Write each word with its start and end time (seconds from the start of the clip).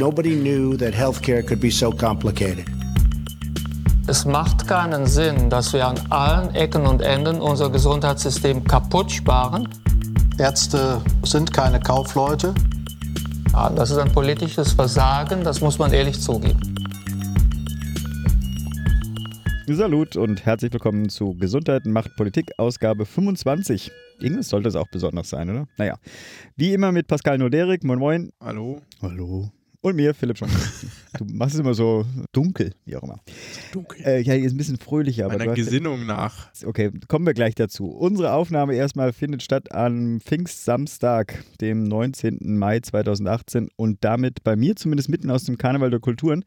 Nobody 0.00 0.34
knew 0.34 0.78
that 0.78 0.94
healthcare 0.94 1.46
could 1.46 1.60
be 1.60 1.70
so 1.70 1.90
complicated. 1.90 2.64
Es 4.06 4.24
macht 4.24 4.66
keinen 4.66 5.04
Sinn, 5.04 5.50
dass 5.50 5.74
wir 5.74 5.86
an 5.86 6.00
allen 6.08 6.54
Ecken 6.54 6.86
und 6.86 7.02
Enden 7.02 7.38
unser 7.38 7.68
Gesundheitssystem 7.68 8.64
kaputt 8.64 9.12
sparen. 9.12 9.68
Ärzte 10.38 11.02
sind 11.22 11.52
keine 11.52 11.80
Kaufleute. 11.80 12.54
Ja, 13.52 13.68
das 13.68 13.90
ist 13.90 13.98
ein 13.98 14.10
politisches 14.10 14.72
Versagen, 14.72 15.44
das 15.44 15.60
muss 15.60 15.78
man 15.78 15.92
ehrlich 15.92 16.18
zugeben. 16.18 16.58
Salut 19.68 20.16
und 20.16 20.46
herzlich 20.46 20.72
willkommen 20.72 21.10
zu 21.10 21.34
Gesundheit 21.34 21.84
macht 21.84 22.16
Politik, 22.16 22.52
Ausgabe 22.56 23.04
25. 23.04 23.92
Irgendwas 24.18 24.48
sollte 24.48 24.70
es 24.70 24.76
auch 24.76 24.88
besonders 24.90 25.28
sein, 25.28 25.50
oder? 25.50 25.68
Naja, 25.76 25.98
wie 26.56 26.72
immer 26.72 26.90
mit 26.90 27.06
Pascal 27.06 27.36
Noderik. 27.36 27.84
Moin 27.84 27.98
Moin. 27.98 28.32
Hallo. 28.40 28.80
Hallo. 29.02 29.50
Und 29.82 29.96
mir, 29.96 30.14
Philipp 30.14 30.38
schon. 30.38 30.50
Du 31.18 31.24
machst 31.24 31.54
es 31.54 31.60
immer 31.60 31.74
so 31.74 32.06
dunkel, 32.32 32.72
wie 32.84 32.94
auch 32.96 33.02
immer. 33.02 33.18
Dunkel. 33.72 34.00
Äh, 34.06 34.20
ja, 34.20 34.34
ist 34.34 34.52
ein 34.54 34.56
bisschen 34.56 34.78
fröhlicher. 34.78 35.24
Aber 35.24 35.38
Meiner 35.38 35.54
Gesinnung 35.54 36.06
nach. 36.06 36.50
Okay, 36.64 36.92
kommen 37.08 37.26
wir 37.26 37.34
gleich 37.34 37.56
dazu. 37.56 37.86
Unsere 37.86 38.32
Aufnahme 38.32 38.76
erstmal 38.76 39.12
findet 39.12 39.42
statt 39.42 39.72
am 39.72 40.20
Pfingstsamstag, 40.20 41.42
dem 41.60 41.82
19. 41.82 42.38
Mai 42.56 42.78
2018 42.78 43.70
und 43.74 44.04
damit 44.04 44.44
bei 44.44 44.54
mir 44.54 44.76
zumindest 44.76 45.08
mitten 45.08 45.30
aus 45.32 45.44
dem 45.44 45.58
Karneval 45.58 45.90
der 45.90 45.98
Kulturen. 45.98 46.44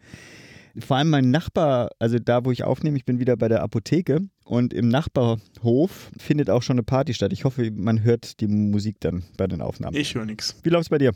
Vor 0.80 0.98
allem 0.98 1.10
mein 1.10 1.30
Nachbar, 1.30 1.90
also 2.00 2.18
da, 2.20 2.46
wo 2.46 2.52
ich 2.52 2.64
aufnehme, 2.64 2.98
ich 2.98 3.06
bin 3.06 3.20
wieder 3.20 3.36
bei 3.36 3.50
der 3.50 3.62
Apotheke 3.62 4.22
und 4.46 4.74
im 4.74 4.88
Nachbarhof 4.88 6.10
findet 6.18 6.50
auch 6.50 6.64
schon 6.64 6.76
eine 6.76 6.84
Party 6.84 7.14
statt. 7.14 7.34
Ich 7.34 7.44
hoffe, 7.44 7.70
man 7.72 8.02
hört 8.02 8.40
die 8.40 8.48
Musik 8.48 9.02
dann 9.02 9.24
bei 9.38 9.46
den 9.46 9.62
Aufnahmen. 9.62 9.96
Ich 9.96 10.16
höre 10.16 10.26
nichts. 10.26 10.56
Wie 10.64 10.70
läuft's 10.70 10.90
bei 10.90 10.98
dir? 10.98 11.12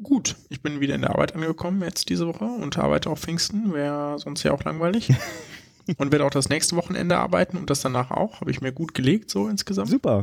Gut, 0.00 0.36
ich 0.48 0.62
bin 0.62 0.80
wieder 0.80 0.94
in 0.94 1.02
der 1.02 1.10
Arbeit 1.10 1.34
angekommen 1.34 1.82
jetzt 1.82 2.08
diese 2.08 2.26
Woche 2.26 2.44
und 2.44 2.78
arbeite 2.78 3.10
auf 3.10 3.20
Pfingsten. 3.20 3.72
Wäre 3.72 4.18
sonst 4.18 4.42
ja 4.42 4.52
auch 4.52 4.64
langweilig. 4.64 5.12
und 5.98 6.12
werde 6.12 6.24
auch 6.24 6.30
das 6.30 6.48
nächste 6.48 6.76
Wochenende 6.76 7.18
arbeiten 7.18 7.56
und 7.56 7.70
das 7.70 7.80
danach 7.80 8.10
auch. 8.10 8.40
Habe 8.40 8.50
ich 8.50 8.60
mir 8.60 8.72
gut 8.72 8.94
gelegt, 8.94 9.30
so 9.30 9.48
insgesamt. 9.48 9.90
Super. 9.90 10.22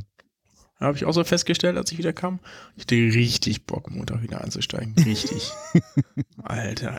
Habe 0.80 0.96
ich 0.96 1.06
auch 1.06 1.14
so 1.14 1.24
festgestellt, 1.24 1.78
als 1.78 1.92
ich 1.92 1.98
wieder 1.98 2.14
kam. 2.14 2.40
Ich 2.78 2.84
hatte 2.84 2.96
richtig 2.96 3.66
Bock, 3.66 3.92
Montag 3.92 4.22
wieder 4.22 4.42
einzusteigen. 4.42 4.96
Richtig. 5.04 5.52
Alter. 6.44 6.98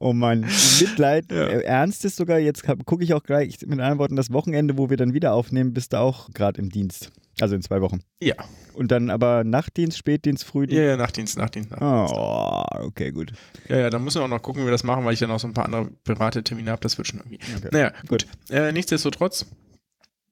Oh 0.00 0.12
Mann, 0.12 0.46
Mitleid, 0.80 1.26
Ja. 1.32 1.46
äh, 1.48 1.62
ernst 1.64 2.04
ist 2.04 2.16
sogar, 2.16 2.38
jetzt 2.38 2.62
gucke 2.86 3.02
ich 3.02 3.14
auch 3.14 3.22
gleich 3.24 3.58
mit 3.66 3.80
anderen 3.80 3.98
Worten, 3.98 4.16
das 4.16 4.32
Wochenende, 4.32 4.78
wo 4.78 4.90
wir 4.90 4.96
dann 4.96 5.12
wieder 5.12 5.32
aufnehmen, 5.32 5.74
bist 5.74 5.92
du 5.92 5.98
auch 6.00 6.30
gerade 6.32 6.60
im 6.60 6.70
Dienst. 6.70 7.10
Also 7.40 7.54
in 7.54 7.62
zwei 7.62 7.80
Wochen. 7.80 8.00
Ja. 8.20 8.34
Und 8.74 8.90
dann 8.90 9.10
aber 9.10 9.44
Nachtdienst, 9.44 9.96
Spätdienst, 9.98 10.42
Ja, 10.44 10.50
Frühdienst. 10.50 10.82
ja, 10.82 10.96
Nachtdienst, 10.96 11.36
Nachtdienst. 11.38 11.70
Nachtdienst. 11.70 12.14
Oh, 12.16 12.64
okay, 12.86 13.10
gut. 13.12 13.32
Ja, 13.68 13.78
ja, 13.78 13.90
da 13.90 13.98
müssen 14.00 14.18
wir 14.20 14.24
auch 14.24 14.28
noch 14.28 14.42
gucken, 14.42 14.62
wie 14.62 14.66
wir 14.66 14.72
das 14.72 14.82
machen, 14.84 15.04
weil 15.04 15.14
ich 15.14 15.20
dann 15.20 15.30
auch 15.30 15.38
so 15.40 15.46
ein 15.48 15.54
paar 15.54 15.64
andere 15.66 15.88
private 16.04 16.42
Termine 16.42 16.70
habe. 16.72 16.80
Das 16.82 16.96
wird 16.98 17.06
schon 17.08 17.20
irgendwie. 17.20 17.38
Okay. 17.56 17.68
Naja, 17.72 17.92
gut. 18.08 18.26
Äh, 18.50 18.72
nichtsdestotrotz, 18.72 19.46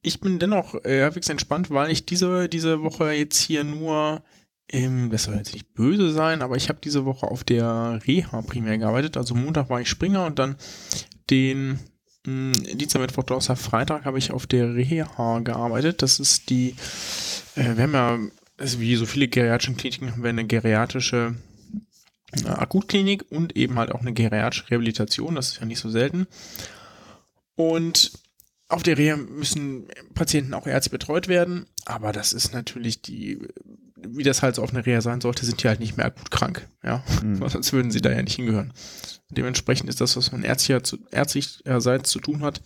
ich 0.02 0.20
bin 0.20 0.38
dennoch 0.40 0.74
äh, 0.84 1.02
halbwegs 1.02 1.28
entspannt, 1.28 1.70
weil 1.70 1.90
ich 1.92 2.06
diese, 2.06 2.48
diese 2.48 2.82
Woche 2.82 3.12
jetzt 3.12 3.38
hier 3.40 3.62
nur, 3.64 4.22
ähm, 4.68 5.10
das 5.10 5.24
soll 5.24 5.36
jetzt 5.36 5.52
nicht 5.52 5.74
böse 5.74 6.12
sein, 6.12 6.42
aber 6.42 6.56
ich 6.56 6.68
habe 6.68 6.78
diese 6.82 7.04
Woche 7.04 7.26
auf 7.26 7.44
der 7.44 8.00
Reha 8.06 8.42
primär 8.42 8.78
gearbeitet. 8.78 9.16
Also 9.16 9.34
Montag 9.34 9.70
war 9.70 9.80
ich 9.80 9.88
Springer 9.88 10.26
und 10.26 10.38
dann 10.38 10.56
den 11.30 11.78
mh, 12.26 12.52
Dienstag, 12.74 13.00
Mittwoch, 13.00 13.24
Donnerstag, 13.24 13.58
Freitag 13.58 14.04
habe 14.04 14.18
ich 14.18 14.32
auf 14.32 14.46
der 14.46 14.74
Reha 14.74 15.38
gearbeitet. 15.40 16.02
Das 16.02 16.18
ist 16.18 16.50
die, 16.50 16.74
äh, 17.54 17.76
wir 17.76 17.84
haben 17.84 17.94
ja, 17.94 18.18
also 18.58 18.80
wie 18.80 18.96
so 18.96 19.06
viele 19.06 19.28
geriatrischen 19.28 19.76
Kliniken, 19.76 20.12
haben 20.12 20.22
wir 20.22 20.30
eine 20.30 20.46
geriatrische 20.46 21.36
äh, 22.32 22.48
Akutklinik 22.48 23.24
und 23.30 23.56
eben 23.56 23.78
halt 23.78 23.92
auch 23.92 24.00
eine 24.00 24.12
geriatrische 24.12 24.70
Rehabilitation. 24.70 25.36
Das 25.36 25.48
ist 25.52 25.60
ja 25.60 25.66
nicht 25.66 25.80
so 25.80 25.90
selten. 25.90 26.26
Und 27.54 28.12
auf 28.68 28.82
der 28.82 28.98
Reha 28.98 29.16
müssen 29.16 29.86
Patienten 30.14 30.54
auch 30.54 30.66
ärztlich 30.66 30.98
betreut 30.98 31.28
werden, 31.28 31.66
aber 31.84 32.12
das 32.12 32.32
ist 32.32 32.52
natürlich 32.52 33.00
die, 33.00 33.38
wie 33.96 34.22
das 34.22 34.42
halt 34.42 34.54
so 34.56 34.62
auf 34.62 34.72
einer 34.72 34.84
Reha 34.84 35.00
sein 35.00 35.20
sollte, 35.20 35.44
sind 35.46 35.62
die 35.62 35.68
halt 35.68 35.80
nicht 35.80 35.96
mehr 35.96 36.06
akut 36.06 36.30
krank, 36.30 36.68
ja, 36.84 37.02
Mhm. 37.22 37.48
sonst 37.48 37.72
würden 37.72 37.90
sie 37.90 38.00
da 38.00 38.10
ja 38.10 38.22
nicht 38.22 38.36
hingehören. 38.36 38.72
Dementsprechend 39.30 39.88
ist 39.88 40.00
das, 40.00 40.16
was 40.16 40.32
man 40.32 40.42
ärztlicherseits 40.44 42.10
zu 42.10 42.20
tun 42.20 42.42
hat, 42.42 42.60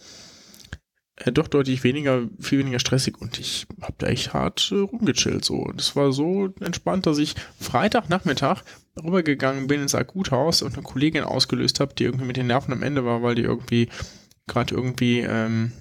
äh, 1.16 1.32
doch 1.32 1.48
deutlich 1.48 1.84
weniger, 1.84 2.22
viel 2.40 2.58
weniger 2.60 2.78
stressig 2.78 3.20
und 3.20 3.38
ich 3.38 3.66
habe 3.82 3.94
da 3.98 4.06
echt 4.08 4.32
hart 4.32 4.70
äh, 4.72 4.76
rumgechillt 4.76 5.44
so. 5.44 5.70
Das 5.76 5.94
war 5.96 6.12
so 6.12 6.48
entspannt, 6.60 7.06
dass 7.06 7.18
ich 7.18 7.34
Freitagnachmittag 7.60 8.62
rübergegangen 9.02 9.66
bin 9.66 9.82
ins 9.82 9.94
Akuthaus 9.94 10.62
und 10.62 10.74
eine 10.74 10.82
Kollegin 10.82 11.24
ausgelöst 11.24 11.80
habe, 11.80 11.94
die 11.94 12.04
irgendwie 12.04 12.26
mit 12.26 12.36
den 12.36 12.46
Nerven 12.48 12.72
am 12.72 12.82
Ende 12.82 13.04
war, 13.04 13.22
weil 13.22 13.34
die 13.34 13.42
irgendwie 13.42 13.88
gerade 14.46 14.74
irgendwie 14.74 15.20
ähm, 15.20 15.72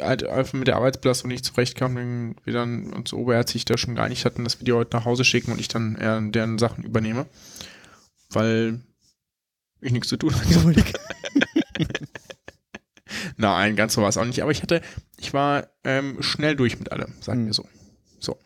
halt 0.00 0.24
einfach 0.24 0.54
mit 0.54 0.68
der 0.68 0.76
Arbeitsbelastung 0.76 1.28
nicht 1.28 1.44
zurechtkam, 1.44 1.96
wenn 1.96 2.36
wir 2.44 2.52
dann 2.52 2.92
uns 2.92 3.12
oberärztlich 3.12 3.64
da 3.64 3.76
schon 3.76 3.96
geeinigt 3.96 4.24
hatten, 4.24 4.44
dass 4.44 4.60
wir 4.60 4.64
die 4.64 4.72
heute 4.72 4.96
nach 4.96 5.04
Hause 5.04 5.24
schicken 5.24 5.52
und 5.52 5.60
ich 5.60 5.68
dann 5.68 5.96
eher 5.96 6.20
deren 6.20 6.58
Sachen 6.58 6.84
übernehme, 6.84 7.26
weil 8.30 8.80
ich 9.80 9.92
nichts 9.92 10.08
zu 10.08 10.16
tun 10.16 10.34
hatte. 10.34 10.84
Nein, 13.36 13.76
ganz 13.76 13.94
so 13.94 14.02
war 14.02 14.08
es 14.08 14.16
auch 14.16 14.24
nicht. 14.24 14.42
Aber 14.42 14.50
ich 14.50 14.62
hatte, 14.62 14.80
ich 15.18 15.34
war 15.34 15.68
ähm, 15.84 16.22
schnell 16.22 16.56
durch 16.56 16.78
mit 16.78 16.92
allem, 16.92 17.12
sagen 17.20 17.46
wir 17.46 17.52
so. 17.52 17.68
So, 18.26 18.36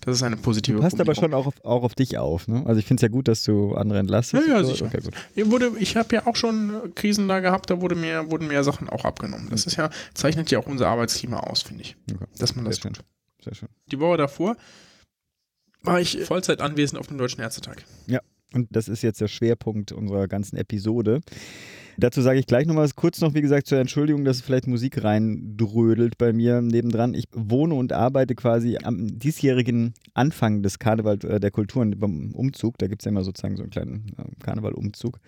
das 0.00 0.16
ist 0.16 0.22
eine 0.24 0.36
positive 0.36 0.78
Du 0.78 0.82
passt 0.82 1.00
aber 1.00 1.14
Formulierung. 1.14 1.44
schon 1.44 1.62
auch 1.62 1.64
auf, 1.64 1.64
auch 1.64 1.84
auf 1.84 1.94
dich 1.94 2.18
auf, 2.18 2.48
ne? 2.48 2.64
Also 2.66 2.80
ich 2.80 2.86
finde 2.86 3.00
es 3.00 3.02
ja 3.02 3.08
gut, 3.08 3.28
dass 3.28 3.44
du 3.44 3.74
andere 3.74 4.00
entlastest. 4.00 4.44
Ja, 4.48 4.56
ja, 4.60 4.64
sicher. 4.64 4.86
Okay, 4.86 5.00
wurde, 5.50 5.70
ich 5.78 5.96
habe 5.96 6.12
ja 6.16 6.26
auch 6.26 6.34
schon 6.34 6.74
äh, 6.74 6.88
Krisen 6.96 7.28
da 7.28 7.38
gehabt, 7.38 7.70
da 7.70 7.80
wurde 7.80 7.94
mir, 7.94 8.28
wurden 8.28 8.48
mir 8.48 8.64
Sachen 8.64 8.88
auch 8.88 9.04
abgenommen. 9.04 9.46
Das 9.50 9.66
ist 9.66 9.76
ja, 9.76 9.88
zeichnet 10.14 10.50
ja 10.50 10.58
auch 10.58 10.66
unser 10.66 10.88
Arbeitsklima 10.88 11.38
aus, 11.38 11.62
finde 11.62 11.84
ich. 11.84 11.96
Okay. 12.12 12.24
Dass 12.38 12.56
man 12.56 12.64
das 12.64 12.76
Sehr 12.76 12.82
schön. 12.82 12.92
tut. 12.94 13.04
Sehr 13.44 13.54
schön. 13.54 13.68
Die 13.92 14.00
Woche 14.00 14.16
davor 14.16 14.56
war 15.82 16.00
ich 16.00 16.18
Vollzeit 16.24 16.60
anwesend 16.60 16.98
auf 16.98 17.06
dem 17.06 17.16
Deutschen 17.16 17.40
Ärztetag. 17.40 17.84
Und 18.52 18.66
das 18.74 18.88
ist 18.88 19.02
jetzt 19.02 19.20
der 19.20 19.28
Schwerpunkt 19.28 19.92
unserer 19.92 20.26
ganzen 20.26 20.56
Episode. 20.56 21.20
Dazu 22.00 22.22
sage 22.22 22.38
ich 22.38 22.46
gleich 22.46 22.66
noch 22.66 22.74
mal 22.74 22.88
kurz 22.96 23.20
noch, 23.20 23.34
wie 23.34 23.42
gesagt, 23.42 23.66
zur 23.66 23.78
Entschuldigung, 23.78 24.24
dass 24.24 24.40
vielleicht 24.40 24.66
Musik 24.66 25.04
reindrödelt 25.04 26.16
bei 26.16 26.32
mir 26.32 26.62
nebendran. 26.62 27.12
Ich 27.12 27.24
wohne 27.34 27.74
und 27.74 27.92
arbeite 27.92 28.34
quasi 28.34 28.78
am 28.82 29.18
diesjährigen 29.18 29.92
Anfang 30.14 30.62
des 30.62 30.78
Karneval 30.78 31.18
äh, 31.24 31.38
der 31.38 31.50
Kulturen 31.50 31.98
beim 31.98 32.32
Umzug. 32.32 32.78
Da 32.78 32.86
gibt 32.86 33.02
es 33.02 33.04
ja 33.04 33.10
immer 33.10 33.22
sozusagen 33.22 33.56
so 33.56 33.64
einen 33.64 33.70
kleinen 33.70 34.12
äh, 34.16 34.22
Karnevalumzug. 34.42 35.20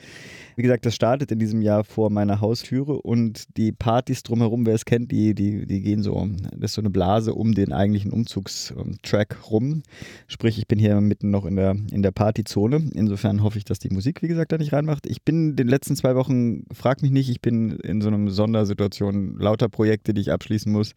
Wie 0.57 0.63
gesagt, 0.63 0.87
das 0.87 0.95
startet 0.95 1.31
in 1.31 1.39
diesem 1.39 1.61
Jahr 1.61 1.85
vor 1.85 2.09
meiner 2.09 2.41
Haustüre 2.41 3.03
und 3.03 3.55
die 3.59 3.73
Partys 3.73 4.23
drumherum, 4.23 4.65
wer 4.65 4.75
es 4.75 4.87
kennt, 4.87 5.13
die, 5.13 5.35
die, 5.35 5.67
die 5.67 5.83
gehen 5.83 6.03
so, 6.03 6.27
das 6.53 6.71
ist 6.71 6.75
so 6.75 6.81
eine 6.81 6.91
Blase 6.91 7.35
um 7.35 7.53
den 7.53 7.75
eigentlichen 7.75 8.13
Umzugstrack 8.13 9.51
rum. 9.51 9.83
Sprich, 10.27 10.57
ich 10.57 10.69
bin 10.69 10.79
hier 10.79 10.99
mitten 11.03 11.31
noch 11.31 11.45
in 11.45 11.57
der, 11.57 11.77
in 11.91 12.03
der 12.03 12.13
Partyzone. 12.13 12.91
Insofern 12.95 13.43
hoffe 13.43 13.59
ich, 13.59 13.67
dass 13.67 13.79
die 13.79 13.91
Musik, 13.91 14.23
wie 14.23 14.29
gesagt, 14.29 14.53
da 14.53 14.57
nicht 14.57 14.73
reinmacht. 14.73 15.07
Ich 15.07 15.23
bin 15.23 15.51
in 15.51 15.57
den 15.57 15.69
letzten 15.69 15.97
zwei 15.97 16.15
Wochen, 16.15 16.62
frag 16.73 17.03
mich 17.03 17.11
nicht, 17.11 17.29
ich 17.29 17.41
bin 17.41 17.73
in 17.81 18.01
so 18.01 18.09
einer 18.09 18.31
Sondersituation, 18.31 19.39
lauter 19.39 19.69
Projekte, 19.69 20.15
die 20.15 20.21
ich 20.21 20.33
abschließen 20.33 20.71
muss. 20.71 20.93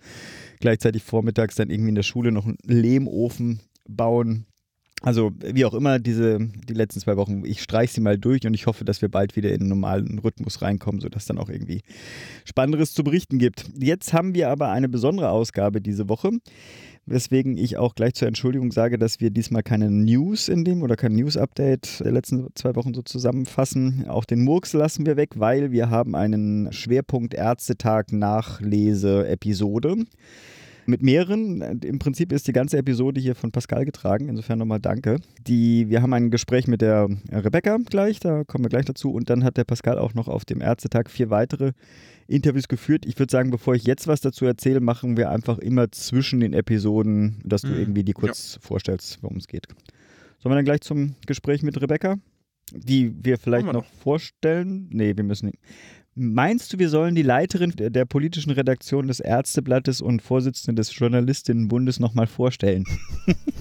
Gleichzeitig 0.59 1.03
vormittags 1.03 1.55
dann 1.55 1.69
irgendwie 1.69 1.89
in 1.89 1.95
der 1.95 2.03
Schule 2.03 2.31
noch 2.31 2.45
einen 2.45 2.57
Lehmofen 2.63 3.61
bauen. 3.87 4.45
Also, 5.01 5.31
wie 5.39 5.65
auch 5.65 5.73
immer, 5.73 5.99
diese, 5.99 6.39
die 6.39 6.73
letzten 6.73 6.99
zwei 7.01 7.17
Wochen, 7.17 7.43
ich 7.45 7.61
streiche 7.61 7.93
sie 7.93 8.01
mal 8.01 8.17
durch 8.17 8.47
und 8.47 8.53
ich 8.53 8.65
hoffe, 8.65 8.85
dass 8.85 9.01
wir 9.01 9.09
bald 9.09 9.35
wieder 9.35 9.49
in 9.49 9.61
einen 9.61 9.69
normalen 9.69 10.17
Rhythmus 10.19 10.61
reinkommen, 10.61 11.01
sodass 11.01 11.25
dann 11.25 11.37
auch 11.37 11.49
irgendwie 11.49 11.81
Spannenderes 12.45 12.93
zu 12.93 13.03
berichten 13.03 13.37
gibt. 13.37 13.69
Jetzt 13.77 14.13
haben 14.13 14.33
wir 14.33 14.49
aber 14.49 14.71
eine 14.71 14.89
besondere 14.89 15.29
Ausgabe 15.29 15.81
diese 15.81 16.09
Woche, 16.09 16.31
weswegen 17.05 17.57
ich 17.57 17.77
auch 17.77 17.95
gleich 17.95 18.15
zur 18.15 18.27
Entschuldigung 18.27 18.71
sage, 18.71 18.97
dass 18.97 19.19
wir 19.19 19.29
diesmal 19.29 19.63
keine 19.63 19.91
News 19.91 20.49
in 20.49 20.65
dem 20.65 20.81
oder 20.81 20.95
kein 20.95 21.13
News-Update 21.13 21.99
der 22.03 22.11
letzten 22.11 22.47
zwei 22.55 22.75
Wochen 22.75 22.93
so 22.93 23.01
zusammenfassen. 23.01 24.05
Auch 24.07 24.25
den 24.25 24.43
Murks 24.43 24.73
lassen 24.73 25.05
wir 25.05 25.15
weg, 25.17 25.31
weil 25.35 25.71
wir 25.71 25.89
haben 25.89 26.15
einen 26.15 26.71
Schwerpunkt 26.73 27.33
Ärztetag 27.33 28.11
Nachlese-Episode. 28.11 30.05
Mit 30.87 31.01
mehreren. 31.01 31.61
Im 31.81 31.99
Prinzip 31.99 32.31
ist 32.31 32.47
die 32.47 32.53
ganze 32.53 32.77
Episode 32.77 33.19
hier 33.19 33.35
von 33.35 33.51
Pascal 33.51 33.85
getragen. 33.85 34.29
Insofern 34.29 34.59
nochmal 34.59 34.79
danke. 34.79 35.17
Die, 35.47 35.89
wir 35.89 36.01
haben 36.01 36.13
ein 36.13 36.29
Gespräch 36.29 36.67
mit 36.67 36.81
der 36.81 37.09
Rebecca 37.31 37.77
gleich, 37.89 38.19
da 38.19 38.43
kommen 38.43 38.65
wir 38.65 38.69
gleich 38.69 38.85
dazu. 38.85 39.11
Und 39.11 39.29
dann 39.29 39.43
hat 39.43 39.57
der 39.57 39.63
Pascal 39.63 39.97
auch 39.97 40.13
noch 40.13 40.27
auf 40.27 40.45
dem 40.45 40.61
Ärztetag 40.61 41.09
vier 41.09 41.29
weitere 41.29 41.71
Interviews 42.27 42.67
geführt. 42.67 43.05
Ich 43.05 43.17
würde 43.19 43.31
sagen, 43.31 43.51
bevor 43.51 43.75
ich 43.75 43.83
jetzt 43.85 44.07
was 44.07 44.21
dazu 44.21 44.45
erzähle, 44.45 44.79
machen 44.79 45.17
wir 45.17 45.29
einfach 45.29 45.57
immer 45.57 45.91
zwischen 45.91 46.39
den 46.39 46.53
Episoden, 46.53 47.41
dass 47.43 47.61
du 47.61 47.69
Mhm. 47.69 47.79
irgendwie 47.79 48.03
die 48.03 48.13
kurz 48.13 48.57
vorstellst, 48.61 49.19
worum 49.21 49.37
es 49.37 49.47
geht. 49.47 49.67
Sollen 50.39 50.51
wir 50.51 50.55
dann 50.55 50.65
gleich 50.65 50.81
zum 50.81 51.15
Gespräch 51.25 51.63
mit 51.63 51.81
Rebecca? 51.81 52.17
Die 52.71 53.13
wir 53.23 53.37
vielleicht 53.37 53.65
wir 53.65 53.73
noch 53.73 53.85
vorstellen? 53.85 54.87
Nee, 54.91 55.15
wir 55.15 55.23
müssen 55.23 55.47
nicht. 55.47 55.59
Meinst 56.17 56.71
du, 56.71 56.79
wir 56.79 56.87
sollen 56.87 57.13
die 57.13 57.23
Leiterin 57.23 57.71
der, 57.71 57.89
der 57.89 58.05
politischen 58.05 58.51
Redaktion 58.51 59.09
des 59.09 59.19
Ärzteblattes 59.19 59.99
und 59.99 60.21
Vorsitzende 60.21 60.79
des 60.79 60.97
Journalistinnenbundes 60.97 61.99
nochmal 61.99 62.25
vorstellen? 62.25 62.85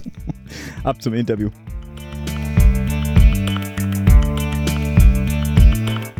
Ab 0.85 1.03
zum 1.03 1.15
Interview. 1.15 1.51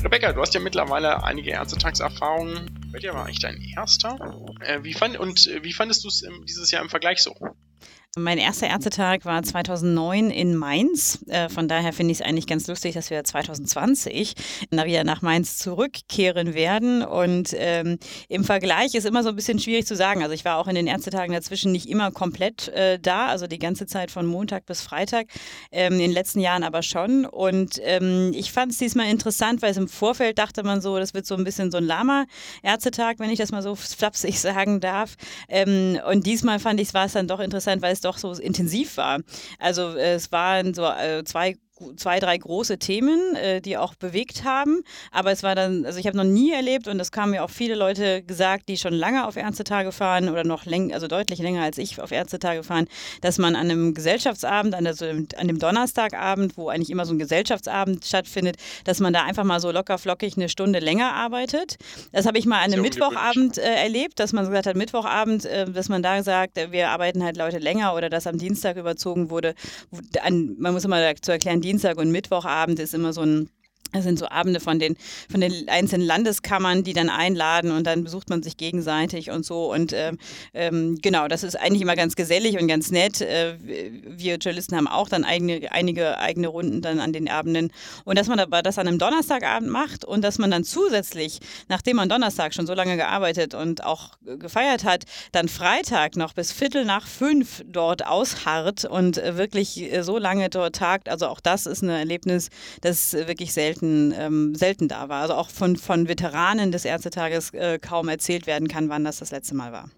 Rebecca, 0.03 0.33
du 0.33 0.41
hast 0.41 0.55
ja 0.55 0.61
mittlerweile 0.61 1.23
einige 1.23 1.53
Ärztetagserfahrungen. 1.53 2.69
Welcher 2.91 3.15
war 3.15 3.27
eigentlich 3.27 3.39
dein 3.39 3.63
erster. 3.77 4.19
Äh, 4.59 4.83
wie 4.83 4.93
fand, 4.93 5.17
und 5.17 5.47
äh, 5.47 5.63
wie 5.63 5.73
fandest 5.73 6.03
du 6.03 6.09
es 6.09 6.27
dieses 6.49 6.69
Jahr 6.73 6.83
im 6.83 6.89
Vergleich 6.89 7.21
so? 7.21 7.37
Mein 8.17 8.39
erster 8.39 8.69
Ärztetag 8.69 9.25
war 9.25 9.43
2009 9.43 10.31
in 10.31 10.55
Mainz. 10.55 11.19
Äh, 11.27 11.49
von 11.49 11.67
daher 11.67 11.93
finde 11.93 12.13
ich 12.13 12.21
es 12.21 12.25
eigentlich 12.25 12.47
ganz 12.47 12.69
lustig, 12.69 12.95
dass 12.95 13.11
wir 13.11 13.25
2020 13.25 14.35
wieder 14.71 15.03
nach 15.03 15.21
Mainz 15.21 15.59
zurückkehren 15.59 16.55
werden. 16.55 17.03
Und 17.03 17.51
ähm, 17.55 17.99
im 18.29 18.45
Vergleich 18.45 18.95
ist 18.95 19.05
immer 19.05 19.25
so 19.25 19.31
ein 19.31 19.35
bisschen 19.35 19.59
schwierig 19.59 19.89
zu 19.89 19.97
sagen. 19.97 20.23
Also 20.23 20.33
ich 20.33 20.45
war 20.45 20.59
auch 20.59 20.69
in 20.69 20.77
den 20.77 20.87
Ärztetagen 20.87 21.33
dazwischen 21.33 21.73
nicht 21.73 21.89
immer 21.89 22.13
komplett 22.13 22.69
äh, 22.69 23.01
da, 23.01 23.27
also 23.27 23.49
die 23.49 23.59
ganze 23.59 23.85
Zeit 23.87 24.13
von 24.13 24.27
Montag 24.27 24.65
bis 24.65 24.83
Freitag, 24.83 25.27
ähm, 25.73 25.95
in 25.95 25.99
den 25.99 26.13
letzten 26.13 26.39
Jahren 26.39 26.63
aber 26.63 26.83
schon. 26.85 27.27
Und 27.27 27.81
ähm, 27.83 28.31
ich 28.33 28.53
fand 28.53 28.71
es 28.71 28.79
diesmal 28.79 29.09
interessant, 29.09 29.61
weil 29.61 29.73
es 29.73 29.77
im 29.77 29.89
Vorfeld 29.89 30.39
dachte 30.39 30.63
man 30.63 30.81
so, 30.81 31.01
das 31.01 31.15
wird 31.15 31.27
so 31.27 31.35
ein 31.35 31.43
bisschen 31.43 31.73
so 31.73 31.79
ein 31.79 31.85
Lama-Ärztetag, 31.85 33.15
wenn 33.19 33.31
ich 33.31 33.41
das 33.41 33.51
mal 33.51 33.63
so 33.63 33.75
flapsig 33.75 34.39
sagen 34.41 34.79
darf. 34.79 35.17
Ähm, 35.49 35.99
und 36.09 36.27
diesmal 36.27 36.61
fand 36.61 36.79
ich, 36.79 36.95
war 36.95 37.07
es 37.07 37.15
dann 37.15 37.27
doch 37.27 37.41
interessant, 37.41 37.83
weil 37.83 37.93
es 37.93 38.04
doch 38.05 38.19
so 38.19 38.33
intensiv 38.33 38.97
war. 38.97 39.21
Also 39.59 39.97
es 39.97 40.31
waren 40.33 40.75
so 40.75 40.85
äh, 40.85 41.25
zwei 41.25 41.57
zwei, 41.97 42.21
drei 42.21 42.37
große 42.37 42.79
Themen, 42.79 43.37
äh, 43.37 43.61
die 43.61 43.77
auch 43.77 43.95
bewegt 43.95 44.45
haben. 44.45 44.83
Aber 45.11 45.33
es 45.33 45.43
war 45.43 45.55
dann, 45.55 45.85
also 45.85 45.99
ich 45.99 46.07
habe 46.07 46.17
noch 46.17 46.25
nie 46.25 46.53
erlebt 46.53 46.89
und 46.89 46.99
das 46.99 47.13
kamen 47.13 47.33
mir 47.33 47.45
auch 47.45 47.51
viele 47.51 47.75
Leute 47.75 48.23
gesagt, 48.23 48.69
die 48.69 48.77
schon 48.77 48.95
lange 48.95 49.27
auf 49.27 49.37
Ärztetage 49.37 49.93
fahren 49.93 50.29
oder 50.29 50.45
noch 50.45 50.65
länger, 50.65 50.95
also 50.95 51.07
deutlich 51.07 51.39
länger 51.39 51.63
als 51.63 51.79
ich 51.79 52.01
auf 52.01 52.13
Ärztetage 52.13 52.63
fahren, 52.63 52.87
dass 53.21 53.39
man 53.39 53.57
an 53.57 53.71
einem 53.71 53.95
Gesellschaftsabend, 53.95 54.75
an, 54.75 54.85
der, 54.85 54.95
an 55.37 55.49
dem 55.49 55.59
Donnerstagabend, 55.59 56.57
wo 56.57 56.69
eigentlich 56.69 56.91
immer 56.91 57.07
so 57.07 57.15
ein 57.15 57.19
Gesellschaftsabend 57.19 58.05
stattfindet, 58.05 58.57
dass 58.85 59.01
man 59.01 59.13
da 59.13 59.25
einfach 59.25 59.45
mal 59.45 59.61
so 59.61 59.71
locker 59.71 59.99
flockig 59.99 60.37
eine 60.37 60.49
Stunde 60.49 60.79
länger 60.79 61.13
arbeitet. 61.15 61.77
Das 62.13 62.27
habe 62.27 62.39
ich 62.39 62.47
mal 62.47 62.59
an 62.59 62.73
einem 62.73 62.83
Mittwochabend 62.83 63.59
äh, 63.59 63.63
erlebt, 63.63 64.19
dass 64.19 64.33
man 64.33 64.45
gesagt 64.45 64.67
hat, 64.67 64.77
Mittwochabend, 64.77 65.45
äh, 65.45 65.71
dass 65.71 65.89
man 65.89 66.03
da 66.03 66.23
sagt, 66.23 66.57
wir 66.71 66.91
arbeiten 66.91 67.25
halt 67.25 67.37
Leute 67.37 67.59
länger 67.59 67.95
oder 67.95 68.09
dass 68.09 68.27
am 68.27 68.39
Dienstag 68.39 68.77
überzogen 68.77 69.31
wurde. 69.31 69.55
An, 70.23 70.55
man 70.59 70.73
muss 70.73 70.85
immer 70.85 71.01
dazu 71.01 71.33
erklären, 71.33 71.61
Dienstag 71.61 71.74
und 71.99 72.11
Mittwochabend 72.11 72.79
ist 72.79 72.95
immer 72.95 73.13
so 73.13 73.23
ein 73.23 73.51
das 73.95 74.05
sind 74.05 74.19
so 74.19 74.29
Abende 74.29 74.61
von 74.61 74.79
den, 74.79 74.97
von 75.31 75.41
den 75.41 75.69
einzelnen 75.69 76.07
Landeskammern, 76.07 76.83
die 76.83 76.93
dann 76.93 77.09
einladen 77.09 77.71
und 77.71 77.87
dann 77.87 78.05
besucht 78.05 78.29
man 78.29 78.43
sich 78.43 78.57
gegenseitig 78.57 79.31
und 79.31 79.47
so. 79.47 79.73
Und 79.73 79.93
äh, 79.93 80.13
ähm, 80.53 80.99
genau, 81.01 81.29
das 81.29 81.45
ist 81.45 81.55
eigentlich 81.57 81.83
immer 81.83 81.95
ganz 81.95 82.17
gesellig 82.17 82.61
und 82.61 82.67
ganz 82.67 82.91
nett. 82.91 83.21
Äh, 83.21 83.55
wir 83.61 84.37
Journalisten 84.37 84.77
haben 84.77 84.89
auch 84.89 85.09
dann 85.09 85.25
eigene, 85.25 85.71
einige 85.71 86.19
eigene 86.19 86.49
Runden 86.49 86.83
dann 86.83 86.99
an 86.99 87.13
den 87.13 87.29
Abenden. 87.29 87.71
Und 88.05 88.19
dass 88.19 88.27
man 88.27 88.41
aber 88.41 88.63
das 88.63 88.79
an 88.79 88.89
einem 88.89 88.99
Donnerstagabend 88.99 89.71
macht 89.71 90.05
und 90.05 90.23
dass 90.23 90.39
man 90.39 90.51
dann 90.51 90.65
zusätzlich, 90.65 91.39
nachdem 91.69 91.97
man 91.97 92.09
Donnerstag 92.09 92.53
schon 92.53 92.67
so 92.67 92.75
lange 92.75 92.97
gearbeitet 92.97 93.55
und 93.55 93.85
auch 93.85 94.11
gefeiert 94.25 94.85
hat, 94.85 95.05
dann 95.31 95.49
Freitag 95.49 96.17
noch 96.17 96.33
bis 96.33 96.51
Viertel 96.51 96.85
nach 96.85 97.07
fünf 97.07 97.63
dort 97.67 98.05
ausharrt 98.05 98.85
und 98.85 99.17
wirklich 99.17 99.89
so 100.01 100.19
lange 100.19 100.51
dort 100.51 100.75
tagt. 100.75 101.09
Also 101.09 101.29
auch 101.29 101.41
das 101.41 101.67
ist 101.67 101.83
ein 101.83 101.91
Erlebnis, 101.91 102.51
das 102.81 103.13
wirklich 103.13 103.53
selten 103.53 103.84
selten, 103.85 104.15
ähm, 104.17 104.55
selten 104.55 104.89
da 104.89 105.09
war. 105.09 105.23
Also 105.23 105.35
auch 105.35 105.51
von, 105.51 105.77
von 105.77 106.09
Veteranen 106.09 106.73
des 106.73 106.85
Ärztetages 106.85 107.53
äh, 107.55 107.79
kaum 107.79 108.09
erzählt 108.09 108.47
werden 108.47 108.69
kann, 108.69 108.89
wann 108.89 109.05
das 109.05 109.19
das 109.19 109.31
letzte 109.31 109.55
Mal 109.55 109.73
war. 109.73 109.91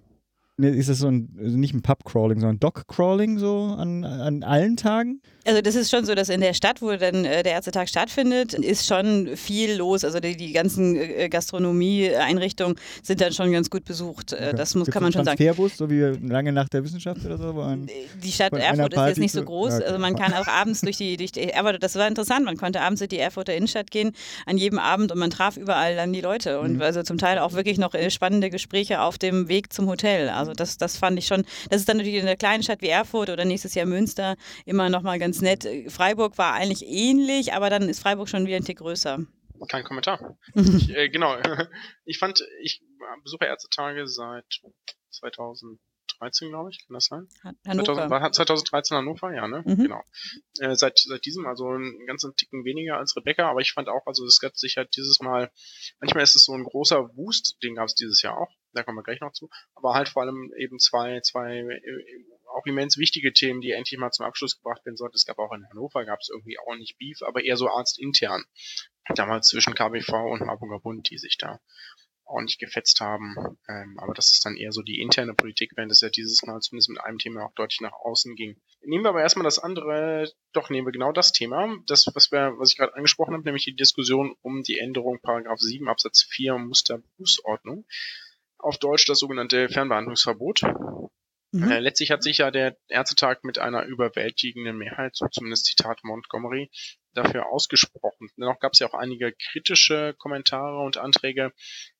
Ist 0.58 0.88
das 0.88 0.98
so 0.98 1.08
ein, 1.08 1.28
also 1.38 1.58
nicht 1.58 1.74
ein 1.74 1.82
Pub-Crawling, 1.82 2.40
sondern 2.40 2.58
Dock-Crawling 2.60 3.38
so 3.38 3.76
an, 3.76 4.04
an 4.04 4.42
allen 4.42 4.78
Tagen? 4.78 5.20
Also 5.46 5.60
das 5.60 5.74
ist 5.74 5.90
schon 5.90 6.04
so, 6.04 6.14
dass 6.14 6.30
in 6.30 6.40
der 6.40 6.54
Stadt, 6.54 6.80
wo 6.80 6.90
dann 6.96 7.24
äh, 7.24 7.42
der 7.42 7.52
Ärztetag 7.52 7.88
stattfindet, 7.88 8.54
ist 8.54 8.86
schon 8.86 9.36
viel 9.36 9.74
los. 9.74 10.02
Also 10.02 10.18
die, 10.18 10.36
die 10.36 10.52
ganzen 10.52 10.96
äh, 10.96 11.28
Gastronomie-Einrichtungen 11.28 12.76
sind 13.02 13.20
dann 13.20 13.32
schon 13.32 13.52
ganz 13.52 13.70
gut 13.70 13.84
besucht. 13.84 14.32
Äh, 14.32 14.54
das 14.54 14.74
muss, 14.74 14.88
kann 14.88 15.02
man 15.02 15.12
schon 15.12 15.24
sagen. 15.24 15.36
Fairbus, 15.36 15.76
so 15.76 15.90
wie 15.90 16.00
lange 16.26 16.52
nach 16.52 16.70
der 16.70 16.82
Wissenschaft 16.82 17.24
oder 17.24 17.36
so? 17.36 17.60
Ein, 17.60 17.86
die 18.22 18.32
Stadt 18.32 18.54
Erfurt 18.54 18.94
ist 18.94 19.06
jetzt 19.06 19.18
nicht 19.18 19.32
so 19.32 19.44
groß. 19.44 19.74
Okay. 19.74 19.84
Also 19.84 19.98
man 19.98 20.16
kann 20.16 20.32
auch 20.34 20.48
abends 20.48 20.80
durch 20.80 20.96
die, 20.96 21.16
durch 21.16 21.32
die 21.32 21.50
Erfurt, 21.50 21.82
das 21.82 21.94
war 21.96 22.08
interessant, 22.08 22.46
man 22.46 22.56
konnte 22.56 22.80
abends 22.80 23.00
durch 23.00 23.10
die 23.10 23.18
Erfurter 23.18 23.54
Innenstadt 23.54 23.90
gehen, 23.90 24.12
an 24.46 24.56
jedem 24.56 24.78
Abend 24.78 25.12
und 25.12 25.18
man 25.18 25.30
traf 25.30 25.58
überall 25.58 25.96
dann 25.96 26.14
die 26.14 26.22
Leute. 26.22 26.60
Und 26.60 26.76
mhm. 26.76 26.82
also 26.82 27.02
zum 27.02 27.18
Teil 27.18 27.38
auch 27.38 27.52
wirklich 27.52 27.78
noch 27.78 27.94
äh, 27.94 28.10
spannende 28.10 28.50
Gespräche 28.50 29.02
auf 29.02 29.18
dem 29.18 29.48
Weg 29.48 29.72
zum 29.72 29.86
Hotel. 29.86 30.28
Also 30.30 30.45
das, 30.52 30.78
das 30.78 30.96
fand 30.96 31.18
ich 31.18 31.26
schon, 31.26 31.44
das 31.70 31.80
ist 31.80 31.88
dann 31.88 31.98
natürlich 31.98 32.18
in 32.20 32.26
einer 32.26 32.36
kleinen 32.36 32.62
Stadt 32.62 32.82
wie 32.82 32.88
Erfurt 32.88 33.30
oder 33.30 33.44
nächstes 33.44 33.74
Jahr 33.74 33.86
Münster 33.86 34.36
immer 34.64 34.88
noch 34.88 35.02
mal 35.02 35.18
ganz 35.18 35.40
nett. 35.40 35.66
Freiburg 35.88 36.38
war 36.38 36.54
eigentlich 36.54 36.84
ähnlich, 36.86 37.52
aber 37.52 37.70
dann 37.70 37.88
ist 37.88 38.00
Freiburg 38.00 38.28
schon 38.28 38.46
wieder 38.46 38.56
ein 38.56 38.64
Tick 38.64 38.78
größer. 38.78 39.18
Kein 39.68 39.84
Kommentar. 39.84 40.38
ich, 40.54 40.90
äh, 40.94 41.08
genau. 41.08 41.36
Ich 42.04 42.18
fand, 42.18 42.40
ich 42.62 42.82
besuche 43.22 43.46
Ärztetage 43.46 44.06
seit 44.06 44.60
2013, 45.10 46.50
glaube 46.50 46.70
ich, 46.70 46.86
kann 46.86 46.94
das 46.94 47.06
sein? 47.06 47.28
Hannover. 47.66 47.94
2000, 47.94 48.10
war 48.10 48.32
2013 48.32 48.96
Hannover, 48.96 49.34
ja, 49.34 49.48
ne? 49.48 49.62
Mhm. 49.66 49.76
Genau. 49.76 50.02
Äh, 50.60 50.76
seit, 50.76 50.98
seit 50.98 51.24
diesem, 51.24 51.46
also 51.46 51.68
einen 51.68 52.06
ganzen 52.06 52.34
Ticken 52.36 52.64
weniger 52.64 52.98
als 52.98 53.16
Rebecca, 53.16 53.50
aber 53.50 53.60
ich 53.60 53.72
fand 53.72 53.88
auch, 53.88 54.06
also 54.06 54.24
es 54.24 54.38
gab 54.40 54.56
sich 54.56 54.76
halt 54.76 54.94
dieses 54.96 55.20
Mal, 55.20 55.50
manchmal 56.00 56.22
ist 56.22 56.36
es 56.36 56.44
so 56.44 56.52
ein 56.52 56.64
großer 56.64 57.16
Wust, 57.16 57.56
den 57.62 57.74
gab 57.74 57.86
es 57.86 57.94
dieses 57.94 58.22
Jahr 58.22 58.38
auch, 58.38 58.52
da 58.76 58.82
kommen 58.82 58.98
wir 58.98 59.02
gleich 59.02 59.20
noch 59.20 59.32
zu, 59.32 59.48
aber 59.74 59.94
halt 59.94 60.08
vor 60.08 60.22
allem 60.22 60.52
eben 60.56 60.78
zwei, 60.78 61.20
zwei 61.20 61.58
äh, 61.58 62.04
auch 62.54 62.64
immens 62.66 62.96
wichtige 62.96 63.32
Themen, 63.32 63.60
die 63.60 63.72
endlich 63.72 63.98
mal 63.98 64.10
zum 64.10 64.26
Abschluss 64.26 64.56
gebracht 64.56 64.84
werden 64.86 64.96
sollten. 64.96 65.16
Es 65.16 65.26
gab 65.26 65.38
auch 65.38 65.52
in 65.52 65.68
Hannover, 65.68 66.04
gab 66.04 66.20
es 66.20 66.30
irgendwie 66.30 66.58
auch 66.58 66.74
nicht 66.76 66.96
Beef, 66.98 67.22
aber 67.22 67.44
eher 67.44 67.56
so 67.56 67.68
arztintern. 67.68 68.44
Damals 69.14 69.48
zwischen 69.48 69.74
KBV 69.74 70.12
und 70.12 70.46
Marburger 70.46 70.80
Bund, 70.80 71.10
die 71.10 71.18
sich 71.18 71.36
da 71.38 71.60
ordentlich 72.26 72.58
gefetzt 72.58 73.00
haben. 73.00 73.36
Ähm, 73.68 73.98
aber 73.98 74.12
das 74.14 74.32
ist 74.32 74.44
dann 74.44 74.56
eher 74.56 74.72
so 74.72 74.82
die 74.82 75.00
interne 75.00 75.34
Politik, 75.34 75.72
während 75.76 75.92
es 75.92 76.00
ja 76.00 76.08
dieses 76.08 76.42
Mal 76.42 76.60
zumindest 76.60 76.90
mit 76.90 77.00
einem 77.00 77.18
Thema 77.18 77.46
auch 77.46 77.54
deutlich 77.54 77.80
nach 77.80 77.92
außen 77.92 78.34
ging. 78.34 78.60
Nehmen 78.82 79.04
wir 79.04 79.10
aber 79.10 79.22
erstmal 79.22 79.44
das 79.44 79.58
andere, 79.58 80.30
doch 80.52 80.70
nehmen 80.70 80.86
wir 80.86 80.92
genau 80.92 81.12
das 81.12 81.32
Thema, 81.32 81.76
das, 81.86 82.06
was 82.14 82.32
wir, 82.32 82.54
was 82.58 82.72
ich 82.72 82.78
gerade 82.78 82.94
angesprochen 82.94 83.34
habe, 83.34 83.44
nämlich 83.44 83.64
die 83.64 83.76
Diskussion 83.76 84.36
um 84.42 84.62
die 84.62 84.78
Änderung 84.78 85.20
Paragraph 85.20 85.60
7 85.60 85.88
Absatz 85.88 86.22
4 86.22 86.58
Musterberufsordnung. 86.58 87.84
Auf 88.66 88.78
Deutsch 88.78 89.04
das 89.04 89.20
sogenannte 89.20 89.68
Fernbehandlungsverbot. 89.68 90.62
Mhm. 91.52 91.70
Äh, 91.70 91.78
letztlich 91.78 92.10
hat 92.10 92.24
sich 92.24 92.38
ja 92.38 92.50
der 92.50 92.76
Ärztetag 92.88 93.44
mit 93.44 93.60
einer 93.60 93.84
überwältigenden 93.84 94.76
Mehrheit, 94.76 95.14
so 95.14 95.28
zumindest 95.28 95.66
Zitat 95.66 96.02
Montgomery, 96.02 96.68
dafür 97.14 97.46
ausgesprochen. 97.46 98.28
Dennoch 98.36 98.58
gab 98.58 98.72
es 98.72 98.80
ja 98.80 98.88
auch 98.88 98.94
einige 98.94 99.32
kritische 99.32 100.16
Kommentare 100.18 100.80
und 100.80 100.96
Anträge. 100.96 101.52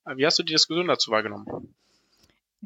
Äh, 0.06 0.16
wie 0.16 0.26
hast 0.26 0.40
du 0.40 0.42
die 0.42 0.54
Diskussion 0.54 0.88
dazu 0.88 1.12
wahrgenommen? 1.12 1.46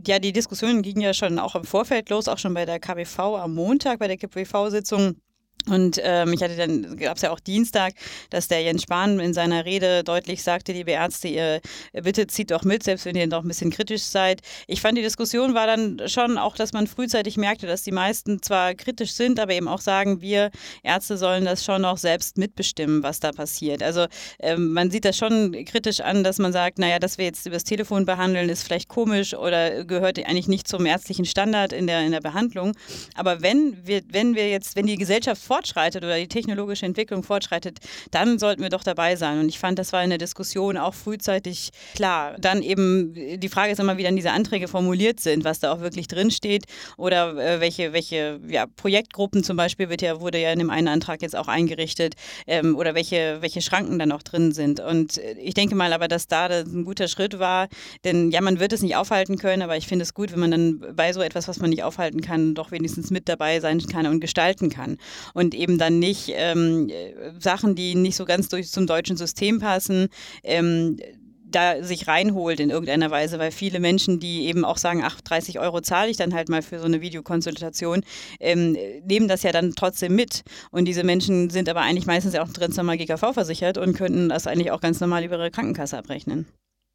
Ja, 0.07 0.19
die 0.19 0.33
Diskussion 0.33 0.81
ging 0.81 1.03
ja 1.03 1.13
schon 1.13 1.39
auch 1.39 1.55
im 1.55 1.65
Vorfeld 1.65 2.09
los, 2.09 2.27
auch 2.27 2.39
schon 2.39 2.55
bei 2.55 2.65
der 2.65 2.81
KBV 2.81 3.19
am 3.19 3.55
Montag, 3.55 3.99
bei 3.99 4.09
der 4.09 4.17
KBV-Sitzung. 4.17 5.21
Und 5.69 6.01
ähm, 6.03 6.33
ich 6.33 6.43
hatte 6.43 6.57
dann, 6.57 6.97
gab 6.97 7.17
es 7.17 7.23
ja 7.23 7.31
auch 7.31 7.41
Dienstag, 7.41 7.95
dass 8.31 8.49
der 8.49 8.63
Jens 8.63 8.83
Spahn 8.83 9.21
in 9.21 9.35
seiner 9.35 9.65
Rede 9.65 10.03
deutlich 10.05 10.43
sagte, 10.43 10.73
liebe 10.73 10.93
Ärzte, 10.93 11.29
ihr 11.29 11.61
bitte 11.93 12.27
zieht 12.27 12.51
doch 12.51 12.63
mit, 12.63 12.83
selbst 12.83 13.05
wenn 13.05 13.17
ihr 13.17 13.29
doch 13.29 13.43
ein 13.43 13.49
bisschen 13.49 13.71
kritisch 13.71 14.03
seid. 14.03 14.41
Ich 14.67 14.81
fand, 14.81 14.97
die 14.97 15.03
Diskussion 15.03 15.55
war 15.55 15.67
dann 15.67 16.01
schon 16.07 16.39
auch, 16.39 16.57
dass 16.57 16.73
man 16.73 16.87
frühzeitig 16.87 17.37
merkte, 17.37 17.67
dass 17.67 17.83
die 17.83 17.93
meisten 17.93 18.43
zwar 18.43 18.75
kritisch 18.75 19.13
sind, 19.13 19.39
aber 19.39 19.53
eben 19.53 19.69
auch 19.69 19.81
sagen, 19.81 20.21
wir 20.21 20.51
Ärzte 20.83 21.17
sollen 21.17 21.45
das 21.45 21.65
schon 21.65 21.85
auch 21.85 21.99
selbst 21.99 22.39
mitbestimmen, 22.39 23.03
was 23.03 23.21
da 23.21 23.33
passiert. 23.33 23.83
Also 23.83 24.07
ähm, 24.39 24.73
man 24.73 24.91
sieht 24.91 25.05
das 25.05 25.17
schon 25.17 25.53
kritisch 25.65 26.01
an, 26.01 26.25
dass 26.25 26.39
man 26.39 26.53
sagt, 26.53 26.79
naja, 26.79 26.99
dass 26.99 27.19
wir 27.19 27.27
jetzt 27.27 27.47
übers 27.47 27.65
Telefon 27.65 28.07
behandeln, 28.07 28.49
ist 28.49 28.63
vielleicht 28.63 28.89
komisch 28.89 29.35
oder 29.35 29.85
gehört 29.85 30.19
eigentlich 30.19 30.49
nicht 30.49 30.67
zum 30.67 30.87
ärztlichen 30.87 31.25
Standard 31.25 31.73
in 31.73 31.87
der, 31.87 32.01
in 32.01 32.13
der 32.13 32.21
Behandlung. 32.21 32.73
Aber 33.15 33.43
wenn 33.43 33.87
wir, 33.87 34.03
wenn 34.09 34.35
wir 34.35 34.49
jetzt, 34.49 34.77
wenn 34.77 34.87
die 34.87 34.97
Gesellschaft 34.97 35.43
fortschreitet 35.51 36.05
oder 36.05 36.17
die 36.17 36.29
technologische 36.29 36.87
Entwicklung 36.87 37.25
fortschreitet, 37.25 37.81
dann 38.13 38.39
sollten 38.39 38.63
wir 38.63 38.69
doch 38.69 38.85
dabei 38.85 39.17
sein. 39.17 39.41
Und 39.41 39.49
ich 39.49 39.59
fand, 39.59 39.81
das 39.81 39.93
war 39.93 40.05
in 40.05 40.11
der 40.11 40.19
Diskussion 40.19 40.77
auch 40.77 40.95
frühzeitig 40.95 41.71
klar. 41.97 42.37
Dann 42.39 42.63
eben, 42.63 43.15
die 43.15 43.49
Frage 43.49 43.73
ist 43.73 43.81
immer, 43.81 43.97
wie 43.97 44.05
dann 44.05 44.15
diese 44.15 44.31
Anträge 44.31 44.69
formuliert 44.69 45.19
sind, 45.19 45.43
was 45.43 45.59
da 45.59 45.73
auch 45.73 45.81
wirklich 45.81 46.07
drinsteht 46.07 46.67
oder 46.97 47.37
äh, 47.37 47.59
welche, 47.59 47.93
welche 47.93 48.39
ja, 48.47 48.67
Projektgruppen 48.77 49.43
zum 49.43 49.57
Beispiel 49.57 49.89
wird 49.89 50.03
ja, 50.03 50.21
wurde 50.21 50.39
ja 50.39 50.53
in 50.53 50.61
dem 50.61 50.71
einen 50.71 50.87
Antrag 50.87 51.21
jetzt 51.21 51.35
auch 51.35 51.49
eingerichtet 51.49 52.15
ähm, 52.47 52.77
oder 52.77 52.95
welche, 52.95 53.39
welche 53.41 53.61
Schranken 53.61 53.99
dann 53.99 54.13
auch 54.13 54.23
drin 54.23 54.53
sind. 54.53 54.79
Und 54.79 55.19
äh, 55.19 55.33
ich 55.33 55.55
denke 55.55 55.75
mal 55.75 55.93
aber, 55.93 56.07
dass 56.07 56.29
da 56.29 56.47
das 56.47 56.67
ein 56.67 56.85
guter 56.85 57.09
Schritt 57.09 57.41
war, 57.41 57.67
denn 58.05 58.31
ja, 58.31 58.41
man 58.41 58.61
wird 58.61 58.73
es 58.73 58.83
nicht 58.83 58.95
aufhalten 58.95 59.37
können, 59.37 59.63
aber 59.63 59.77
ich 59.77 59.89
finde 59.89 60.05
es 60.05 60.15
gut, 60.15 60.31
wenn 60.31 60.39
man 60.39 60.53
dann 60.53 60.95
bei 60.95 61.13
so 61.13 61.21
etwas, 61.23 61.49
was 61.49 61.59
man 61.59 61.71
nicht 61.71 61.83
aufhalten 61.83 62.21
kann, 62.21 62.55
doch 62.55 62.71
wenigstens 62.71 63.11
mit 63.11 63.29
dabei 63.29 63.59
sein 63.59 63.81
kann 63.81 64.07
und 64.07 64.21
gestalten 64.21 64.71
kann. 64.71 64.97
Und 65.35 65.40
und 65.41 65.55
eben 65.55 65.79
dann 65.79 65.99
nicht 65.99 66.33
ähm, 66.35 66.91
Sachen, 67.39 67.75
die 67.75 67.95
nicht 67.95 68.17
so 68.17 68.27
ganz 68.27 68.49
durch 68.51 68.71
zum 68.71 68.87
deutschen 68.87 69.17
System 69.17 69.59
passen, 69.59 70.09
ähm, 70.45 70.99
da 71.45 71.83
sich 71.83 72.07
reinholt 72.07 72.61
in 72.61 72.69
irgendeiner 72.69 73.11
Weise, 73.11 73.39
weil 73.39 73.51
viele 73.51 73.81
Menschen, 73.81 74.21
die 74.21 74.47
eben 74.47 74.65
auch 74.65 74.77
sagen, 74.77 75.03
ach, 75.03 75.21
30 75.23 75.59
Euro 75.59 75.81
zahle 75.81 76.11
ich 76.11 76.19
dann 76.19 76.35
halt 76.35 76.51
mal 76.51 76.63
für 76.63 76.79
so 76.79 76.85
eine 76.85 77.01
Videokonsultation, 77.01 78.03
ähm, 78.39 78.77
nehmen 79.05 79.29
das 79.29 79.43
ja 79.43 79.51
dann 79.51 79.73
trotzdem 79.75 80.15
mit. 80.15 80.43
Und 80.71 80.85
diese 80.85 81.05
Menschen 81.05 81.49
sind 81.49 81.69
aber 81.69 81.81
eigentlich 81.81 82.07
meistens 82.07 82.35
auch 82.37 82.53
ganz 82.53 82.77
normal 82.77 82.99
GKV 82.99 83.33
versichert 83.33 83.79
und 83.79 83.95
könnten 83.95 84.29
das 84.29 84.47
eigentlich 84.47 84.71
auch 84.71 84.83
ganz 84.83 85.01
normal 85.01 85.25
über 85.25 85.39
ihre 85.39 85.51
Krankenkasse 85.51 85.97
abrechnen. 85.97 86.47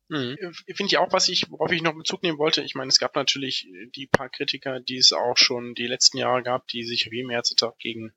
Mhm. 0.08 0.38
Finde 0.76 0.86
ich 0.86 0.98
auch, 0.98 1.12
was 1.12 1.28
ich, 1.30 1.50
worauf 1.50 1.72
ich 1.72 1.82
noch 1.82 1.96
Bezug 1.96 2.22
nehmen 2.22 2.38
wollte. 2.38 2.62
Ich 2.62 2.76
meine, 2.76 2.90
es 2.90 3.00
gab 3.00 3.16
natürlich 3.16 3.68
die 3.96 4.08
paar 4.08 4.30
Kritiker, 4.30 4.80
die 4.80 4.98
es 4.98 5.12
auch 5.14 5.38
schon 5.38 5.74
die 5.74 5.88
letzten 5.88 6.18
Jahre 6.18 6.44
gab, 6.44 6.68
die 6.68 6.84
sich 6.84 7.10
wie 7.12 7.22
im 7.22 7.32
Ärztetag 7.32 7.78
gegen 7.80 8.14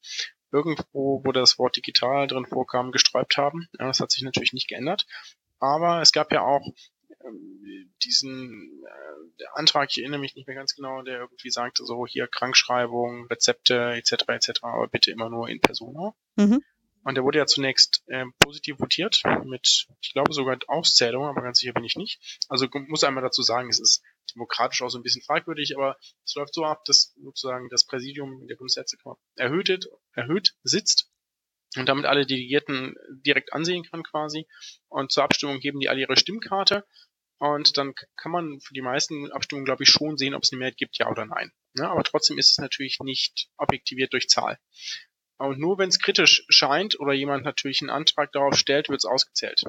irgendwo, 0.52 1.22
wo 1.24 1.32
das 1.32 1.58
Wort 1.58 1.76
digital 1.76 2.26
drin 2.26 2.46
vorkam, 2.46 2.92
gesträubt 2.92 3.36
haben. 3.36 3.68
Ja, 3.78 3.86
das 3.86 4.00
hat 4.00 4.10
sich 4.10 4.22
natürlich 4.22 4.52
nicht 4.52 4.68
geändert. 4.68 5.06
Aber 5.60 6.00
es 6.00 6.12
gab 6.12 6.32
ja 6.32 6.42
auch 6.42 6.66
ähm, 7.24 7.92
diesen 8.02 8.84
äh, 8.86 9.44
Antrag, 9.54 9.90
ich 9.90 9.98
erinnere 9.98 10.20
mich 10.20 10.34
nicht 10.34 10.46
mehr 10.46 10.56
ganz 10.56 10.74
genau, 10.74 11.02
der 11.02 11.20
irgendwie 11.20 11.50
sagte, 11.50 11.84
so 11.84 12.06
hier 12.06 12.26
Krankschreibung, 12.26 13.26
Rezepte 13.26 13.92
etc. 13.94 14.24
etc., 14.28 14.50
aber 14.62 14.88
bitte 14.88 15.10
immer 15.10 15.28
nur 15.28 15.48
in 15.48 15.60
Persona. 15.60 16.14
Mhm. 16.36 16.62
Und 17.08 17.14
der 17.14 17.24
wurde 17.24 17.38
ja 17.38 17.46
zunächst 17.46 18.02
äh, 18.08 18.26
positiv 18.38 18.78
votiert 18.80 19.22
mit, 19.46 19.86
ich 20.02 20.12
glaube 20.12 20.34
sogar 20.34 20.58
Auszählung, 20.66 21.24
aber 21.24 21.40
ganz 21.40 21.58
sicher 21.58 21.72
bin 21.72 21.84
ich 21.84 21.96
nicht. 21.96 22.20
Also 22.50 22.68
muss 22.70 23.02
einmal 23.02 23.22
dazu 23.22 23.40
sagen, 23.40 23.70
es 23.70 23.80
ist 23.80 24.02
demokratisch 24.34 24.82
auch 24.82 24.90
so 24.90 24.98
ein 24.98 25.02
bisschen 25.02 25.22
fragwürdig, 25.22 25.74
aber 25.74 25.96
es 26.26 26.34
läuft 26.34 26.52
so 26.52 26.66
ab, 26.66 26.84
dass 26.84 27.14
sozusagen 27.16 27.70
das 27.70 27.86
Präsidium 27.86 28.46
der 28.46 28.56
Bundesärztekammer 28.56 29.16
erhöht, 29.36 29.88
erhöht 30.12 30.54
sitzt 30.64 31.10
und 31.78 31.88
damit 31.88 32.04
alle 32.04 32.26
Delegierten 32.26 32.94
direkt 33.24 33.54
ansehen 33.54 33.84
kann 33.84 34.02
quasi. 34.02 34.46
Und 34.88 35.10
zur 35.10 35.24
Abstimmung 35.24 35.60
geben 35.60 35.80
die 35.80 35.88
alle 35.88 36.02
ihre 36.02 36.18
Stimmkarte 36.18 36.84
und 37.38 37.78
dann 37.78 37.94
kann 38.16 38.32
man 38.32 38.60
für 38.60 38.74
die 38.74 38.82
meisten 38.82 39.30
Abstimmungen, 39.30 39.64
glaube 39.64 39.84
ich, 39.84 39.88
schon 39.88 40.18
sehen, 40.18 40.34
ob 40.34 40.42
es 40.42 40.52
eine 40.52 40.58
Mehrheit 40.58 40.76
gibt, 40.76 40.98
ja 40.98 41.08
oder 41.08 41.24
nein. 41.24 41.52
Ja, 41.74 41.90
aber 41.90 42.02
trotzdem 42.02 42.36
ist 42.36 42.50
es 42.50 42.58
natürlich 42.58 42.98
nicht 43.00 43.48
objektiviert 43.56 44.12
durch 44.12 44.28
Zahl. 44.28 44.58
Und 45.38 45.60
nur 45.60 45.78
wenn 45.78 45.88
es 45.88 46.00
kritisch 46.00 46.44
scheint 46.48 46.98
oder 46.98 47.12
jemand 47.12 47.44
natürlich 47.44 47.80
einen 47.80 47.90
Antrag 47.90 48.32
darauf 48.32 48.56
stellt, 48.56 48.88
wird 48.88 48.98
es 48.98 49.04
ausgezählt. 49.04 49.62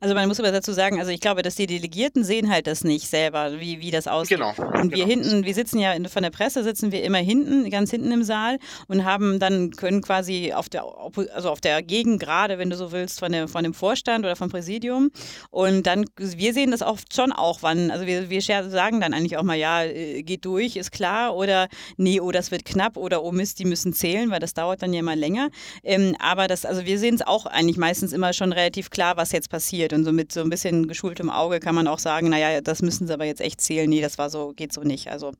Also 0.00 0.14
man 0.14 0.28
muss 0.28 0.38
aber 0.38 0.52
dazu 0.52 0.72
sagen, 0.72 0.98
also 0.98 1.10
ich 1.10 1.20
glaube, 1.20 1.40
dass 1.42 1.54
die 1.54 1.66
Delegierten 1.66 2.24
sehen 2.24 2.50
halt 2.50 2.66
das 2.66 2.84
nicht 2.84 3.08
selber, 3.08 3.58
wie, 3.58 3.80
wie 3.80 3.90
das 3.90 4.06
aussieht. 4.06 4.38
Genau. 4.38 4.50
Und 4.50 4.94
wir 4.94 5.06
genau. 5.06 5.08
hinten, 5.08 5.44
wir 5.44 5.54
sitzen 5.54 5.78
ja 5.78 5.94
von 6.08 6.22
der 6.22 6.30
Presse, 6.30 6.62
sitzen 6.62 6.92
wir 6.92 7.02
immer 7.04 7.18
hinten, 7.18 7.70
ganz 7.70 7.90
hinten 7.90 8.12
im 8.12 8.22
Saal 8.22 8.58
und 8.86 9.04
haben 9.04 9.38
dann, 9.38 9.70
können 9.70 10.02
quasi 10.02 10.52
auf 10.52 10.68
der, 10.68 10.84
also 11.32 11.50
auf 11.50 11.60
der 11.60 11.82
Gegend 11.82 12.20
gerade, 12.20 12.58
wenn 12.58 12.68
du 12.68 12.76
so 12.76 12.92
willst, 12.92 13.20
von, 13.20 13.32
der, 13.32 13.48
von 13.48 13.64
dem 13.64 13.72
Vorstand 13.72 14.26
oder 14.26 14.36
vom 14.36 14.50
Präsidium. 14.50 15.10
Und 15.50 15.86
dann, 15.86 16.04
wir 16.18 16.52
sehen 16.52 16.70
das 16.70 16.82
oft 16.82 17.14
schon 17.14 17.32
auch, 17.32 17.62
wann, 17.62 17.90
also 17.90 18.06
wir, 18.06 18.28
wir 18.28 18.42
sagen 18.42 19.00
dann 19.00 19.14
eigentlich 19.14 19.38
auch 19.38 19.42
mal, 19.42 19.56
ja, 19.56 19.84
äh, 19.84 20.22
geht 20.22 20.44
durch, 20.44 20.76
ist 20.76 20.92
klar, 20.92 21.34
oder 21.34 21.68
nee, 21.96 22.20
oh, 22.20 22.30
das 22.30 22.50
wird 22.50 22.66
knapp, 22.66 22.98
oder 22.98 23.22
oh 23.22 23.32
Mist, 23.32 23.58
die 23.58 23.64
müssen 23.64 23.94
zählen, 23.94 24.30
weil 24.30 24.40
das 24.40 24.52
dauert 24.52 24.82
dann 24.82 24.92
ja 24.92 25.02
mal 25.02 25.13
länger. 25.14 25.50
Ähm, 25.82 26.16
aber 26.18 26.48
das, 26.48 26.64
also 26.64 26.84
wir 26.84 26.98
sehen 26.98 27.14
es 27.14 27.22
auch 27.22 27.46
eigentlich 27.46 27.76
meistens 27.76 28.12
immer 28.12 28.32
schon 28.32 28.52
relativ 28.52 28.90
klar, 28.90 29.16
was 29.16 29.32
jetzt 29.32 29.50
passiert. 29.50 29.92
Und 29.92 30.04
so 30.04 30.12
mit 30.12 30.32
so 30.32 30.40
ein 30.40 30.50
bisschen 30.50 30.88
geschultem 30.88 31.30
Auge 31.30 31.60
kann 31.60 31.74
man 31.74 31.86
auch 31.86 31.98
sagen, 31.98 32.28
naja, 32.28 32.60
das 32.60 32.82
müssen 32.82 33.06
sie 33.06 33.12
aber 33.12 33.24
jetzt 33.24 33.40
echt 33.40 33.60
zählen. 33.60 33.88
Nee, 33.88 34.00
das 34.00 34.18
war 34.18 34.30
so, 34.30 34.52
geht 34.54 34.72
so 34.72 34.82
nicht. 34.82 35.08
Also 35.08 35.32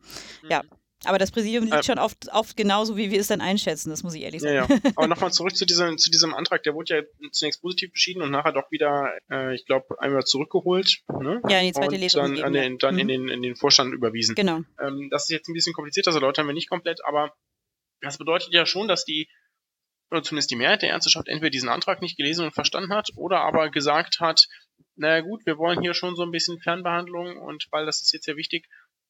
ja. 0.49 0.63
Mhm. 0.63 0.69
Aber 1.05 1.19
das 1.19 1.31
Präsidium 1.31 1.65
liegt 1.65 1.77
äh, 1.77 1.83
schon 1.83 1.99
oft, 1.99 2.29
oft 2.33 2.57
genauso, 2.57 2.97
wie 2.97 3.11
wir 3.11 3.21
es 3.21 3.29
dann 3.29 3.41
einschätzen, 3.41 3.91
das 3.91 4.03
muss 4.03 4.15
ich 4.15 4.23
ehrlich 4.23 4.41
sagen. 4.41 4.55
Ja, 4.55 4.67
ja. 4.69 4.93
Aber 4.97 5.07
nochmal 5.07 5.33
zurück 5.33 5.57
zu 5.57 5.67
diesem, 5.67 5.99
zu 5.99 6.11
diesem 6.11 6.35
Antrag, 6.35 6.63
der 6.63 6.75
wurde 6.75 6.97
ja 6.97 7.29
zunächst 7.31 7.61
positiv 7.61 7.93
beschieden 7.93 8.23
und 8.23 8.31
nachher 8.31 8.53
doch 8.53 8.71
wieder, 8.71 9.13
äh, 9.31 9.55
ich 9.55 9.67
glaube, 9.67 10.01
einmal 10.01 10.25
zurückgeholt. 10.25 11.03
Ne? 11.21 11.43
Ja, 11.49 11.61
in 11.61 11.67
die 11.67 11.73
zweite 11.73 11.95
und 11.95 12.01
Lesung. 12.01 12.37
Dann, 12.37 12.53
den, 12.53 12.79
dann 12.79 12.95
mhm. 12.95 13.01
in, 13.01 13.09
den, 13.09 13.29
in 13.29 13.43
den 13.43 13.57
Vorstand 13.57 13.93
überwiesen. 13.93 14.35
Genau. 14.35 14.61
Ähm, 14.81 15.09
das 15.11 15.25
ist 15.25 15.31
jetzt 15.31 15.49
ein 15.49 15.55
bisschen 15.55 15.75
kompliziert, 15.75 16.07
das 16.07 16.15
erläutern 16.15 16.47
wir 16.47 16.55
nicht 16.55 16.71
komplett, 16.71 17.05
aber 17.05 17.35
das 18.01 18.19
bedeutet 18.19 18.53
ja 18.53 18.67
schon, 18.67 18.89
dass 18.89 19.05
die 19.05 19.29
oder 20.15 20.23
zumindest 20.23 20.51
die 20.53 20.57
Mehrheit 20.57 20.83
der 20.83 20.91
Ärzteschaft 20.91 21.27
entweder 21.27 21.51
diesen 21.51 21.69
Antrag 21.69 22.01
nicht 22.01 22.17
gelesen 22.17 22.45
und 22.45 22.55
verstanden 22.55 22.95
hat 22.95 23.09
oder 23.17 23.41
aber 23.41 23.69
gesagt 23.71 24.21
hat, 24.21 24.47
naja 24.95 25.21
gut, 25.23 25.45
wir 25.45 25.59
wollen 25.59 25.81
hier 25.81 25.93
schon 25.93 26.15
so 26.15 26.23
ein 26.23 26.31
bisschen 26.31 26.61
Fernbehandlung 26.61 27.37
und 27.37 27.67
weil 27.73 27.85
das 27.85 28.01
ist 28.01 28.13
jetzt 28.13 28.27
ja 28.27 28.37
wichtig, 28.37 28.69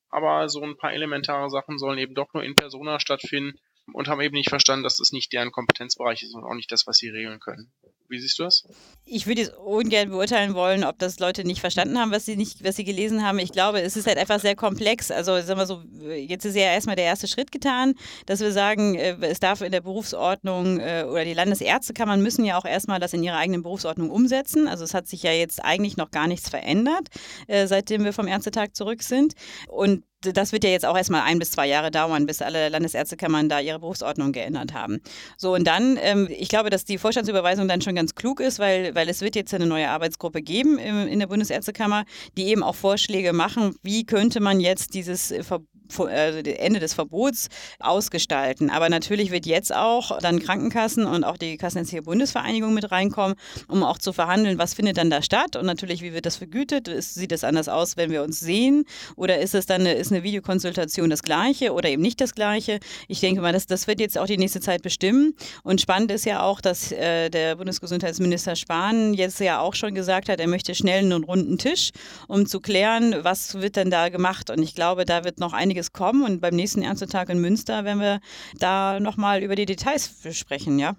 aber 0.08 0.48
so 0.48 0.62
ein 0.62 0.78
paar 0.78 0.94
elementare 0.94 1.50
Sachen 1.50 1.78
sollen 1.78 1.98
eben 1.98 2.14
doch 2.14 2.32
nur 2.32 2.42
in 2.42 2.56
Persona 2.56 3.00
stattfinden 3.00 3.58
und 3.92 4.08
haben 4.08 4.22
eben 4.22 4.34
nicht 4.34 4.48
verstanden, 4.48 4.82
dass 4.82 4.96
das 4.96 5.12
nicht 5.12 5.32
deren 5.34 5.52
Kompetenzbereich 5.52 6.22
ist 6.22 6.34
und 6.34 6.44
auch 6.44 6.54
nicht 6.54 6.72
das, 6.72 6.86
was 6.86 6.96
sie 6.96 7.10
regeln 7.10 7.38
können. 7.38 7.70
Wie 8.14 8.20
siehst 8.20 8.38
du 8.38 8.44
das? 8.44 8.62
Ich 9.06 9.26
würde 9.26 9.40
jetzt 9.40 9.54
ungern 9.56 10.10
beurteilen 10.10 10.54
wollen, 10.54 10.84
ob 10.84 10.98
das 11.00 11.18
Leute 11.18 11.44
nicht 11.44 11.60
verstanden 11.60 11.98
haben, 11.98 12.12
was 12.12 12.24
sie 12.24 12.36
nicht, 12.36 12.62
was 12.62 12.76
sie 12.76 12.84
gelesen 12.84 13.24
haben. 13.24 13.40
Ich 13.40 13.50
glaube, 13.50 13.80
es 13.80 13.96
ist 13.96 14.06
halt 14.06 14.18
einfach 14.18 14.38
sehr 14.38 14.54
komplex. 14.54 15.10
Also 15.10 15.40
sagen 15.40 15.58
wir 15.58 15.66
so, 15.66 15.82
jetzt 16.14 16.44
ist 16.44 16.54
ja 16.54 16.62
erstmal 16.62 16.94
der 16.94 17.06
erste 17.06 17.26
Schritt 17.26 17.50
getan, 17.50 17.94
dass 18.26 18.38
wir 18.38 18.52
sagen, 18.52 18.94
äh, 18.94 19.16
es 19.22 19.40
darf 19.40 19.62
in 19.62 19.72
der 19.72 19.80
Berufsordnung 19.80 20.78
äh, 20.78 21.04
oder 21.10 21.24
die 21.24 21.34
Landesärztekammern 21.34 22.22
müssen 22.22 22.44
ja 22.44 22.56
auch 22.56 22.64
erstmal 22.64 23.00
das 23.00 23.12
in 23.12 23.24
ihrer 23.24 23.38
eigenen 23.38 23.64
Berufsordnung 23.64 24.10
umsetzen. 24.10 24.68
Also 24.68 24.84
es 24.84 24.94
hat 24.94 25.08
sich 25.08 25.24
ja 25.24 25.32
jetzt 25.32 25.64
eigentlich 25.64 25.96
noch 25.96 26.12
gar 26.12 26.28
nichts 26.28 26.48
verändert, 26.48 27.08
äh, 27.48 27.66
seitdem 27.66 28.04
wir 28.04 28.12
vom 28.12 28.28
Ärztetag 28.28 28.76
zurück 28.76 29.02
sind. 29.02 29.34
Und 29.66 30.04
das 30.32 30.52
wird 30.52 30.64
ja 30.64 30.70
jetzt 30.70 30.86
auch 30.86 30.96
erstmal 30.96 31.22
ein 31.22 31.38
bis 31.38 31.50
zwei 31.50 31.66
Jahre 31.66 31.90
dauern, 31.90 32.26
bis 32.26 32.42
alle 32.42 32.68
Landesärztekammern 32.68 33.48
da 33.48 33.60
ihre 33.60 33.78
Berufsordnung 33.78 34.32
geändert 34.32 34.74
haben. 34.74 35.00
So, 35.36 35.54
und 35.54 35.64
dann, 35.66 35.98
ähm, 36.00 36.28
ich 36.30 36.48
glaube, 36.48 36.70
dass 36.70 36.84
die 36.84 36.98
Vorstandsüberweisung 36.98 37.68
dann 37.68 37.80
schon 37.80 37.94
ganz 37.94 38.14
klug 38.14 38.40
ist, 38.40 38.58
weil, 38.58 38.94
weil 38.94 39.08
es 39.08 39.20
wird 39.20 39.36
jetzt 39.36 39.52
eine 39.54 39.66
neue 39.66 39.88
Arbeitsgruppe 39.90 40.42
geben 40.42 40.78
im, 40.78 41.06
in 41.06 41.18
der 41.18 41.26
Bundesärztekammer, 41.26 42.04
die 42.36 42.46
eben 42.46 42.62
auch 42.62 42.74
Vorschläge 42.74 43.32
machen, 43.32 43.74
wie 43.82 44.04
könnte 44.04 44.40
man 44.40 44.60
jetzt 44.60 44.94
dieses 44.94 45.34
Verbot 45.42 45.68
also 45.98 46.38
Ende 46.38 46.80
des 46.80 46.94
Verbots 46.94 47.48
ausgestalten. 47.80 48.70
Aber 48.70 48.88
natürlich 48.88 49.30
wird 49.30 49.46
jetzt 49.46 49.74
auch 49.74 50.18
dann 50.20 50.40
Krankenkassen 50.40 51.06
und 51.06 51.24
auch 51.24 51.36
die 51.36 51.56
Kassenärztliche 51.56 52.02
Bundesvereinigung 52.02 52.74
mit 52.74 52.90
reinkommen, 52.90 53.36
um 53.68 53.82
auch 53.82 53.98
zu 53.98 54.12
verhandeln, 54.12 54.58
was 54.58 54.74
findet 54.74 54.96
dann 54.96 55.10
da 55.10 55.22
statt 55.22 55.56
und 55.56 55.66
natürlich, 55.66 56.02
wie 56.02 56.12
wird 56.12 56.26
das 56.26 56.36
vergütet? 56.36 56.90
Sieht 57.00 57.32
es 57.32 57.44
anders 57.44 57.68
aus, 57.68 57.96
wenn 57.96 58.10
wir 58.10 58.22
uns 58.22 58.40
sehen? 58.40 58.84
Oder 59.16 59.38
ist 59.38 59.54
es 59.54 59.66
dann 59.66 59.82
eine, 59.82 59.94
ist 59.94 60.12
eine 60.12 60.22
Videokonsultation 60.22 61.10
das 61.10 61.22
Gleiche 61.22 61.72
oder 61.72 61.88
eben 61.88 62.02
nicht 62.02 62.20
das 62.20 62.34
Gleiche? 62.34 62.78
Ich 63.08 63.20
denke 63.20 63.40
mal, 63.40 63.52
das, 63.52 63.66
das 63.66 63.86
wird 63.86 64.00
jetzt 64.00 64.18
auch 64.18 64.26
die 64.26 64.38
nächste 64.38 64.60
Zeit 64.60 64.82
bestimmen. 64.82 65.34
Und 65.62 65.80
spannend 65.80 66.10
ist 66.10 66.24
ja 66.24 66.42
auch, 66.42 66.60
dass 66.60 66.92
äh, 66.92 67.30
der 67.30 67.56
Bundesgesundheitsminister 67.56 68.56
Spahn 68.56 69.14
jetzt 69.14 69.40
ja 69.40 69.60
auch 69.60 69.74
schon 69.74 69.94
gesagt 69.94 70.28
hat, 70.28 70.40
er 70.40 70.48
möchte 70.48 70.74
schnell 70.74 71.04
einen 71.04 71.24
runden 71.24 71.58
Tisch, 71.58 71.90
um 72.28 72.46
zu 72.46 72.60
klären, 72.60 73.16
was 73.22 73.60
wird 73.60 73.76
denn 73.76 73.90
da 73.90 74.08
gemacht. 74.08 74.50
Und 74.50 74.62
ich 74.62 74.74
glaube, 74.74 75.04
da 75.04 75.24
wird 75.24 75.38
noch 75.38 75.52
einiges 75.52 75.73
einiges 75.74 75.92
kommen 75.92 76.24
und 76.24 76.40
beim 76.40 76.54
nächsten 76.54 76.82
Ärztetag 76.82 77.28
in 77.28 77.40
Münster 77.40 77.84
werden 77.84 78.00
wir 78.00 78.20
da 78.58 79.00
nochmal 79.00 79.42
über 79.42 79.56
die 79.56 79.66
Details 79.66 80.22
sprechen, 80.32 80.78
ja? 80.78 80.94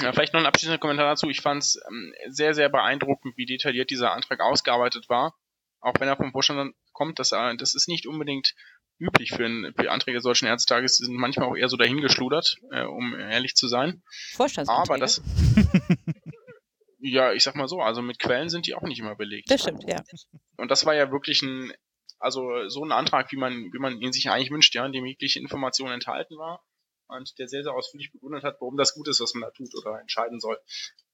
Ja, 0.00 0.12
vielleicht 0.12 0.34
noch 0.34 0.40
ein 0.40 0.46
abschließender 0.46 0.78
Kommentar 0.78 1.06
dazu. 1.06 1.30
Ich 1.30 1.40
fand 1.40 1.62
es 1.62 1.78
ähm, 1.88 2.12
sehr, 2.28 2.52
sehr 2.54 2.68
beeindruckend, 2.68 3.36
wie 3.36 3.46
detailliert 3.46 3.88
dieser 3.90 4.12
Antrag 4.12 4.40
ausgearbeitet 4.40 5.08
war. 5.08 5.34
Auch 5.80 5.94
wenn 6.00 6.08
er 6.08 6.16
vom 6.16 6.32
Vorstand 6.32 6.74
kommt, 6.92 7.18
das, 7.18 7.32
äh, 7.32 7.56
das 7.56 7.74
ist 7.74 7.88
nicht 7.88 8.06
unbedingt 8.06 8.54
üblich 8.98 9.30
für, 9.30 9.46
ein, 9.46 9.72
für 9.78 9.90
Anträge 9.90 10.20
solchen 10.20 10.46
Ärztetages. 10.46 10.98
Die 10.98 11.04
sind 11.04 11.14
manchmal 11.14 11.48
auch 11.48 11.56
eher 11.56 11.68
so 11.68 11.76
dahingeschludert, 11.76 12.56
äh, 12.72 12.82
um 12.82 13.14
ehrlich 13.14 13.54
zu 13.54 13.68
sein. 13.68 14.02
Vorstandsanträge? 14.34 14.90
Aber 14.90 14.98
das... 14.98 15.22
ja, 16.98 17.32
ich 17.32 17.44
sag 17.44 17.54
mal 17.54 17.68
so, 17.68 17.80
also 17.80 18.02
mit 18.02 18.18
Quellen 18.18 18.50
sind 18.50 18.66
die 18.66 18.74
auch 18.74 18.82
nicht 18.82 18.98
immer 18.98 19.14
belegt. 19.14 19.50
Das 19.50 19.62
stimmt, 19.62 19.84
ja. 19.88 20.02
Und 20.58 20.70
das 20.70 20.84
war 20.84 20.94
ja 20.94 21.10
wirklich 21.10 21.40
ein 21.42 21.72
also 22.18 22.68
so 22.68 22.84
ein 22.84 22.92
Antrag, 22.92 23.30
wie 23.32 23.36
man, 23.36 23.72
wie 23.72 23.78
man 23.78 24.00
ihn 24.00 24.12
sich 24.12 24.30
eigentlich 24.30 24.50
wünscht, 24.50 24.74
ja, 24.74 24.86
in 24.86 24.92
dem 24.92 25.06
jegliche 25.06 25.40
Informationen 25.40 25.94
enthalten 25.94 26.36
war 26.36 26.64
und 27.08 27.38
der 27.38 27.48
sehr, 27.48 27.62
sehr 27.62 27.72
ausführlich 27.72 28.12
begründet 28.12 28.42
hat, 28.42 28.56
warum 28.60 28.76
das 28.76 28.94
gut 28.94 29.08
ist, 29.08 29.20
was 29.20 29.34
man 29.34 29.42
da 29.42 29.50
tut 29.50 29.74
oder 29.76 30.00
entscheiden 30.00 30.40
soll. 30.40 30.58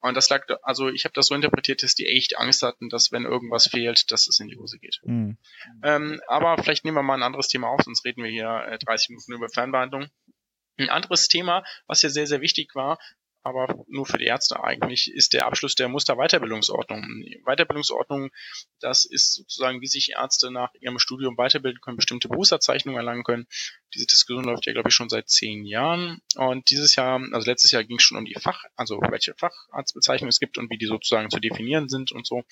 Und 0.01 0.17
das 0.17 0.29
lag, 0.31 0.47
also 0.63 0.89
ich 0.89 1.05
habe 1.05 1.13
das 1.15 1.27
so 1.27 1.35
interpretiert, 1.35 1.83
dass 1.83 1.95
die 1.95 2.07
echt 2.07 2.39
Angst 2.39 2.63
hatten, 2.63 2.89
dass 2.89 3.13
wenn 3.13 3.25
irgendwas 3.25 3.69
fehlt, 3.69 4.11
dass 4.11 4.27
es 4.27 4.41
in 4.41 4.49
die 4.49 4.57
Hose 4.57 4.79
geht. 4.79 5.01
Mhm. 5.05 5.37
Ähm, 5.83 6.21
aber 6.27 6.63
vielleicht 6.63 6.85
nehmen 6.85 6.97
wir 6.97 7.03
mal 7.03 7.15
ein 7.15 7.23
anderes 7.23 7.49
Thema 7.49 7.69
auf, 7.69 7.83
sonst 7.83 8.05
reden 8.05 8.23
wir 8.23 8.31
hier 8.31 8.65
äh, 8.69 8.79
30 8.79 9.11
Minuten 9.11 9.33
über 9.33 9.49
Fernbehandlung. 9.49 10.09
Ein 10.79 10.89
anderes 10.89 11.29
Thema, 11.29 11.65
was 11.87 12.03
ja 12.03 12.09
sehr, 12.09 12.27
sehr 12.27 12.41
wichtig 12.41 12.75
war, 12.75 12.99
aber 13.43 13.85
nur 13.89 14.07
für 14.07 14.19
die 14.19 14.27
Ärzte 14.27 14.63
eigentlich, 14.63 15.13
ist 15.13 15.33
der 15.33 15.47
Abschluss 15.47 15.75
der 15.75 15.89
Musterweiterbildungsordnung. 15.89 17.25
Weiterbildungsordnung, 17.45 18.31
das 18.81 19.05
ist 19.05 19.35
sozusagen, 19.35 19.81
wie 19.81 19.87
sich 19.87 20.13
Ärzte 20.13 20.51
nach 20.51 20.73
ihrem 20.81 20.99
Studium 20.99 21.37
weiterbilden 21.37 21.81
können, 21.81 21.97
bestimmte 21.97 22.29
Berufsabzeichnungen 22.29 22.99
erlangen 22.99 23.25
können. 23.25 23.47
Diese 23.95 24.07
Diskussion 24.07 24.45
läuft 24.45 24.67
ja, 24.67 24.73
glaube 24.73 24.89
ich, 24.89 24.95
schon 24.95 25.09
seit 25.09 25.29
zehn 25.29 25.65
Jahren. 25.65 26.21
Und 26.37 26.71
dieses 26.71 26.95
Jahr, 26.97 27.21
also 27.33 27.51
letztes 27.51 27.73
Jahr 27.73 27.85
ging 27.85 27.99
es 27.99 28.03
schon 28.05 28.19
um 28.19 28.25
die 28.25 28.39
Fach, 28.41 28.65
also 28.77 29.01
welche 29.11 29.35
Facharztbezeichnungen 29.35 30.31
es 30.31 30.41
gibt 30.41 30.59
und 30.59 30.71
wie 30.71 30.79
die 30.79 30.87
sozusagen 30.87 31.31
zu 31.31 31.41
definieren 31.41 31.89
sind 31.89 32.13
und 32.13 32.27
so. 32.27 32.45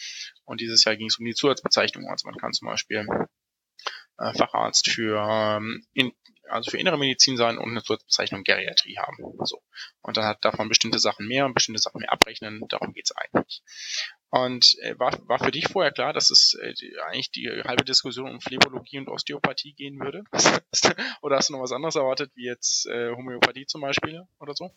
Und 0.45 0.61
dieses 0.61 0.85
Jahr 0.85 0.97
ging 0.97 1.07
es 1.07 1.19
um 1.19 1.25
die 1.25 1.35
Zusatzbezeichnungen. 1.35 2.11
Also 2.11 2.29
man 2.29 2.37
kann 2.37 2.53
zum 2.53 2.67
Beispiel 2.67 3.07
äh, 4.19 4.35
Facharzt 4.35 4.91
für 4.91 5.19
ähm, 5.19 5.85
in, 5.93 6.13
also 6.51 6.71
für 6.71 6.79
innere 6.79 6.99
Medizin 6.99 7.37
sein 7.37 7.59
und 7.59 7.71
eine 7.71 7.83
Zusatzbezeichnung 7.83 8.45
Geriatrie 8.45 8.99
haben. 8.99 9.17
So. 9.45 9.63
Und 10.03 10.17
dann 10.17 10.25
hat 10.25 10.45
davon 10.45 10.69
bestimmte 10.69 10.99
Sachen 10.99 11.27
mehr 11.27 11.47
und 11.47 11.55
bestimmte 11.55 11.81
Sachen 11.81 12.01
mehr 12.01 12.13
abrechnen. 12.13 12.63
Darum 12.69 12.93
geht's 12.93 13.13
eigentlich. 13.17 13.63
Und 14.31 14.77
äh, 14.83 14.99
war, 14.99 15.13
war 15.29 15.39
für 15.39 15.51
dich 15.51 15.69
vorher 15.69 15.93
klar, 15.93 16.13
dass 16.13 16.31
es 16.31 16.55
äh, 16.55 16.73
die, 16.75 16.97
eigentlich 17.01 17.33
die 17.33 17.49
halbe 17.65 17.85
Diskussion 17.85 18.31
um 18.31 18.41
Phlebologie 18.41 18.99
und 18.99 19.09
Osteopathie 19.09 19.75
gehen 19.75 19.99
würde? 19.99 20.23
oder 21.23 21.37
hast 21.37 21.49
du 21.49 21.55
noch 21.55 21.63
was 21.63 21.73
anderes 21.73 21.97
erwartet, 21.97 22.31
wie 22.35 22.47
jetzt 22.47 22.87
äh, 22.87 23.11
Homöopathie 23.11 23.67
zum 23.67 23.81
Beispiel 23.81 24.23
oder 24.39 24.55
so? 24.55 24.71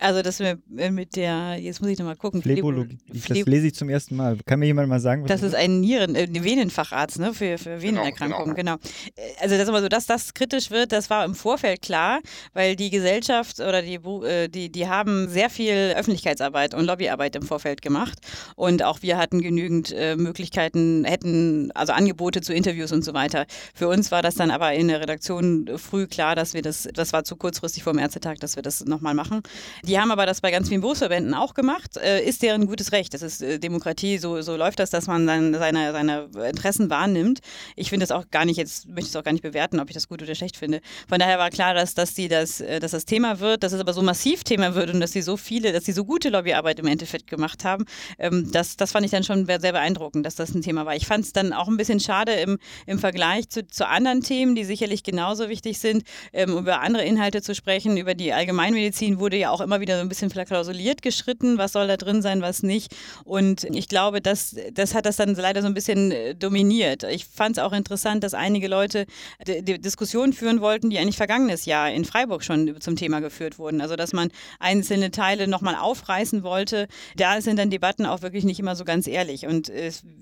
Also 0.00 0.22
das 0.22 0.38
mit, 0.38 0.60
mit 0.92 1.16
der, 1.16 1.56
jetzt 1.60 1.80
muss 1.80 1.90
ich 1.90 1.98
nochmal 1.98 2.14
gucken. 2.14 2.40
Phlebologie, 2.40 2.98
das 3.08 3.28
lese 3.28 3.66
ich 3.66 3.74
zum 3.74 3.88
ersten 3.88 4.14
Mal. 4.14 4.38
Kann 4.46 4.60
mir 4.60 4.66
jemand 4.66 4.88
mal 4.88 5.00
sagen, 5.00 5.24
was 5.24 5.28
das, 5.28 5.40
das 5.40 5.50
ist? 5.50 5.54
ein 5.56 5.80
Nieren, 5.80 6.14
äh, 6.14 6.28
Venenfacharzt, 6.32 7.18
ne, 7.18 7.34
für, 7.34 7.58
für 7.58 7.82
Venenerkrankungen, 7.82 8.54
genau, 8.54 8.76
genau. 8.76 8.92
genau. 9.16 9.34
Also 9.40 9.56
das 9.56 9.64
ist 9.64 9.68
immer 9.68 9.82
so, 9.82 9.88
dass 9.88 10.06
das 10.06 10.34
kritisch 10.34 10.70
wird, 10.70 10.92
das 10.92 11.10
war 11.10 11.24
im 11.24 11.34
Vorfeld 11.34 11.82
klar, 11.82 12.20
weil 12.52 12.76
die 12.76 12.90
Gesellschaft 12.90 13.58
oder 13.58 13.82
die, 13.82 13.96
äh, 13.96 14.46
die, 14.46 14.70
die 14.70 14.86
haben 14.86 15.28
sehr 15.28 15.50
viel 15.50 15.94
Öffentlichkeitsarbeit 15.96 16.74
und 16.74 16.84
Lobbyarbeit 16.84 17.34
im 17.34 17.42
Vorfeld 17.42 17.82
gemacht 17.82 18.20
und 18.54 18.84
auch 18.84 19.02
wir 19.02 19.18
hatten 19.18 19.42
genügend 19.42 19.90
äh, 19.90 20.14
Möglichkeiten, 20.14 21.04
hätten 21.06 21.72
also 21.72 21.92
Angebote 21.92 22.40
zu 22.40 22.54
Interviews 22.54 22.92
und 22.92 23.04
so 23.04 23.14
weiter. 23.14 23.46
Für 23.74 23.88
uns 23.88 24.12
war 24.12 24.22
das 24.22 24.36
dann 24.36 24.52
aber 24.52 24.74
in 24.74 24.86
der 24.86 25.00
Redaktion 25.00 25.68
früh 25.76 26.06
klar, 26.06 26.36
dass 26.36 26.54
wir 26.54 26.62
das, 26.62 26.88
das 26.94 27.12
war 27.12 27.24
zu 27.24 27.34
kurzfristig 27.34 27.82
vor 27.82 27.92
dem 27.92 27.98
Ärztetag, 27.98 28.38
dass 28.38 28.54
wir 28.54 28.62
das 28.62 28.84
nochmal 28.84 29.14
machen. 29.14 29.42
Die 29.88 29.98
haben 29.98 30.10
aber 30.10 30.26
das 30.26 30.42
bei 30.42 30.50
ganz 30.50 30.68
vielen 30.68 30.82
Berufsverbänden 30.82 31.32
auch 31.32 31.54
gemacht. 31.54 31.96
Äh, 31.96 32.22
ist 32.22 32.42
deren 32.42 32.66
gutes 32.66 32.92
Recht. 32.92 33.14
Das 33.14 33.22
ist 33.22 33.40
äh, 33.40 33.58
Demokratie, 33.58 34.18
so, 34.18 34.42
so 34.42 34.54
läuft 34.54 34.80
das, 34.80 34.90
dass 34.90 35.06
man 35.06 35.26
dann 35.26 35.54
seine, 35.54 35.92
seine 35.92 36.28
Interessen 36.46 36.90
wahrnimmt. 36.90 37.38
Ich 37.74 37.88
finde 37.88 38.04
das 38.04 38.12
auch 38.12 38.30
gar 38.30 38.44
nicht, 38.44 38.58
jetzt 38.58 38.86
möchte 38.86 39.04
ich 39.04 39.08
es 39.08 39.16
auch 39.16 39.24
gar 39.24 39.32
nicht 39.32 39.40
bewerten, 39.40 39.80
ob 39.80 39.88
ich 39.88 39.94
das 39.94 40.06
gut 40.06 40.22
oder 40.22 40.34
schlecht 40.34 40.58
finde. 40.58 40.82
Von 41.08 41.18
daher 41.18 41.38
war 41.38 41.48
klar, 41.48 41.72
dass, 41.72 41.94
dass, 41.94 42.12
die 42.12 42.28
das, 42.28 42.60
äh, 42.60 42.80
dass 42.80 42.90
das 42.90 43.06
Thema 43.06 43.40
wird, 43.40 43.62
dass 43.62 43.72
es 43.72 43.80
aber 43.80 43.94
so 43.94 44.02
massiv 44.02 44.44
Thema 44.44 44.74
wird 44.74 44.92
und 44.92 45.00
dass 45.00 45.12
sie 45.12 45.22
so 45.22 45.38
viele, 45.38 45.72
dass 45.72 45.86
sie 45.86 45.92
so 45.92 46.04
gute 46.04 46.28
Lobbyarbeit 46.28 46.80
im 46.80 46.86
Endeffekt 46.86 47.26
gemacht 47.26 47.64
haben. 47.64 47.86
Ähm, 48.18 48.52
das, 48.52 48.76
das 48.76 48.92
fand 48.92 49.06
ich 49.06 49.10
dann 49.10 49.24
schon 49.24 49.46
sehr 49.46 49.58
beeindruckend, 49.58 50.26
dass 50.26 50.34
das 50.34 50.54
ein 50.54 50.60
Thema 50.60 50.84
war. 50.84 50.96
Ich 50.96 51.06
fand 51.06 51.24
es 51.24 51.32
dann 51.32 51.54
auch 51.54 51.66
ein 51.66 51.78
bisschen 51.78 51.98
schade 51.98 52.32
im, 52.32 52.58
im 52.84 52.98
Vergleich 52.98 53.48
zu, 53.48 53.66
zu 53.66 53.88
anderen 53.88 54.20
Themen, 54.20 54.54
die 54.54 54.64
sicherlich 54.64 55.02
genauso 55.02 55.48
wichtig 55.48 55.78
sind, 55.78 56.02
ähm, 56.34 56.58
über 56.58 56.82
andere 56.82 57.04
Inhalte 57.06 57.40
zu 57.40 57.54
sprechen. 57.54 57.96
Über 57.96 58.12
die 58.12 58.34
Allgemeinmedizin 58.34 59.18
wurde 59.18 59.38
ja 59.38 59.50
auch 59.50 59.62
immer 59.62 59.77
wieder 59.80 59.96
so 59.96 60.02
ein 60.02 60.08
bisschen 60.08 60.30
verklausuliert 60.30 61.02
geschritten, 61.02 61.58
was 61.58 61.72
soll 61.72 61.86
da 61.88 61.96
drin 61.96 62.22
sein, 62.22 62.42
was 62.42 62.62
nicht. 62.62 62.94
Und 63.24 63.64
ich 63.64 63.88
glaube, 63.88 64.20
das, 64.20 64.56
das 64.72 64.94
hat 64.94 65.06
das 65.06 65.16
dann 65.16 65.34
leider 65.34 65.62
so 65.62 65.68
ein 65.68 65.74
bisschen 65.74 66.10
äh, 66.12 66.34
dominiert. 66.34 67.04
Ich 67.04 67.24
fand 67.24 67.56
es 67.56 67.62
auch 67.62 67.72
interessant, 67.72 68.24
dass 68.24 68.34
einige 68.34 68.68
Leute 68.68 69.06
Diskussionen 69.46 70.32
führen 70.32 70.60
wollten, 70.60 70.90
die 70.90 70.98
eigentlich 70.98 71.16
vergangenes 71.16 71.64
Jahr 71.64 71.90
in 71.90 72.04
Freiburg 72.04 72.44
schon 72.44 72.80
zum 72.80 72.96
Thema 72.96 73.20
geführt 73.20 73.58
wurden. 73.58 73.80
Also 73.80 73.96
dass 73.96 74.12
man 74.12 74.30
einzelne 74.58 75.10
Teile 75.10 75.48
nochmal 75.48 75.76
aufreißen 75.76 76.42
wollte. 76.42 76.88
Da 77.16 77.40
sind 77.40 77.58
dann 77.58 77.70
Debatten 77.70 78.06
auch 78.06 78.22
wirklich 78.22 78.44
nicht 78.44 78.60
immer 78.60 78.76
so 78.76 78.84
ganz 78.84 79.06
ehrlich. 79.06 79.46
Und 79.46 79.70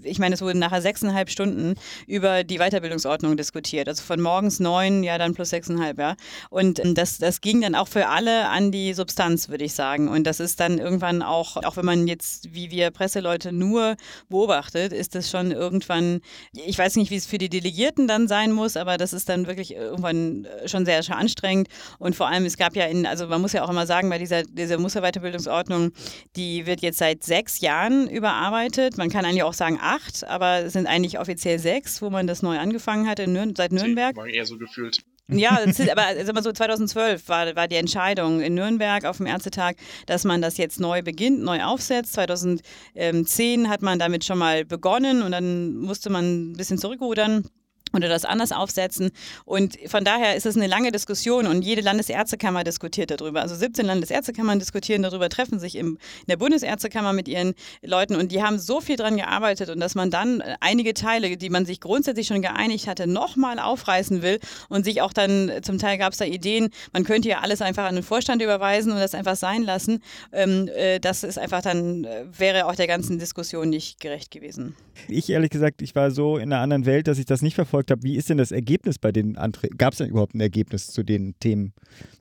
ich 0.03 0.19
meine, 0.19 0.35
es 0.35 0.43
wurden 0.43 0.59
nachher 0.59 0.83
sechseinhalb 0.83 1.31
Stunden 1.31 1.75
über 2.07 2.45
die 2.45 2.59
Weiterbildungsordnung 2.59 3.37
diskutiert. 3.37 3.89
Also 3.89 4.03
von 4.03 4.21
morgens 4.21 4.61
neun, 4.61 5.03
ja 5.03 5.19
dann 5.19 5.35
plus 5.35 5.51
sechseinhalb, 5.51 5.99
ja. 5.99 6.17
Und 6.51 6.85
ähm, 6.85 6.95
das, 6.95 7.19
das 7.19 7.41
ging 7.41 7.61
dann 7.61 7.75
auch 7.75 7.89
für 7.89 8.09
alle 8.09 8.49
an 8.49 8.73
die 8.73 8.95
Substanz, 8.95 9.46
würde 9.49 9.65
ich 9.65 9.75
sagen. 9.75 10.09
Und 10.09 10.25
das 10.25 10.41
ist 10.41 10.61
dann 10.61 10.79
irgendwann 10.79 11.23
auch, 11.23 11.57
auch 11.59 11.77
wenn 11.77 11.85
man 11.85 12.07
jetzt, 12.07 12.55
wie 12.55 12.71
wir 12.71 12.91
Presseleute, 12.91 13.53
nur 13.53 13.97
beobachtet, 14.29 14.93
ist 14.93 15.15
das 15.15 15.31
schon 15.31 15.51
irgendwann, 15.51 16.21
ich 16.53 16.79
weiß 16.79 16.97
nicht, 16.97 17.11
wie 17.11 17.17
es 17.17 17.27
für 17.27 17.39
die 17.39 17.49
Delegierten 17.49 18.09
dann 18.09 18.29
sein 18.29 18.53
muss, 18.53 18.77
aber 18.77 18.97
das 18.97 19.13
ist 19.13 19.29
dann 19.29 19.47
wirklich 19.47 19.75
irgendwann 19.75 20.45
äh, 20.45 20.69
schon 20.69 20.85
sehr, 20.85 21.03
sehr 21.03 21.17
anstrengend. 21.17 21.69
Und 21.99 22.17
vor 22.17 22.29
allem, 22.29 22.45
es 22.45 22.57
gab 22.57 22.77
ja 22.77 22.87
in, 22.87 23.07
also 23.07 23.27
man 23.27 23.41
muss 23.41 23.53
ja 23.53 23.65
auch 23.65 23.71
immer 23.71 23.87
sagen, 23.87 24.09
bei 24.11 24.19
dieser, 24.19 24.43
dieser 24.43 24.79
Musterweiterbildungsordnung, 24.79 25.93
die 26.37 26.67
wird 26.67 26.81
jetzt 26.83 26.99
seit 26.99 27.25
sechs 27.25 27.61
Jahren 27.61 28.09
überarbeitet. 28.09 28.99
Man 28.99 29.11
kann 29.11 29.25
eigentlich 29.25 29.43
auch 29.43 29.55
sagen 29.55 29.79
acht, 29.81 30.25
aber 30.25 30.65
es 30.65 30.73
sind 30.73 30.87
eigentlich 30.87 31.19
offiziell 31.19 31.59
sechs, 31.59 32.03
wo 32.03 32.11
man 32.11 32.27
das 32.27 32.43
neu 32.43 32.59
angefangen 32.59 33.09
hat 33.09 33.19
in 33.19 33.33
Nür 33.33 33.47
seit 33.57 33.73
Nürnberg. 33.73 34.17
War 34.17 34.27
eher 34.27 34.47
so 34.47 34.59
gefühlt. 34.59 35.03
Ja, 35.29 35.59
aber 35.59 36.25
sag 36.25 36.35
mal 36.35 36.43
so 36.43 36.53
2012 36.53 37.29
war, 37.29 37.57
war 37.57 37.67
die 37.67 37.75
Entscheidung 37.75 38.41
in 38.41 38.55
Nürnberg 38.55 39.05
auf 39.05 39.17
dem 39.17 39.27
Ärztetag, 39.27 39.75
dass 40.07 40.23
man 40.23 40.41
das 40.41 40.57
jetzt 40.57 40.79
neu 40.79 41.03
beginnt, 41.03 41.43
neu 41.43 41.65
aufsetzt. 41.65 42.13
2010 42.13 43.69
hat 43.69 43.83
man 43.83 43.99
damit 43.99 44.25
schon 44.25 44.39
mal 44.39 44.65
begonnen 44.65 45.23
und 45.23 45.33
dann 45.33 45.75
musste 45.79 46.11
man 46.11 46.51
ein 46.51 46.53
bisschen 46.53 46.79
zurückrudern 46.79 47.45
oder 47.93 48.09
das 48.09 48.25
anders 48.25 48.53
aufsetzen. 48.53 49.11
Und 49.45 49.77
von 49.87 50.05
daher 50.05 50.37
ist 50.37 50.47
es 50.47 50.57
eine 50.57 50.67
lange 50.67 50.93
Diskussion 50.93 51.47
und 51.47 51.63
jede 51.63 51.81
Landesärztekammer 51.81 52.65
diskutiert 52.65 53.11
darüber. 53.11 53.43
Also 53.43 53.55
17 53.55 53.87
Landesärztekammern 53.87 54.59
diskutieren 54.59 55.03
darüber, 55.03 55.29
treffen 55.29 55.59
sich 55.59 55.77
im, 55.77 55.87
in 55.87 56.27
der 56.29 56.37
Bundesärztekammer 56.37 57.13
mit 57.13 57.29
ihren 57.29 57.55
Leuten 57.83 58.17
und 58.17 58.33
die 58.33 58.43
haben 58.43 58.59
so 58.59 58.81
viel 58.81 58.97
dran 58.97 59.17
gearbeitet 59.17 59.71
und 59.71 59.81
dass 59.81 59.95
man 59.95 60.11
dann 60.11 60.43
einige 60.61 60.95
Teile, 60.95 61.37
die 61.37 61.51
man 61.51 61.65
sich 61.65 61.81
grundsätzlich 61.81 62.27
schon 62.27 62.43
geeinigt 62.43 62.87
hatte, 62.87 63.07
nochmal 63.07 63.59
aufreißen 63.59 64.23
will 64.23 64.39
und 64.69 64.85
sich 64.85 65.01
auch 65.03 65.13
dann, 65.13 65.51
zum 65.63 65.79
Teil 65.79 65.99
gab 65.99 66.13
es 66.13 66.19
da 66.19 66.25
Ideen, 66.25 66.71
man 66.93 67.05
könnte 67.05 67.29
ja 67.29 67.41
alles 67.41 67.63
einfach 67.63 67.85
an 67.85 67.95
den 67.95 68.05
Vorstand 68.05 68.43
überweisen 68.43 68.93
und 68.93 68.99
das 68.99 69.15
einfach 69.15 69.37
sein 69.37 69.63
lassen. 69.63 70.03
Ähm, 70.33 70.69
äh, 70.75 70.99
das 71.01 71.23
ist 71.23 71.39
einfach 71.39 71.63
dann, 71.63 72.05
äh, 72.05 72.25
wäre 72.37 72.67
auch 72.67 72.75
der 72.75 72.87
ganzen 72.87 73.19
Diskussion 73.19 73.71
nicht 73.71 74.01
gerecht 74.01 74.31
gewesen. 74.31 74.75
Ich 75.09 75.31
ehrlich 75.31 75.51
gesagt, 75.51 75.83
ich 75.83 75.95
war 75.95 76.11
so 76.11 76.37
in 76.37 76.53
einer 76.53 76.63
anderen 76.63 76.87
Welt, 76.87 77.07
dass 77.07 77.19
ich 77.19 77.27
das 77.27 77.43
nicht 77.43 77.55
verfolgt 77.55 77.86
habe. 77.91 78.03
Wie 78.03 78.17
ist 78.17 78.31
denn 78.31 78.39
das 78.39 78.53
Ergebnis 78.53 78.99
bei 78.99 79.13
den 79.13 79.37
Anträgen? 79.37 79.77
Gab 79.79 79.93
es 79.93 79.99
denn 79.99 80.09
überhaupt 80.09 80.35
ein 80.35 80.41
Ergebnis 80.41 80.89
zu 80.89 81.03
den 81.03 81.39
Themen, 81.41 81.75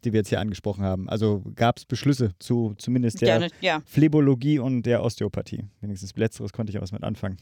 die 0.04 0.14
wir 0.14 0.20
jetzt 0.20 0.30
hier 0.30 0.40
angesprochen 0.40 0.84
haben? 0.84 1.10
Also 1.10 1.44
gab 1.56 1.78
es 1.78 1.86
Beschlüsse 1.86 2.32
zu 2.40 2.76
zumindest 2.78 3.22
der 3.22 3.28
Gerne, 3.28 3.48
ja. 3.62 3.82
Phlebologie 3.86 4.60
und 4.60 4.84
der 4.84 5.04
Osteopathie? 5.04 5.66
Wenigstens 5.82 6.16
letzteres 6.16 6.54
konnte 6.54 6.72
ich 6.72 6.78
auch 6.78 6.84
was 6.84 6.92
mit 6.92 7.04
anfangen. 7.04 7.38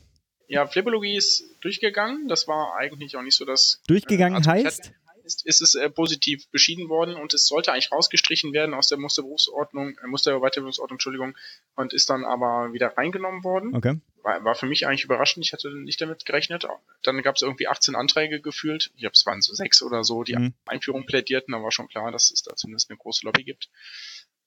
Ja, 0.47 0.67
Phlebologie 0.67 1.15
ist 1.15 1.43
durchgegangen. 1.61 2.27
Das 2.27 2.47
war 2.47 2.75
eigentlich 2.77 3.15
auch 3.15 3.23
nicht 3.23 3.35
so 3.35 3.45
das. 3.45 3.81
Durchgegangen 3.87 4.43
äh, 4.43 4.47
heißt? 4.47 4.93
ist, 5.23 5.45
ist 5.45 5.61
es 5.61 5.75
äh, 5.75 5.89
positiv 5.89 6.47
beschieden 6.49 6.89
worden 6.89 7.15
und 7.15 7.33
es 7.33 7.47
sollte 7.47 7.71
eigentlich 7.71 7.91
rausgestrichen 7.91 8.53
werden 8.53 8.73
aus 8.73 8.87
der 8.87 8.97
Musterberufsordnung, 8.97 9.97
äh, 9.97 10.07
Musterweiterbildungsordnung, 10.07 10.95
Entschuldigung, 10.95 11.35
und 11.75 11.93
ist 11.93 12.09
dann 12.09 12.25
aber 12.25 12.73
wieder 12.73 12.97
reingenommen 12.97 13.43
worden. 13.43 13.75
Okay. 13.75 13.99
War, 14.23 14.43
war 14.43 14.55
für 14.55 14.65
mich 14.65 14.87
eigentlich 14.87 15.03
überraschend, 15.03 15.45
ich 15.45 15.53
hatte 15.53 15.69
nicht 15.69 16.01
damit 16.01 16.25
gerechnet. 16.25 16.65
Dann 17.03 17.21
gab 17.21 17.35
es 17.35 17.41
irgendwie 17.41 17.67
18 17.67 17.95
Anträge 17.95 18.41
gefühlt, 18.41 18.91
ich 18.95 19.01
glaube 19.01 19.13
es 19.13 19.25
waren 19.25 19.41
so 19.41 19.53
sechs 19.53 19.81
oder 19.83 20.03
so, 20.03 20.23
die 20.23 20.35
mhm. 20.35 20.53
Einführung 20.65 21.05
plädierten, 21.05 21.51
da 21.51 21.61
war 21.61 21.71
schon 21.71 21.89
klar, 21.89 22.11
dass 22.11 22.31
es 22.31 22.41
da 22.41 22.55
zumindest 22.55 22.89
eine 22.89 22.97
große 22.97 23.25
Lobby 23.25 23.43
gibt. 23.43 23.69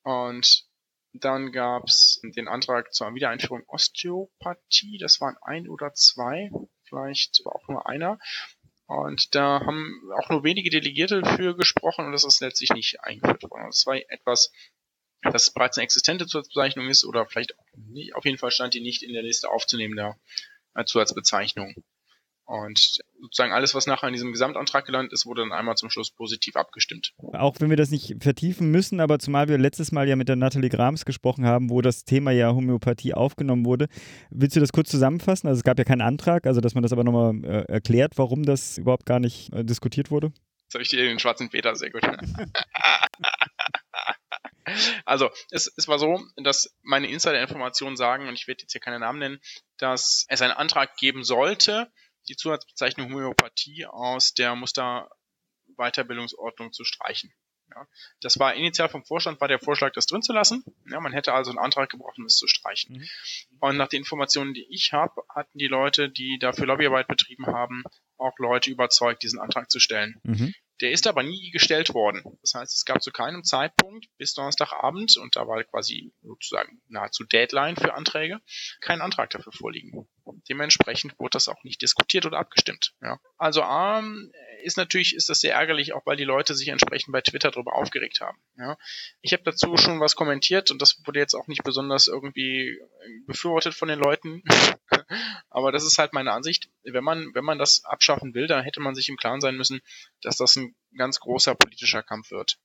Und 0.03 0.67
dann 1.13 1.53
gab 1.53 1.85
es 1.85 2.21
den 2.23 2.49
Antrag 2.49 2.93
zur 2.93 3.15
Wiedereinführung 3.15 3.65
Osteopathie, 3.67 4.99
das 4.99 5.21
waren 5.21 5.37
ein 5.43 5.69
oder 5.69 5.93
zwei, 5.95 6.51
vielleicht 6.85 7.45
war 7.45 7.55
auch 7.55 7.69
nur 7.69 7.89
einer. 7.89 8.19
Und 8.87 9.35
da 9.35 9.61
haben 9.61 10.13
auch 10.17 10.29
nur 10.31 10.45
wenige 10.45 10.71
Delegierte 10.71 11.25
für 11.25 11.57
gesprochen 11.57 12.07
und 12.07 12.13
das 12.13 12.25
ist 12.25 12.41
letztlich 12.41 12.71
nicht 12.71 13.01
eingeführt 13.03 13.51
worden. 13.51 13.67
Das 13.67 13.85
war 13.87 13.97
etwas, 13.97 14.53
das 15.33 15.53
bereits 15.53 15.77
eine 15.77 15.85
existente 15.85 16.27
Zusatzbezeichnung 16.27 16.89
ist 16.89 17.05
oder 17.05 17.27
vielleicht 17.27 17.55
nicht, 17.77 18.15
auf 18.15 18.25
jeden 18.25 18.39
Fall 18.39 18.51
stand 18.51 18.75
die 18.75 18.81
nicht 18.81 19.03
in 19.03 19.13
der 19.13 19.23
Liste 19.23 19.51
aufzunehmender 19.51 20.17
äh, 20.75 20.85
Zusatzbezeichnung. 20.85 21.75
Und 22.47 23.01
sozusagen 23.21 23.53
alles, 23.53 23.75
was 23.75 23.89
nachher 23.89 24.07
in 24.07 24.13
diesem 24.13 24.31
Gesamtantrag 24.31 24.87
gelandet 24.87 25.13
ist, 25.13 25.27
wurde 25.27 25.43
dann 25.43 25.51
einmal 25.51 25.75
zum 25.75 25.91
Schluss 25.91 26.13
positiv 26.13 26.55
abgestimmt. 26.55 27.13
Auch 27.33 27.57
wenn 27.59 27.71
wir 27.71 27.77
das 27.77 27.91
nicht 27.91 28.15
vertiefen 28.21 28.71
müssen, 28.71 29.01
aber 29.01 29.19
zumal 29.19 29.49
wir 29.49 29.59
letztes 29.59 29.91
Mal 29.91 30.09
ja 30.09 30.15
mit 30.15 30.29
der 30.29 30.37
Nathalie 30.37 30.71
Grams 30.71 31.05
gesprochen 31.05 31.45
haben, 31.45 31.71
wo 31.71 31.83
das 31.83 32.05
Thema 32.05 32.31
ja 32.31 32.53
Homöopathie 32.53 33.15
aufgenommen 33.15 33.65
wurde. 33.65 33.89
Willst 34.31 34.55
du 34.55 34.61
das 34.61 34.71
kurz 34.71 34.91
zusammenfassen? 34.91 35.49
Also 35.49 35.59
es 35.59 35.65
gab 35.65 35.77
ja 35.77 35.85
keinen 35.85 36.03
Antrag, 36.03 36.47
also 36.47 36.61
dass 36.61 36.75
man 36.75 36.85
das 36.85 36.93
aber 36.93 37.03
nochmal 37.03 37.35
äh, 37.45 37.65
erklärt, 37.65 38.13
warum 38.17 38.45
das 38.45 38.79
überhaupt 38.79 39.07
gar 39.07 39.19
nicht 39.19 39.53
äh, 39.53 39.65
diskutiert 39.65 40.13
wurde? 40.13 40.33
Jetzt 40.67 40.75
habe 40.75 40.85
ich 40.85 40.89
dir 40.89 40.99
den 40.99 41.19
schwarzen 41.19 41.51
Peter, 41.51 41.75
sehr 41.75 41.91
gut. 41.91 42.03
Also, 45.05 45.31
es, 45.51 45.73
es 45.77 45.89
war 45.89 45.99
so, 45.99 46.25
dass 46.37 46.75
meine 46.83 47.09
Insider-Informationen 47.09 47.97
sagen, 47.97 48.29
und 48.29 48.35
ich 48.35 48.47
werde 48.49 48.63
jetzt 48.63 48.73
hier 48.73 48.81
keine 48.81 48.99
Namen 48.99 49.19
nennen, 49.19 49.41
dass 49.79 50.25
es 50.29 50.43
einen 50.43 50.53
Antrag 50.53 50.97
geben 50.97 51.25
sollte, 51.25 51.91
die 52.29 52.37
Zusatzbezeichnung 52.37 53.13
Homöopathie 53.13 53.87
aus 53.87 54.35
der 54.35 54.55
Musterweiterbildungsordnung 54.57 56.73
zu 56.73 56.85
streichen. 56.85 57.33
Ja, 57.75 57.85
das 58.21 58.39
war 58.39 58.55
initial 58.55 58.89
vom 58.89 59.05
Vorstand 59.05 59.41
war 59.41 59.49
der 59.49 59.59
Vorschlag, 59.59 59.93
das 59.93 60.07
drin 60.07 60.23
zu 60.23 60.33
lassen. 60.33 60.63
Ja, 60.89 61.01
man 61.01 61.13
hätte 61.13 61.33
also 61.33 61.51
einen 61.51 61.59
Antrag 61.59 61.91
gebraucht, 61.91 62.17
um 62.19 62.25
es 62.25 62.37
zu 62.37 62.47
streichen. 62.47 62.99
Mhm. 62.99 63.09
Und 63.59 63.77
nach 63.77 63.89
den 63.89 64.03
Informationen, 64.03 64.55
die 64.55 64.67
ich 64.71 64.93
habe, 64.93 65.23
hatten 65.29 65.59
die 65.59 65.67
Leute, 65.67 66.09
die 66.09 66.39
dafür 66.39 66.67
Lobbyarbeit 66.67 67.09
betrieben 67.09 67.47
haben, 67.47 67.83
auch 68.19 68.39
Leute 68.39 68.71
überzeugt, 68.71 69.25
diesen 69.25 69.41
Antrag 69.41 69.69
zu 69.71 69.81
stellen. 69.81 70.21
Mhm. 70.23 70.55
Der 70.81 70.91
ist 70.91 71.07
aber 71.07 71.23
nie 71.23 71.51
gestellt 71.51 71.95
worden. 71.95 72.23
Das 72.43 72.55
heißt, 72.55 72.75
es 72.75 72.85
gab 72.85 73.03
zu 73.03 73.11
keinem 73.11 73.45
Zeitpunkt 73.45 74.07
bis 74.19 74.35
Donnerstagabend, 74.35 75.17
und 75.17 75.37
da 75.37 75.49
war 75.49 75.63
quasi 75.65 76.13
sozusagen 76.23 76.83
nahezu 76.89 77.25
Deadline 77.25 77.77
für 77.77 77.95
Anträge, 77.95 78.41
kein 78.81 79.01
Antrag 79.01 79.31
dafür 79.31 79.53
vorliegen. 79.53 80.07
Dementsprechend 80.49 81.19
wurde 81.19 81.31
das 81.33 81.49
auch 81.49 81.63
nicht 81.65 81.83
diskutiert 81.83 82.27
oder 82.27 82.39
abgestimmt. 82.39 82.95
Ja. 83.01 83.19
Also 83.39 83.63
A, 83.63 84.03
ist 84.67 84.77
natürlich, 84.77 85.15
ist 85.15 85.29
das 85.29 85.41
sehr 85.41 85.55
ärgerlich, 85.55 85.93
auch 85.93 86.05
weil 86.07 86.17
die 86.17 86.25
Leute 86.25 86.55
sich 86.55 86.69
entsprechend 86.69 87.13
bei 87.13 87.21
Twitter 87.21 87.53
darüber 87.53 87.77
aufgeregt 87.77 88.21
haben. 88.21 88.37
Ja. 88.59 88.77
Ich 89.23 89.33
habe 89.33 89.45
dazu 89.45 89.77
schon 89.77 90.01
was 90.01 90.17
kommentiert 90.17 90.73
und 90.73 90.83
das 90.83 91.01
wurde 91.07 91.21
jetzt 91.21 91.35
auch 91.35 91.47
nicht 91.47 91.63
besonders 91.63 92.09
irgendwie 92.09 92.79
befürwortet 93.27 93.75
von 93.75 93.89
den 93.89 94.01
Leuten. 94.01 94.43
Aber 95.51 95.71
das 95.71 95.85
ist 95.85 95.99
halt 95.99 96.13
meine 96.13 96.33
Ansicht. 96.33 96.69
Wenn 96.83 97.05
man, 97.05 97.33
wenn 97.35 97.45
man 97.45 97.59
das 97.59 97.85
abschaffen 97.85 98.35
will, 98.35 98.49
dann 98.49 98.65
hätte 98.65 98.81
man 98.81 98.97
sich 98.97 99.09
im 99.09 99.17
Klaren 99.17 99.41
sein 99.41 99.57
müssen, 99.57 99.81
dass 100.21 100.37
das 100.37 100.57
ein 100.57 100.75
ganz 100.97 101.21
großer 101.21 101.55
politischer 101.55 102.03
Kampf 102.03 102.33
wird 102.33 102.59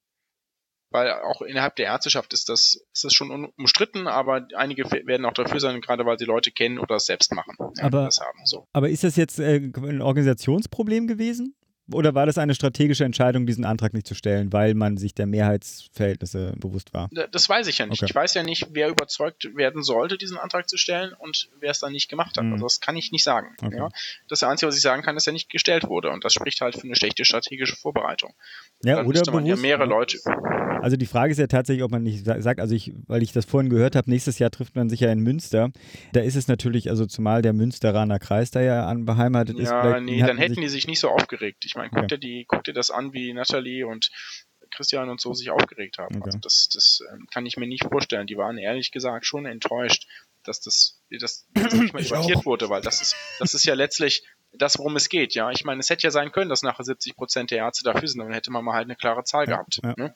weil 0.91 1.09
auch 1.09 1.41
innerhalb 1.41 1.77
der 1.77 1.85
Ärzteschaft 1.85 2.33
ist 2.33 2.49
das, 2.49 2.83
ist 2.93 3.03
das 3.05 3.13
schon 3.13 3.45
umstritten, 3.57 4.07
aber 4.07 4.45
einige 4.55 4.83
werden 4.91 5.25
auch 5.25 5.33
dafür 5.33 5.61
sein, 5.61 5.79
gerade 5.79 6.05
weil 6.05 6.19
sie 6.19 6.25
Leute 6.25 6.51
kennen 6.51 6.79
oder 6.79 6.97
es 6.97 7.05
selbst 7.05 7.33
machen. 7.33 7.55
Aber, 7.79 8.03
haben, 8.03 8.45
so. 8.45 8.67
aber 8.73 8.89
ist 8.89 9.05
das 9.05 9.15
jetzt 9.15 9.39
äh, 9.39 9.55
ein 9.55 10.01
Organisationsproblem 10.01 11.07
gewesen? 11.07 11.55
Oder 11.93 12.15
war 12.15 12.25
das 12.25 12.37
eine 12.37 12.55
strategische 12.55 13.03
Entscheidung, 13.03 13.45
diesen 13.45 13.65
Antrag 13.65 13.93
nicht 13.93 14.07
zu 14.07 14.15
stellen, 14.15 14.51
weil 14.53 14.73
man 14.73 14.97
sich 14.97 15.13
der 15.13 15.27
Mehrheitsverhältnisse 15.27 16.53
bewusst 16.57 16.93
war? 16.93 17.09
Das 17.31 17.47
weiß 17.47 17.67
ich 17.67 17.79
ja 17.79 17.85
nicht. 17.85 18.01
Okay. 18.01 18.09
Ich 18.09 18.15
weiß 18.15 18.33
ja 18.33 18.43
nicht, 18.43 18.67
wer 18.71 18.89
überzeugt 18.89 19.55
werden 19.55 19.83
sollte, 19.83 20.17
diesen 20.17 20.37
Antrag 20.37 20.69
zu 20.69 20.77
stellen 20.77 21.13
und 21.13 21.49
wer 21.59 21.71
es 21.71 21.79
dann 21.79 21.91
nicht 21.91 22.09
gemacht 22.09 22.37
hat. 22.37 22.45
Mhm. 22.45 22.53
Also 22.53 22.65
das 22.65 22.79
kann 22.79 22.95
ich 22.95 23.11
nicht 23.11 23.23
sagen. 23.23 23.55
Okay. 23.61 23.77
Ja? 23.77 23.89
Das 24.27 24.43
Einzige, 24.43 24.67
was 24.67 24.75
ich 24.75 24.81
sagen 24.81 25.01
kann, 25.01 25.15
ist, 25.15 25.25
dass 25.25 25.31
er 25.31 25.33
nicht 25.33 25.49
gestellt 25.49 25.87
wurde. 25.87 26.09
Und 26.09 26.25
das 26.25 26.33
spricht 26.33 26.61
halt 26.61 26.75
für 26.75 26.83
eine 26.83 26.95
schlechte 26.95 27.25
strategische 27.25 27.75
Vorbereitung. 27.75 28.33
Ja, 28.83 28.97
dann 28.97 29.05
oder 29.05 29.21
man 29.31 29.43
bewusst, 29.43 29.63
ja 29.63 29.69
mehrere 29.69 29.85
Leute. 29.85 30.19
Also 30.81 30.97
die 30.97 31.05
Frage 31.05 31.31
ist 31.31 31.37
ja 31.37 31.47
tatsächlich, 31.47 31.83
ob 31.83 31.91
man 31.91 32.03
nicht 32.03 32.25
sagt, 32.25 32.59
also 32.59 32.75
ich, 32.75 32.93
weil 33.07 33.23
ich 33.23 33.31
das 33.31 33.45
vorhin 33.45 33.69
gehört 33.69 33.95
habe, 33.95 34.09
nächstes 34.09 34.39
Jahr 34.39 34.51
trifft 34.51 34.75
man 34.75 34.89
sich 34.89 34.99
ja 34.99 35.11
in 35.11 35.19
Münster. 35.19 35.71
Da 36.13 36.21
ist 36.21 36.35
es 36.35 36.47
natürlich, 36.47 36.89
also 36.89 37.05
zumal 37.05 37.41
der 37.41 37.53
Münsteraner 37.53 38.19
Kreis 38.19 38.51
da 38.51 38.61
ja 38.61 38.85
an, 38.85 39.05
beheimatet 39.05 39.57
ja, 39.57 39.63
ist. 39.63 39.69
Ja, 39.69 39.99
nee, 39.99 40.19
dann 40.19 40.37
hätten 40.37 40.61
die 40.61 40.69
sich 40.69 40.87
nicht 40.87 40.99
so 40.99 41.09
aufgeregt. 41.09 41.63
Ich 41.65 41.75
meine, 41.75 41.89
guck 41.89 41.99
okay. 41.99 42.07
dir 42.07 42.17
die, 42.17 42.45
guck 42.47 42.63
dir 42.63 42.73
das 42.73 42.91
an, 42.91 43.13
wie 43.13 43.33
Natalie 43.33 43.85
und 43.87 44.11
Christian 44.71 45.09
und 45.09 45.19
so 45.19 45.33
sich 45.33 45.49
aufgeregt 45.49 45.97
haben. 45.97 46.17
Okay. 46.17 46.25
Also 46.25 46.39
das, 46.39 46.69
das 46.73 46.99
ähm, 47.11 47.27
kann 47.31 47.45
ich 47.45 47.57
mir 47.57 47.67
nicht 47.67 47.83
vorstellen. 47.83 48.27
Die 48.27 48.37
waren 48.37 48.57
ehrlich 48.57 48.91
gesagt 48.91 49.25
schon 49.25 49.45
enttäuscht, 49.45 50.07
dass 50.43 50.61
das, 50.61 51.01
dass 51.19 51.45
das 51.53 51.73
nicht 51.73 51.93
mal 51.93 52.03
debattiert 52.03 52.45
wurde, 52.45 52.69
weil 52.69 52.81
das 52.81 53.01
ist, 53.01 53.15
das 53.39 53.53
ist 53.53 53.65
ja 53.65 53.73
letztlich 53.73 54.23
das, 54.53 54.77
worum 54.77 54.95
es 54.95 55.09
geht, 55.09 55.33
ja. 55.33 55.49
Ich 55.51 55.63
meine, 55.63 55.79
es 55.79 55.89
hätte 55.89 56.03
ja 56.03 56.11
sein 56.11 56.31
können, 56.31 56.49
dass 56.49 56.61
nachher 56.61 56.83
70 56.83 57.15
Prozent 57.15 57.51
der 57.51 57.59
Ärzte 57.59 57.83
dafür 57.83 58.07
sind, 58.07 58.19
dann 58.19 58.33
hätte 58.33 58.51
man 58.51 58.65
mal 58.65 58.73
halt 58.73 58.85
eine 58.85 58.95
klare 58.95 59.23
Zahl 59.23 59.47
ja, 59.47 59.55
gehabt. 59.55 59.79
Ja. 59.83 59.93
Ne? 59.97 60.13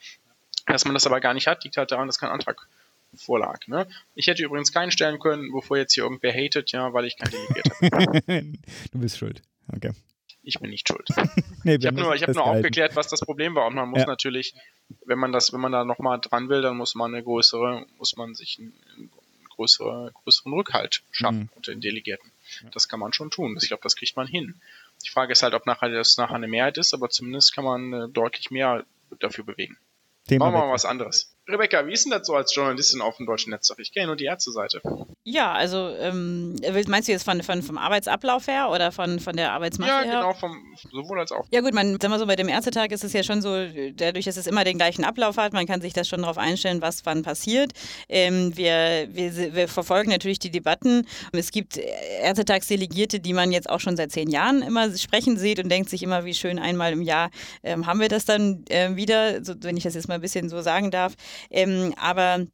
Dass 0.65 0.86
man 0.86 0.93
das 0.93 1.06
aber 1.06 1.19
gar 1.19 1.34
nicht 1.34 1.47
hat, 1.47 1.63
liegt 1.63 1.78
halt 1.78 1.91
daran, 1.91 2.08
dass 2.08 2.19
kein 2.19 2.30
Antrag 2.30 2.67
vorlag. 3.15 3.67
Ne? 3.67 3.88
Ich 4.13 4.28
hätte 4.28 4.43
übrigens 4.43 4.71
keinen 4.73 4.91
stellen 4.91 5.19
können, 5.19 5.51
wovor 5.54 5.78
jetzt 5.78 5.93
hier 5.93 6.04
irgendwer 6.04 6.34
hatet, 6.34 6.71
ja, 6.71 6.93
weil 6.93 7.06
ich 7.06 7.17
kein 7.17 7.32
delegiert 7.32 7.69
habe. 7.91 8.21
du 8.91 8.99
bist 8.99 9.17
schuld. 9.17 9.41
Okay. 9.73 9.91
Ich 10.43 10.60
bin 10.60 10.69
nicht 10.69 10.88
schuld. 10.88 11.08
nee, 11.63 11.75
ich 11.75 11.86
habe 11.88 11.99
nur, 11.99 12.13
ich 12.13 12.21
hab 12.21 12.34
nur 12.34 12.45
aufgeklärt, 12.45 12.95
was 12.95 13.08
das 13.08 13.21
Problem 13.21 13.56
war. 13.56 13.65
Und 13.65 13.75
man 13.75 13.89
muss 13.89 14.01
ja. 14.01 14.06
natürlich, 14.06 14.54
wenn 15.06 15.17
man 15.17 15.32
das, 15.32 15.54
wenn 15.54 15.60
man 15.60 15.71
da 15.71 15.84
nochmal 15.84 16.19
dran 16.21 16.49
will, 16.49 16.62
dann 16.62 16.78
muss 16.78 16.93
man 16.93 17.13
eine 17.13 17.23
größere, 17.23 17.86
muss 17.97 18.15
man 18.15 18.36
sich 18.36 18.60
einen, 18.60 18.73
einen 18.95 19.12
größere, 19.49 20.12
größeren 20.23 20.54
Rückhalt 20.54 21.01
schaffen 21.12 21.39
mhm. 21.39 21.49
unter 21.56 21.71
den 21.71 21.82
Delegierten. 21.82 22.32
Das 22.73 22.88
kann 22.88 22.99
man 22.99 23.12
schon 23.12 23.32
tun. 23.32 23.58
Ich 23.60 23.69
glaube, 23.69 23.84
das 23.84 23.95
kriegt 23.95 24.15
man 24.15 24.28
hin. 24.28 24.56
Die 25.04 25.10
Frage 25.10 25.32
ist 25.32 25.41
halt, 25.41 25.56
ob 25.56 25.65
nachher 25.65 25.89
das 25.89 26.17
nachher 26.17 26.36
eine 26.36 26.47
Mehrheit 26.47 26.78
ist, 26.78 26.93
aber 26.93 27.10
zumindest 27.10 27.56
kann 27.56 27.63
man 27.63 27.93
äh, 27.93 28.10
deutlich 28.10 28.51
mehr 28.51 28.86
dafür 29.19 29.45
bewegen. 29.45 29.78
Thema 30.27 30.45
Machen 30.45 30.55
wir 30.55 30.65
mal 30.67 30.73
was 30.73 30.85
anderes. 30.85 31.35
Rebecca, 31.47 31.86
wie 31.86 31.93
ist 31.93 32.05
denn 32.05 32.12
das 32.12 32.25
so 32.25 32.34
als 32.34 32.55
Journalistin 32.55 33.01
auf 33.01 33.17
dem 33.17 33.27
deutschen 33.27 33.51
Netzwerk? 33.51 33.79
Ich 33.79 33.93
kenne 33.93 34.08
nur 34.08 34.15
die 34.15 34.25
Ärzteseite. 34.25 34.81
Ja, 35.23 35.53
also 35.53 35.89
ähm, 35.99 36.55
meinst 36.88 37.08
du 37.08 37.12
jetzt 37.12 37.23
von, 37.23 37.41
von, 37.43 37.62
vom 37.62 37.77
Arbeitsablauf 37.77 38.47
her 38.47 38.69
oder 38.71 38.91
von, 38.91 39.19
von 39.19 39.36
der 39.36 39.53
Arbeitsmasse 39.53 39.91
ja, 39.91 39.99
her? 40.01 40.13
Ja, 40.13 40.21
genau, 40.21 40.34
vom, 40.34 40.75
sowohl 40.91 41.19
als 41.19 41.31
auch. 41.31 41.45
Ja 41.51 41.62
gut, 41.62 41.73
man, 41.73 41.97
sag 41.99 42.10
mal 42.10 42.19
so, 42.19 42.25
bei 42.25 42.36
dem 42.36 42.47
Ärztetag 42.47 42.91
ist 42.91 43.03
es 43.03 43.13
ja 43.13 43.23
schon 43.23 43.41
so, 43.41 43.65
dadurch, 43.95 44.25
dass 44.25 44.38
es 44.38 44.47
immer 44.47 44.63
den 44.63 44.77
gleichen 44.77 45.03
Ablauf 45.03 45.38
hat, 45.38 45.53
man 45.53 45.67
kann 45.67 45.81
sich 45.81 45.93
das 45.93 46.08
schon 46.08 46.21
darauf 46.21 46.38
einstellen, 46.38 46.81
was 46.81 47.05
wann 47.05 47.21
passiert. 47.21 47.73
Ähm, 48.10 48.55
wir, 48.55 49.08
wir, 49.10 49.53
wir 49.53 49.67
verfolgen 49.67 50.10
natürlich 50.10 50.39
die 50.39 50.51
Debatten. 50.51 51.08
Es 51.31 51.51
gibt 51.51 51.77
Ärztetagsdelegierte, 51.77 53.19
die 53.19 53.34
man 53.34 53.51
jetzt 53.51 53.69
auch 53.69 53.79
schon 53.79 53.97
seit 53.97 54.12
zehn 54.12 54.29
Jahren 54.29 54.63
immer 54.63 54.95
sprechen 54.97 55.38
sieht 55.38 55.60
und 55.60 55.69
denkt 55.69 55.89
sich 55.89 56.01
immer, 56.01 56.25
wie 56.25 56.34
schön 56.34 56.58
einmal 56.58 56.93
im 56.93 57.01
Jahr 57.01 57.29
ähm, 57.63 57.86
haben 57.86 57.99
wir 57.99 58.10
das 58.10 58.25
dann 58.25 58.63
äh, 58.69 58.95
wieder, 58.95 59.43
so, 59.43 59.53
wenn 59.62 59.77
ich 59.77 59.84
das 59.84 59.93
jetzt 59.93 60.08
mal 60.08 60.15
ein 60.15 60.21
bisschen 60.21 60.49
so 60.49 60.62
sagen 60.62 60.91
darf. 60.91 61.13
Ähm, 61.50 61.93
aber 61.98 62.45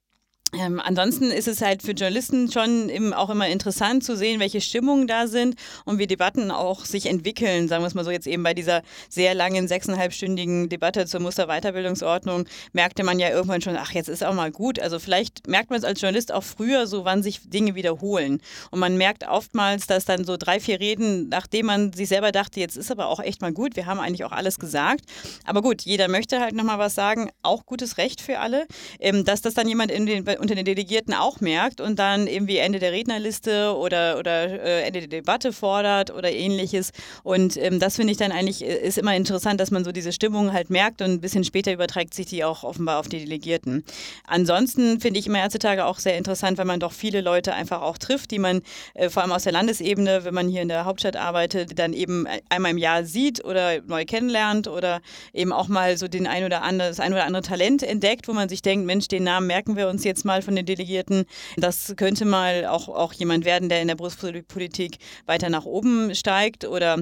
ähm, 0.54 0.82
ansonsten 0.84 1.32
ist 1.32 1.48
es 1.48 1.62
halt 1.62 1.82
für 1.82 1.92
Journalisten 1.92 2.52
schon 2.52 2.90
eben 2.90 3.14
auch 3.14 3.30
immer 3.30 3.48
interessant 3.48 4.04
zu 4.04 4.18
sehen, 4.18 4.40
welche 4.40 4.60
Stimmungen 4.60 5.08
da 5.08 5.28
sind 5.28 5.56
und 5.86 5.98
wie 5.98 6.08
Debatten 6.08 6.52
auch 6.52 6.84
sich 6.84 7.06
entwickeln. 7.06 7.68
Sagen 7.70 7.84
wir 7.84 7.88
es 7.88 7.94
mal 7.94 8.04
so, 8.04 8.12
jetzt 8.12 8.28
eben 8.28 8.44
bei 8.44 8.54
dieser 8.54 8.82
sehr 9.10 9.34
langen 9.34 9.68
sechseinhalbstündigen 9.68 10.68
Debatte 10.68 11.06
zur 11.06 11.22
Musterweiterbildungsordnung 11.22 12.46
merkte 12.74 13.04
man 13.04 13.20
ja 13.20 13.30
irgendwann 13.30 13.62
schon, 13.62 13.78
ach, 13.78 13.92
jetzt 13.94 14.10
ist 14.10 14.24
auch 14.24 14.34
mal 14.34 14.52
gut. 14.52 14.80
Also 14.80 15.00
vielleicht 15.00 15.48
merkt 15.48 15.70
man 15.70 15.80
es 15.80 15.86
als 15.86 16.02
Journalist 16.02 16.34
auch 16.34 16.44
früher 16.44 16.86
so, 16.86 17.06
wann 17.06 17.24
sich 17.24 17.50
Dinge 17.50 17.76
wiederholen. 17.76 18.42
Und 18.72 18.80
man 18.80 18.98
merkt 18.98 19.28
oftmals, 19.28 19.88
dass 19.88 20.04
dann 20.04 20.26
so 20.26 20.36
drei, 20.36 20.60
vier 20.60 20.82
Reden, 20.82 21.30
nachdem 21.30 21.68
man 21.68 21.94
sich 21.94 22.10
selber 22.10 22.34
dachte, 22.34 22.60
jetzt 22.60 22.76
ist 22.76 22.92
aber 22.92 23.08
auch 23.08 23.22
echt 23.22 23.42
mal 23.42 23.54
gut, 23.54 23.78
wir 23.78 23.86
haben 23.86 24.00
eigentlich 24.00 24.26
auch 24.26 24.34
alles 24.34 24.60
gesagt. 24.60 25.06
Aber 25.46 25.62
gut, 25.62 25.84
jeder 25.84 26.10
möchte 26.10 26.42
halt 26.42 26.56
nochmal 26.56 26.80
was 26.80 26.96
sagen, 26.96 27.30
auch 27.42 27.66
gutes 27.66 27.98
Recht 27.98 28.20
für 28.20 28.40
alle. 28.40 28.68
Ähm, 29.00 29.24
dass 29.24 29.42
das 29.42 29.54
dann 29.54 29.68
jemand 29.68 29.92
in 29.92 30.06
den 30.06 30.28
unter 30.41 30.56
den 30.56 30.65
Delegierten 30.65 31.13
auch 31.13 31.39
merkt 31.39 31.80
und 31.80 31.99
dann 31.99 32.27
irgendwie 32.27 32.58
Ende 32.58 32.80
der 32.80 32.91
Rednerliste 32.91 33.75
oder, 33.75 34.17
oder 34.17 34.49
äh, 34.49 34.82
Ende 34.82 35.01
der 35.01 35.21
Debatte 35.21 35.54
fordert 35.54 36.12
oder 36.12 36.32
ähnliches. 36.32 36.91
Und 37.23 37.58
ähm, 37.58 37.80
das 37.80 37.95
finde 37.95 38.12
ich 38.12 38.17
dann 38.17 38.32
eigentlich, 38.32 38.65
äh, 38.65 38.88
ist 38.88 38.97
immer 38.97 39.15
interessant, 39.15 39.62
dass 39.62 39.71
man 39.71 39.84
so 39.84 39.91
diese 39.91 40.12
Stimmung 40.12 40.51
halt 40.51 40.69
merkt 40.69 41.01
und 41.01 41.12
ein 41.12 41.21
bisschen 41.21 41.43
später 41.43 41.71
überträgt 41.71 42.13
sich 42.13 42.25
die 42.25 42.43
auch 42.43 42.63
offenbar 42.63 42.99
auf 42.99 43.08
die 43.08 43.19
Delegierten. 43.19 43.84
Ansonsten 44.25 44.99
finde 44.99 45.19
ich 45.19 45.27
immer 45.27 45.39
Ärztetage 45.39 45.86
auch 45.86 45.99
sehr 45.99 46.17
interessant, 46.17 46.58
weil 46.58 46.65
man 46.65 46.80
doch 46.80 46.91
viele 46.91 47.21
Leute 47.21 47.54
einfach 47.54 47.82
auch 47.82 47.97
trifft, 47.99 48.32
die 48.32 48.39
man 48.39 48.62
äh, 48.95 49.10
vor 49.10 49.21
allem 49.21 49.32
aus 49.32 49.43
der 49.43 49.54
Landesebene, 49.54 50.25
wenn 50.25 50.34
man 50.34 50.49
hier 50.49 50.63
in 50.63 50.69
der 50.69 50.86
Hauptstadt 50.86 51.15
arbeitet, 51.15 51.77
dann 51.77 51.93
eben 51.93 52.25
einmal 52.49 52.71
im 52.71 52.77
Jahr 52.80 53.04
sieht 53.04 53.45
oder 53.45 53.82
neu 53.82 54.06
kennenlernt 54.06 54.67
oder 54.67 55.01
eben 55.34 55.54
auch 55.54 55.67
mal 55.67 55.97
so 55.97 56.08
den 56.08 56.25
ein 56.25 56.43
oder 56.45 56.63
andere, 56.63 56.89
das 56.89 56.99
ein 56.99 57.13
oder 57.13 57.25
andere 57.25 57.43
Talent 57.43 57.84
entdeckt, 57.84 58.27
wo 58.27 58.34
man 58.34 58.49
sich 58.49 58.63
denkt, 58.63 58.88
Mensch, 58.88 59.08
den 59.08 59.23
Namen 59.23 59.45
merken 59.45 59.75
wir 59.75 59.88
uns 59.88 60.04
jetzt 60.04 60.25
mal 60.25 60.31
mal 60.32 60.41
von 60.41 60.56
den 60.56 60.65
Delegierten. 60.65 61.26
Das 61.58 61.94
könnte 61.98 62.26
mal 62.26 62.65
auch, 62.65 62.88
auch 62.88 63.13
jemand 63.13 63.44
werden, 63.44 63.67
der 63.67 63.82
in 63.82 63.88
der 63.88 63.96
Berufspolitik 63.96 64.98
weiter 65.26 65.50
nach 65.50 65.65
oben 65.65 66.15
steigt 66.15 66.65
oder 66.65 66.98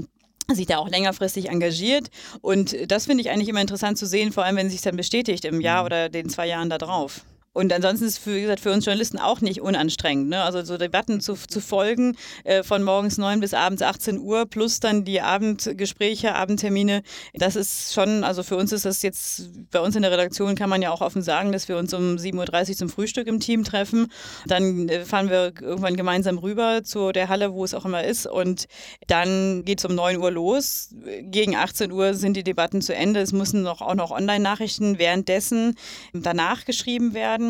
sich 0.52 0.66
da 0.66 0.80
auch 0.80 0.90
längerfristig 0.90 1.50
engagiert. 1.50 2.10
Und 2.42 2.76
das 2.92 3.06
finde 3.06 3.22
ich 3.22 3.30
eigentlich 3.30 3.50
immer 3.50 3.62
interessant 3.62 4.00
zu 4.00 4.08
sehen, 4.08 4.32
vor 4.32 4.44
allem 4.44 4.56
wenn 4.56 4.68
es 4.68 4.74
sich 4.74 4.82
dann 4.82 4.98
bestätigt 4.98 5.46
im 5.46 5.62
Jahr 5.62 5.82
mhm. 5.82 5.86
oder 5.86 6.10
den 6.10 6.28
zwei 6.30 6.48
Jahren 6.48 6.70
da 6.72 6.80
drauf. 6.80 7.22
Und 7.60 7.74
ansonsten 7.74 8.06
ist 8.06 8.14
es 8.14 8.18
für, 8.18 8.36
wie 8.36 8.42
gesagt, 8.42 8.62
für 8.62 8.72
uns 8.72 8.86
Journalisten 8.86 9.20
auch 9.20 9.42
nicht 9.42 9.60
unanstrengend. 9.60 10.30
Ne? 10.30 10.42
Also 10.42 10.64
so 10.64 10.78
Debatten 10.78 11.20
zu, 11.20 11.34
zu 11.34 11.60
folgen 11.60 12.16
äh, 12.46 12.64
von 12.64 12.84
morgens 12.84 13.18
9 13.18 13.42
bis 13.42 13.54
abends 13.54 13.82
18 13.82 14.18
Uhr 14.18 14.46
plus 14.46 14.80
dann 14.80 15.04
die 15.04 15.20
Abendgespräche, 15.20 16.36
Abendtermine. 16.36 17.04
Das 17.34 17.58
ist 17.58 17.94
schon, 17.94 18.24
also 18.24 18.44
für 18.44 18.56
uns 18.56 18.72
ist 18.72 18.86
das 18.86 19.02
jetzt, 19.02 19.50
bei 19.72 19.82
uns 19.82 19.98
in 19.98 20.04
der 20.04 20.12
Redaktion 20.12 20.56
kann 20.56 20.70
man 20.70 20.82
ja 20.82 20.90
auch 20.90 21.02
offen 21.02 21.22
sagen, 21.22 21.52
dass 21.52 21.68
wir 21.68 21.76
uns 21.76 21.94
um 21.94 22.16
7.30 22.16 22.70
Uhr 22.70 22.76
zum 22.78 22.90
Frühstück 22.90 23.28
im 23.28 23.42
Team 23.42 23.66
treffen. 23.66 24.08
Dann 24.48 24.88
äh, 24.88 25.04
fahren 25.04 25.30
wir 25.30 25.52
irgendwann 25.60 25.98
gemeinsam 25.98 26.38
rüber 26.38 26.84
zu 26.86 27.12
der 27.12 27.28
Halle, 27.28 27.52
wo 27.52 27.66
es 27.66 27.74
auch 27.74 27.84
immer 27.84 28.06
ist. 28.06 28.26
Und 28.26 28.68
dann 29.08 29.66
geht 29.66 29.80
es 29.80 29.86
um 29.86 29.96
9 29.96 30.16
Uhr 30.16 30.32
los. 30.32 30.96
Gegen 31.24 31.58
18 31.58 31.92
Uhr 31.92 32.14
sind 32.14 32.38
die 32.38 32.44
Debatten 32.46 32.82
zu 32.82 32.96
Ende. 32.96 33.20
Es 33.20 33.34
müssen 33.34 33.64
noch, 33.64 33.82
auch 33.82 33.96
noch 33.96 34.12
Online-Nachrichten 34.12 34.98
währenddessen 34.98 35.76
danach 36.14 36.64
geschrieben 36.64 37.14
werden. 37.14 37.49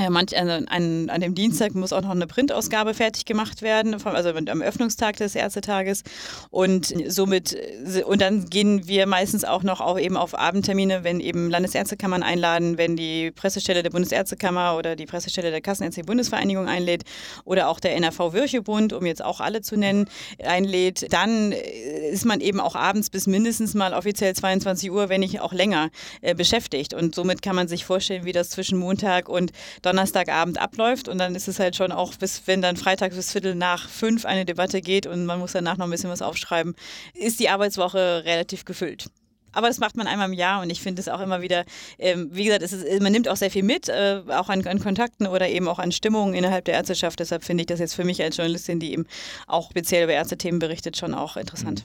Ja, 0.00 0.10
manch, 0.10 0.38
also 0.38 0.64
an, 0.68 1.10
an 1.10 1.20
dem 1.20 1.34
Dienstag 1.34 1.74
muss 1.74 1.92
auch 1.92 2.02
noch 2.02 2.10
eine 2.10 2.28
Printausgabe 2.28 2.94
fertig 2.94 3.24
gemacht 3.24 3.62
werden, 3.62 3.96
also 4.04 4.28
am 4.30 4.62
Öffnungstag 4.62 5.16
des 5.16 5.34
Ärztetages. 5.34 6.04
Und 6.50 6.94
somit, 7.08 7.56
und 8.06 8.20
dann 8.20 8.48
gehen 8.48 8.86
wir 8.86 9.06
meistens 9.06 9.44
auch 9.44 9.64
noch 9.64 9.80
auch 9.80 9.98
eben 9.98 10.16
auf 10.16 10.38
Abendtermine, 10.38 11.02
wenn 11.02 11.18
eben 11.18 11.50
Landesärztekammern 11.50 12.22
einladen, 12.22 12.78
wenn 12.78 12.94
die 12.94 13.32
Pressestelle 13.32 13.82
der 13.82 13.90
Bundesärztekammer 13.90 14.76
oder 14.76 14.94
die 14.94 15.06
Pressestelle 15.06 15.50
der 15.50 15.60
Kassenärztlichen 15.60 16.06
Bundesvereinigung 16.06 16.68
einlädt 16.68 17.02
oder 17.44 17.68
auch 17.68 17.80
der 17.80 17.96
NRV 17.96 18.32
Virchow-Bund, 18.32 18.92
um 18.92 19.04
jetzt 19.04 19.24
auch 19.24 19.40
alle 19.40 19.62
zu 19.62 19.76
nennen, 19.76 20.08
einlädt, 20.40 21.12
dann 21.12 21.50
ist 21.50 22.24
man 22.24 22.40
eben 22.40 22.60
auch 22.60 22.76
abends 22.76 23.10
bis 23.10 23.26
mindestens 23.26 23.74
mal 23.74 23.92
offiziell 23.94 24.32
22 24.32 24.92
Uhr, 24.92 25.08
wenn 25.08 25.22
nicht 25.22 25.40
auch 25.40 25.52
länger, 25.52 25.90
äh, 26.20 26.36
beschäftigt. 26.36 26.94
Und 26.94 27.16
somit 27.16 27.42
kann 27.42 27.56
man 27.56 27.66
sich 27.66 27.84
vorstellen, 27.84 28.24
wie 28.24 28.32
das 28.32 28.50
zwischen 28.50 28.78
Montag 28.78 29.28
und 29.28 29.50
Donnerstagabend 29.88 30.58
abläuft 30.58 31.08
und 31.08 31.16
dann 31.18 31.34
ist 31.34 31.48
es 31.48 31.58
halt 31.58 31.76
schon 31.76 31.92
auch, 31.92 32.14
bis 32.14 32.42
wenn 32.46 32.60
dann 32.60 32.76
Freitag 32.76 33.14
bis 33.14 33.32
Viertel 33.32 33.54
nach 33.54 33.88
fünf 33.88 34.26
eine 34.26 34.44
Debatte 34.44 34.82
geht 34.82 35.06
und 35.06 35.24
man 35.24 35.38
muss 35.38 35.52
danach 35.52 35.78
noch 35.78 35.86
ein 35.86 35.90
bisschen 35.90 36.10
was 36.10 36.20
aufschreiben, 36.20 36.74
ist 37.14 37.40
die 37.40 37.48
Arbeitswoche 37.48 38.24
relativ 38.24 38.66
gefüllt. 38.66 39.06
Aber 39.52 39.68
das 39.68 39.78
macht 39.78 39.96
man 39.96 40.06
einmal 40.06 40.28
im 40.28 40.34
Jahr 40.34 40.60
und 40.60 40.68
ich 40.68 40.82
finde 40.82 41.00
es 41.00 41.08
auch 41.08 41.20
immer 41.20 41.40
wieder, 41.40 41.64
ähm, 41.98 42.28
wie 42.32 42.44
gesagt, 42.44 42.62
ist, 42.62 43.00
man 43.00 43.12
nimmt 43.12 43.28
auch 43.28 43.36
sehr 43.36 43.50
viel 43.50 43.62
mit, 43.62 43.88
äh, 43.88 44.20
auch 44.28 44.50
an, 44.50 44.66
an, 44.66 44.78
Kontakten 44.78 45.26
oder 45.26 45.48
eben 45.48 45.68
auch 45.68 45.78
an 45.78 45.90
Stimmungen 45.90 46.34
innerhalb 46.34 46.66
der 46.66 46.74
Ärzteschaft. 46.74 47.18
Deshalb 47.18 47.44
finde 47.44 47.62
ich 47.62 47.66
das 47.66 47.80
jetzt 47.80 47.94
für 47.94 48.04
mich 48.04 48.22
als 48.22 48.36
Journalistin, 48.36 48.78
die 48.78 48.92
eben 48.92 49.06
auch 49.46 49.70
speziell 49.70 50.04
über 50.04 50.12
Ärztethemen 50.12 50.58
berichtet, 50.58 50.98
schon 50.98 51.14
auch 51.14 51.38
interessant. 51.38 51.84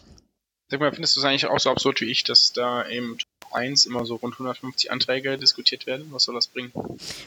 Sag 0.68 0.82
mal, 0.82 0.92
findest 0.92 1.16
du 1.16 1.22
es 1.22 1.26
eigentlich 1.26 1.46
auch 1.46 1.60
so 1.60 1.70
absurd 1.70 2.02
wie 2.02 2.12
ich, 2.12 2.24
dass 2.24 2.52
da 2.52 2.88
eben 2.90 3.18
1 3.54 3.86
immer 3.86 4.06
so 4.06 4.16
rund 4.16 4.34
150 4.34 4.92
Anträge 4.92 5.38
diskutiert 5.38 5.86
werden? 5.86 6.08
Was 6.12 6.24
soll 6.24 6.36
das 6.36 6.48
bringen? 6.48 6.72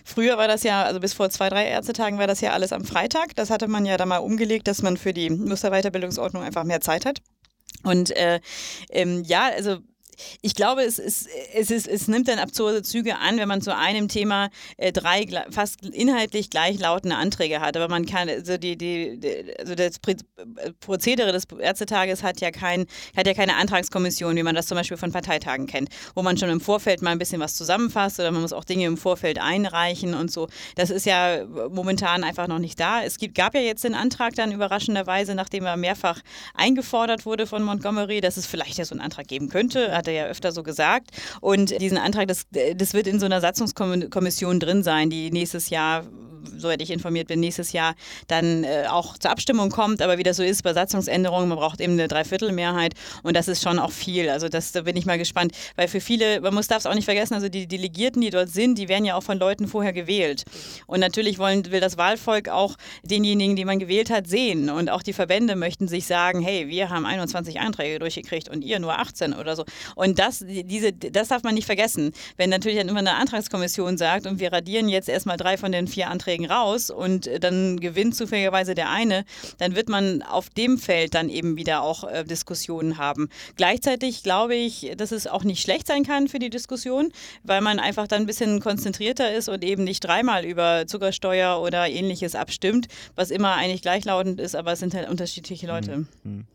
Früher 0.05 0.37
war 0.39 0.49
das 0.49 0.63
ja, 0.63 0.85
also 0.85 1.01
bis 1.01 1.15
vor 1.15 1.31
zwei, 1.31 1.49
drei 1.49 1.67
Ärztetagen 1.67 2.19
war 2.19 2.27
das 2.27 2.41
ja 2.41 2.53
alles 2.53 2.73
am 2.73 2.85
Freitag. 2.85 3.35
Das 3.37 3.51
hatte 3.51 3.69
man 3.69 3.87
ja 3.87 3.97
da 3.97 4.07
mal 4.07 4.19
umgelegt, 4.19 4.69
dass 4.69 4.83
man 4.83 4.97
für 4.97 5.13
die 5.13 5.31
Musterweiterbildungsordnung 5.31 6.43
einfach 6.43 6.65
mehr 6.65 6.81
Zeit 6.81 7.07
hat. 7.07 7.23
Und 7.83 8.11
äh, 8.17 8.41
ähm, 8.91 9.23
ja, 9.25 9.51
also 9.55 9.79
ich 10.43 10.55
glaube, 10.55 10.83
es, 10.83 10.99
ist, 10.99 11.29
es, 11.55 11.71
ist, 11.71 11.87
es 11.87 12.09
nimmt 12.09 12.29
dann 12.29 12.39
absurde 12.39 12.83
Züge 12.83 13.17
an, 13.17 13.39
wenn 13.39 13.49
man 13.49 13.61
zu 13.61 13.75
einem 13.75 14.09
Thema 14.09 14.51
äh, 14.77 14.93
drei 14.93 15.27
fast 15.51 15.85
inhaltlich 15.85 16.51
gleichlautende 16.51 17.17
Anträge 17.17 17.61
hat. 17.61 17.77
Aber 17.77 17.89
man 17.89 18.07
kann, 18.07 18.29
also, 18.29 18.57
die, 18.57 18.77
die, 18.77 19.21
also 19.59 19.75
das 19.75 19.99
Prozedere 20.81 21.33
des 21.33 21.45
Ärztetages 21.59 22.23
hat 22.23 22.41
ja, 22.41 22.51
kein, 22.51 22.87
hat 23.17 23.27
ja 23.27 23.35
keine 23.35 23.57
Antragskommission, 23.57 24.37
wie 24.37 24.43
man 24.43 24.55
das 24.55 24.67
zum 24.67 24.77
Beispiel 24.77 24.97
von 24.97 25.13
Parteitagen 25.13 25.67
kennt, 25.67 25.89
wo 26.15 26.23
man 26.23 26.37
schon 26.37 26.51
im 26.51 26.61
Vorfeld 26.61 27.03
mal 27.03 27.11
ein 27.11 27.19
bisschen 27.19 27.41
was 27.41 27.55
zusammenfasst 27.55 28.19
oder 28.21 28.31
man 28.31 28.43
muss 28.43 28.53
auch 28.53 28.65
Dinge 28.65 28.87
im 28.87 28.97
Vorfeld 28.97 29.41
einreichen 29.41 30.15
und 30.15 30.31
so. 30.31 30.49
Das 30.75 30.91
ist 30.91 31.07
ja 31.07 31.45
momentan 31.47 32.25
einfach 32.25 32.47
noch 32.47 32.59
nicht 32.59 32.79
da. 32.81 33.03
Es 33.03 33.19
gibt, 33.19 33.35
gab 33.35 33.55
ja 33.55 33.61
jetzt 33.61 33.85
den 33.85 33.95
Antrag 33.95 34.35
dann 34.35 34.53
überraschenderweise, 34.53 35.35
nachdem 35.35 35.65
er 35.65 35.77
mehrfach 35.77 36.21
eingefordert 36.55 37.27
wurde 37.27 37.47
von 37.47 37.63
Montgomery, 37.63 38.21
dass 38.21 38.37
es 38.37 38.47
vielleicht 38.47 38.79
ja 38.79 38.85
so 38.85 38.95
einen 38.95 39.01
Antrag 39.01 39.29
geben 39.29 39.49
könnte. 39.49 39.97
Hat 39.97 40.06
hat 40.07 40.15
er 40.15 40.15
ja 40.15 40.25
öfter 40.27 40.53
so 40.53 40.63
gesagt. 40.63 41.11
Und 41.41 41.81
diesen 41.81 41.99
Antrag, 41.99 42.29
das, 42.29 42.47
das 42.75 42.95
wird 42.95 43.07
in 43.07 43.21
so 43.21 43.27
einer 43.27 43.41
Satzungskommission 43.41 44.61
drin 44.61 44.83
sein, 44.83 45.11
die 45.11 45.31
nächstes 45.31 45.71
Jahr 45.71 46.05
soweit 46.59 46.81
ich 46.83 46.91
informiert 46.91 47.29
bin, 47.29 47.41
nächstes 47.41 47.73
Jahr 47.73 47.95
dann 48.29 48.65
äh, 48.65 48.85
auch 48.89 49.19
zur 49.19 49.31
Abstimmung 49.31 49.71
kommt. 49.71 50.03
Aber 50.03 50.19
wie 50.19 50.23
das 50.23 50.37
so 50.37 50.43
ist 50.43 50.63
bei 50.63 50.73
Satzungsänderungen, 50.73 51.49
man 51.49 51.59
braucht 51.59 51.81
eben 51.81 51.95
eine 51.95 52.09
Dreiviertelmehrheit 52.09 52.95
und 53.23 53.37
das 53.37 53.49
ist 53.49 53.63
schon 53.63 53.79
auch 53.79 53.93
viel. 53.93 54.29
Also 54.29 54.49
das, 54.49 54.73
da 54.73 54.83
bin 54.83 54.97
ich 54.97 55.07
mal 55.07 55.19
gespannt, 55.19 55.53
weil 55.77 55.89
für 55.89 56.01
viele, 56.01 56.41
man 56.41 56.55
muss 56.55 56.69
darf 56.69 56.79
es 56.79 56.87
auch 56.87 56.95
nicht 56.95 57.05
vergessen, 57.05 57.35
also 57.35 57.49
die 57.49 57.67
Delegierten, 57.67 58.23
die 58.23 58.31
dort 58.31 58.51
sind, 58.51 58.79
die 58.79 58.89
werden 58.89 59.05
ja 59.05 59.17
auch 59.17 59.23
von 59.23 59.39
Leuten 59.39 59.69
vorher 59.69 59.93
gewählt. 59.93 60.45
Und 60.87 61.01
natürlich 61.01 61.39
wollen, 61.39 61.71
will 61.71 61.81
das 61.81 61.97
Wahlvolk 61.97 62.49
auch 62.49 62.77
denjenigen, 63.03 63.57
die 63.57 63.65
man 63.65 63.79
gewählt 63.79 64.11
hat, 64.11 64.27
sehen. 64.27 64.71
Und 64.71 64.91
auch 64.91 65.03
die 65.03 65.13
Verbände 65.13 65.57
möchten 65.57 65.89
sich 65.89 66.07
sagen, 66.07 66.41
hey, 66.41 66.69
wir 66.69 66.91
haben 66.91 67.07
21 67.07 67.61
Einträge 67.61 67.99
durchgekriegt 67.99 68.49
und 68.49 68.63
ihr 68.63 68.79
nur 68.79 68.99
18 68.99 69.35
oder 69.35 69.57
so. 69.57 69.65
Und 69.97 70.19
das, 70.19 70.45
diese, 70.47 70.93
das 70.93 71.29
darf 71.29 71.43
man 71.43 71.55
nicht 71.55 71.65
vergessen. 71.65 72.13
Wenn 72.37 72.51
natürlich 72.51 72.77
dann 72.77 72.89
immer 72.89 72.99
eine 72.99 73.15
Antragskommission 73.15 73.97
sagt 73.97 74.27
und 74.27 74.39
wir 74.39 74.53
radieren 74.53 74.91
jetzt 74.91 75.09
erstmal 75.09 75.39
drei 75.39 75.57
von 75.57 75.73
den 75.73 75.89
vier 75.89 76.11
Anträgen 76.11 76.45
raus 76.45 76.91
und 76.91 77.27
äh, 77.27 77.41
dann 77.41 77.81
gewinnt 77.81 78.15
zufälligerweise 78.15 78.75
der 78.75 78.91
eine, 78.91 79.25
dann 79.57 79.75
wird 79.75 79.89
man 79.89 80.21
auf 80.21 80.51
dem 80.51 80.77
Feld 80.77 81.15
dann 81.15 81.31
eben 81.31 81.57
wieder 81.57 81.81
auch 81.81 82.05
äh, 82.05 82.25
Diskussionen 82.25 82.99
haben. 82.99 83.31
Gleichzeitig 83.57 84.23
glaube 84.23 84.55
ich, 84.55 84.93
dass 84.99 85.13
es 85.13 85.27
auch 85.27 85.45
nicht 85.45 85.63
schlecht 85.63 85.87
sein 85.87 86.05
kann 86.05 86.29
für 86.29 86.39
die 86.39 86.51
Diskussion, 86.51 87.11
weil 87.43 87.63
man 87.63 87.79
einfach 87.79 88.07
dann 88.07 88.25
ein 88.25 88.27
bisschen 88.27 88.61
konzentrierter 88.61 89.33
ist 89.33 89.49
und 89.49 89.65
eben 89.65 89.83
nicht 89.83 90.05
dreimal 90.05 90.45
über 90.45 90.87
Zuckersteuer 90.87 91.63
oder 91.63 91.89
ähnliches 91.89 92.35
abstimmt, 92.35 92.89
was 93.15 93.31
immer 93.31 93.55
eigentlich 93.55 93.81
gleichlautend 93.81 94.41
ist, 94.41 94.57
aber 94.57 94.73
es 94.73 94.81
sind 94.81 94.93
halt 94.93 95.09
unterschiedliche 95.09 95.67
Leute. 95.67 96.05
Mhm. 96.23 96.47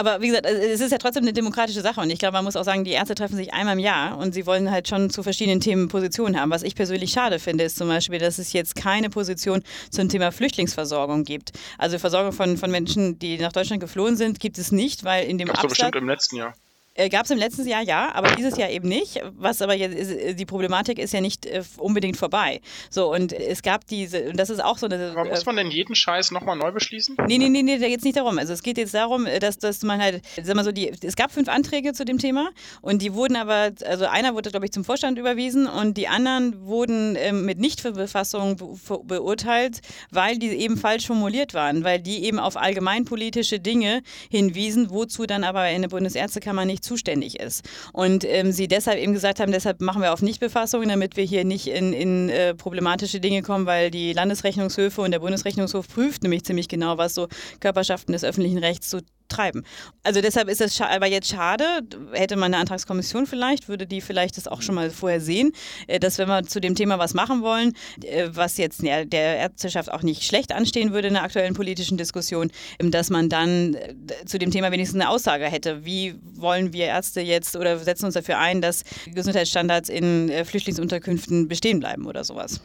Aber 0.00 0.22
wie 0.22 0.28
gesagt, 0.28 0.46
es 0.46 0.80
ist 0.80 0.92
ja 0.92 0.98
trotzdem 0.98 1.24
eine 1.24 1.34
demokratische 1.34 1.82
Sache 1.82 2.00
und 2.00 2.08
ich 2.08 2.18
glaube, 2.18 2.32
man 2.32 2.44
muss 2.44 2.56
auch 2.56 2.64
sagen, 2.64 2.84
die 2.84 2.92
Ärzte 2.92 3.14
treffen 3.14 3.36
sich 3.36 3.52
einmal 3.52 3.74
im 3.74 3.80
Jahr 3.80 4.16
und 4.16 4.32
sie 4.32 4.46
wollen 4.46 4.70
halt 4.70 4.88
schon 4.88 5.10
zu 5.10 5.22
verschiedenen 5.22 5.60
Themen 5.60 5.88
Positionen 5.88 6.40
haben. 6.40 6.50
Was 6.50 6.62
ich 6.62 6.74
persönlich 6.74 7.12
schade 7.12 7.38
finde, 7.38 7.64
ist 7.64 7.76
zum 7.76 7.88
Beispiel, 7.88 8.18
dass 8.18 8.38
es 8.38 8.54
jetzt 8.54 8.74
keine 8.74 9.10
Position 9.10 9.62
zum 9.90 10.08
Thema 10.08 10.32
Flüchtlingsversorgung 10.32 11.24
gibt. 11.24 11.52
Also 11.76 11.98
Versorgung 11.98 12.32
von, 12.32 12.56
von 12.56 12.70
Menschen, 12.70 13.18
die 13.18 13.36
nach 13.36 13.52
Deutschland 13.52 13.82
geflohen 13.82 14.16
sind, 14.16 14.40
gibt 14.40 14.56
es 14.56 14.72
nicht, 14.72 15.04
weil 15.04 15.26
in 15.28 15.36
dem 15.36 15.48
Gab's 15.48 15.58
Absatz... 15.58 15.78
bestimmt 15.78 15.96
im 15.96 16.08
letzten 16.08 16.36
Jahr. 16.36 16.54
Äh, 16.94 17.08
Gab 17.08 17.24
es 17.24 17.30
im 17.30 17.38
letzten 17.38 17.66
Jahr 17.68 17.82
ja, 17.82 18.12
aber 18.14 18.34
dieses 18.34 18.56
Jahr 18.56 18.68
eben 18.68 18.88
nicht. 18.88 19.20
Was 19.36 19.62
aber 19.62 19.74
jetzt 19.74 19.94
ist, 19.94 20.10
äh, 20.10 20.34
die 20.34 20.44
Problematik 20.44 20.98
ist 20.98 21.12
ja 21.12 21.20
nicht 21.20 21.46
äh, 21.46 21.62
unbedingt 21.78 22.16
vorbei. 22.16 22.60
So, 22.90 23.12
und 23.12 23.32
es 23.32 23.62
gab 23.62 23.86
diese, 23.86 24.30
und 24.30 24.36
das 24.36 24.50
ist 24.50 24.62
auch 24.62 24.76
so 24.76 24.86
eine. 24.86 25.12
Aber 25.12 25.30
muss 25.30 25.46
man 25.46 25.56
denn 25.56 25.70
jeden 25.70 25.94
Scheiß 25.94 26.32
nochmal 26.32 26.56
neu 26.56 26.72
beschließen? 26.72 27.16
Nee, 27.28 27.38
nee, 27.38 27.48
nee, 27.48 27.62
nee, 27.62 27.78
da 27.78 27.86
geht 27.86 27.98
es 27.98 28.04
nicht 28.04 28.16
darum. 28.16 28.38
Also 28.38 28.52
es 28.52 28.64
geht 28.64 28.76
jetzt 28.76 28.92
darum, 28.92 29.26
dass, 29.40 29.58
dass 29.58 29.82
man 29.82 30.02
halt, 30.02 30.22
sag 30.42 30.56
mal 30.56 30.64
so, 30.64 30.72
die, 30.72 30.90
es 31.02 31.14
gab 31.14 31.30
fünf 31.30 31.48
Anträge 31.48 31.92
zu 31.92 32.04
dem 32.04 32.18
Thema 32.18 32.50
und 32.82 33.02
die 33.02 33.14
wurden 33.14 33.36
aber, 33.36 33.70
also 33.84 34.06
einer 34.06 34.34
wurde, 34.34 34.50
glaube 34.50 34.66
ich, 34.66 34.72
zum 34.72 34.84
Vorstand 34.84 35.16
überwiesen 35.16 35.68
und 35.68 35.96
die 35.96 36.08
anderen 36.08 36.66
wurden 36.66 37.14
ähm, 37.16 37.44
mit 37.44 37.60
Nichtbefassung 37.60 38.56
be 38.56 39.00
beurteilt, 39.04 39.80
weil 40.10 40.38
die 40.38 40.48
eben 40.48 40.76
falsch 40.76 41.06
formuliert 41.06 41.54
waren, 41.54 41.84
weil 41.84 42.00
die 42.00 42.24
eben 42.24 42.40
auf 42.40 42.56
allgemeinpolitische 42.56 43.60
Dinge 43.60 44.02
hinwiesen, 44.28 44.90
wozu 44.90 45.26
dann 45.26 45.44
aber 45.44 45.70
in 45.70 45.82
der 45.82 45.88
Bundesärztekammer 45.88 46.64
nicht 46.64 46.79
zuständig 46.80 47.38
ist. 47.40 47.68
Und 47.92 48.24
ähm, 48.24 48.52
sie 48.52 48.68
deshalb 48.68 48.98
eben 48.98 49.12
gesagt 49.12 49.40
haben, 49.40 49.52
deshalb 49.52 49.80
machen 49.80 50.02
wir 50.02 50.12
auf 50.12 50.22
Nichtbefassung, 50.22 50.88
damit 50.88 51.16
wir 51.16 51.24
hier 51.24 51.44
nicht 51.44 51.66
in, 51.68 51.92
in 51.92 52.28
äh, 52.28 52.54
problematische 52.54 53.20
Dinge 53.20 53.42
kommen, 53.42 53.66
weil 53.66 53.90
die 53.90 54.12
Landesrechnungshöfe 54.12 55.00
und 55.00 55.10
der 55.10 55.20
Bundesrechnungshof 55.20 55.88
prüft 55.88 56.22
nämlich 56.22 56.44
ziemlich 56.44 56.68
genau, 56.68 56.98
was 56.98 57.14
so 57.14 57.28
Körperschaften 57.60 58.12
des 58.12 58.24
öffentlichen 58.24 58.58
Rechts 58.58 58.90
so 58.90 59.00
treiben. 59.30 59.64
Also 60.02 60.20
deshalb 60.20 60.48
ist 60.48 60.60
es 60.60 60.80
aber 60.80 61.06
jetzt 61.06 61.28
schade, 61.28 61.64
hätte 62.12 62.36
man 62.36 62.52
eine 62.52 62.60
Antragskommission 62.60 63.26
vielleicht, 63.26 63.68
würde 63.68 63.86
die 63.86 64.00
vielleicht 64.00 64.36
das 64.36 64.46
auch 64.48 64.62
schon 64.62 64.74
mal 64.74 64.90
vorher 64.90 65.20
sehen, 65.20 65.52
äh, 65.86 65.98
dass 65.98 66.18
wenn 66.18 66.28
wir 66.28 66.42
zu 66.42 66.60
dem 66.60 66.74
Thema 66.74 66.98
was 66.98 67.14
machen 67.14 67.42
wollen, 67.42 67.72
äh, 68.04 68.28
was 68.32 68.56
jetzt 68.56 68.82
der 68.82 69.36
Ärzteschaft 69.36 69.90
auch 69.90 70.02
nicht 70.02 70.24
schlecht 70.24 70.52
anstehen 70.52 70.92
würde 70.92 71.08
in 71.08 71.14
der 71.14 71.22
aktuellen 71.22 71.54
politischen 71.54 71.96
Diskussion, 71.96 72.50
ähm, 72.78 72.90
dass 72.90 73.10
man 73.10 73.28
dann 73.28 73.74
äh, 73.74 73.94
zu 74.26 74.38
dem 74.38 74.50
Thema 74.50 74.72
wenigstens 74.72 75.00
eine 75.00 75.10
Aussage 75.10 75.44
hätte. 75.46 75.84
Wie 75.84 76.14
wollen 76.34 76.72
wir 76.72 76.86
Ärzte 76.86 77.20
jetzt 77.20 77.56
oder 77.56 77.78
setzen 77.78 78.06
uns 78.06 78.14
dafür 78.14 78.38
ein, 78.38 78.60
dass 78.60 78.82
Gesundheitsstandards 79.06 79.88
in 79.88 80.30
Flüchtlingsunterkünften 80.44 81.48
bestehen 81.48 81.80
bleiben 81.80 82.06
oder 82.06 82.24
sowas? 82.24 82.60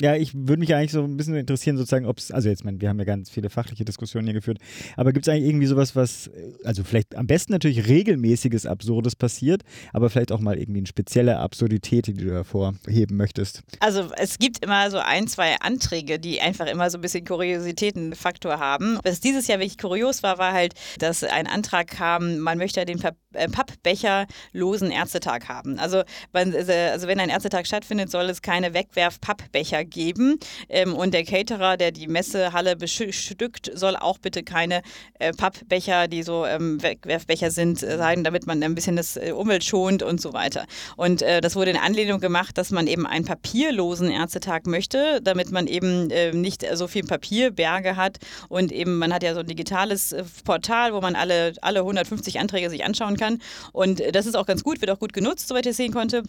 Ja, 0.00 0.14
ich 0.14 0.34
würde 0.34 0.60
mich 0.60 0.74
eigentlich 0.74 0.92
so 0.92 1.02
ein 1.02 1.16
bisschen 1.16 1.34
interessieren, 1.36 1.76
sozusagen, 1.76 2.06
ob 2.06 2.18
es, 2.18 2.30
also 2.30 2.48
jetzt, 2.48 2.64
mein, 2.64 2.80
wir 2.80 2.88
haben 2.88 2.98
ja 2.98 3.04
ganz 3.04 3.30
viele 3.30 3.48
fachliche 3.50 3.84
Diskussionen 3.84 4.26
hier 4.26 4.34
geführt, 4.34 4.58
aber 4.96 5.12
gibt 5.12 5.26
es 5.26 5.32
eigentlich 5.32 5.48
irgendwie 5.48 5.66
sowas, 5.66 5.96
was, 5.96 6.30
also 6.64 6.84
vielleicht 6.84 7.16
am 7.16 7.26
besten 7.26 7.52
natürlich 7.52 7.88
regelmäßiges 7.88 8.66
Absurdes 8.66 9.16
passiert, 9.16 9.62
aber 9.92 10.10
vielleicht 10.10 10.32
auch 10.32 10.40
mal 10.40 10.58
irgendwie 10.58 10.80
eine 10.80 10.86
spezielle 10.86 11.38
Absurdität, 11.38 12.06
die 12.08 12.14
du 12.14 12.30
hervorheben 12.30 13.16
möchtest? 13.16 13.62
Also 13.80 14.10
es 14.18 14.38
gibt 14.38 14.64
immer 14.64 14.90
so 14.90 14.98
ein, 14.98 15.28
zwei 15.28 15.56
Anträge, 15.60 16.18
die 16.18 16.40
einfach 16.40 16.66
immer 16.66 16.90
so 16.90 16.98
ein 16.98 17.00
bisschen 17.00 17.24
Kuriositätenfaktor 17.24 18.58
haben. 18.58 18.98
Was 19.02 19.20
dieses 19.20 19.46
Jahr 19.46 19.58
wirklich 19.58 19.78
kurios 19.78 20.22
war, 20.22 20.38
war 20.38 20.52
halt, 20.52 20.74
dass 20.98 21.24
ein 21.24 21.46
Antrag 21.46 21.88
kam, 21.88 22.38
man 22.38 22.58
möchte 22.58 22.84
den 22.84 22.98
äh, 23.36 23.48
Pappbecher-losen 23.48 24.90
Ärztetag 24.90 25.48
haben. 25.48 25.78
Also, 25.78 26.02
also 26.32 27.06
wenn 27.06 27.20
ein 27.20 27.28
Ärztetag 27.28 27.66
stattfindet, 27.66 28.10
soll 28.10 28.28
es 28.30 28.42
keine 28.42 28.74
Wegwerf-Pappbecher 28.74 29.84
geben. 29.84 30.38
Ähm, 30.68 30.94
und 30.94 31.14
der 31.14 31.24
Caterer, 31.24 31.76
der 31.76 31.92
die 31.92 32.08
Messehalle 32.08 32.76
bestückt, 32.76 33.70
soll 33.74 33.96
auch 33.96 34.18
bitte 34.18 34.42
keine 34.42 34.82
äh, 35.18 35.32
Pappbecher, 35.32 36.08
die 36.08 36.22
so 36.22 36.46
ähm, 36.46 36.82
Wegwerfbecher 36.82 37.50
sind, 37.50 37.82
äh, 37.82 37.96
sein, 37.96 38.24
damit 38.24 38.46
man 38.46 38.62
ein 38.62 38.74
bisschen 38.74 38.96
das 38.96 39.16
äh, 39.16 39.32
Umwelt 39.32 39.64
schont 39.64 40.02
und 40.02 40.20
so 40.20 40.32
weiter. 40.32 40.66
Und 40.96 41.22
äh, 41.22 41.40
das 41.40 41.56
wurde 41.56 41.70
in 41.70 41.76
Anlehnung 41.76 42.20
gemacht, 42.20 42.58
dass 42.58 42.70
man 42.70 42.86
eben 42.86 43.06
einen 43.06 43.24
papierlosen 43.24 44.10
Ärztetag 44.10 44.66
möchte, 44.66 45.20
damit 45.22 45.50
man 45.50 45.66
eben 45.66 46.10
äh, 46.10 46.32
nicht 46.32 46.64
so 46.74 46.86
viel 46.88 47.04
Papierberge 47.04 47.96
hat 47.96 48.18
und 48.48 48.72
eben 48.72 48.98
man 48.98 49.12
hat 49.12 49.22
ja 49.22 49.34
so 49.34 49.40
ein 49.40 49.46
digitales 49.46 50.12
äh, 50.12 50.24
Portal, 50.44 50.92
wo 50.92 51.00
man 51.00 51.16
alle, 51.16 51.54
alle 51.62 51.80
150 51.80 52.38
Anträge 52.38 52.70
sich 52.70 52.84
anschauen 52.84 53.16
kann. 53.16 53.25
Und 53.72 54.02
das 54.12 54.26
ist 54.26 54.34
auch 54.36 54.46
ganz 54.46 54.62
gut, 54.62 54.80
wird 54.80 54.90
auch 54.90 54.98
gut 54.98 55.12
genutzt, 55.12 55.48
soweit 55.48 55.66
ich 55.66 55.76
sehen 55.76 55.92
konnte. 55.92 56.22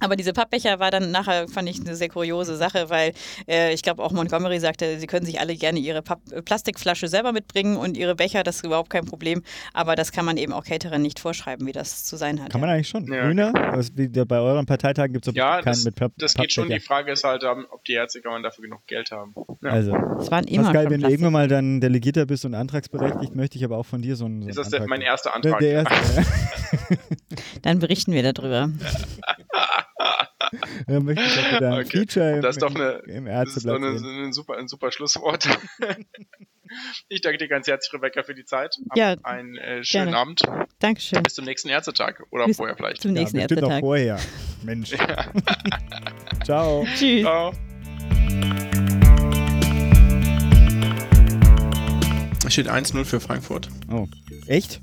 Aber 0.00 0.16
diese 0.16 0.32
Pappbecher 0.32 0.78
war 0.78 0.90
dann 0.90 1.10
nachher, 1.10 1.48
fand 1.48 1.68
ich, 1.68 1.80
eine 1.80 1.96
sehr 1.96 2.08
kuriose 2.08 2.56
Sache, 2.56 2.90
weil 2.90 3.12
äh, 3.48 3.72
ich 3.72 3.82
glaube 3.82 4.02
auch 4.02 4.12
Montgomery 4.12 4.60
sagte, 4.60 4.98
sie 4.98 5.06
können 5.06 5.26
sich 5.26 5.40
alle 5.40 5.56
gerne 5.56 5.78
ihre 5.78 6.02
Papp 6.02 6.20
äh, 6.30 6.42
Plastikflasche 6.42 7.08
selber 7.08 7.32
mitbringen 7.32 7.76
und 7.76 7.96
ihre 7.96 8.14
Becher, 8.14 8.42
das 8.42 8.56
ist 8.56 8.64
überhaupt 8.64 8.90
kein 8.90 9.04
Problem. 9.04 9.42
Aber 9.72 9.96
das 9.96 10.12
kann 10.12 10.24
man 10.24 10.36
eben 10.36 10.52
auch 10.52 10.64
Caterern 10.64 11.02
nicht 11.02 11.18
vorschreiben, 11.18 11.66
wie 11.66 11.72
das 11.72 12.04
zu 12.04 12.16
sein 12.16 12.42
hat. 12.42 12.50
Kann 12.50 12.60
man 12.60 12.70
eigentlich 12.70 12.88
schon. 12.88 13.10
Ja. 13.12 13.26
Grüner? 13.26 13.52
Was, 13.54 13.96
wie, 13.96 14.08
bei 14.08 14.38
euren 14.38 14.66
Parteitagen 14.66 15.12
gibt 15.12 15.26
es 15.26 15.34
ja, 15.34 15.62
keinen 15.62 15.82
mit 15.84 15.96
Papp 15.96 16.12
das 16.16 16.34
geht 16.34 16.52
schon. 16.52 16.68
Die 16.68 16.80
Frage 16.80 17.12
ist 17.12 17.24
halt, 17.24 17.42
ähm, 17.44 17.66
ob 17.70 17.84
die 17.84 17.94
Ärztekammer 17.94 18.40
dafür 18.42 18.62
genug 18.64 18.86
Geld 18.86 19.10
haben. 19.10 19.34
Ja. 19.62 19.70
Also, 19.70 19.92
das 19.92 20.30
waren 20.30 20.44
immer 20.44 20.64
Pascal, 20.64 20.90
wenn 20.90 21.00
du 21.00 21.08
irgendwann 21.08 21.32
mal 21.32 21.48
dann 21.48 21.80
Delegierter 21.80 22.26
bist 22.26 22.44
und 22.44 22.54
antragsberechtigt, 22.54 23.34
möchte 23.34 23.58
ich 23.58 23.64
aber 23.64 23.78
auch 23.78 23.86
von 23.86 24.02
dir 24.02 24.16
so 24.16 24.26
einen. 24.26 24.42
So 24.42 24.48
ist 24.48 24.58
das 24.58 24.66
Antrag 24.66 24.80
der, 24.80 24.88
mein 24.88 25.00
erster 25.00 25.34
Antrag? 25.34 25.58
Der, 25.60 25.84
der 25.84 25.92
erste, 25.92 26.26
dann 27.62 27.78
berichten 27.78 28.12
wir 28.12 28.32
darüber. 28.32 28.70
Ja, 30.86 31.00
möchte 31.00 31.24
ich 31.24 31.38
auch 31.38 31.56
wieder 31.56 31.72
ein 31.72 31.84
okay. 31.84 31.98
Feature 31.98 32.36
im, 32.36 32.42
das 32.42 32.56
ist 32.56 32.62
doch 32.62 32.74
eine, 32.74 32.90
im 33.06 33.26
das 33.26 33.56
ist 33.56 33.66
doch 33.66 33.74
eine, 33.74 33.88
ein, 33.88 34.32
super, 34.32 34.56
ein 34.56 34.68
super 34.68 34.92
Schlusswort. 34.92 35.48
ich 37.08 37.20
danke 37.20 37.38
dir 37.38 37.48
ganz 37.48 37.66
herzlich, 37.66 37.92
Rebecca, 37.92 38.22
für 38.22 38.34
die 38.34 38.44
Zeit. 38.44 38.76
Hab 38.90 38.96
ja, 38.96 39.16
einen 39.22 39.56
äh, 39.56 39.84
schönen 39.84 40.04
gerne. 40.06 40.16
Abend. 40.16 40.42
Dankeschön. 40.78 41.22
Bis 41.22 41.34
zum 41.34 41.44
nächsten 41.44 41.68
Ärztetag 41.68 42.22
oder 42.30 42.46
Bis 42.46 42.56
vorher 42.56 42.76
vielleicht. 42.76 43.02
Zum 43.02 43.12
nächsten 43.12 43.36
ja, 43.36 43.42
Ärztetag. 43.42 43.68
noch 43.68 43.80
vorher. 43.80 44.18
Mensch. 44.62 44.92
Ja. 44.92 45.32
Ciao. 46.44 46.86
Tschüss. 46.96 47.22
Ciao. 47.22 47.52
Es 52.46 52.52
steht 52.54 52.68
1-0 52.68 53.04
für 53.04 53.20
Frankfurt. 53.20 53.68
Oh, 53.90 54.06
echt? 54.46 54.80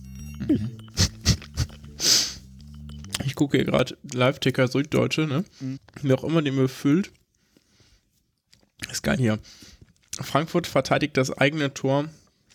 Mhm. 0.48 0.78
Ich 3.36 3.38
gucke 3.38 3.58
hier 3.58 3.66
gerade 3.66 3.98
Live-Ticker 4.14 4.70
Süddeutsche, 4.70 5.28
ne? 5.28 5.44
Mhm. 5.60 5.78
Wer 6.02 6.18
auch 6.18 6.24
immer 6.24 6.42
den 6.42 6.56
befüllt. 6.56 7.12
Ist 8.90 9.04
geil 9.04 9.18
hier. 9.18 9.40
Frankfurt 10.22 10.68
verteidigt 10.68 11.18
das 11.18 11.38
eigene 11.38 11.74
Tor. 11.74 12.06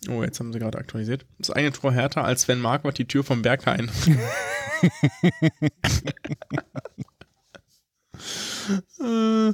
Oh, 0.08 0.22
jetzt 0.22 0.40
haben 0.40 0.54
sie 0.54 0.58
gerade 0.58 0.78
aktualisiert. 0.78 1.26
Das 1.38 1.50
eigene 1.50 1.72
Tor 1.72 1.92
härter 1.92 2.24
als 2.24 2.40
Sven 2.42 2.62
Marquardt 2.62 2.96
die 2.96 3.04
Tür 3.04 3.24
vom 3.24 3.42
Berghain. 3.42 3.90
äh, 9.00 9.52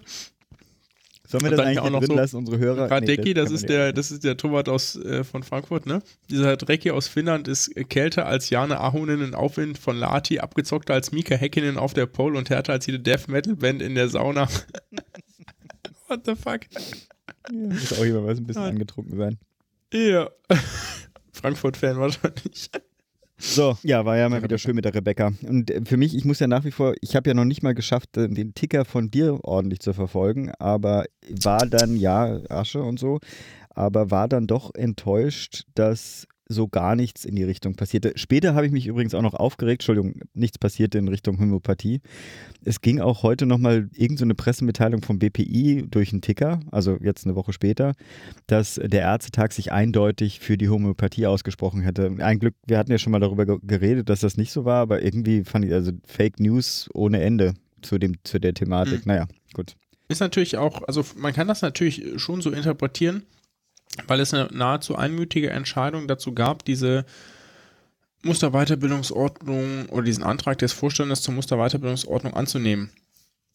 Sollen 1.28 1.42
wir 1.44 1.50
das 1.50 1.60
eigentlich 1.60 1.80
auch 1.80 1.90
noch 1.90 2.00
drin 2.00 2.08
so 2.10 2.14
lassen, 2.14 2.36
unsere 2.36 2.58
Hörer? 2.58 2.90
Radecki, 2.90 3.34
das, 3.34 3.44
kann 3.46 3.52
man 3.52 3.54
ist 3.56 3.62
ja- 3.62 3.68
der, 3.68 3.92
das 3.92 4.10
ist 4.10 4.24
der 4.24 4.36
Torwart 4.36 4.68
aus, 4.68 4.96
äh, 4.96 5.24
von 5.24 5.42
Frankfurt, 5.42 5.86
ne? 5.86 6.02
Dieser 6.30 6.56
Drecki 6.56 6.90
aus 6.90 7.08
Finnland 7.08 7.48
ist 7.48 7.70
kälter 7.88 8.26
als 8.26 8.48
Jane 8.50 8.78
Ahonen 8.80 9.20
in 9.22 9.34
Aufwind 9.34 9.78
von 9.78 9.96
Lati, 9.96 10.38
abgezockter 10.38 10.94
als 10.94 11.12
Mika 11.12 11.34
Häkkinen 11.34 11.78
auf 11.78 11.94
der 11.94 12.06
Pole 12.06 12.38
und 12.38 12.50
härter 12.50 12.72
als 12.74 12.86
jede 12.86 13.00
Death 13.00 13.28
Metal 13.28 13.56
Band 13.56 13.82
in 13.82 13.94
der 13.94 14.08
Sauna. 14.08 14.48
What 16.08 16.20
the 16.26 16.34
fuck? 16.36 16.60
Muss 17.52 17.92
auch 17.98 18.04
jemand 18.04 18.26
was 18.26 18.38
ein 18.38 18.46
bisschen 18.46 18.62
Ja. 18.62 18.68
angetrunken 18.68 19.16
sein. 19.18 19.38
Ja. 19.92 20.30
Frankfurt-Fan 21.32 21.98
wahrscheinlich. 21.98 22.70
So, 23.38 23.76
ja, 23.82 24.04
war 24.06 24.16
ja 24.16 24.28
mal 24.30 24.42
wieder 24.42 24.56
schön 24.56 24.74
mit 24.74 24.86
der 24.86 24.94
Rebecca. 24.94 25.32
Und 25.46 25.70
äh, 25.70 25.82
für 25.84 25.96
mich, 25.98 26.16
ich 26.16 26.24
muss 26.24 26.40
ja 26.40 26.46
nach 26.46 26.64
wie 26.64 26.70
vor, 26.70 26.94
ich 27.00 27.14
habe 27.16 27.28
ja 27.28 27.34
noch 27.34 27.44
nicht 27.44 27.62
mal 27.62 27.74
geschafft, 27.74 28.16
äh, 28.16 28.28
den 28.28 28.54
Ticker 28.54 28.84
von 28.84 29.10
dir 29.10 29.38
ordentlich 29.44 29.80
zu 29.80 29.92
verfolgen, 29.92 30.52
aber 30.58 31.04
war 31.28 31.66
dann, 31.66 31.96
ja, 31.96 32.40
Asche 32.48 32.82
und 32.82 32.98
so, 32.98 33.18
aber 33.70 34.10
war 34.10 34.28
dann 34.28 34.46
doch 34.46 34.74
enttäuscht, 34.74 35.64
dass 35.74 36.26
so 36.48 36.68
gar 36.68 36.94
nichts 36.94 37.24
in 37.24 37.34
die 37.34 37.42
Richtung 37.42 37.74
passierte. 37.74 38.12
Später 38.16 38.54
habe 38.54 38.66
ich 38.66 38.72
mich 38.72 38.86
übrigens 38.86 39.14
auch 39.14 39.22
noch 39.22 39.34
aufgeregt, 39.34 39.82
Entschuldigung, 39.82 40.20
nichts 40.32 40.58
passierte 40.58 40.98
in 40.98 41.08
Richtung 41.08 41.38
Homöopathie. 41.40 42.00
Es 42.64 42.80
ging 42.80 43.00
auch 43.00 43.22
heute 43.22 43.46
nochmal 43.46 43.88
irgendeine 43.92 44.16
so 44.18 44.24
eine 44.24 44.34
Pressemitteilung 44.36 45.02
vom 45.02 45.18
BPI 45.18 45.86
durch 45.90 46.12
einen 46.12 46.22
Ticker, 46.22 46.60
also 46.70 46.98
jetzt 47.02 47.26
eine 47.26 47.34
Woche 47.34 47.52
später, 47.52 47.94
dass 48.46 48.80
der 48.82 49.02
Ärztetag 49.02 49.52
sich 49.52 49.72
eindeutig 49.72 50.38
für 50.40 50.56
die 50.56 50.68
Homöopathie 50.68 51.26
ausgesprochen 51.26 51.82
hätte. 51.82 52.12
Ein 52.18 52.38
Glück, 52.38 52.54
wir 52.66 52.78
hatten 52.78 52.90
ja 52.92 52.98
schon 52.98 53.10
mal 53.12 53.20
darüber 53.20 53.44
ge- 53.46 53.58
geredet, 53.62 54.08
dass 54.08 54.20
das 54.20 54.36
nicht 54.36 54.52
so 54.52 54.64
war, 54.64 54.80
aber 54.82 55.02
irgendwie 55.02 55.42
fand 55.44 55.64
ich 55.64 55.72
also 55.72 55.92
Fake 56.06 56.38
News 56.38 56.88
ohne 56.94 57.20
Ende 57.22 57.54
zu, 57.82 57.98
dem, 57.98 58.14
zu 58.24 58.38
der 58.38 58.54
Thematik. 58.54 59.04
Mhm. 59.04 59.12
Naja, 59.12 59.26
gut. 59.52 59.74
Ist 60.08 60.20
natürlich 60.20 60.56
auch, 60.56 60.82
also 60.86 61.04
man 61.16 61.32
kann 61.32 61.48
das 61.48 61.62
natürlich 61.62 62.04
schon 62.16 62.40
so 62.40 62.50
interpretieren, 62.52 63.24
weil 64.06 64.20
es 64.20 64.34
eine 64.34 64.48
nahezu 64.52 64.96
einmütige 64.96 65.50
Entscheidung 65.50 66.08
dazu 66.08 66.34
gab, 66.34 66.64
diese 66.64 67.04
Musterweiterbildungsordnung 68.22 69.86
oder 69.90 70.02
diesen 70.02 70.24
Antrag 70.24 70.58
des 70.58 70.72
Vorstandes 70.72 71.22
zur 71.22 71.34
Musterweiterbildungsordnung 71.34 72.34
anzunehmen. 72.34 72.90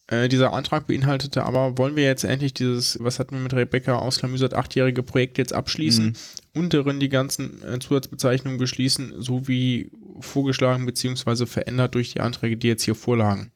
Äh, 0.08 0.28
dieser 0.28 0.54
Antrag 0.54 0.88
beinhaltete 0.88 1.44
aber, 1.44 1.78
wollen 1.78 1.96
wir 1.96 2.04
jetzt 2.04 2.24
endlich 2.24 2.54
dieses, 2.54 2.98
was 3.02 3.20
hatten 3.20 3.36
wir 3.36 3.42
mit 3.42 3.54
Rebecca 3.54 3.96
ausklamüsert, 3.96 4.54
achtjährige 4.54 5.04
Projekt 5.04 5.38
jetzt 5.38 5.54
abschließen 5.54 6.18
und 6.54 6.74
darin 6.74 7.00
die 7.00 7.10
ganzen 7.10 7.64
äh, 7.64 7.80
Zusatzbezeichnungen 7.80 8.58
beschließen, 8.58 9.22
so 9.22 9.48
wie 9.48 9.92
vorgeschlagen 10.20 10.86
bzw. 10.86 11.46
verändert 11.46 11.96
durch 11.96 12.14
die 12.14 12.20
Anträge, 12.20 12.58
die 12.58 12.68
jetzt 12.68 12.84
hier 12.84 12.96
vorlagen. 12.96 13.52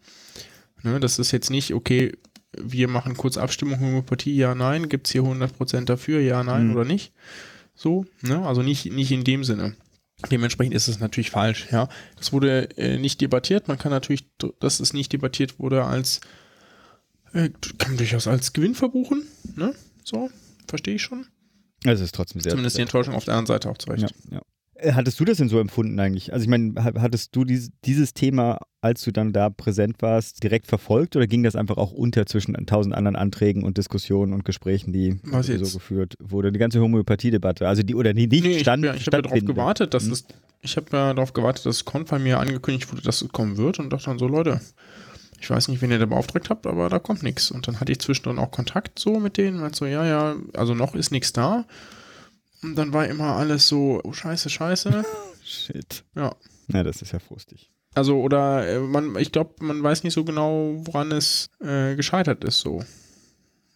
Ne, 0.84 1.00
das 1.00 1.20
ist 1.20 1.32
jetzt 1.32 1.50
nicht, 1.50 1.74
okay, 1.74 2.14
wir 2.62 2.88
machen 2.88 3.16
kurz 3.18 3.38
Abstimmung, 3.38 3.80
Homöopathie, 3.80 4.36
ja, 4.36 4.56
nein, 4.56 4.90
gibt 4.90 5.08
es 5.08 5.14
hier 5.14 5.24
100% 5.24 5.86
dafür, 5.86 6.20
ja, 6.20 6.44
nein 6.44 6.68
Mhm. 6.68 6.76
oder 6.76 6.86
nicht. 6.86 7.14
So, 7.74 8.06
ne, 8.22 8.46
also 8.46 8.62
nicht, 8.62 8.92
nicht 8.92 9.12
in 9.12 9.24
dem 9.24 9.44
Sinne. 9.44 9.76
Dementsprechend 10.32 10.74
ist 10.74 10.88
es 10.88 11.00
natürlich 11.00 11.30
falsch, 11.32 11.68
ja. 11.72 11.90
Das 12.18 12.32
wurde 12.32 12.70
äh, 12.78 12.98
nicht 12.98 13.20
debattiert. 13.20 13.68
Man 13.68 13.78
kann 13.78 13.92
natürlich, 13.92 14.26
dass 14.60 14.80
es 14.80 14.94
nicht 14.94 15.12
debattiert 15.12 15.60
wurde, 15.60 15.84
als 15.84 16.22
äh, 17.34 17.50
kann 17.78 17.92
man 17.92 17.98
durchaus 17.98 18.28
als 18.28 18.54
Gewinn 18.54 18.76
verbuchen, 18.76 19.24
ne? 19.56 19.74
So, 20.06 20.30
verstehe 20.68 20.96
ich 20.96 21.02
schon. 21.02 21.26
Also 21.84 22.02
es 22.04 22.08
ist 22.10 22.16
trotzdem 22.16 22.40
sehr. 22.42 22.52
Zumindest 22.52 22.78
die 22.78 22.82
Enttäuschung 22.82 23.14
auf 23.14 23.26
der 23.26 23.34
anderen 23.36 23.48
Seite 23.58 23.70
auch 23.70 23.78
zurecht. 23.78 24.14
Ja, 24.32 24.38
ja. 24.38 24.42
Äh, 24.76 24.92
Hattest 24.94 25.20
du 25.20 25.26
das 25.26 25.38
denn 25.38 25.50
so 25.50 25.60
empfunden 25.60 26.00
eigentlich? 26.00 26.34
Also 26.34 26.44
ich 26.44 26.50
meine, 26.50 26.74
ha- 26.84 26.94
hattest 27.02 27.36
du 27.36 27.44
dies, 27.46 27.70
dieses 27.86 28.14
Thema, 28.14 28.60
als 28.82 29.02
du 29.04 29.12
dann 29.12 29.32
da 29.34 29.50
präsent 29.50 30.02
warst, 30.02 30.44
direkt 30.44 30.68
verfolgt 30.68 31.16
oder 31.16 31.28
ging 31.28 31.44
das 31.44 31.56
einfach 31.56 31.78
auch 31.78 31.92
unter 31.92 32.26
zwischen 32.26 32.54
tausend 32.66 32.94
anderen 32.94 33.16
Anträgen 33.16 33.64
und 33.64 33.78
Diskussionen 33.78 34.34
und 34.34 34.46
Gesprächen, 34.46 34.92
die 34.94 35.20
Was 35.24 35.48
so 35.48 35.54
jetzt? 35.54 35.74
geführt 35.74 36.16
wurde? 36.20 36.52
Die 36.52 36.60
ganze 36.60 36.80
Homöopathie-Debatte, 36.82 37.68
also 37.68 37.84
die 37.84 37.96
oder 37.96 38.14
die 38.14 38.28
nicht 38.28 38.44
Nee, 38.44 38.52
ich 38.58 38.62
stand, 38.62 38.84
habe 38.86 38.96
ja, 38.96 39.02
ich 39.02 39.08
hab 39.08 39.14
ja 39.14 39.22
darauf 39.22 39.46
gewartet, 39.46 39.94
dass 39.94 40.06
Mhm. 40.06 40.12
es, 40.14 40.26
ich 40.62 40.76
habe 40.78 40.88
ja 40.92 41.14
darauf 41.14 41.34
gewartet, 41.34 41.66
dass 41.66 41.86
Konfa 41.86 42.20
mir 42.20 42.40
angekündigt 42.40 42.92
wurde, 42.92 43.02
dass 43.02 43.22
es 43.22 43.30
kommen 43.32 43.58
wird 43.58 43.80
und 43.80 43.92
dachte 43.94 44.06
dann 44.06 44.20
so, 44.20 44.28
Leute, 44.28 44.60
ich 45.40 45.50
weiß 45.50 45.68
nicht, 45.68 45.82
wen 45.82 45.92
ihr 45.92 46.00
da 46.00 46.06
beauftragt 46.06 46.50
habt, 46.50 46.66
aber 46.68 46.90
da 46.90 46.98
kommt 47.00 47.22
nichts. 47.24 47.52
Und 47.52 47.68
dann 47.68 47.80
hatte 47.80 47.92
ich 47.92 48.00
zwischendrin 48.00 48.40
auch 48.40 48.52
Kontakt 48.52 49.00
so 49.00 49.20
mit 49.20 49.38
denen, 49.38 49.60
meinte 49.60 49.78
so, 49.78 49.86
ja, 49.86 50.06
ja, 50.06 50.36
also 50.54 50.74
noch 50.76 50.96
ist 50.96 51.12
nichts 51.12 51.34
da. 51.34 51.66
Und 52.66 52.76
dann 52.76 52.94
war 52.94 53.08
immer 53.08 53.36
alles 53.36 53.68
so, 53.68 54.02
oh, 54.04 54.12
scheiße, 54.12 54.50
scheiße. 54.50 55.04
Shit. 55.44 56.04
ja. 56.16 56.36
Na, 56.68 56.82
das 56.82 57.04
ist 57.04 57.12
ja 57.12 57.20
frustig. 57.20 57.72
Also, 57.94 58.20
oder 58.20 58.68
äh, 58.68 58.80
man, 58.80 59.16
ich 59.18 59.32
glaube, 59.32 59.64
man 59.64 59.84
weiß 59.84 60.04
nicht 60.04 60.14
so 60.14 60.26
genau, 60.26 60.82
woran 60.86 61.12
es 61.12 61.52
äh, 61.62 61.96
gescheitert 61.96 62.44
ist, 62.44 62.62
so. 62.62 62.84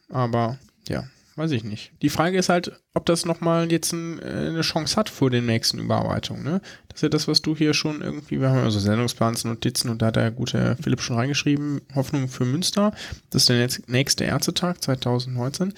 Aber 0.10 0.58
ja, 0.88 1.04
weiß 1.36 1.52
ich 1.52 1.64
nicht. 1.64 1.92
Die 2.02 2.10
Frage 2.10 2.40
ist 2.40 2.50
halt, 2.50 2.72
ob 2.96 3.06
das 3.06 3.26
nochmal 3.26 3.72
jetzt 3.72 3.94
ein, 3.94 4.18
äh, 4.20 4.48
eine 4.48 4.62
Chance 4.62 4.96
hat 4.96 5.08
vor 5.08 5.30
den 5.30 5.46
nächsten 5.46 5.78
Überarbeitungen, 5.78 6.44
ne? 6.44 6.62
Das 6.88 6.98
ist 6.98 7.04
ja 7.04 7.10
das, 7.10 7.28
was 7.28 7.44
du 7.44 7.56
hier 7.56 7.76
schon 7.76 8.02
irgendwie, 8.02 8.42
wir 8.42 8.50
haben 8.50 8.58
ja 8.58 8.72
so 8.72 8.80
Sendungsplans, 8.80 9.46
Notizen 9.46 9.90
und 9.90 10.02
da 10.02 10.08
hat 10.08 10.16
der 10.16 10.32
gute 10.32 10.78
Philipp 10.82 11.02
schon 11.02 11.16
reingeschrieben, 11.16 11.82
Hoffnung 11.94 12.28
für 12.28 12.44
Münster. 12.44 12.92
Das 13.30 13.44
ist 13.44 13.50
der 13.50 13.70
nächste 13.86 14.24
Ärztetag 14.24 14.82
2019. 14.84 15.76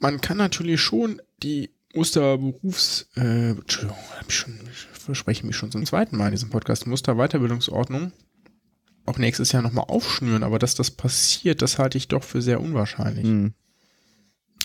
Man 0.00 0.20
kann 0.20 0.38
natürlich 0.38 0.80
schon 0.80 1.22
die 1.42 1.70
Musterberufs, 1.94 3.08
äh, 3.16 3.50
Entschuldigung, 3.50 3.96
hab 4.16 4.28
ich, 4.28 4.34
schon, 4.34 4.58
ich 4.70 5.00
verspreche 5.00 5.46
mich 5.46 5.56
schon 5.56 5.72
zum 5.72 5.84
zweiten 5.84 6.16
Mal 6.16 6.26
in 6.26 6.32
diesem 6.32 6.50
Podcast, 6.50 6.86
Musterweiterbildungsordnung 6.86 8.12
auch 9.06 9.18
nächstes 9.18 9.52
Jahr 9.52 9.62
nochmal 9.62 9.86
aufschnüren, 9.88 10.42
aber 10.42 10.58
dass 10.58 10.74
das 10.74 10.90
passiert, 10.90 11.62
das 11.62 11.78
halte 11.78 11.98
ich 11.98 12.08
doch 12.08 12.22
für 12.22 12.42
sehr 12.42 12.60
unwahrscheinlich. 12.60 13.26
Mhm. 13.26 13.54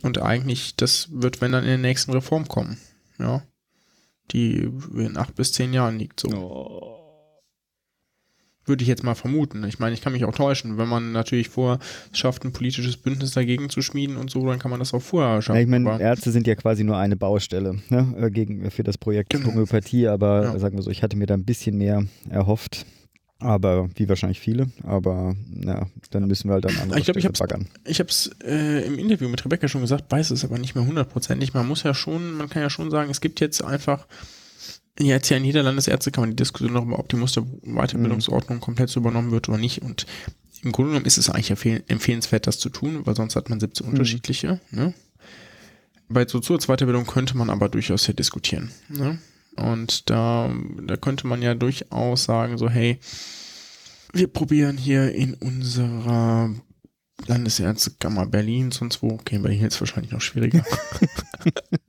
Und 0.02 0.22
eigentlich, 0.22 0.76
das 0.76 1.10
wird, 1.12 1.42
wenn 1.42 1.52
dann 1.52 1.64
in 1.64 1.70
der 1.70 1.78
nächsten 1.78 2.12
Reform 2.12 2.48
kommen, 2.48 2.78
ja. 3.18 3.44
Die 4.32 4.72
in 4.96 5.18
acht 5.18 5.36
bis 5.36 5.54
zehn 5.54 5.72
Jahren 5.72 6.00
liegt 6.00 6.20
so. 6.20 6.30
Oh. 6.30 7.05
Würde 8.68 8.82
ich 8.82 8.88
jetzt 8.88 9.04
mal 9.04 9.14
vermuten. 9.16 9.64
Ich 9.66 9.78
meine, 9.80 9.94
ich 9.94 10.02
kann 10.02 10.14
mich 10.14 10.26
auch 10.26 10.34
täuschen. 10.34 10.78
Wenn 10.80 10.88
man 10.88 11.12
natürlich 11.12 11.50
vorher 11.50 11.80
schafft, 12.14 12.44
ein 12.46 12.52
politisches 12.52 12.98
Bündnis 12.98 13.32
dagegen 13.32 13.70
zu 13.70 13.82
schmieden 13.84 14.18
und 14.18 14.32
so, 14.32 14.46
dann 14.48 14.58
kann 14.58 14.72
man 14.72 14.80
das 14.80 14.94
auch 14.94 15.02
vorher 15.02 15.42
schaffen. 15.42 15.58
Ja, 15.58 15.62
ich 15.62 15.68
meine, 15.84 16.02
Ärzte 16.02 16.32
sind 16.32 16.48
ja 16.48 16.56
quasi 16.56 16.84
nur 16.84 16.98
eine 16.98 17.16
Baustelle 17.16 17.80
ne, 17.90 18.16
äh, 18.20 18.32
gegen, 18.32 18.72
für 18.72 18.84
das 18.84 18.98
Projekt 18.98 19.30
Genau. 19.32 19.48
Homöopathie, 19.50 20.08
aber 20.08 20.44
Ja. 20.46 20.60
sagen 20.60 20.76
wir 20.78 20.82
so, 20.82 20.90
ich 20.90 21.04
hatte 21.04 21.16
mir 21.16 21.28
da 21.28 21.36
ein 21.36 21.46
bisschen 21.46 21.78
mehr 21.78 22.06
erhofft. 22.30 22.86
Aber 23.38 23.90
wie 23.96 24.08
wahrscheinlich 24.08 24.40
viele, 24.40 24.68
aber 24.84 25.36
na, 25.54 25.88
dann 26.10 26.26
müssen 26.26 26.48
wir 26.50 26.54
halt 26.54 26.66
an 26.68 26.78
andere 26.82 27.00
Ich 27.00 27.06
glaub, 27.06 27.18
ich 27.18 27.26
hab's- 27.26 27.38
baggern. 27.40 27.68
Ich 27.84 28.00
habe 28.00 28.10
es 28.10 28.32
äh, 28.46 28.86
im 28.88 28.98
Interview 28.98 29.28
mit 29.28 29.44
Rebecca 29.44 29.68
schon 29.68 29.82
gesagt, 29.82 30.10
weiß 30.10 30.32
es 30.32 30.46
aber 30.46 30.58
nicht 30.58 30.74
mehr 30.74 30.88
hundertprozentig. 30.88 31.54
Man 31.54 31.68
muss 31.68 31.84
ja 31.84 31.94
schon, 31.94 32.36
man 32.38 32.50
kann 32.50 32.62
ja 32.62 32.70
schon 32.70 32.90
sagen, 32.90 33.12
es 33.12 33.20
gibt 33.20 33.42
jetzt 33.42 33.62
einfach 33.62 34.08
jetzt 35.00 35.30
ja 35.30 35.38
in 35.38 35.46
jeder 35.46 35.64
Landesärztekammer 35.64 36.28
die 36.28 36.36
Diskussion 36.36 36.74
darüber, 36.74 37.00
ob 37.00 37.10
die 37.10 37.18
Musterweiterbildungsordnung 37.18 38.60
komplett 38.60 38.90
so 38.90 39.00
übernommen 39.00 39.32
wird 39.32 39.50
oder 39.50 39.58
nicht. 39.58 39.82
Und 39.82 40.06
im 40.64 40.72
Grunde 40.72 40.92
genommen 40.92 41.06
ist 41.06 41.18
es 41.18 41.30
eigentlich 41.30 41.52
empfehl 41.52 41.84
empfehlenswert, 41.88 42.48
das 42.48 42.60
zu 42.60 42.70
tun, 42.70 43.06
weil 43.06 43.16
sonst 43.16 43.36
hat 43.36 43.50
man 43.50 43.60
17 43.60 43.88
unterschiedliche. 43.88 44.60
Ne? 44.72 44.94
Bei 46.08 46.28
so 46.28 46.40
Zusatzweiterbildung 46.40 47.06
könnte 47.06 47.38
man 47.38 47.50
aber 47.50 47.70
durchaus 47.70 48.06
hier 48.06 48.16
diskutieren. 48.16 48.72
Ne? 48.90 49.20
Und 49.56 50.10
da, 50.10 50.54
da 50.86 50.98
könnte 50.98 51.28
man 51.28 51.42
ja 51.42 51.56
durchaus 51.56 52.26
sagen, 52.26 52.58
so, 52.58 52.70
hey, 52.70 53.00
wir 54.14 54.28
probieren 54.28 54.78
hier 54.78 55.14
in 55.14 55.34
unserer 55.34 56.54
Landesärztekammer 57.28 58.26
Berlin, 58.28 58.72
sonst 58.72 59.02
wo, 59.02 59.12
okay, 59.12 59.36
in 59.36 59.42
Berlin 59.42 59.62
jetzt 59.62 59.80
wahrscheinlich 59.80 60.12
noch 60.12 60.22
schwieriger. 60.22 60.64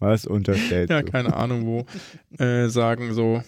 Was 0.00 0.26
unterstellt 0.26 0.90
ja, 0.90 1.02
du? 1.02 1.10
keine 1.10 1.34
Ahnung 1.36 1.66
wo, 1.66 1.86
äh, 2.42 2.68
sagen 2.68 3.14
so, 3.14 3.42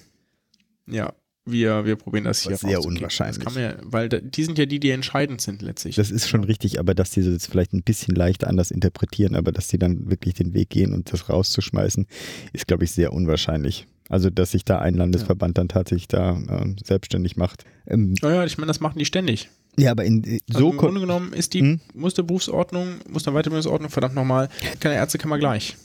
ja, 0.87 1.13
wir, 1.45 1.85
wir 1.85 1.97
probieren 1.97 2.25
das 2.25 2.43
hier 2.43 2.53
Was 2.53 2.61
sehr 2.61 2.77
rauszukriegen. 2.77 2.99
unwahrscheinlich. 2.99 3.43
Das 3.45 3.55
ja, 3.57 3.75
weil 3.83 4.09
die 4.09 4.45
sind 4.45 4.59
ja 4.59 4.67
die, 4.67 4.79
die 4.79 4.91
entscheidend 4.91 5.41
sind 5.41 5.61
letztlich. 5.63 5.97
Das 5.97 6.11
ist 6.13 6.29
schon 6.29 6.45
richtig, 6.45 6.79
aber 6.79 6.95
dass 6.95 7.11
die 7.11 7.21
das 7.21 7.33
jetzt 7.33 7.47
vielleicht 7.49 7.73
ein 7.73 7.83
bisschen 7.83 8.15
leicht 8.15 8.45
anders 8.45 8.71
interpretieren, 8.71 9.35
aber 9.35 9.51
dass 9.51 9.67
die 9.67 9.79
dann 9.79 10.09
wirklich 10.11 10.35
den 10.35 10.55
Weg 10.55 10.71
gehen 10.71 10.93
und 10.95 11.13
das 11.13 11.29
rauszuschmeißen, 11.29 12.07
ist, 12.53 12.67
glaube 12.69 12.85
ich, 12.85 12.93
sehr 12.93 13.13
unwahrscheinlich. 13.13 13.87
Also, 14.09 14.29
dass 14.31 14.51
sich 14.51 14.65
da 14.65 14.79
ein 14.79 14.95
Landesverband 14.95 15.57
dann 15.59 15.69
tatsächlich 15.69 16.07
da 16.07 16.33
ähm, 16.49 16.77
selbstständig 16.85 17.37
macht. 17.37 17.65
Ähm, 17.87 18.15
naja, 18.21 18.45
ich 18.45 18.59
meine, 18.59 18.67
das 18.69 18.79
machen 18.81 18.99
die 18.99 19.07
ständig. 19.07 19.49
ja, 19.79 19.91
aber 19.91 20.05
in, 20.05 20.23
äh, 20.25 20.39
Also 20.51 20.67
so 20.67 20.71
im 20.71 20.77
Grunde 20.77 21.01
genommen 21.01 21.33
ist 21.33 21.55
die 21.55 21.61
Hm? 21.61 21.81
Musterberufsordnung, 21.95 22.97
Musterweiterbildungsordnung, 23.09 23.91
verdammt 23.91 24.15
nochmal, 24.15 24.49
keine 24.81 24.97
Ärztekammer 24.97 25.39
gleich. 25.39 25.77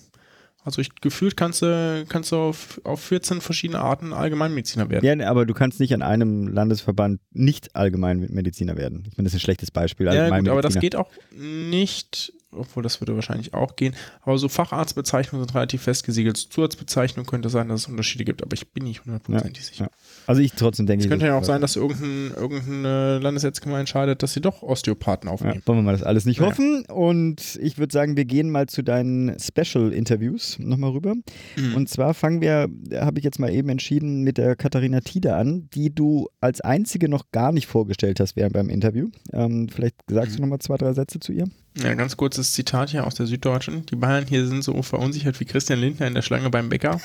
Also 0.64 0.82
ich, 0.82 0.94
gefühlt 0.96 1.38
kannst 1.38 1.62
du, 1.62 2.06
kannst 2.10 2.32
du 2.32 2.36
auf, 2.38 2.82
auf 2.84 3.02
14 3.02 3.40
verschiedene 3.40 3.80
Arten 3.80 4.12
Allgemeinmediziner 4.12 4.90
werden. 4.90 5.06
Ja, 5.06 5.16
ne, 5.16 5.30
aber 5.30 5.46
du 5.46 5.54
kannst 5.54 5.80
nicht 5.80 5.94
an 5.94 6.02
einem 6.02 6.48
Landesverband 6.48 7.22
nicht 7.32 7.76
Allgemeinmediziner 7.76 8.76
werden. 8.76 9.04
Ich 9.10 9.18
meine, 9.18 9.28
das 9.28 9.34
ist 9.34 9.38
ein 9.38 9.42
schlechtes 9.42 9.72
Beispiel. 9.72 10.08
Ja, 10.08 10.38
gut, 10.38 10.50
aber 10.50 10.62
das 10.62 10.80
geht 10.80 10.96
auch 10.96 11.10
nicht, 11.32 12.34
obwohl 12.58 12.84
das 12.84 13.00
würde 13.02 13.16
wahrscheinlich 13.16 13.54
auch 13.54 13.76
gehen. 13.76 13.96
Aber 14.24 14.38
so 14.38 14.50
Facharztbezeichnungen 14.50 15.46
sind 15.48 15.56
relativ 15.56 15.84
festgesiegelt. 15.84 16.38
Zusatzbezeichnungen 16.38 17.28
könnte 17.30 17.50
sein, 17.50 17.68
dass 17.70 17.82
es 17.82 17.88
Unterschiede 17.88 18.26
gibt, 18.26 18.42
aber 18.44 18.54
ich 18.54 18.72
bin 18.74 18.84
nicht 18.84 19.06
hundertprozentig 19.06 19.66
sicher. 19.66 19.86
Ja. 19.86 19.90
Also 20.28 20.42
ich 20.42 20.54
trotzdem 20.54 20.86
denke, 20.88 21.06
Es 21.06 21.10
könnte 21.10 21.26
ja 21.28 21.38
auch 21.38 21.44
sein, 21.44 21.62
dass 21.62 21.76
irgendein, 21.76 22.32
irgendeine 22.36 23.20
Landesärztgemeinde 23.20 23.82
entscheidet, 23.82 24.24
dass 24.24 24.34
sie 24.34 24.42
doch 24.42 24.62
Osteopathen 24.62 25.28
Ja, 25.28 25.34
aufnehmen. 25.34 25.62
wollen 25.66 25.80
wir 25.80 25.84
mal 25.84 25.92
das 25.94 26.04
alles 26.04 26.26
nicht 26.26 26.42
hoffen. 26.42 26.86
Und 26.86 27.58
ich 27.62 27.78
würde 27.78 27.94
sagen, 27.94 28.18
wir 28.18 28.26
gehen 28.26 28.50
mal 28.50 28.68
zu 28.68 28.82
deinen 28.84 29.38
Special-Interviews 29.40 30.60
nochmal 30.60 30.92
rüber. 30.92 31.16
Mhm. 31.56 31.76
Und 31.76 31.90
zwar 31.90 32.14
fangen 32.14 32.42
wir, 32.42 32.68
habe 33.00 33.20
ich 33.20 33.24
jetzt 33.26 33.40
mal 33.40 33.52
eben 33.52 33.70
entschieden, 33.70 34.24
mit 34.24 34.38
der 34.38 34.56
Katharina 34.56 35.00
Tiede 35.02 35.36
an, 35.36 35.70
die 35.74 35.94
du 35.94 36.28
als 36.42 36.62
einzige 36.62 37.10
noch 37.10 37.32
gar 37.32 37.52
nicht 37.52 37.68
vorgestellt 37.68 38.20
hast 38.20 38.36
während 38.36 38.54
beim 38.54 38.70
Interview. 38.70 39.08
Ähm, 39.34 39.70
vielleicht 39.70 39.96
sagst 40.10 40.32
Mhm. 40.32 40.36
du 40.38 40.42
nochmal 40.44 40.60
zwei, 40.60 40.78
drei 40.78 40.94
Sätze 40.94 41.20
zu 41.20 41.32
ihr? 41.34 41.46
Ja, 41.84 41.94
ganz 41.94 42.18
kurzes 42.18 42.54
Zitat 42.54 42.90
hier 42.90 43.06
aus 43.06 43.16
der 43.16 43.28
Süddeutschen. 43.28 43.86
Die 43.86 43.96
Bayern 43.96 44.26
hier 44.28 44.48
sind 44.48 44.64
so 44.64 44.82
verunsichert 44.82 45.40
wie 45.40 45.46
Christian 45.46 45.80
Lindner 45.80 46.08
in 46.08 46.16
der 46.16 46.22
Schlange 46.22 46.50
beim 46.50 46.70
Bäcker. 46.70 47.00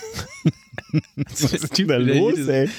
Was 1.17 1.53
ist 1.53 1.79
denn 1.79 1.89
da 1.89 1.97
los, 1.97 2.47
ey? 2.49 2.71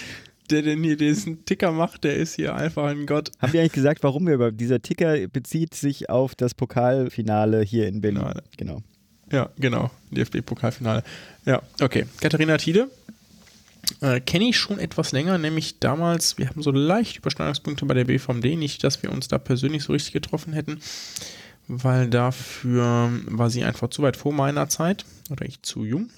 Der 0.50 0.62
denn 0.62 0.84
hier 0.84 0.98
diesen 0.98 1.46
Ticker 1.46 1.72
macht, 1.72 2.04
der 2.04 2.18
ist 2.18 2.36
hier 2.36 2.56
einfach 2.56 2.86
ein 2.86 3.06
Gott. 3.06 3.32
Haben 3.40 3.54
wir 3.54 3.62
eigentlich 3.62 3.74
gesagt, 3.74 4.04
warum 4.04 4.28
wir 4.28 4.34
über 4.34 4.52
dieser 4.52 4.82
Ticker 4.82 5.28
bezieht 5.28 5.74
sich 5.74 6.10
auf 6.10 6.36
das 6.36 6.54
Pokalfinale 6.54 7.62
hier 7.62 7.88
in 7.88 8.02
Berlin? 8.02 8.20
Finale. 8.20 8.44
Genau. 8.58 8.84
Ja, 9.32 9.50
genau. 9.58 9.90
DFB-Pokalfinale. 10.12 11.04
Ja, 11.46 11.62
okay. 11.80 12.06
Katharina 12.20 12.58
Tiede. 12.58 12.90
Äh, 14.02 14.20
Kenne 14.22 14.46
ich 14.50 14.58
schon 14.58 14.80
etwas 14.80 15.12
länger, 15.12 15.38
nämlich 15.38 15.80
damals, 15.80 16.38
wir 16.38 16.50
haben 16.50 16.62
so 16.62 16.72
leicht 16.72 17.18
Überschneidungspunkte 17.18 17.86
bei 17.86 17.94
der 17.94 18.06
BVMD, 18.06 18.58
nicht, 18.58 18.84
dass 18.84 19.02
wir 19.04 19.12
uns 19.12 19.28
da 19.28 19.38
persönlich 19.38 19.84
so 19.84 19.94
richtig 19.94 20.14
getroffen 20.14 20.54
hätten, 20.54 20.80
weil 21.68 22.10
dafür 22.10 23.12
war 23.26 23.50
sie 23.50 23.64
einfach 23.64 23.90
zu 23.90 24.02
weit 24.02 24.18
vor 24.18 24.34
meiner 24.34 24.70
Zeit 24.70 25.06
oder 25.30 25.46
ich 25.46 25.62
zu 25.62 25.86
jung. 25.86 26.10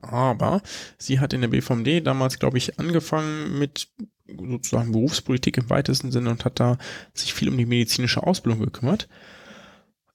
Aber 0.00 0.62
sie 0.98 1.20
hat 1.20 1.32
in 1.32 1.40
der 1.40 1.48
BVMD 1.48 2.06
damals, 2.06 2.38
glaube 2.38 2.58
ich, 2.58 2.78
angefangen 2.78 3.58
mit 3.58 3.88
sozusagen 4.26 4.92
Berufspolitik 4.92 5.56
im 5.56 5.70
weitesten 5.70 6.12
Sinne 6.12 6.30
und 6.30 6.44
hat 6.44 6.60
da 6.60 6.78
sich 7.14 7.34
viel 7.34 7.48
um 7.48 7.56
die 7.56 7.66
medizinische 7.66 8.22
Ausbildung 8.22 8.60
gekümmert. 8.60 9.08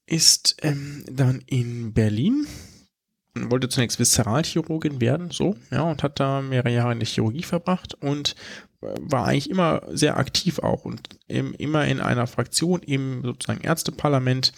Ist 0.06 0.58
ähm, 0.62 1.06
dann 1.10 1.42
in 1.46 1.94
Berlin, 1.94 2.46
wollte 3.34 3.70
zunächst 3.70 4.00
Viszeralchirurgin 4.00 5.00
werden, 5.00 5.32
so, 5.32 5.56
ja, 5.72 5.84
und 5.84 6.04
hat 6.04 6.20
da 6.20 6.42
mehrere 6.42 6.74
Jahre 6.74 6.92
in 6.92 7.00
der 7.00 7.08
Chirurgie 7.08 7.44
verbracht 7.44 7.94
und 7.96 8.36
war 8.82 9.28
eigentlich 9.28 9.50
immer 9.50 9.82
sehr 9.90 10.18
aktiv 10.18 10.60
auch 10.60 10.86
und 10.86 11.02
im, 11.28 11.54
immer 11.54 11.86
in 11.86 12.00
einer 12.00 12.28
Fraktion 12.28 12.82
im 12.82 13.22
sozusagen 13.24 13.62
Ärzteparlament 13.62 14.54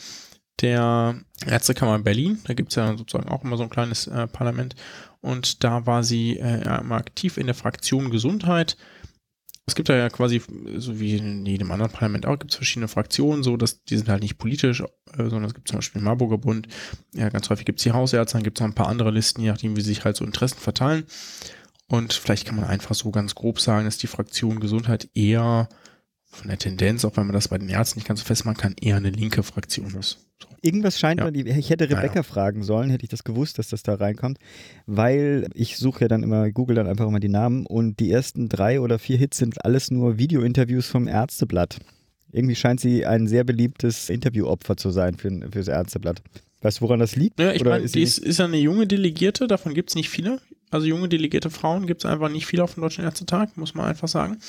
der 0.61 1.19
Ärztekammer 1.45 1.99
Berlin. 1.99 2.39
Da 2.45 2.53
gibt 2.53 2.69
es 2.71 2.75
ja 2.75 2.95
sozusagen 2.95 3.29
auch 3.29 3.43
immer 3.43 3.57
so 3.57 3.63
ein 3.63 3.69
kleines 3.69 4.07
äh, 4.07 4.27
Parlament. 4.27 4.75
Und 5.21 5.63
da 5.63 5.85
war 5.85 6.03
sie 6.03 6.37
äh, 6.37 6.61
immer 6.79 6.95
aktiv 6.95 7.37
in 7.37 7.47
der 7.47 7.55
Fraktion 7.55 8.11
Gesundheit. 8.11 8.77
Es 9.65 9.75
gibt 9.75 9.87
da 9.87 9.95
ja 9.95 10.09
quasi, 10.09 10.41
so 10.75 10.99
wie 10.99 11.15
in 11.15 11.45
jedem 11.45 11.71
anderen 11.71 11.91
Parlament 11.91 12.25
auch, 12.25 12.37
gibt 12.37 12.51
es 12.51 12.57
verschiedene 12.57 12.89
Fraktionen, 12.89 13.43
so 13.43 13.55
dass 13.55 13.83
die 13.83 13.95
sind 13.95 14.09
halt 14.09 14.21
nicht 14.21 14.37
politisch, 14.37 14.81
äh, 14.81 14.85
sondern 15.17 15.45
es 15.45 15.53
gibt 15.53 15.69
zum 15.69 15.77
Beispiel 15.77 16.01
den 16.01 16.05
Marburger 16.05 16.37
Bund. 16.37 16.67
Ja, 17.13 17.29
ganz 17.29 17.49
häufig 17.49 17.65
gibt 17.65 17.79
es 17.79 17.83
die 17.83 17.93
Hausärzte, 17.93 18.37
dann 18.37 18.43
gibt 18.43 18.57
es 18.57 18.61
noch 18.61 18.67
ein 18.67 18.75
paar 18.75 18.89
andere 18.89 19.11
Listen, 19.11 19.41
je 19.41 19.49
nachdem, 19.49 19.77
wie 19.77 19.81
sich 19.81 20.03
halt 20.03 20.17
so 20.17 20.25
Interessen 20.25 20.59
verteilen. 20.59 21.05
Und 21.87 22.13
vielleicht 22.13 22.47
kann 22.47 22.55
man 22.55 22.65
einfach 22.65 22.95
so 22.95 23.11
ganz 23.11 23.35
grob 23.35 23.59
sagen, 23.59 23.85
dass 23.85 23.97
die 23.97 24.07
Fraktion 24.07 24.59
Gesundheit 24.59 25.09
eher 25.13 25.67
von 26.25 26.47
der 26.47 26.57
Tendenz, 26.57 27.05
auch 27.05 27.15
wenn 27.15 27.27
man 27.27 27.33
das 27.35 27.49
bei 27.49 27.59
den 27.59 27.69
Ärzten 27.69 27.99
nicht 27.99 28.07
ganz 28.07 28.21
so 28.21 28.25
festmachen 28.25 28.57
kann, 28.57 28.75
eher 28.81 28.95
eine 28.95 29.11
linke 29.11 29.43
Fraktion 29.43 29.93
ist. 29.99 30.17
So. 30.41 30.47
Irgendwas 30.63 30.97
scheint 30.97 31.19
Ja. 31.19 31.29
mir, 31.29 31.45
ich 31.45 31.69
hätte 31.69 31.83
Rebecca 31.85 32.07
Naja. 32.07 32.23
fragen 32.23 32.63
sollen, 32.63 32.89
hätte 32.89 33.03
ich 33.03 33.09
das 33.11 33.23
gewusst, 33.23 33.59
dass 33.59 33.67
das 33.67 33.83
da 33.83 33.93
reinkommt, 33.93 34.39
weil 34.87 35.47
ich 35.53 35.77
suche 35.77 36.01
ja 36.01 36.07
dann 36.07 36.23
immer, 36.23 36.49
google 36.51 36.75
dann 36.75 36.87
einfach 36.87 37.05
immer 37.07 37.19
die 37.19 37.29
Namen 37.29 37.67
und 37.67 37.99
die 37.99 38.11
ersten 38.11 38.49
drei 38.49 38.79
oder 38.81 38.97
vier 38.97 39.17
Hits 39.17 39.37
sind 39.37 39.63
alles 39.63 39.91
nur 39.91 40.17
Videointerviews 40.17 40.87
vom 40.87 41.07
Ärzteblatt. 41.07 41.77
Irgendwie 42.31 42.55
scheint 42.55 42.79
sie 42.79 43.05
ein 43.05 43.27
sehr 43.27 43.43
beliebtes 43.43 44.09
Interviewopfer 44.09 44.75
zu 44.75 44.89
sein 44.89 45.15
für, 45.17 45.29
fürs 45.51 45.67
Ärzteblatt. 45.67 46.23
Weißt 46.61 46.79
du, 46.79 46.81
woran 46.85 46.99
das 46.99 47.15
liegt? 47.15 47.39
Ja, 47.39 47.51
ich 47.51 47.63
meine, 47.63 47.83
ist 47.83 47.95
ist, 47.95 48.17
ist 48.17 48.39
ja 48.39 48.45
eine 48.45 48.57
junge 48.57 48.87
Delegierte, 48.87 49.45
davon 49.47 49.75
gibt 49.75 49.89
es 49.89 49.95
nicht 49.95 50.09
viele. 50.09 50.39
Also 50.73 50.87
junge 50.87 51.07
delegierte 51.07 51.51
Frauen 51.51 51.85
gibt 51.85 52.03
es 52.03 52.09
einfach 52.09 52.29
nicht 52.29 52.47
viele 52.47 52.63
auf 52.63 52.73
dem 52.73 52.81
Deutschen 52.81 53.03
Ärztetag, 53.03 53.55
muss 53.55 53.75
man 53.75 53.85
einfach 53.85 54.07
sagen. 54.07 54.39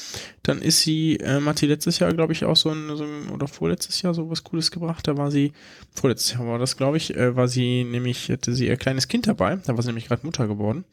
Dann 0.42 0.62
ist 0.62 0.80
sie, 0.80 1.16
ähm, 1.16 1.46
hat 1.46 1.58
sie 1.58 1.66
letztes 1.66 1.98
Jahr, 1.98 2.12
glaube 2.14 2.32
ich, 2.32 2.44
auch 2.44 2.56
so 2.56 2.70
ein, 2.70 2.96
so 2.96 3.04
ein, 3.04 3.28
oder 3.28 3.46
vorletztes 3.46 4.00
Jahr 4.00 4.14
so 4.14 4.30
was 4.30 4.42
Cooles 4.42 4.70
gebracht. 4.70 5.06
Da 5.06 5.18
war 5.18 5.30
sie, 5.30 5.52
vorletztes 5.94 6.32
Jahr 6.32 6.46
war 6.46 6.58
das, 6.58 6.78
glaube 6.78 6.96
ich, 6.96 7.14
äh, 7.14 7.36
war 7.36 7.46
sie 7.46 7.84
nämlich, 7.84 8.30
hatte 8.30 8.54
sie 8.54 8.68
ihr 8.68 8.76
kleines 8.76 9.06
Kind 9.06 9.26
dabei. 9.26 9.56
Da 9.66 9.76
war 9.76 9.82
sie 9.82 9.88
nämlich 9.88 10.06
gerade 10.06 10.24
Mutter 10.24 10.48
geworden. 10.48 10.84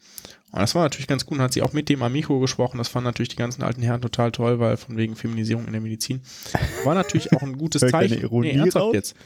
Und 0.52 0.60
das 0.60 0.74
war 0.74 0.82
natürlich 0.82 1.06
ganz 1.06 1.24
gut. 1.24 1.38
Und 1.38 1.44
hat 1.44 1.54
sie 1.54 1.62
auch 1.62 1.72
mit 1.72 1.88
dem 1.88 2.02
am 2.02 2.12
Mikro 2.12 2.38
gesprochen. 2.38 2.76
Das 2.76 2.88
fanden 2.88 3.06
natürlich 3.06 3.30
die 3.30 3.36
ganzen 3.36 3.62
alten 3.62 3.80
Herren 3.80 4.02
total 4.02 4.32
toll, 4.32 4.60
weil 4.60 4.76
von 4.76 4.98
wegen 4.98 5.16
Feminisierung 5.16 5.64
in 5.66 5.72
der 5.72 5.80
Medizin. 5.80 6.20
War 6.84 6.94
natürlich 6.94 7.32
auch 7.32 7.42
ein 7.42 7.56
gutes 7.56 7.80
Zeichen. 7.80 8.20
Ironie 8.20 8.50
ernsthaft 8.50 8.84
raus? 8.84 8.94
jetzt. 8.94 9.16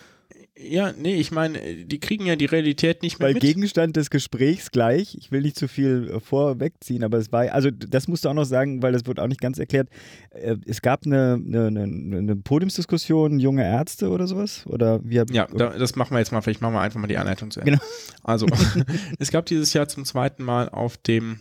Ja, 0.59 0.93
nee, 0.97 1.17
ich 1.17 1.33
meine, 1.33 1.59
die 1.85 2.01
kriegen 2.01 2.25
ja 2.25 2.35
die 2.35 2.47
Realität 2.47 3.03
nicht 3.03 3.19
mehr 3.19 3.27
Weil 3.29 3.35
mit. 3.35 3.43
Gegenstand 3.43 3.97
des 3.97 4.09
Gesprächs 4.09 4.71
gleich, 4.71 5.15
ich 5.15 5.31
will 5.31 5.43
nicht 5.43 5.59
zu 5.59 5.69
viel 5.69 6.11
äh, 6.15 6.21
vorwegziehen, 6.21 7.05
aber 7.05 7.19
es 7.19 7.31
war, 7.31 7.53
also 7.53 7.71
das 7.71 8.09
musst 8.09 8.25
du 8.25 8.31
auch 8.31 8.35
noch 8.35 8.45
sagen, 8.47 8.83
weil 8.83 8.93
das 8.93 9.05
wird 9.05 9.21
auch 9.21 9.27
nicht 9.27 9.41
ganz 9.43 9.59
erklärt. 9.59 9.89
Äh, 10.31 10.57
Es 10.67 10.81
gab 10.81 11.05
eine, 11.05 11.35
eine, 11.45 11.67
eine, 11.67 12.37
Podiumsdiskussion, 12.37 13.39
junge 13.39 13.65
Ärzte 13.65 14.09
oder 14.09 14.27
sowas? 14.27 14.65
Oder 14.67 15.01
wie 15.05 15.21
hab- 15.21 15.31
Ja, 15.31 15.47
da, 15.47 15.77
das 15.77 15.95
machen 15.95 16.15
wir 16.15 16.21
jetzt 16.21 16.33
mal. 16.33 16.41
Vielleicht 16.41 16.63
machen 16.63 16.73
wir 16.75 16.81
einfach 16.81 17.01
mal 17.01 17.07
die 17.07 17.19
Anleitung 17.19 17.51
zu 17.51 17.61
Ende. 17.61 17.73
Genau. 17.73 17.83
Also, 18.25 18.47
es 19.19 19.31
gab 19.31 19.45
dieses 19.47 19.75
Jahr 19.75 19.89
zum 19.89 20.05
zweiten 20.07 20.43
Mal 20.43 20.71
auf 20.71 20.97
dem 20.97 21.39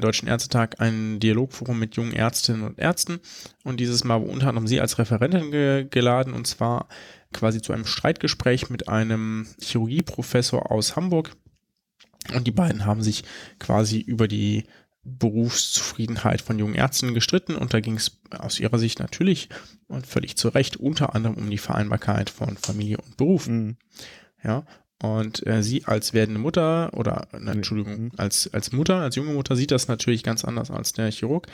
Deutschen 0.00 0.28
Ärztetag 0.28 0.80
ein 0.80 1.20
Dialogforum 1.20 1.78
mit 1.78 1.96
jungen 1.96 2.12
Ärztinnen 2.12 2.62
und 2.62 2.78
Ärzten. 2.78 3.20
Und 3.64 3.80
dieses 3.80 4.04
Mal 4.04 4.16
unter 4.16 4.48
anderem 4.48 4.66
sie 4.66 4.80
als 4.80 4.98
Referentin 4.98 5.50
ge 5.50 5.86
geladen 5.90 6.32
und 6.32 6.46
zwar 6.46 6.88
quasi 7.32 7.60
zu 7.60 7.72
einem 7.72 7.86
Streitgespräch 7.86 8.70
mit 8.70 8.88
einem 8.88 9.46
Chirurgieprofessor 9.60 10.70
aus 10.70 10.96
Hamburg. 10.96 11.36
Und 12.34 12.46
die 12.46 12.52
beiden 12.52 12.86
haben 12.86 13.02
sich 13.02 13.24
quasi 13.58 14.00
über 14.00 14.28
die 14.28 14.64
Berufszufriedenheit 15.04 16.40
von 16.40 16.58
jungen 16.58 16.74
Ärzten 16.74 17.12
gestritten 17.12 17.56
und 17.56 17.74
da 17.74 17.80
ging 17.80 17.96
es 17.96 18.22
aus 18.30 18.58
ihrer 18.58 18.78
Sicht 18.78 19.00
natürlich 19.00 19.50
und 19.86 20.06
völlig 20.06 20.36
zu 20.36 20.48
Recht 20.48 20.78
unter 20.78 21.14
anderem 21.14 21.36
um 21.36 21.50
die 21.50 21.58
Vereinbarkeit 21.58 22.30
von 22.30 22.56
Familie 22.56 22.96
und 22.98 23.18
Beruf. 23.18 23.46
Mhm. 23.46 23.76
Ja. 24.42 24.64
Und 25.02 25.46
äh, 25.46 25.62
sie 25.62 25.84
als 25.84 26.14
werdende 26.14 26.40
Mutter 26.40 26.90
oder, 26.94 27.26
na, 27.38 27.52
Entschuldigung, 27.52 28.04
Mhm. 28.04 28.10
als, 28.16 28.48
als 28.54 28.72
Mutter, 28.72 28.96
als 29.00 29.16
junge 29.16 29.32
Mutter 29.34 29.56
sieht 29.56 29.70
das 29.70 29.88
natürlich 29.88 30.22
ganz 30.22 30.44
anders 30.44 30.70
als 30.70 30.92
der 30.92 31.10
Chirurg, 31.10 31.46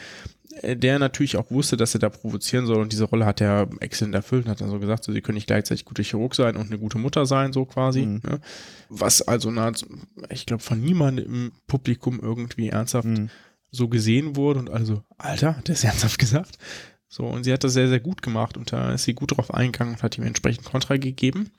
äh, 0.61 0.77
der 0.77 0.99
natürlich 0.99 1.37
auch 1.37 1.51
wusste, 1.51 1.77
dass 1.77 1.95
er 1.95 2.01
da 2.01 2.11
provozieren 2.11 2.67
soll 2.67 2.77
und 2.81 2.93
diese 2.93 3.05
Rolle 3.05 3.25
hat 3.27 3.41
er 3.41 3.69
exzellent 3.81 4.15
erfüllt 4.15 4.45
und 4.45 4.51
hat 4.51 4.61
dann 4.61 4.71
so 4.71 4.79
gesagt, 4.79 5.05
so, 5.05 5.13
sie 5.13 5.23
können 5.23 5.35
nicht 5.37 5.47
gleichzeitig 5.47 5.85
guter 5.85 6.03
Chirurg 6.03 6.35
sein 6.35 6.57
und 6.57 6.67
eine 6.67 6.79
gute 6.79 6.99
Mutter 6.99 7.25
sein, 7.27 7.53
so 7.53 7.65
quasi. 7.65 8.03
Mhm. 8.07 8.21
Ne? 8.25 8.41
Was 8.89 9.23
also, 9.23 9.51
na, 9.51 9.73
ich 10.29 10.47
glaube, 10.47 10.63
von 10.63 10.81
niemandem 10.81 11.25
im 11.25 11.53
Publikum 11.67 12.21
irgendwie 12.21 12.69
ernsthaft 12.69 13.09
Mhm. 13.09 13.31
so 13.71 13.89
gesehen 13.89 14.37
wurde 14.37 14.61
und 14.61 14.71
also, 14.71 15.03
Alter, 15.17 15.57
hat 15.57 15.67
der 15.69 15.75
ist 15.75 15.85
ernsthaft 15.85 16.19
gesagt. 16.19 16.59
So, 17.09 17.25
und 17.25 17.43
sie 17.43 17.53
hat 17.53 17.65
das 17.65 17.73
sehr, 17.73 17.89
sehr 17.89 17.99
gut 18.01 18.23
gemacht 18.23 18.57
und 18.57 18.71
da 18.71 18.93
ist 18.93 19.05
sie 19.05 19.15
gut 19.15 19.37
drauf 19.37 19.53
eingegangen 19.53 19.95
und 19.95 20.03
hat 20.05 20.17
ihm 20.19 20.25
entsprechend 20.25 20.65
Kontra 20.65 20.97
gegeben. 20.99 21.51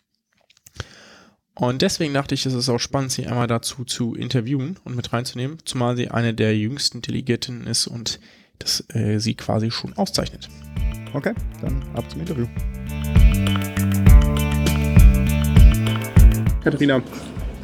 Und 1.53 1.81
deswegen 1.81 2.13
dachte 2.13 2.33
ich, 2.33 2.45
es 2.45 2.53
ist 2.53 2.69
auch 2.69 2.79
spannend, 2.79 3.11
sie 3.11 3.27
einmal 3.27 3.47
dazu 3.47 3.83
zu 3.83 4.15
interviewen 4.15 4.77
und 4.85 4.95
mit 4.95 5.11
reinzunehmen, 5.11 5.57
zumal 5.65 5.97
sie 5.97 6.09
eine 6.09 6.33
der 6.33 6.57
jüngsten 6.57 7.01
Delegierten 7.01 7.67
ist 7.67 7.87
und 7.87 8.19
das 8.59 8.85
äh, 8.93 9.19
sie 9.19 9.35
quasi 9.35 9.69
schon 9.69 9.93
auszeichnet. 9.97 10.47
Okay, 11.13 11.33
dann 11.61 11.83
ab 11.93 12.09
zum 12.09 12.21
Interview. 12.21 12.47
Katharina, 16.63 17.01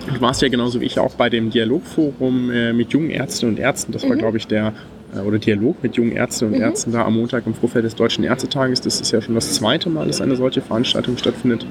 du 0.05 0.21
warst 0.21 0.41
ja 0.41 0.49
genauso 0.49 0.81
wie 0.81 0.85
ich 0.85 0.99
auch 0.99 1.15
bei 1.15 1.29
dem 1.29 1.49
Dialogforum 1.49 2.51
äh, 2.51 2.73
mit 2.73 2.91
jungen 2.91 3.09
Ärztinnen 3.09 3.55
und 3.55 3.61
Ärzten. 3.61 3.93
Das 3.93 4.07
war, 4.09 4.17
glaube 4.17 4.37
ich, 4.37 4.47
der 4.47 4.73
äh, 5.15 5.19
oder 5.19 5.39
Dialog 5.39 5.81
mit 5.81 5.95
jungen 5.95 6.11
Ärztinnen 6.11 6.55
und 6.55 6.59
Ärzten 6.59 6.91
da 6.91 7.05
am 7.05 7.15
Montag 7.15 7.45
im 7.45 7.53
Vorfeld 7.53 7.85
des 7.85 7.95
Deutschen 7.95 8.25
Ärztetages. 8.25 8.81
Das 8.81 8.99
ist 8.99 9.11
ja 9.11 9.21
schon 9.21 9.35
das 9.35 9.53
zweite 9.53 9.89
Mal, 9.89 10.07
dass 10.07 10.19
eine 10.19 10.35
solche 10.35 10.61
Veranstaltung 10.61 11.17
stattfindet. 11.17 11.65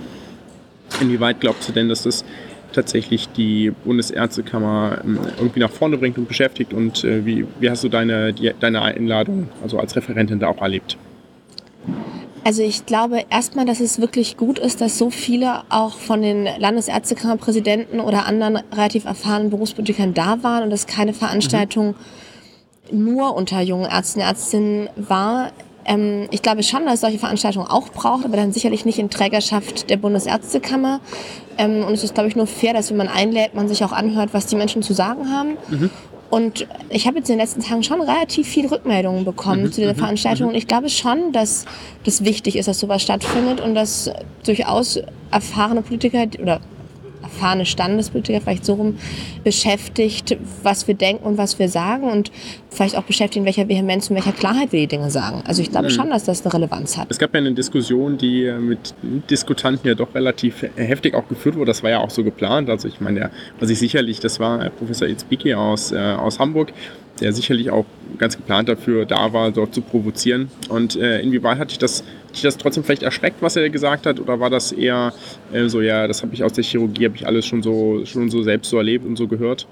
Inwieweit 1.00 1.40
glaubst 1.40 1.68
du 1.68 1.72
denn, 1.72 1.88
dass 1.88 2.02
das 2.02 2.24
tatsächlich 2.72 3.28
die 3.30 3.72
Bundesärztekammer 3.84 4.98
ähm, 5.04 5.18
irgendwie 5.38 5.60
nach 5.60 5.70
vorne 5.70 5.98
bringt 5.98 6.18
und 6.18 6.28
beschäftigt? 6.28 6.72
Und 6.72 7.04
äh, 7.04 7.24
wie, 7.24 7.46
wie 7.60 7.70
hast 7.70 7.84
du 7.84 7.88
deine, 7.88 8.32
die, 8.32 8.52
deine 8.58 8.82
Einladung, 8.82 9.48
also 9.62 9.78
als 9.78 9.96
Referentin, 9.96 10.38
da 10.38 10.48
auch 10.48 10.60
erlebt? 10.60 10.96
Also 12.44 12.62
ich 12.62 12.86
glaube 12.86 13.24
erstmal, 13.28 13.66
dass 13.66 13.80
es 13.80 14.00
wirklich 14.00 14.36
gut 14.36 14.60
ist, 14.60 14.80
dass 14.80 14.98
so 14.98 15.10
viele 15.10 15.62
auch 15.68 15.96
von 15.96 16.22
den 16.22 16.44
Landesärztekammerpräsidenten 16.44 17.98
oder 17.98 18.26
anderen 18.26 18.60
relativ 18.72 19.04
erfahrenen 19.04 19.50
Berufspolitikern 19.50 20.14
da 20.14 20.44
waren 20.44 20.62
und 20.62 20.70
dass 20.70 20.86
keine 20.86 21.12
Veranstaltung 21.12 21.96
mhm. 22.90 23.04
nur 23.04 23.34
unter 23.34 23.60
jungen 23.62 23.86
Ärzten 23.86 24.20
und 24.20 24.26
Ärztinnen 24.26 24.88
war. 24.94 25.50
Ähm, 25.86 26.28
ich 26.30 26.42
glaube 26.42 26.62
schon, 26.62 26.84
dass 26.84 26.94
es 26.94 27.00
solche 27.00 27.18
Veranstaltungen 27.18 27.66
auch 27.66 27.88
braucht, 27.90 28.24
aber 28.24 28.36
dann 28.36 28.52
sicherlich 28.52 28.84
nicht 28.84 28.98
in 28.98 29.10
Trägerschaft 29.10 29.88
der 29.88 29.96
Bundesärztekammer. 29.96 31.00
Ähm, 31.58 31.84
und 31.84 31.94
es 31.94 32.04
ist, 32.04 32.14
glaube 32.14 32.28
ich, 32.28 32.36
nur 32.36 32.46
fair, 32.46 32.72
dass 32.72 32.90
wenn 32.90 32.96
man 32.96 33.08
einlädt, 33.08 33.54
man 33.54 33.68
sich 33.68 33.84
auch 33.84 33.92
anhört, 33.92 34.30
was 34.32 34.46
die 34.46 34.56
Menschen 34.56 34.82
zu 34.82 34.92
sagen 34.92 35.30
haben. 35.30 35.56
Mhm. 35.68 35.90
Und 36.28 36.66
ich 36.88 37.06
habe 37.06 37.18
jetzt 37.18 37.30
in 37.30 37.34
den 37.34 37.40
letzten 37.40 37.62
Tagen 37.62 37.84
schon 37.84 38.00
relativ 38.00 38.48
viele 38.48 38.70
Rückmeldungen 38.70 39.24
bekommen 39.24 39.62
mhm, 39.62 39.72
zu 39.72 39.80
dieser 39.80 39.94
mhm, 39.94 39.98
Veranstaltung. 39.98 40.46
Mhm. 40.46 40.52
Und 40.52 40.58
ich 40.58 40.66
glaube 40.66 40.88
schon, 40.88 41.32
dass 41.32 41.64
das 42.04 42.24
wichtig 42.24 42.56
ist, 42.56 42.66
dass 42.66 42.80
sowas 42.80 43.02
stattfindet 43.02 43.60
und 43.60 43.74
dass 43.74 44.10
durchaus 44.44 45.00
erfahrene 45.30 45.82
Politiker 45.82 46.26
oder 46.40 46.60
erfahrene 47.22 47.66
Standespolitiker 47.66 48.40
vielleicht 48.40 48.64
so 48.64 48.74
rum 48.74 48.98
beschäftigt, 49.44 50.36
was 50.62 50.86
wir 50.88 50.94
denken 50.94 51.24
und 51.24 51.38
was 51.38 51.58
wir 51.58 51.68
sagen 51.68 52.10
und 52.10 52.30
vielleicht 52.76 52.96
auch 52.96 53.02
beschäftigt, 53.02 53.38
in 53.38 53.44
welcher 53.44 53.68
Vehemenz 53.68 54.10
und 54.10 54.16
welcher 54.16 54.32
Klarheit 54.32 54.72
wir 54.72 54.80
die 54.80 54.86
Dinge 54.86 55.10
sagen. 55.10 55.42
Also 55.46 55.62
ich 55.62 55.70
glaube 55.70 55.86
mhm. 55.86 55.90
schon, 55.90 56.10
dass 56.10 56.24
das 56.24 56.44
eine 56.44 56.54
Relevanz 56.54 56.96
hat. 56.96 57.08
Es 57.10 57.18
gab 57.18 57.34
ja 57.34 57.38
eine 57.38 57.52
Diskussion, 57.52 58.18
die 58.18 58.44
äh, 58.44 58.58
mit 58.58 58.94
Diskutanten 59.30 59.88
ja 59.88 59.94
doch 59.94 60.14
relativ 60.14 60.64
heftig 60.76 61.14
auch 61.14 61.28
geführt 61.28 61.56
wurde. 61.56 61.66
Das 61.66 61.82
war 61.82 61.90
ja 61.90 61.98
auch 61.98 62.10
so 62.10 62.22
geplant. 62.22 62.70
Also 62.70 62.88
ich 62.88 63.00
meine, 63.00 63.20
der, 63.20 63.30
was 63.58 63.70
ich 63.70 63.78
sicherlich, 63.78 64.20
das 64.20 64.38
war 64.40 64.68
Professor 64.70 65.08
Itzbiki 65.08 65.54
aus, 65.54 65.92
äh, 65.92 65.96
aus 65.96 66.38
Hamburg, 66.38 66.72
der 67.20 67.32
sicherlich 67.32 67.70
auch 67.70 67.86
ganz 68.18 68.36
geplant 68.36 68.68
dafür 68.68 69.06
da 69.06 69.32
war, 69.32 69.50
dort 69.50 69.74
zu 69.74 69.80
provozieren. 69.80 70.50
Und 70.68 70.96
äh, 70.96 71.20
inwieweit 71.20 71.58
hatte 71.58 71.72
ich 71.72 71.78
das, 71.78 72.00
hatte 72.00 72.34
ich 72.34 72.42
das 72.42 72.56
trotzdem 72.56 72.84
vielleicht 72.84 73.02
erschreckt, 73.02 73.40
was 73.40 73.56
er 73.56 73.68
gesagt 73.70 74.06
hat, 74.06 74.20
oder 74.20 74.40
war 74.40 74.50
das 74.50 74.72
eher 74.72 75.12
äh, 75.52 75.68
so, 75.68 75.80
ja, 75.80 76.06
das 76.06 76.22
habe 76.22 76.34
ich 76.34 76.44
aus 76.44 76.52
der 76.52 76.64
Chirurgie, 76.64 77.06
habe 77.06 77.16
ich 77.16 77.26
alles 77.26 77.46
schon 77.46 77.62
so, 77.62 78.04
schon 78.04 78.30
so 78.30 78.42
selbst 78.42 78.70
so 78.70 78.76
erlebt 78.76 79.06
und 79.06 79.16
so 79.16 79.26
gehört? 79.26 79.66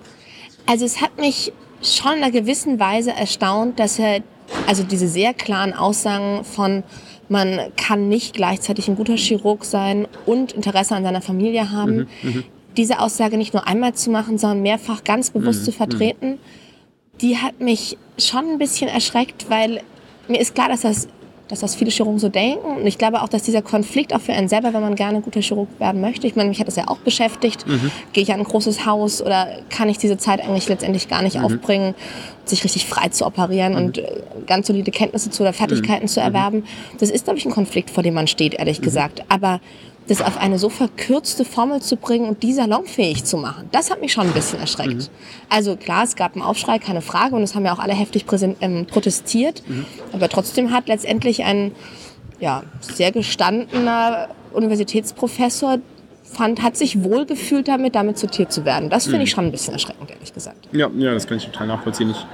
Also 0.67 0.85
es 0.87 1.01
hat 1.01 1.19
mich 1.19 1.53
schon 1.85 2.15
in 2.15 2.23
einer 2.23 2.33
gewissen 2.33 2.81
Weise 2.81 3.13
erstaunt, 3.13 3.79
dass 3.79 3.99
er, 3.99 4.23
also 4.67 4.83
diese 4.83 5.09
sehr 5.09 5.35
klaren 5.35 5.73
Aussagen 5.73 6.45
von 6.45 6.83
man 7.29 7.73
kann 7.77 8.09
nicht 8.09 8.35
gleichzeitig 8.35 8.87
ein 8.89 8.97
guter 8.97 9.17
Chirurg 9.17 9.65
sein 9.65 10.07
und 10.27 10.53
Interesse 10.53 10.95
an 10.95 11.05
seiner 11.05 11.23
Familie 11.23 11.71
haben, 11.71 12.09
mhm, 12.23 12.31
mhm. 12.31 12.45
diese 12.77 13.01
Aussage 13.01 13.39
nicht 13.39 13.55
nur 13.55 13.67
einmal 13.67 13.95
zu 13.95 14.11
machen, 14.11 14.37
sondern 14.37 14.61
mehrfach 14.61 15.05
ganz 15.05 15.31
bewusst 15.31 15.61
mhm, 15.61 15.65
zu 15.65 15.73
vertreten. 15.73 16.31
Mhm 16.33 16.39
die 17.21 17.39
hat 17.39 17.61
mich 17.61 17.97
schon 18.19 18.53
ein 18.53 18.59
bisschen 18.59 18.89
erschreckt, 18.89 19.47
weil 19.49 19.83
mir 20.29 20.41
ist 20.41 20.55
klar, 20.55 20.69
dass 20.69 20.83
das, 20.83 21.09
dass 21.49 21.61
das 21.61 21.75
viele 21.75 21.91
Chirurgen 21.91 22.19
so 22.19 22.29
denken. 22.29 22.67
Und 22.79 22.87
ich 22.87 22.99
glaube 22.99 23.23
auch, 23.23 23.29
dass 23.29 23.43
dieser 23.43 23.63
Konflikt 23.63 24.15
auch 24.15 24.21
für 24.21 24.33
einen 24.33 24.49
selber, 24.49 24.73
wenn 24.73 24.81
man 24.81 24.95
gerne 24.95 25.21
guter 25.21 25.41
Chirurg 25.41 25.69
werden 25.79 26.01
möchte, 26.01 26.27
ich 26.27 26.37
meine, 26.37 26.49
mich 26.49 26.61
hat 26.61 26.69
das 26.69 26.77
ja 26.77 26.89
auch 26.89 26.99
beschäftigt. 26.99 27.67
Mhm. 27.67 27.91
Gehe 28.13 28.23
ich 28.23 28.33
an 28.33 28.41
ein 28.41 28.45
großes 28.45 28.87
Haus 28.87 29.21
oder 29.21 29.49
kann 29.69 29.89
ich 29.89 29.99
diese 29.99 30.17
Zeit 30.17 30.41
eigentlich 30.41 30.69
letztendlich 30.69 31.09
gar 31.09 31.23
nicht 31.23 31.37
mhm. 31.37 31.45
aufbringen, 31.45 31.95
sich 32.45 32.65
richtig 32.65 32.87
frei 32.87 33.09
zu 33.09 33.27
operieren 33.27 33.73
mhm. 33.73 33.79
und 33.79 33.99
äh, 33.99 34.23
ganz 34.47 34.67
solide 34.67 34.91
Kenntnisse 34.91 35.31
zu 35.31 35.43
oder 35.43 35.53
Fertigkeiten 35.53 36.05
mhm. 36.05 36.09
zu 36.09 36.21
erwerben? 36.21 36.59
Mhm. 36.59 36.99
Das 36.99 37.11
ist, 37.11 37.25
glaube 37.25 37.39
ich, 37.39 37.45
ein 37.45 37.53
Konflikt, 37.53 37.91
vor 37.91 38.03
dem 38.03 38.15
man 38.15 38.27
steht, 38.27 38.55
ehrlich 38.55 38.81
mhm. 38.81 38.85
gesagt. 38.85 39.23
Aber 39.29 39.61
das 40.09 40.21
auf 40.21 40.37
eine 40.37 40.59
so 40.59 40.69
verkürzte 40.69 41.45
Formel 41.45 41.81
zu 41.81 41.97
bringen 41.97 42.29
und 42.29 42.43
die 42.43 42.53
salonfähig 42.53 43.25
zu 43.25 43.37
machen, 43.37 43.69
das 43.73 43.91
hat 43.91 44.01
mich 44.01 44.13
schon 44.13 44.27
ein 44.27 44.33
bisschen 44.33 44.59
erschreckt. 44.59 44.95
Mhm. 44.95 45.09
Also 45.49 45.77
klar, 45.77 46.05
es 46.05 46.17
gab 46.17 46.35
einen 46.35 46.43
Aufschrei, 46.43 46.79
keine 46.79 47.01
Frage, 47.01 47.35
und 47.37 47.43
es 47.43 47.55
haben 47.55 47.65
ja 47.65 47.73
auch 47.73 47.79
alle 47.79 47.95
heftig 47.95 48.27
ähm, 48.61 48.87
protestiert. 48.87 49.63
Mhm. 49.67 49.87
Aber 50.13 50.29
trotzdem 50.29 50.73
hat 50.73 50.89
letztendlich 50.89 51.45
ein 51.45 51.73
ja, 52.41 52.63
sehr 52.81 53.13
gestandener 53.13 54.29
Universitätsprofessor 54.53 55.79
fand, 56.25 56.63
hat 56.63 56.77
sich 56.77 57.03
wohlgefühlt 57.03 57.69
damit, 57.69 57.95
damit 57.95 58.19
zitiert 58.19 58.53
zu 58.53 58.65
werden. 58.65 58.91
Das 58.91 59.05
finde 59.05 59.23
ich 59.23 59.31
mhm. 59.31 59.35
schon 59.35 59.45
ein 59.47 59.53
bisschen 59.53 59.73
erschreckend, 59.73 60.11
ehrlich 60.11 60.35
gesagt. 60.35 60.69
Ja, 60.73 60.91
ja, 60.97 61.15
das 61.15 61.27
kann 61.27 61.39
ich 61.39 61.47
total 61.47 61.69
nachvollziehen. 61.69 62.11
Ich 62.11 62.27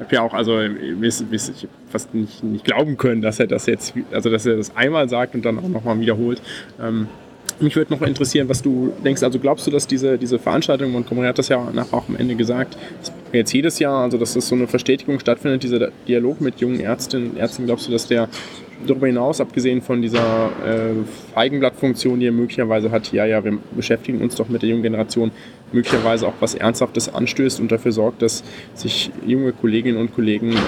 habe 0.00 0.14
ja 0.14 0.22
auch, 0.22 0.34
also 0.34 0.58
ist, 0.58 1.24
ich 1.30 1.68
fast 1.90 2.14
nicht, 2.14 2.42
nicht 2.42 2.64
glauben 2.64 2.96
können, 2.96 3.22
dass 3.22 3.38
er 3.38 3.46
das 3.46 3.66
jetzt, 3.66 3.94
also 4.10 4.30
dass 4.30 4.46
er 4.46 4.56
das 4.56 4.74
einmal 4.76 5.08
sagt 5.08 5.34
und 5.34 5.44
dann 5.44 5.58
auch 5.58 5.68
nochmal 5.68 6.00
wiederholt. 6.00 6.42
Ähm, 6.80 7.08
mich 7.60 7.76
würde 7.76 7.92
noch 7.92 8.02
interessieren, 8.02 8.48
was 8.48 8.62
du 8.62 8.92
denkst. 9.04 9.22
Also 9.22 9.38
glaubst 9.38 9.66
du, 9.66 9.70
dass 9.70 9.86
diese, 9.86 10.18
diese 10.18 10.38
Veranstaltung, 10.38 10.90
Montgomery 10.90 11.26
hat 11.26 11.38
das 11.38 11.48
ja 11.48 11.70
nachher 11.72 11.94
auch 11.94 12.08
am 12.08 12.16
Ende 12.16 12.34
gesagt, 12.34 12.76
jetzt 13.32 13.52
jedes 13.52 13.78
Jahr, 13.78 14.02
also 14.02 14.18
dass 14.18 14.34
das 14.34 14.48
so 14.48 14.54
eine 14.54 14.66
Verstetigung 14.66 15.20
stattfindet, 15.20 15.62
dieser 15.62 15.90
Dialog 16.08 16.40
mit 16.40 16.60
jungen 16.60 16.80
Ärztinnen, 16.80 17.36
Ärzten, 17.36 17.66
glaubst 17.66 17.88
du, 17.88 17.92
dass 17.92 18.06
der 18.06 18.28
darüber 18.86 19.06
hinaus, 19.06 19.40
abgesehen 19.40 19.80
von 19.80 20.02
dieser 20.02 20.50
äh, 20.66 20.94
Feigenblattfunktion, 21.34 22.18
die 22.18 22.26
er 22.26 22.32
möglicherweise 22.32 22.90
hat, 22.90 23.12
ja, 23.12 23.24
ja, 23.26 23.44
wir 23.44 23.58
beschäftigen 23.76 24.20
uns 24.20 24.34
doch 24.34 24.48
mit 24.48 24.62
der 24.62 24.70
jungen 24.70 24.82
Generation, 24.82 25.30
möglicherweise 25.72 26.26
auch 26.26 26.34
was 26.40 26.54
Ernsthaftes 26.54 27.12
anstößt 27.12 27.60
und 27.60 27.72
dafür 27.72 27.92
sorgt, 27.92 28.22
dass 28.22 28.44
sich 28.74 29.10
junge 29.26 29.52
Kolleginnen 29.52 29.98
und 29.98 30.14
Kollegen 30.14 30.52
ähm, 30.52 30.58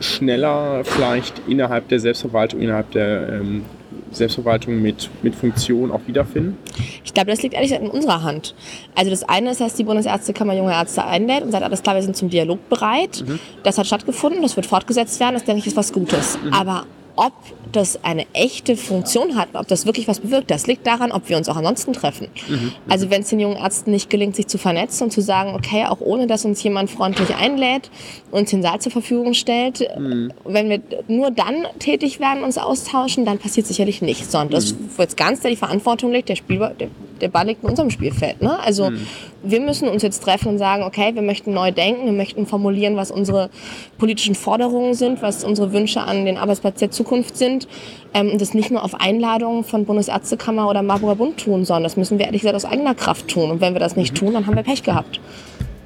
schneller 0.00 0.82
vielleicht 0.84 1.42
innerhalb 1.48 1.88
der 1.88 2.00
Selbstverwaltung, 2.00 2.60
innerhalb 2.60 2.90
der 2.92 3.40
ähm, 3.40 3.64
Selbstverwaltung 4.10 4.80
mit, 4.80 5.10
mit 5.22 5.34
Funktion 5.34 5.90
auch 5.90 6.00
wiederfinden? 6.06 6.56
Ich 7.04 7.14
glaube, 7.14 7.30
das 7.30 7.42
liegt 7.42 7.54
ehrlich 7.54 7.70
gesagt 7.70 7.84
in 7.84 7.90
unserer 7.90 8.22
Hand. 8.22 8.54
Also 8.94 9.10
das 9.10 9.22
eine 9.24 9.50
ist, 9.50 9.60
dass 9.60 9.74
die 9.74 9.84
Bundesärztekammer 9.84 10.54
junge 10.54 10.72
Ärzte 10.72 11.04
einlädt 11.04 11.42
und 11.42 11.52
sagt, 11.52 11.64
alles 11.64 11.82
klar, 11.82 11.94
wir 11.94 12.02
sind 12.02 12.16
zum 12.16 12.30
Dialog 12.30 12.68
bereit. 12.68 13.24
Mhm. 13.26 13.38
Das 13.62 13.78
hat 13.78 13.86
stattgefunden, 13.86 14.42
das 14.42 14.56
wird 14.56 14.66
fortgesetzt 14.66 15.20
werden, 15.20 15.34
das 15.34 15.44
denke 15.44 15.60
ich 15.60 15.66
ist 15.66 15.76
was 15.76 15.92
Gutes. 15.92 16.38
Mhm. 16.42 16.52
Aber 16.52 16.86
ob 17.18 17.32
das 17.72 18.02
eine 18.04 18.26
echte 18.32 18.76
Funktion 18.76 19.36
hat, 19.36 19.48
ob 19.54 19.66
das 19.66 19.84
wirklich 19.84 20.06
was 20.06 20.20
bewirkt, 20.20 20.50
das 20.50 20.66
liegt 20.68 20.86
daran, 20.86 21.10
ob 21.10 21.28
wir 21.28 21.36
uns 21.36 21.48
auch 21.48 21.56
ansonsten 21.56 21.92
treffen. 21.92 22.28
Mhm. 22.48 22.72
Also 22.88 23.10
wenn 23.10 23.22
es 23.22 23.28
den 23.28 23.40
jungen 23.40 23.56
Ärzten 23.56 23.90
nicht 23.90 24.08
gelingt, 24.08 24.36
sich 24.36 24.46
zu 24.46 24.56
vernetzen 24.56 25.04
und 25.04 25.10
zu 25.10 25.20
sagen, 25.20 25.54
okay, 25.54 25.84
auch 25.86 26.00
ohne 26.00 26.28
dass 26.28 26.44
uns 26.44 26.62
jemand 26.62 26.90
freundlich 26.90 27.34
einlädt, 27.34 27.90
uns 28.30 28.50
den 28.50 28.62
Saal 28.62 28.80
zur 28.80 28.92
Verfügung 28.92 29.34
stellt, 29.34 29.80
mhm. 29.98 30.32
wenn 30.44 30.70
wir 30.70 30.80
nur 31.08 31.32
dann 31.32 31.66
tätig 31.80 32.20
werden, 32.20 32.44
uns 32.44 32.56
austauschen, 32.56 33.24
dann 33.24 33.38
passiert 33.38 33.66
sicherlich 33.66 34.00
nichts. 34.00 34.30
Sondern 34.30 34.50
das, 34.50 34.72
mhm. 34.72 34.90
wo 34.96 35.02
jetzt 35.02 35.16
ganz 35.16 35.40
da 35.40 35.48
die 35.48 35.56
Verantwortung 35.56 36.12
liegt, 36.12 36.28
der, 36.28 36.36
Spiel, 36.36 36.58
der, 36.78 36.88
der 37.20 37.28
Ball 37.28 37.46
liegt 37.46 37.62
in 37.62 37.70
unserem 37.70 37.90
Spielfeld. 37.90 38.42
Ne? 38.42 38.58
Also 38.60 38.90
mhm. 38.90 39.06
wir 39.42 39.60
müssen 39.60 39.88
uns 39.88 40.02
jetzt 40.02 40.22
treffen 40.22 40.48
und 40.48 40.58
sagen, 40.58 40.82
okay, 40.82 41.14
wir 41.14 41.22
möchten 41.22 41.52
neu 41.52 41.72
denken, 41.72 42.06
wir 42.06 42.12
möchten 42.12 42.46
formulieren, 42.46 42.96
was 42.96 43.10
unsere 43.10 43.50
politischen 43.98 44.34
Forderungen 44.34 44.94
sind, 44.94 45.22
was 45.22 45.44
unsere 45.44 45.72
Wünsche 45.72 46.00
an 46.00 46.24
den 46.24 46.36
Arbeitsplatz 46.36 46.78
der 46.78 46.90
Zukunft 46.90 47.36
sind. 47.36 47.68
Ähm, 48.14 48.30
und 48.30 48.40
das 48.40 48.54
nicht 48.54 48.70
nur 48.70 48.84
auf 48.84 49.00
Einladung 49.00 49.64
von 49.64 49.84
Bundesärztekammer 49.84 50.68
oder 50.68 50.82
Marburger 50.82 51.16
Bund 51.16 51.38
tun, 51.38 51.64
sondern 51.64 51.84
das 51.84 51.96
müssen 51.96 52.18
wir 52.18 52.26
ehrlich 52.26 52.42
gesagt 52.42 52.56
aus 52.56 52.64
eigener 52.64 52.94
Kraft 52.94 53.28
tun. 53.28 53.50
Und 53.50 53.60
wenn 53.60 53.74
wir 53.74 53.80
das 53.80 53.96
nicht 53.96 54.12
mhm. 54.14 54.18
tun, 54.18 54.34
dann 54.34 54.46
haben 54.46 54.56
wir 54.56 54.62
Pech 54.62 54.82
gehabt. 54.82 55.20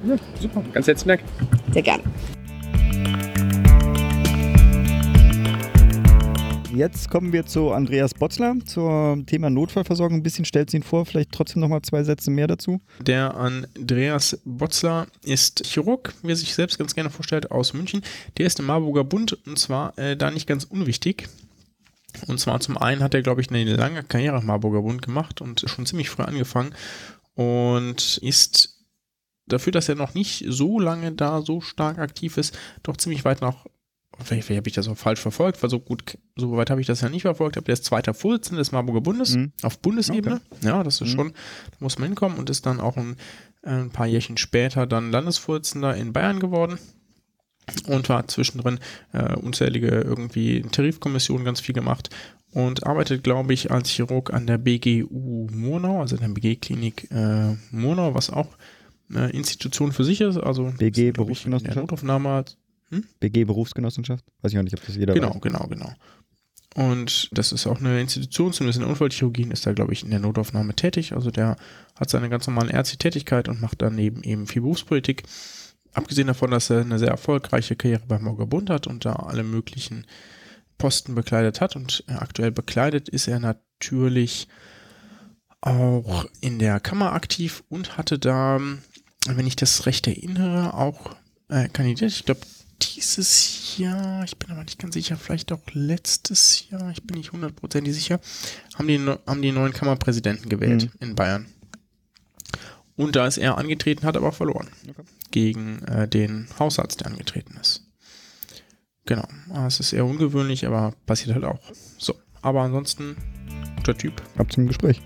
Ja, 0.07 0.15
super. 0.39 0.61
Ganz 0.73 0.87
herzlichen 0.87 1.09
Dank. 1.09 1.21
Sehr 1.71 1.81
gerne. 1.81 2.03
Jetzt 6.75 7.11
kommen 7.11 7.31
wir 7.33 7.45
zu 7.45 7.71
Andreas 7.71 8.15
Botzler 8.15 8.55
zum 8.65 9.27
Thema 9.27 9.51
Notfallversorgung. 9.51 10.17
Ein 10.17 10.23
bisschen 10.23 10.43
stellt 10.43 10.71
sie 10.71 10.77
ihn 10.77 10.83
vor, 10.83 11.05
vielleicht 11.05 11.31
trotzdem 11.31 11.61
noch 11.61 11.67
mal 11.67 11.83
zwei 11.83 12.03
Sätze 12.03 12.31
mehr 12.31 12.47
dazu. 12.47 12.81
Der 12.99 13.37
Andreas 13.37 14.39
Botzler 14.43 15.05
ist 15.23 15.67
Chirurg, 15.67 16.15
wie 16.23 16.31
er 16.31 16.35
sich 16.35 16.55
selbst 16.55 16.79
ganz 16.79 16.95
gerne 16.95 17.11
vorstellt, 17.11 17.51
aus 17.51 17.73
München. 17.73 18.01
Der 18.39 18.47
ist 18.47 18.59
im 18.59 18.65
Marburger 18.65 19.03
Bund 19.03 19.33
und 19.45 19.59
zwar 19.59 19.95
äh, 19.99 20.17
da 20.17 20.31
nicht 20.31 20.47
ganz 20.47 20.63
unwichtig. 20.63 21.29
Und 22.25 22.39
zwar 22.39 22.59
zum 22.59 22.75
einen 22.79 23.03
hat 23.03 23.13
er, 23.13 23.21
glaube 23.21 23.41
ich, 23.41 23.51
eine 23.51 23.75
lange 23.75 24.01
Karriere 24.01 24.39
im 24.39 24.47
Marburger 24.47 24.81
Bund 24.81 25.03
gemacht 25.03 25.41
und 25.41 25.63
schon 25.67 25.85
ziemlich 25.85 26.09
früh 26.09 26.23
angefangen 26.23 26.73
und 27.35 28.17
ist 28.17 28.79
dafür, 29.45 29.73
dass 29.73 29.89
er 29.89 29.95
noch 29.95 30.15
nicht 30.15 30.43
so 30.47 30.79
lange 30.79 31.11
da 31.11 31.43
so 31.43 31.61
stark 31.61 31.99
aktiv 31.99 32.37
ist, 32.37 32.57
doch 32.81 32.97
ziemlich 32.97 33.25
weit 33.25 33.41
nach 33.41 33.67
vielleicht, 34.19 34.45
vielleicht 34.45 34.57
habe 34.57 34.69
ich 34.69 34.75
das 34.75 34.87
auch 34.87 34.97
falsch 34.97 35.19
verfolgt, 35.19 35.61
weil 35.61 35.69
so 35.69 35.79
gut, 35.79 36.17
so 36.35 36.55
weit 36.55 36.69
habe 36.69 36.81
ich 36.81 36.87
das 36.87 37.01
ja 37.01 37.09
nicht 37.09 37.23
verfolgt, 37.23 37.57
aber 37.57 37.65
der 37.65 37.73
ist 37.73 37.85
zweiter 37.85 38.13
Vorsitzender 38.13 38.59
des 38.59 38.71
Marburger 38.71 39.01
Bundes 39.01 39.35
mhm. 39.35 39.51
auf 39.61 39.79
Bundesebene. 39.79 40.41
Okay. 40.49 40.67
Ja, 40.67 40.83
das 40.83 41.01
ist 41.01 41.13
mhm. 41.13 41.15
schon, 41.15 41.31
da 41.71 41.77
muss 41.79 41.97
man 41.99 42.09
hinkommen 42.09 42.37
und 42.37 42.49
ist 42.49 42.65
dann 42.65 42.79
auch 42.79 42.97
ein, 42.97 43.15
ein 43.63 43.89
paar 43.89 44.07
Jährchen 44.07 44.37
später 44.37 44.85
dann 44.85 45.11
Landesvorsitzender 45.11 45.95
in 45.95 46.13
Bayern 46.13 46.39
geworden 46.39 46.77
und 47.87 48.09
war 48.09 48.27
zwischendrin 48.27 48.79
äh, 49.13 49.35
unzählige 49.35 49.87
irgendwie 49.87 50.61
Tarifkommissionen 50.63 51.45
ganz 51.45 51.61
viel 51.61 51.73
gemacht 51.73 52.09
und 52.51 52.85
arbeitet, 52.85 53.23
glaube 53.23 53.53
ich, 53.53 53.71
als 53.71 53.89
Chirurg 53.89 54.33
an 54.33 54.45
der 54.47 54.57
BGU 54.57 55.47
Murnau, 55.51 56.01
also 56.01 56.17
der 56.17 56.27
BG-Klinik 56.27 57.09
äh, 57.11 57.55
Murnau, 57.71 58.13
was 58.13 58.29
auch 58.29 58.49
eine 59.09 59.29
Institution 59.29 59.91
für 59.91 60.03
sich 60.03 60.21
ist. 60.21 60.37
Also 60.37 60.71
BG 60.77 61.11
Berufsgenossenschaft. 61.11 61.77
Notaufnahme 61.77 62.29
hm? 62.97 63.05
BG 63.19 63.45
Berufsgenossenschafft? 63.45 64.25
Weiß 64.41 64.51
ich 64.51 64.59
auch 64.59 64.63
nicht, 64.63 64.77
ob 64.77 64.85
das 64.85 64.95
jeder 64.95 65.13
genau, 65.13 65.35
weiß. 65.35 65.41
Genau, 65.41 65.67
genau, 65.67 65.85
genau. 65.85 65.95
Und 66.75 67.29
das 67.31 67.51
ist 67.51 67.67
auch 67.67 67.79
eine 67.79 68.01
Institution, 68.01 68.51
zumindest 68.51 68.77
in 68.77 68.81
der 68.81 68.89
Unfallchirurgie 68.89 69.47
ist 69.51 69.65
da, 69.65 69.73
glaube 69.73 69.93
ich, 69.93 70.03
in 70.03 70.09
der 70.09 70.19
Notaufnahme 70.19 70.75
tätig. 70.75 71.13
Also 71.13 71.29
der 71.29 71.55
hat 71.95 72.09
seine 72.09 72.29
ganz 72.29 72.47
normale 72.47 72.73
ärztliche 72.73 72.97
Tätigkeit 72.97 73.47
und 73.47 73.61
macht 73.61 73.81
daneben 73.81 74.23
eben 74.23 74.47
viel 74.47 74.63
Berufspolitik. 74.63 75.23
Abgesehen 75.93 76.27
davon, 76.27 76.49
dass 76.49 76.71
er 76.71 76.81
eine 76.81 76.97
sehr 76.97 77.09
erfolgreiche 77.09 77.75
Karriere 77.75 78.01
beim 78.07 78.23
Morger 78.23 78.47
Bund 78.47 78.71
hat 78.71 78.87
und 78.87 79.05
da 79.05 79.13
alle 79.13 79.43
möglichen 79.43 80.07
Posten 80.79 81.13
bekleidet 81.13 81.61
hat 81.61 81.75
und 81.75 82.03
aktuell 82.07 82.51
bekleidet, 82.51 83.07
ist 83.07 83.27
er 83.27 83.39
natürlich 83.39 84.47
auch 85.61 86.25
in 86.41 86.57
der 86.57 86.79
Kammer 86.79 87.13
aktiv 87.13 87.63
und 87.69 87.97
hatte 87.97 88.17
da, 88.17 88.59
wenn 89.27 89.47
ich 89.47 89.55
das 89.55 89.85
recht 89.85 90.07
erinnere, 90.07 90.73
auch 90.73 91.15
äh, 91.49 91.69
kandidiert. 91.69 92.11
Ich 92.11 92.25
glaube, 92.25 92.41
dieses 92.89 93.77
Jahr, 93.77 94.23
ich 94.23 94.37
bin 94.37 94.51
aber 94.51 94.63
nicht 94.63 94.79
ganz 94.79 94.93
sicher, 94.93 95.17
vielleicht 95.17 95.51
auch 95.51 95.61
letztes 95.73 96.69
Jahr, 96.69 96.91
ich 96.91 97.03
bin 97.03 97.17
nicht 97.17 97.31
hundertprozentig 97.31 97.93
sicher, 97.93 98.19
haben 98.75 98.87
die, 98.87 98.99
haben 98.99 99.41
die 99.41 99.51
neuen 99.51 99.73
Kammerpräsidenten 99.73 100.49
gewählt 100.49 100.85
mhm. 100.85 101.07
in 101.07 101.15
Bayern. 101.15 101.45
Und 102.95 103.15
da 103.15 103.25
ist 103.25 103.37
er 103.37 103.57
angetreten, 103.57 104.05
hat 104.05 104.17
aber 104.17 104.31
verloren. 104.31 104.67
Okay. 104.87 105.03
Gegen 105.31 105.81
äh, 105.83 106.07
den 106.07 106.47
Hausarzt, 106.59 107.01
der 107.01 107.07
angetreten 107.07 107.57
ist. 107.59 107.87
Genau. 109.05 109.27
Es 109.67 109.79
ist 109.79 109.93
eher 109.93 110.05
ungewöhnlich, 110.05 110.65
aber 110.65 110.93
passiert 111.05 111.33
halt 111.35 111.43
auch. 111.43 111.59
So. 111.97 112.15
Aber 112.41 112.61
ansonsten, 112.61 113.15
guter 113.77 113.97
Typ. 113.97 114.21
Ab 114.37 114.51
zum 114.51 114.67
Gespräch. 114.67 115.01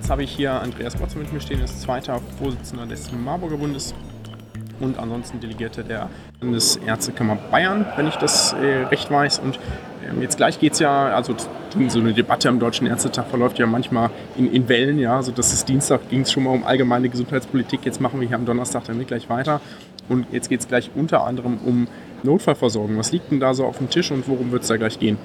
Jetzt 0.00 0.08
habe 0.08 0.22
ich 0.22 0.32
hier 0.32 0.52
Andreas 0.52 0.96
Botzer 0.96 1.18
mit 1.18 1.30
mir 1.30 1.40
stehen, 1.40 1.62
ist 1.62 1.82
zweiter 1.82 2.22
Vorsitzender 2.38 2.86
des 2.86 3.12
Marburger 3.12 3.58
Bundes 3.58 3.94
und 4.80 4.98
ansonsten 4.98 5.40
Delegierte 5.40 5.84
der 5.84 6.08
Bundesärztekammer 6.40 7.36
Bayern, 7.50 7.84
wenn 7.96 8.08
ich 8.08 8.16
das 8.16 8.54
äh, 8.54 8.84
recht 8.84 9.10
weiß. 9.10 9.40
Und 9.40 9.60
ähm, 10.08 10.22
jetzt 10.22 10.38
gleich 10.38 10.58
geht 10.58 10.72
es 10.72 10.78
ja, 10.78 11.14
also 11.14 11.36
so 11.88 11.98
eine 11.98 12.14
Debatte 12.14 12.48
am 12.48 12.58
Deutschen 12.58 12.86
Ärztetag 12.86 13.26
verläuft 13.26 13.58
ja 13.58 13.66
manchmal 13.66 14.08
in, 14.38 14.50
in 14.50 14.70
Wellen, 14.70 14.98
ja. 14.98 15.16
Also 15.16 15.32
das 15.32 15.52
ist 15.52 15.68
Dienstag, 15.68 16.08
ging 16.08 16.22
es 16.22 16.32
schon 16.32 16.44
mal 16.44 16.50
um 16.50 16.64
allgemeine 16.64 17.10
Gesundheitspolitik. 17.10 17.80
Jetzt 17.84 18.00
machen 18.00 18.22
wir 18.22 18.26
hier 18.26 18.38
am 18.38 18.46
Donnerstag 18.46 18.84
damit 18.86 19.06
gleich 19.06 19.28
weiter. 19.28 19.60
Und 20.08 20.26
jetzt 20.32 20.48
geht 20.48 20.60
es 20.60 20.68
gleich 20.68 20.90
unter 20.94 21.24
anderem 21.24 21.58
um 21.64 21.88
Notfallversorgung. 22.22 22.98
Was 22.98 23.12
liegt 23.12 23.30
denn 23.30 23.40
da 23.40 23.54
so 23.54 23.64
auf 23.64 23.78
dem 23.78 23.88
Tisch 23.88 24.10
und 24.10 24.28
worum 24.28 24.52
wird 24.52 24.62
es 24.62 24.68
da 24.68 24.76
gleich 24.76 24.98
gehen? 24.98 25.16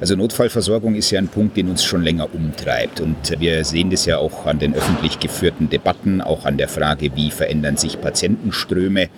Also 0.00 0.16
Notfallversorgung 0.16 0.94
ist 0.94 1.10
ja 1.10 1.18
ein 1.18 1.28
Punkt, 1.28 1.56
den 1.56 1.68
uns 1.68 1.84
schon 1.84 2.02
länger 2.02 2.28
umtreibt. 2.32 3.00
Und 3.00 3.38
wir 3.38 3.64
sehen 3.64 3.90
das 3.90 4.06
ja 4.06 4.18
auch 4.18 4.46
an 4.46 4.58
den 4.58 4.74
öffentlich 4.74 5.18
geführten 5.18 5.68
Debatten, 5.68 6.20
auch 6.20 6.44
an 6.44 6.56
der 6.56 6.68
Frage, 6.68 7.14
wie 7.14 7.30
verändern 7.30 7.76
sich 7.76 8.00
Patientenströme. 8.00 9.08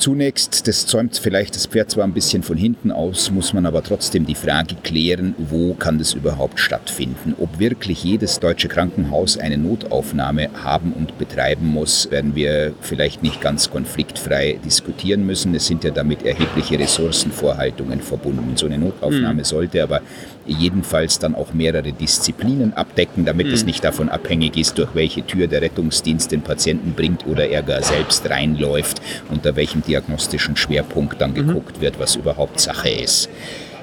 Zunächst, 0.00 0.66
das 0.66 0.86
zäumt 0.86 1.18
vielleicht 1.18 1.54
das 1.54 1.66
Pferd 1.66 1.90
zwar 1.90 2.04
ein 2.04 2.14
bisschen 2.14 2.42
von 2.42 2.56
hinten 2.56 2.90
aus, 2.90 3.30
muss 3.30 3.52
man 3.52 3.66
aber 3.66 3.82
trotzdem 3.82 4.24
die 4.24 4.34
Frage 4.34 4.76
klären, 4.82 5.34
wo 5.36 5.74
kann 5.74 5.98
das 5.98 6.14
überhaupt 6.14 6.58
stattfinden? 6.58 7.34
Ob 7.38 7.58
wirklich 7.58 8.02
jedes 8.02 8.40
deutsche 8.40 8.68
Krankenhaus 8.68 9.36
eine 9.36 9.58
Notaufnahme 9.58 10.48
haben 10.64 10.94
und 10.94 11.18
betreiben 11.18 11.66
muss, 11.66 12.10
werden 12.10 12.34
wir 12.34 12.72
vielleicht 12.80 13.22
nicht 13.22 13.42
ganz 13.42 13.70
konfliktfrei 13.70 14.58
diskutieren 14.64 15.26
müssen. 15.26 15.54
Es 15.54 15.66
sind 15.66 15.84
ja 15.84 15.90
damit 15.90 16.24
erhebliche 16.24 16.78
Ressourcenvorhaltungen 16.78 18.00
verbunden. 18.00 18.56
So 18.56 18.64
eine 18.64 18.78
Notaufnahme 18.78 19.40
mhm. 19.40 19.44
sollte 19.44 19.82
aber 19.82 20.00
jedenfalls 20.52 21.18
dann 21.18 21.34
auch 21.34 21.52
mehrere 21.52 21.92
Disziplinen 21.92 22.74
abdecken, 22.74 23.24
damit 23.24 23.46
mhm. 23.46 23.52
es 23.54 23.64
nicht 23.64 23.84
davon 23.84 24.08
abhängig 24.08 24.56
ist, 24.56 24.78
durch 24.78 24.94
welche 24.94 25.24
Tür 25.26 25.46
der 25.46 25.62
Rettungsdienst 25.62 26.32
den 26.32 26.42
Patienten 26.42 26.92
bringt 26.92 27.26
oder 27.26 27.48
er 27.48 27.62
gar 27.62 27.82
selbst 27.82 28.28
reinläuft, 28.28 29.00
unter 29.30 29.56
welchem 29.56 29.82
diagnostischen 29.82 30.56
Schwerpunkt 30.56 31.20
dann 31.20 31.30
mhm. 31.30 31.46
geguckt 31.46 31.80
wird, 31.80 31.98
was 31.98 32.16
überhaupt 32.16 32.60
Sache 32.60 32.90
ist. 32.90 33.28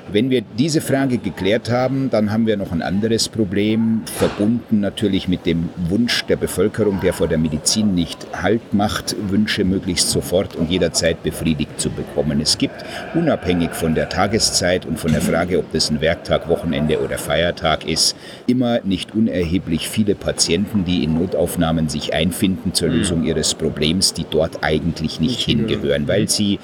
Wenn 0.10 0.30
wir 0.30 0.41
diese 0.58 0.80
Frage 0.80 1.18
geklärt 1.18 1.70
haben, 1.70 2.10
dann 2.10 2.32
haben 2.32 2.47
wir 2.47 2.55
noch 2.55 2.72
ein 2.72 2.82
anderes 2.82 3.28
Problem, 3.28 4.03
verbunden 4.05 4.80
natürlich 4.80 5.28
mit 5.28 5.45
dem 5.45 5.68
Wunsch 5.89 6.24
der 6.26 6.38
Bevölkerung, 6.38 7.01
der 7.01 7.12
vor 7.12 7.28
der 7.28 7.38
Medizin 7.38 7.93
nicht 7.93 8.26
Halt 8.41 8.74
macht, 8.74 9.18
Wünsche 9.30 9.66
möglichst 9.66 10.10
sofort 10.10 10.55
und 10.55 10.72
jederzeit 10.72 11.24
befriedigt 11.24 11.82
zu 11.82 11.89
bekommen. 11.89 12.39
Es 12.39 12.58
gibt, 12.58 12.86
unabhängig 13.16 13.72
von 13.72 13.95
der 13.95 14.08
Tageszeit 14.08 14.86
und 14.86 14.97
von 14.97 15.12
der 15.12 15.22
Frage, 15.22 15.60
ob 15.60 15.74
das 15.74 15.89
ein 15.89 15.99
Werktag, 15.99 16.47
Wochenende 16.47 17.01
oder 17.01 17.18
Feiertag 17.18 17.86
ist, 17.86 18.16
immer 18.47 18.80
nicht 18.86 19.14
unerheblich 19.14 19.89
viele 19.89 20.16
Patienten, 20.16 20.86
die 20.86 21.03
in 21.03 21.16
Notaufnahmen 21.16 21.89
sich 21.89 22.14
einfinden 22.14 22.74
zur 22.74 22.88
Lösung 22.88 23.26
ihres 23.26 23.55
Problems, 23.55 24.14
die 24.14 24.26
dort 24.30 24.64
eigentlich 24.64 25.20
nicht 25.20 25.41
hingehören, 25.41 26.08
weil 26.08 26.30
sie 26.30 26.60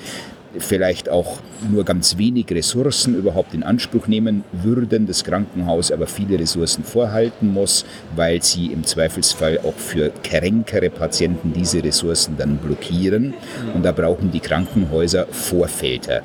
vielleicht 0.57 1.09
auch 1.09 1.39
nur 1.71 1.83
ganz 1.83 2.17
wenig 2.17 2.47
Ressourcen 2.51 3.15
überhaupt 3.15 3.53
in 3.53 3.63
Anspruch 3.63 4.07
nehmen 4.07 4.43
würden, 4.51 5.07
das 5.07 5.23
Krankenhaus 5.23 5.91
aber 5.91 6.07
viele 6.07 6.39
Ressourcen 6.39 6.83
vorhalten 6.83 7.51
muss, 7.51 7.85
weil 8.15 8.41
sie 8.43 8.67
im 8.67 8.83
Zweifelsfall 8.83 9.59
auch 9.59 9.75
für 9.75 10.11
kränkere 10.23 10.89
Patienten 10.89 11.53
diese 11.53 11.83
Ressourcen 11.83 12.35
dann 12.37 12.57
blockieren. 12.57 13.33
Und 13.73 13.83
da 13.83 13.91
brauchen 13.91 14.31
die 14.31 14.39
Krankenhäuser 14.39 15.27
Vorfelder. 15.27 16.21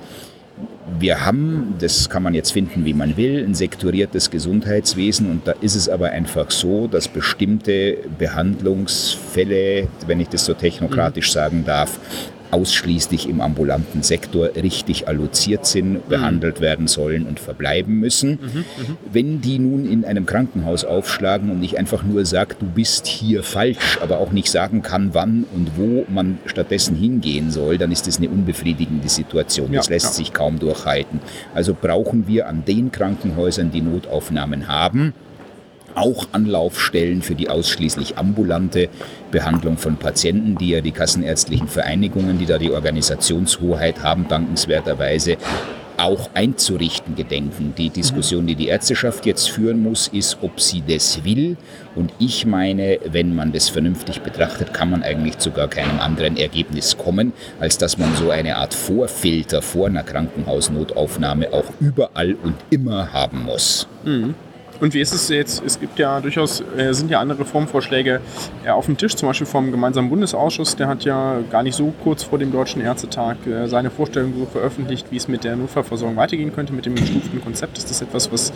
Wir 0.98 1.24
haben, 1.24 1.74
das 1.78 2.08
kann 2.08 2.22
man 2.22 2.34
jetzt 2.34 2.50
finden, 2.50 2.84
wie 2.84 2.94
man 2.94 3.16
will, 3.16 3.44
ein 3.44 3.54
sektoriertes 3.54 4.30
Gesundheitswesen 4.30 5.30
und 5.30 5.46
da 5.46 5.52
ist 5.60 5.76
es 5.76 5.88
aber 5.88 6.10
einfach 6.10 6.50
so, 6.50 6.88
dass 6.88 7.06
bestimmte 7.06 7.98
Behandlungsfälle, 8.18 9.86
wenn 10.06 10.20
ich 10.20 10.28
das 10.28 10.46
so 10.46 10.54
technokratisch 10.54 11.30
sagen 11.30 11.64
darf, 11.64 12.00
ausschließlich 12.50 13.28
im 13.28 13.40
ambulanten 13.40 14.02
Sektor 14.02 14.50
richtig 14.54 15.08
alloziert 15.08 15.66
sind, 15.66 15.92
mhm. 15.92 16.00
behandelt 16.08 16.60
werden 16.60 16.88
sollen 16.88 17.26
und 17.26 17.40
verbleiben 17.40 17.98
müssen. 17.98 18.38
Mhm, 18.40 18.58
mhm, 18.58 18.96
Wenn 19.12 19.40
die 19.40 19.58
nun 19.58 19.90
in 19.90 20.04
einem 20.04 20.26
Krankenhaus 20.26 20.84
aufschlagen 20.84 21.50
und 21.50 21.60
nicht 21.60 21.78
einfach 21.78 22.02
nur 22.02 22.24
sagt, 22.24 22.62
du 22.62 22.66
bist 22.66 23.06
hier 23.06 23.42
falsch, 23.42 23.98
aber 24.02 24.18
auch 24.18 24.32
nicht 24.32 24.50
sagen 24.50 24.82
kann, 24.82 25.10
wann 25.12 25.44
und 25.54 25.72
wo 25.76 26.04
man 26.08 26.38
stattdessen 26.46 26.96
hingehen 26.96 27.50
soll, 27.50 27.78
dann 27.78 27.92
ist 27.92 28.06
das 28.06 28.18
eine 28.18 28.28
unbefriedigende 28.28 29.08
Situation. 29.08 29.72
Das 29.72 29.88
ja, 29.88 29.94
lässt 29.94 30.06
ja. 30.06 30.12
sich 30.12 30.32
kaum 30.32 30.58
durchhalten. 30.58 31.20
Also 31.54 31.76
brauchen 31.78 32.26
wir 32.26 32.48
an 32.48 32.64
den 32.64 32.92
Krankenhäusern, 32.92 33.70
die 33.70 33.82
Notaufnahmen 33.82 34.68
haben, 34.68 35.14
auch 35.98 36.28
Anlaufstellen 36.32 37.22
für 37.22 37.34
die 37.34 37.48
ausschließlich 37.50 38.16
ambulante 38.16 38.88
Behandlung 39.30 39.76
von 39.76 39.96
Patienten, 39.96 40.56
die 40.56 40.70
ja 40.70 40.80
die 40.80 40.92
kassenärztlichen 40.92 41.68
Vereinigungen, 41.68 42.38
die 42.38 42.46
da 42.46 42.58
die 42.58 42.70
Organisationshoheit 42.70 44.02
haben, 44.02 44.28
dankenswerterweise 44.28 45.36
auch 45.98 46.30
einzurichten 46.34 47.16
gedenken. 47.16 47.74
Die 47.76 47.90
Diskussion, 47.90 48.46
die 48.46 48.54
die 48.54 48.68
Ärzteschaft 48.68 49.26
jetzt 49.26 49.50
führen 49.50 49.82
muss, 49.82 50.08
ist, 50.08 50.38
ob 50.42 50.60
sie 50.60 50.82
das 50.86 51.24
will. 51.24 51.56
Und 51.94 52.12
ich 52.18 52.46
meine, 52.46 52.98
wenn 53.04 53.34
man 53.34 53.52
das 53.52 53.68
vernünftig 53.68 54.20
betrachtet, 54.20 54.72
kann 54.72 54.90
man 54.90 55.02
eigentlich 55.02 55.38
zu 55.38 55.50
gar 55.50 55.68
keinem 55.68 55.98
anderen 55.98 56.36
Ergebnis 56.36 56.96
kommen, 56.96 57.32
als 57.58 57.78
dass 57.78 57.98
man 57.98 58.14
so 58.14 58.30
eine 58.30 58.56
Art 58.56 58.74
Vorfilter 58.74 59.60
vor 59.60 59.88
einer 59.88 60.04
Krankenhausnotaufnahme 60.04 61.52
auch 61.52 61.66
überall 61.80 62.34
und 62.34 62.54
immer 62.70 63.12
haben 63.12 63.44
muss. 63.44 63.88
Mhm. 64.04 64.34
Und 64.80 64.94
wie 64.94 65.00
ist 65.00 65.12
es 65.12 65.28
jetzt? 65.28 65.62
Es 65.64 65.80
gibt 65.80 65.98
ja 65.98 66.20
durchaus, 66.20 66.62
äh, 66.76 66.92
sind 66.92 67.10
ja 67.10 67.20
andere 67.20 67.40
Reformvorschläge 67.40 68.20
äh, 68.64 68.70
auf 68.70 68.86
dem 68.86 68.96
Tisch, 68.96 69.16
zum 69.16 69.28
Beispiel 69.28 69.46
vom 69.46 69.72
gemeinsamen 69.72 70.08
Bundesausschuss. 70.08 70.76
Der 70.76 70.86
hat 70.86 71.04
ja 71.04 71.40
gar 71.50 71.64
nicht 71.64 71.74
so 71.74 71.92
kurz 72.04 72.22
vor 72.22 72.38
dem 72.38 72.52
Deutschen 72.52 72.80
Ärztetag 72.80 73.36
äh, 73.46 73.66
seine 73.66 73.90
Vorstellung 73.90 74.34
so 74.38 74.46
veröffentlicht, 74.46 75.08
wie 75.10 75.16
es 75.16 75.26
mit 75.26 75.42
der 75.42 75.56
Notfallversorgung 75.56 76.16
weitergehen 76.16 76.54
könnte, 76.54 76.72
mit 76.72 76.86
dem 76.86 76.94
gestuften 76.94 77.42
Konzept. 77.42 77.76
Ist 77.76 77.90
das 77.90 78.02
etwas, 78.02 78.30
was 78.30 78.52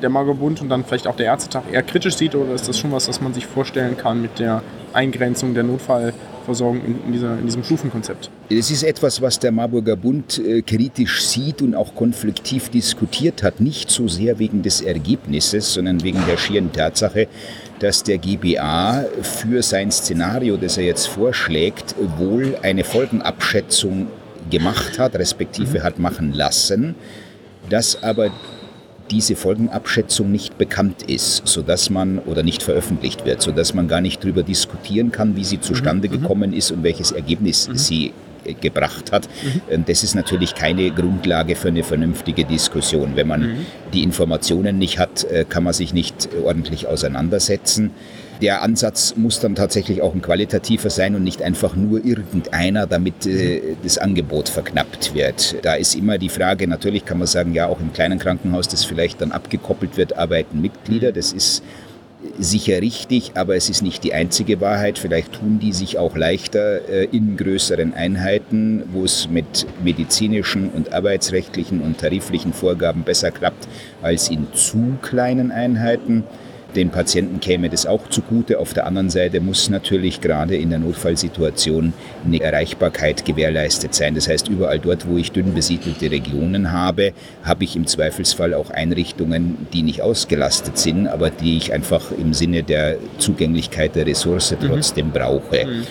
der 0.00 0.08
Margot 0.08 0.38
Bund 0.38 0.62
und 0.62 0.70
dann 0.70 0.84
vielleicht 0.84 1.06
auch 1.06 1.16
der 1.16 1.26
Ärztetag 1.26 1.64
eher 1.70 1.82
kritisch 1.82 2.16
sieht 2.16 2.34
oder 2.34 2.54
ist 2.54 2.68
das 2.68 2.78
schon 2.78 2.92
was, 2.92 3.08
was 3.08 3.20
man 3.20 3.34
sich 3.34 3.46
vorstellen 3.46 3.96
kann 3.96 4.22
mit 4.22 4.38
der 4.38 4.62
Eingrenzung 4.92 5.52
der 5.52 5.64
Notfallversorgung 5.64 6.35
in, 6.48 7.04
in, 7.06 7.12
dieser, 7.12 7.38
in 7.38 7.46
diesem 7.46 7.64
Stufenkonzept? 7.64 8.30
Es 8.48 8.70
ist 8.70 8.82
etwas, 8.82 9.20
was 9.20 9.38
der 9.38 9.52
Marburger 9.52 9.96
Bund 9.96 10.38
äh, 10.38 10.62
kritisch 10.62 11.24
sieht 11.24 11.62
und 11.62 11.74
auch 11.74 11.94
konfliktiv 11.94 12.68
diskutiert 12.68 13.42
hat. 13.42 13.60
Nicht 13.60 13.90
so 13.90 14.08
sehr 14.08 14.38
wegen 14.38 14.62
des 14.62 14.80
Ergebnisses, 14.80 15.74
sondern 15.74 16.02
wegen 16.02 16.24
der 16.26 16.36
schieren 16.36 16.72
Tatsache, 16.72 17.28
dass 17.78 18.02
der 18.02 18.18
GBA 18.18 19.04
für 19.22 19.62
sein 19.62 19.90
Szenario, 19.90 20.56
das 20.56 20.78
er 20.78 20.84
jetzt 20.84 21.06
vorschlägt, 21.06 21.94
wohl 22.18 22.56
eine 22.62 22.84
Folgenabschätzung 22.84 24.06
gemacht 24.50 24.98
hat, 24.98 25.16
respektive 25.16 25.80
mhm. 25.80 25.82
hat 25.82 25.98
machen 25.98 26.32
lassen, 26.32 26.94
dass 27.68 28.02
aber 28.02 28.30
diese 29.10 29.36
Folgenabschätzung 29.36 30.30
nicht 30.30 30.58
bekannt 30.58 31.02
ist, 31.02 31.46
sodass 31.46 31.90
man 31.90 32.18
oder 32.18 32.42
nicht 32.42 32.62
veröffentlicht 32.62 33.24
wird, 33.24 33.42
sodass 33.42 33.74
man 33.74 33.88
gar 33.88 34.00
nicht 34.00 34.22
darüber 34.22 34.42
diskutieren 34.42 35.12
kann, 35.12 35.36
wie 35.36 35.44
sie 35.44 35.60
zustande 35.60 36.08
mhm. 36.08 36.14
mhm. 36.14 36.20
gekommen 36.20 36.52
ist 36.52 36.70
und 36.70 36.82
welches 36.82 37.12
Ergebnis 37.12 37.68
mhm. 37.68 37.76
sie 37.76 38.12
äh, 38.44 38.54
gebracht 38.54 39.12
hat. 39.12 39.28
Mhm. 39.70 39.84
Das 39.86 40.02
ist 40.02 40.14
natürlich 40.14 40.54
keine 40.54 40.90
Grundlage 40.90 41.56
für 41.56 41.68
eine 41.68 41.82
vernünftige 41.82 42.44
Diskussion. 42.44 43.12
Wenn 43.14 43.28
man 43.28 43.40
mhm. 43.40 43.66
die 43.92 44.02
Informationen 44.02 44.78
nicht 44.78 44.98
hat, 44.98 45.24
äh, 45.24 45.44
kann 45.48 45.64
man 45.64 45.72
sich 45.72 45.92
nicht 45.92 46.28
ordentlich 46.44 46.86
auseinandersetzen. 46.86 47.92
Der 48.42 48.62
Ansatz 48.62 49.14
muss 49.16 49.40
dann 49.40 49.54
tatsächlich 49.54 50.02
auch 50.02 50.14
ein 50.14 50.22
qualitativer 50.22 50.90
sein 50.90 51.14
und 51.14 51.24
nicht 51.24 51.42
einfach 51.42 51.74
nur 51.74 52.04
irgendeiner, 52.04 52.86
damit 52.86 53.26
äh, 53.26 53.76
das 53.82 53.98
Angebot 53.98 54.48
verknappt 54.48 55.14
wird. 55.14 55.56
Da 55.62 55.74
ist 55.74 55.94
immer 55.94 56.18
die 56.18 56.28
Frage, 56.28 56.68
natürlich 56.68 57.04
kann 57.04 57.18
man 57.18 57.26
sagen, 57.26 57.54
ja, 57.54 57.66
auch 57.66 57.80
im 57.80 57.92
kleinen 57.92 58.18
Krankenhaus, 58.18 58.68
das 58.68 58.84
vielleicht 58.84 59.20
dann 59.20 59.32
abgekoppelt 59.32 59.96
wird, 59.96 60.18
arbeiten 60.18 60.60
Mitglieder. 60.60 61.12
Das 61.12 61.32
ist 61.32 61.62
sicher 62.38 62.80
richtig, 62.80 63.32
aber 63.34 63.56
es 63.56 63.68
ist 63.68 63.82
nicht 63.82 64.04
die 64.04 64.14
einzige 64.14 64.60
Wahrheit. 64.60 64.98
Vielleicht 64.98 65.32
tun 65.34 65.58
die 65.60 65.72
sich 65.72 65.98
auch 65.98 66.16
leichter 66.16 66.88
äh, 66.88 67.04
in 67.04 67.36
größeren 67.36 67.94
Einheiten, 67.94 68.82
wo 68.92 69.04
es 69.04 69.28
mit 69.28 69.66
medizinischen 69.82 70.70
und 70.70 70.92
arbeitsrechtlichen 70.92 71.80
und 71.80 71.98
tariflichen 71.98 72.52
Vorgaben 72.52 73.02
besser 73.02 73.30
klappt 73.30 73.68
als 74.02 74.28
in 74.28 74.46
zu 74.54 74.96
kleinen 75.02 75.50
Einheiten. 75.50 76.24
Den 76.76 76.90
Patienten 76.90 77.40
käme 77.40 77.70
das 77.70 77.86
auch 77.86 78.08
zugute. 78.10 78.58
Auf 78.58 78.74
der 78.74 78.86
anderen 78.86 79.08
Seite 79.08 79.40
muss 79.40 79.70
natürlich 79.70 80.20
gerade 80.20 80.56
in 80.56 80.68
der 80.68 80.78
Notfallsituation 80.78 81.94
eine 82.24 82.40
Erreichbarkeit 82.40 83.24
gewährleistet 83.24 83.94
sein. 83.94 84.14
Das 84.14 84.28
heißt, 84.28 84.48
überall 84.48 84.78
dort, 84.78 85.08
wo 85.08 85.16
ich 85.16 85.32
dünn 85.32 85.54
besiedelte 85.54 86.10
Regionen 86.10 86.72
habe, 86.72 87.14
habe 87.42 87.64
ich 87.64 87.76
im 87.76 87.86
Zweifelsfall 87.86 88.52
auch 88.52 88.70
Einrichtungen, 88.70 89.66
die 89.72 89.82
nicht 89.82 90.02
ausgelastet 90.02 90.76
sind, 90.76 91.08
aber 91.08 91.30
die 91.30 91.56
ich 91.56 91.72
einfach 91.72 92.12
im 92.12 92.34
Sinne 92.34 92.62
der 92.62 92.98
Zugänglichkeit 93.18 93.96
der 93.96 94.06
Ressource 94.06 94.50
mhm. 94.52 94.66
trotzdem 94.68 95.06
mhm. 95.06 95.12
brauche. 95.12 95.66
Mhm. 95.66 95.86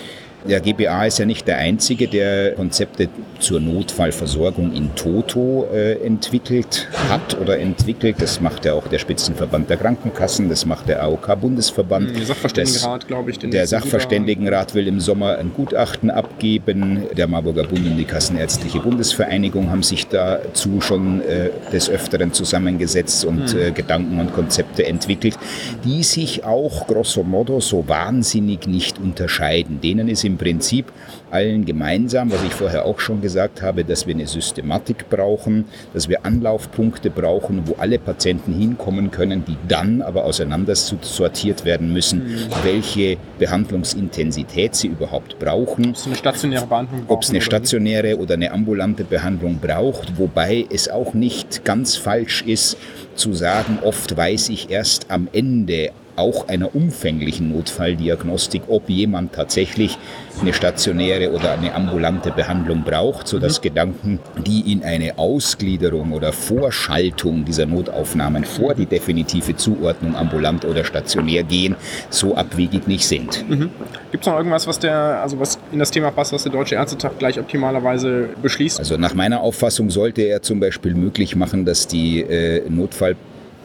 Der 0.48 0.60
GBA 0.60 1.06
ist 1.06 1.18
ja 1.18 1.26
nicht 1.26 1.48
der 1.48 1.58
einzige, 1.58 2.06
der 2.06 2.52
Konzepte 2.52 3.08
zur 3.40 3.60
Notfallversorgung 3.60 4.72
in 4.72 4.94
Toto 4.94 5.66
äh, 5.72 5.94
entwickelt 6.04 6.88
hat 7.08 7.36
oder 7.40 7.58
entwickelt. 7.58 8.16
Das 8.20 8.40
macht 8.40 8.64
ja 8.64 8.74
auch 8.74 8.86
der 8.86 8.98
Spitzenverband 8.98 9.68
der 9.68 9.76
Krankenkassen, 9.76 10.48
das 10.48 10.64
macht 10.64 10.88
der 10.88 11.02
AOK-Bundesverband. 11.02 12.16
Der 12.16 12.26
Sachverständigenrat, 12.26 13.08
glaube 13.08 13.30
ich. 13.30 13.38
Der 13.38 13.66
Sachverständigenrat 13.66 14.74
will 14.74 14.86
im 14.86 15.00
Sommer 15.00 15.38
ein 15.38 15.52
Gutachten 15.52 16.10
abgeben. 16.10 17.04
Der 17.16 17.26
Marburger 17.26 17.64
Bund 17.64 17.84
und 17.86 17.96
die 17.96 18.04
Kassenärztliche 18.04 18.78
Bundesvereinigung 18.78 19.70
haben 19.70 19.82
sich 19.82 20.06
dazu 20.06 20.80
schon 20.80 21.22
äh, 21.22 21.50
des 21.72 21.90
Öfteren 21.90 22.32
zusammengesetzt 22.32 23.24
und 23.24 23.52
mhm. 23.52 23.60
äh, 23.60 23.70
Gedanken 23.72 24.20
und 24.20 24.32
Konzepte 24.32 24.86
entwickelt, 24.86 25.38
die 25.84 26.02
sich 26.02 26.44
auch 26.44 26.86
grosso 26.86 27.24
modo 27.24 27.60
so 27.60 27.88
wahnsinnig 27.88 28.66
nicht 28.66 28.98
unterscheiden. 28.98 29.80
Denen 29.80 30.08
ist 30.08 30.24
im 30.24 30.35
Prinzip 30.36 30.92
allen 31.30 31.64
gemeinsam, 31.64 32.30
was 32.30 32.42
ich 32.44 32.52
vorher 32.52 32.84
auch 32.84 33.00
schon 33.00 33.20
gesagt 33.20 33.62
habe, 33.62 33.84
dass 33.84 34.06
wir 34.06 34.14
eine 34.14 34.26
Systematik 34.26 35.08
brauchen, 35.10 35.64
dass 35.92 36.08
wir 36.08 36.24
Anlaufpunkte 36.24 37.10
brauchen, 37.10 37.62
wo 37.66 37.74
alle 37.74 37.98
Patienten 37.98 38.54
hinkommen 38.54 39.10
können, 39.10 39.44
die 39.44 39.56
dann 39.68 40.02
aber 40.02 40.24
auseinander 40.24 40.74
sortiert 40.76 41.64
werden 41.64 41.92
müssen, 41.92 42.24
mhm. 42.24 42.48
welche 42.62 43.16
Behandlungsintensität 43.38 44.74
sie 44.74 44.88
überhaupt 44.88 45.38
brauchen. 45.38 45.90
Ob 45.90 45.96
es 45.96 46.06
eine 46.06 46.16
stationäre 46.16 46.66
Behandlung 46.66 47.02
Ob 47.08 47.22
es 47.22 47.30
eine 47.30 47.40
stationäre 47.40 48.18
oder 48.18 48.34
eine 48.34 48.52
ambulante 48.52 49.04
Behandlung 49.04 49.58
braucht, 49.58 50.18
wobei 50.18 50.66
es 50.70 50.88
auch 50.88 51.14
nicht 51.14 51.64
ganz 51.64 51.96
falsch 51.96 52.42
ist 52.42 52.76
zu 53.14 53.32
sagen, 53.32 53.78
oft 53.82 54.16
weiß 54.16 54.50
ich 54.50 54.70
erst 54.70 55.10
am 55.10 55.28
Ende 55.32 55.90
auch 56.16 56.48
einer 56.48 56.74
umfänglichen 56.74 57.50
Notfalldiagnostik, 57.50 58.62
ob 58.68 58.88
jemand 58.88 59.32
tatsächlich 59.32 59.98
eine 60.40 60.52
stationäre 60.52 61.32
oder 61.32 61.52
eine 61.52 61.74
ambulante 61.74 62.30
Behandlung 62.30 62.82
braucht, 62.82 63.28
sodass 63.28 63.58
mhm. 63.58 63.62
Gedanken, 63.62 64.18
die 64.44 64.72
in 64.72 64.82
eine 64.82 65.18
Ausgliederung 65.18 66.12
oder 66.12 66.32
Vorschaltung 66.32 67.44
dieser 67.44 67.66
Notaufnahmen 67.66 68.44
vor 68.44 68.74
die 68.74 68.86
definitive 68.86 69.56
Zuordnung 69.56 70.14
ambulant 70.16 70.64
oder 70.64 70.84
stationär 70.84 71.42
gehen, 71.42 71.76
so 72.10 72.34
abwegig 72.34 72.86
nicht 72.86 73.06
sind. 73.06 73.48
Mhm. 73.48 73.70
Gibt 74.10 74.24
es 74.24 74.26
noch 74.26 74.36
irgendwas, 74.36 74.66
was 74.66 74.78
der, 74.78 75.22
also 75.22 75.38
was 75.40 75.58
in 75.72 75.78
das 75.78 75.90
Thema 75.90 76.10
passt, 76.10 76.32
was 76.32 76.42
der 76.42 76.52
Deutsche 76.52 76.74
Ärztetag 76.74 77.18
gleich 77.18 77.38
optimalerweise 77.38 78.28
beschließt? 78.42 78.78
Also 78.78 78.96
nach 78.96 79.14
meiner 79.14 79.40
Auffassung 79.40 79.90
sollte 79.90 80.22
er 80.22 80.42
zum 80.42 80.60
Beispiel 80.60 80.94
möglich 80.94 81.36
machen, 81.36 81.64
dass 81.64 81.86
die 81.86 82.20
äh, 82.20 82.68
Notfall 82.68 83.16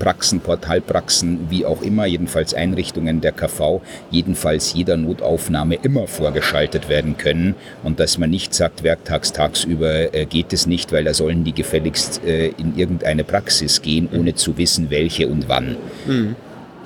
Praxen, 0.01 0.39
Portalpraxen, 0.39 1.51
wie 1.51 1.63
auch 1.63 1.83
immer, 1.83 2.07
jedenfalls 2.07 2.55
Einrichtungen 2.55 3.21
der 3.21 3.33
KV, 3.33 3.81
jedenfalls 4.09 4.73
jeder 4.73 4.97
Notaufnahme 4.97 5.75
immer 5.75 6.07
vorgeschaltet 6.07 6.89
werden 6.89 7.17
können 7.17 7.53
und 7.83 7.99
dass 7.99 8.17
man 8.17 8.31
nicht 8.31 8.55
sagt, 8.55 8.81
werktags, 8.81 9.31
tagsüber 9.31 10.11
äh, 10.15 10.25
geht 10.25 10.53
es 10.53 10.65
nicht, 10.65 10.91
weil 10.91 11.03
da 11.03 11.13
sollen 11.13 11.43
die 11.43 11.53
gefälligst 11.53 12.25
äh, 12.25 12.47
in 12.47 12.75
irgendeine 12.75 13.23
Praxis 13.23 13.83
gehen, 13.83 14.09
ohne 14.11 14.33
zu 14.33 14.57
wissen, 14.57 14.89
welche 14.89 15.27
und 15.27 15.47
wann. 15.47 15.77
Mhm. 16.07 16.35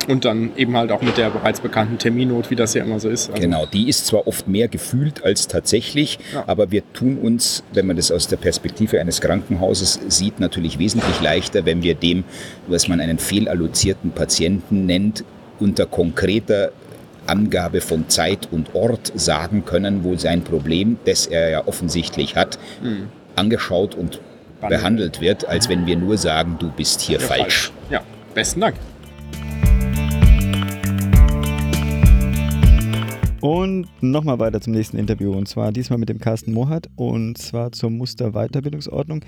Und 0.07 0.25
dann 0.25 0.51
eben 0.55 0.75
halt 0.77 0.91
auch 0.91 1.01
mit 1.01 1.17
der 1.17 1.29
bereits 1.29 1.59
bekannten 1.59 1.97
Terminnot, 1.97 2.51
wie 2.51 2.55
das 2.55 2.73
ja 2.73 2.83
immer 2.83 2.99
so 2.99 3.09
ist. 3.09 3.29
Also 3.29 3.41
genau, 3.41 3.65
die 3.65 3.89
ist 3.89 4.05
zwar 4.07 4.27
oft 4.27 4.47
mehr 4.47 4.67
gefühlt 4.67 5.23
als 5.23 5.47
tatsächlich, 5.47 6.19
ja. 6.33 6.43
aber 6.47 6.71
wir 6.71 6.83
tun 6.93 7.17
uns, 7.17 7.63
wenn 7.73 7.87
man 7.87 7.95
das 7.95 8.11
aus 8.11 8.27
der 8.27 8.37
Perspektive 8.37 8.99
eines 8.99 9.21
Krankenhauses 9.21 9.99
sieht, 10.07 10.39
natürlich 10.39 10.79
wesentlich 10.79 11.21
leichter, 11.21 11.65
wenn 11.65 11.81
wir 11.81 11.95
dem, 11.95 12.23
was 12.67 12.87
man 12.87 12.99
einen 12.99 13.17
fehlallozierten 13.17 14.11
Patienten 14.11 14.85
nennt, 14.85 15.23
unter 15.59 15.85
konkreter 15.85 16.71
Angabe 17.27 17.81
von 17.81 18.07
Zeit 18.09 18.49
und 18.51 18.75
Ort 18.75 19.11
sagen 19.15 19.65
können, 19.65 20.03
wo 20.03 20.15
sein 20.15 20.43
Problem, 20.43 20.97
das 21.05 21.25
er 21.25 21.49
ja 21.49 21.67
offensichtlich 21.67 22.35
hat, 22.35 22.59
mhm. 22.83 23.07
angeschaut 23.35 23.95
und 23.95 24.19
behandelt 24.61 25.21
wird, 25.21 25.47
als 25.47 25.69
wenn 25.69 25.85
wir 25.85 25.95
nur 25.95 26.17
sagen, 26.17 26.57
du 26.59 26.69
bist 26.69 27.01
hier 27.01 27.19
ja, 27.19 27.25
falsch. 27.25 27.41
falsch. 27.41 27.71
Ja, 27.89 28.01
besten 28.33 28.61
Dank. 28.61 28.75
Und 33.45 33.87
nochmal 34.01 34.39
weiter 34.39 34.59
zum 34.59 34.73
nächsten 34.73 34.97
Interview. 34.97 35.31
Und 35.31 35.47
zwar 35.47 35.71
diesmal 35.71 35.99
mit 35.99 36.09
dem 36.09 36.17
Carsten 36.17 36.51
Mohat 36.51 36.89
und 36.95 37.37
zwar 37.37 37.71
zur 37.71 37.91
Muster-Weiterbildungsordnung. 37.91 39.23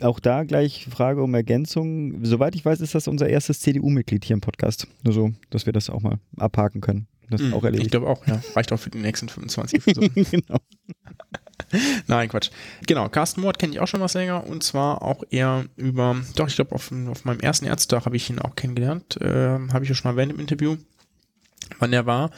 Auch 0.00 0.18
da 0.18 0.42
gleich 0.42 0.88
Frage 0.90 1.22
um 1.22 1.32
Ergänzung. 1.34 2.24
Soweit 2.24 2.56
ich 2.56 2.64
weiß, 2.64 2.80
ist 2.80 2.96
das 2.96 3.06
unser 3.06 3.28
erstes 3.28 3.60
CDU-Mitglied 3.60 4.24
hier 4.24 4.34
im 4.34 4.40
Podcast. 4.40 4.88
Nur 5.04 5.14
so, 5.14 5.30
dass 5.50 5.66
wir 5.66 5.72
das 5.72 5.88
auch 5.88 6.02
mal 6.02 6.18
abhaken 6.36 6.80
können. 6.80 7.06
Das 7.30 7.42
ist 7.42 7.46
mhm, 7.46 7.54
auch 7.54 7.62
erledigt. 7.62 7.86
Ich 7.86 7.90
glaube 7.92 8.08
auch, 8.08 8.26
ja. 8.26 8.42
Reicht 8.56 8.72
auch 8.72 8.80
für 8.80 8.90
die 8.90 8.98
nächsten 8.98 9.28
25 9.28 9.84
genau. 10.32 10.58
Nein, 12.08 12.28
Quatsch. 12.30 12.50
Genau, 12.88 13.08
Carsten 13.08 13.40
Mohat 13.40 13.60
kenne 13.60 13.72
ich 13.72 13.78
auch 13.78 13.86
schon 13.86 14.00
was 14.00 14.14
länger 14.14 14.48
und 14.48 14.64
zwar 14.64 15.00
auch 15.00 15.22
eher 15.30 15.66
über, 15.76 16.16
doch, 16.34 16.48
ich 16.48 16.56
glaube, 16.56 16.74
auf, 16.74 16.90
auf 17.08 17.24
meinem 17.24 17.38
ersten 17.38 17.66
Ärztetag 17.66 18.06
habe 18.06 18.16
ich 18.16 18.28
ihn 18.28 18.40
auch 18.40 18.56
kennengelernt. 18.56 19.16
Äh, 19.20 19.60
habe 19.72 19.84
ich 19.84 19.90
ja 19.90 19.94
schon 19.94 20.10
erwähnt 20.10 20.32
im 20.32 20.40
Interview, 20.40 20.76
wann 21.78 21.92
er 21.92 22.04
war. 22.04 22.32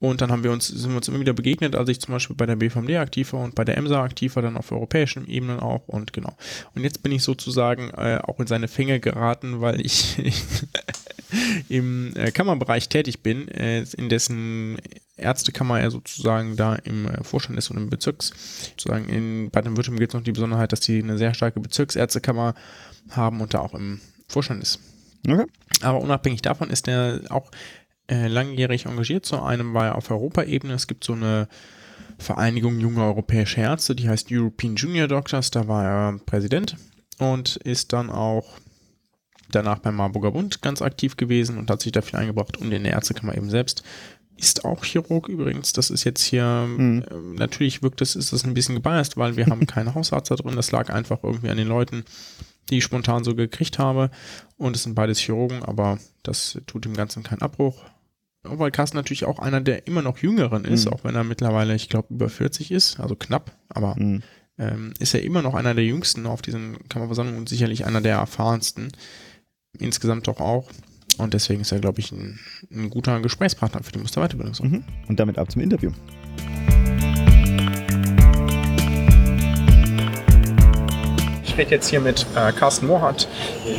Und 0.00 0.20
dann 0.20 0.30
haben 0.30 0.44
wir 0.44 0.52
uns, 0.52 0.68
sind 0.68 0.90
wir 0.90 0.96
uns 0.96 1.08
immer 1.08 1.20
wieder 1.20 1.32
begegnet, 1.32 1.76
als 1.76 1.88
ich 1.88 2.00
zum 2.00 2.12
Beispiel 2.12 2.36
bei 2.36 2.46
der 2.46 2.56
BVMD 2.56 2.90
aktiv 2.96 3.32
war 3.32 3.40
und 3.40 3.54
bei 3.54 3.64
der 3.64 3.78
EMSA 3.78 4.02
aktiv 4.02 4.36
war, 4.36 4.42
dann 4.42 4.56
auf 4.56 4.70
europäischen 4.70 5.26
Ebenen 5.26 5.60
auch 5.60 5.88
und 5.88 6.12
genau. 6.12 6.36
Und 6.74 6.82
jetzt 6.82 7.02
bin 7.02 7.12
ich 7.12 7.22
sozusagen 7.22 7.90
äh, 7.90 8.18
auch 8.22 8.38
in 8.40 8.46
seine 8.46 8.68
Fänge 8.68 9.00
geraten, 9.00 9.60
weil 9.60 9.80
ich 9.80 10.16
im 11.68 12.14
äh, 12.16 12.32
Kammerbereich 12.32 12.88
tätig 12.88 13.22
bin, 13.22 13.48
äh, 13.48 13.84
in 13.96 14.08
dessen 14.08 14.78
Ärztekammer 15.16 15.80
er 15.80 15.90
sozusagen 15.90 16.56
da 16.56 16.74
im 16.74 17.08
äh, 17.08 17.22
Vorstand 17.22 17.58
ist 17.58 17.70
und 17.70 17.76
im 17.76 17.88
Bezirks, 17.88 18.32
sozusagen 18.70 19.08
in 19.08 19.50
Baden-Württemberg 19.50 20.00
gibt 20.00 20.12
es 20.12 20.18
noch 20.18 20.24
die 20.24 20.32
Besonderheit, 20.32 20.72
dass 20.72 20.80
die 20.80 21.02
eine 21.02 21.18
sehr 21.18 21.34
starke 21.34 21.60
Bezirksärztekammer 21.60 22.54
haben 23.10 23.40
und 23.40 23.54
da 23.54 23.60
auch 23.60 23.74
im 23.74 24.00
Vorstand 24.28 24.62
ist. 24.62 24.80
Okay. 25.26 25.46
Aber 25.80 26.00
unabhängig 26.00 26.42
davon 26.42 26.70
ist 26.70 26.88
er 26.88 27.20
auch 27.30 27.50
äh, 28.06 28.28
langjährig 28.28 28.86
engagiert. 28.86 29.24
Zu 29.24 29.42
einem 29.42 29.74
war 29.74 29.86
er 29.86 29.94
auf 29.96 30.10
Europaebene. 30.10 30.74
Es 30.74 30.86
gibt 30.86 31.04
so 31.04 31.14
eine 31.14 31.48
Vereinigung 32.18 32.78
junger 32.80 33.04
europäischer 33.04 33.62
Ärzte, 33.62 33.94
die 33.94 34.08
heißt 34.08 34.28
European 34.30 34.76
Junior 34.76 35.08
Doctors. 35.08 35.50
Da 35.50 35.68
war 35.68 35.84
er 35.84 36.18
Präsident 36.26 36.76
und 37.18 37.56
ist 37.56 37.92
dann 37.92 38.10
auch 38.10 38.58
danach 39.50 39.78
beim 39.78 39.96
Marburger 39.96 40.32
Bund 40.32 40.62
ganz 40.62 40.82
aktiv 40.82 41.16
gewesen 41.16 41.58
und 41.58 41.70
hat 41.70 41.80
sich 41.80 41.92
dafür 41.92 42.18
eingebracht 42.18 42.56
und 42.56 42.72
in 42.72 42.84
der 42.84 42.92
Ärztekammer 42.92 43.36
eben 43.36 43.50
selbst. 43.50 43.82
Ist 44.36 44.64
auch 44.64 44.84
Chirurg 44.84 45.28
übrigens. 45.28 45.72
Das 45.72 45.90
ist 45.90 46.04
jetzt 46.04 46.22
hier, 46.22 46.66
mhm. 46.66 47.04
äh, 47.08 47.38
natürlich 47.38 47.82
wirkt 47.82 48.00
das, 48.00 48.16
ist 48.16 48.32
das 48.32 48.44
ein 48.44 48.54
bisschen 48.54 48.74
gebiased, 48.74 49.16
weil 49.16 49.36
wir 49.36 49.46
haben 49.46 49.66
keinen 49.66 49.94
Hausarzt 49.94 50.30
da 50.30 50.34
drin. 50.34 50.56
Das 50.56 50.72
lag 50.72 50.90
einfach 50.90 51.22
irgendwie 51.22 51.50
an 51.50 51.56
den 51.56 51.68
Leuten, 51.68 52.04
die 52.68 52.78
ich 52.78 52.84
spontan 52.84 53.22
so 53.22 53.34
gekriegt 53.34 53.78
habe. 53.78 54.10
Und 54.56 54.76
es 54.76 54.82
sind 54.82 54.94
beides 54.94 55.20
Chirurgen, 55.20 55.62
aber 55.62 55.98
das 56.22 56.58
tut 56.66 56.84
dem 56.84 56.94
Ganzen 56.94 57.22
keinen 57.22 57.42
Abbruch 57.42 57.84
weil 58.44 58.70
Carsten 58.70 58.96
natürlich 58.96 59.24
auch 59.24 59.38
einer 59.38 59.60
der 59.60 59.86
immer 59.86 60.02
noch 60.02 60.18
Jüngeren 60.18 60.64
ist, 60.64 60.86
mhm. 60.86 60.92
auch 60.92 61.04
wenn 61.04 61.14
er 61.14 61.24
mittlerweile, 61.24 61.74
ich 61.74 61.88
glaube, 61.88 62.14
über 62.14 62.28
40 62.28 62.70
ist, 62.70 63.00
also 63.00 63.16
knapp, 63.16 63.56
aber 63.68 63.96
mhm. 63.98 64.22
ähm, 64.58 64.92
ist 64.98 65.14
er 65.14 65.22
immer 65.22 65.42
noch 65.42 65.54
einer 65.54 65.74
der 65.74 65.84
Jüngsten 65.84 66.26
auf 66.26 66.42
diesen 66.42 66.88
Kammerversammlungen 66.88 67.40
und 67.40 67.48
sicherlich 67.48 67.86
einer 67.86 68.00
der 68.00 68.16
erfahrensten. 68.16 68.92
Insgesamt 69.78 70.28
doch 70.28 70.40
auch. 70.40 70.70
Und 71.16 71.34
deswegen 71.34 71.62
ist 71.62 71.72
er, 71.72 71.78
glaube 71.78 72.00
ich, 72.00 72.12
ein, 72.12 72.38
ein, 72.72 72.90
guter 72.90 73.20
Gesprächspartner 73.20 73.82
für 73.82 73.92
die 73.92 74.00
Musterweiterbildung. 74.00 74.54
Mhm. 74.68 74.84
Und 75.08 75.20
damit 75.20 75.38
ab 75.38 75.50
zum 75.50 75.62
Interview. 75.62 75.90
Ich 81.54 81.58
rede 81.60 81.70
jetzt 81.70 81.88
hier 81.88 82.00
mit 82.00 82.26
äh, 82.34 82.50
Carsten 82.50 82.88
Mohat, 82.88 83.28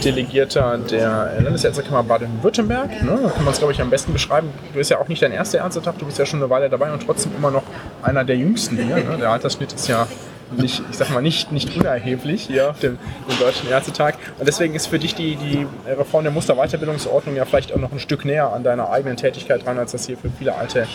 Delegierter 0.02 0.78
der 0.78 1.34
Landesärztekammer 1.42 2.04
Baden-Württemberg. 2.04 3.04
Ne? 3.04 3.20
Da 3.22 3.30
kann 3.30 3.44
man 3.44 3.54
es, 3.54 3.60
glaube 3.60 3.74
ich, 3.74 3.82
am 3.82 3.90
besten 3.90 4.14
beschreiben. 4.14 4.50
Du 4.72 4.78
bist 4.78 4.92
ja 4.92 4.98
auch 4.98 5.10
nicht 5.10 5.22
dein 5.22 5.34
erster 5.34 5.58
Ärztetag, 5.58 5.96
du 6.00 6.06
bist 6.06 6.18
ja 6.18 6.26
schon 6.26 6.40
eine 6.40 6.50
Weile 6.50 6.70
dabei 6.70 6.94
und 6.94 7.06
trotzdem 7.06 7.34
immer 7.38 7.52
noch 7.52 7.64
einer 8.02 8.24
der 8.24 8.38
jüngsten 8.38 8.78
hier. 8.78 8.96
Ne? 8.96 9.18
Der 9.20 9.30
Altersschnitt 9.30 9.74
ist 9.74 9.90
ja 9.90 10.08
nicht, 10.56 10.84
ich 10.90 10.96
sag 10.96 11.10
mal, 11.10 11.22
nicht, 11.22 11.52
nicht 11.52 11.76
unerheblich 11.76 12.44
hier 12.44 12.70
auf 12.70 12.80
dem, 12.80 12.98
dem 13.30 13.40
Deutschen 13.40 13.70
Ärztetag. 13.70 14.16
Und 14.40 14.48
deswegen 14.48 14.74
ist 14.74 14.88
für 14.88 14.98
dich 14.98 15.14
die, 15.14 15.36
die 15.36 15.68
Reform 15.86 16.24
der 16.24 16.32
Musterweiterbildungsordnung 16.32 17.36
ja 17.36 17.44
vielleicht 17.44 17.74
auch 17.74 17.80
noch 17.80 17.92
ein 17.92 18.00
Stück 18.00 18.24
näher 18.24 18.54
an 18.54 18.64
deiner 18.64 18.90
eigenen 18.90 19.18
Tätigkeit 19.18 19.66
dran, 19.66 19.78
als 19.78 19.92
das 19.92 20.06
hier 20.06 20.18
für 20.18 20.30
viele 20.30 20.56
alte 20.56 20.88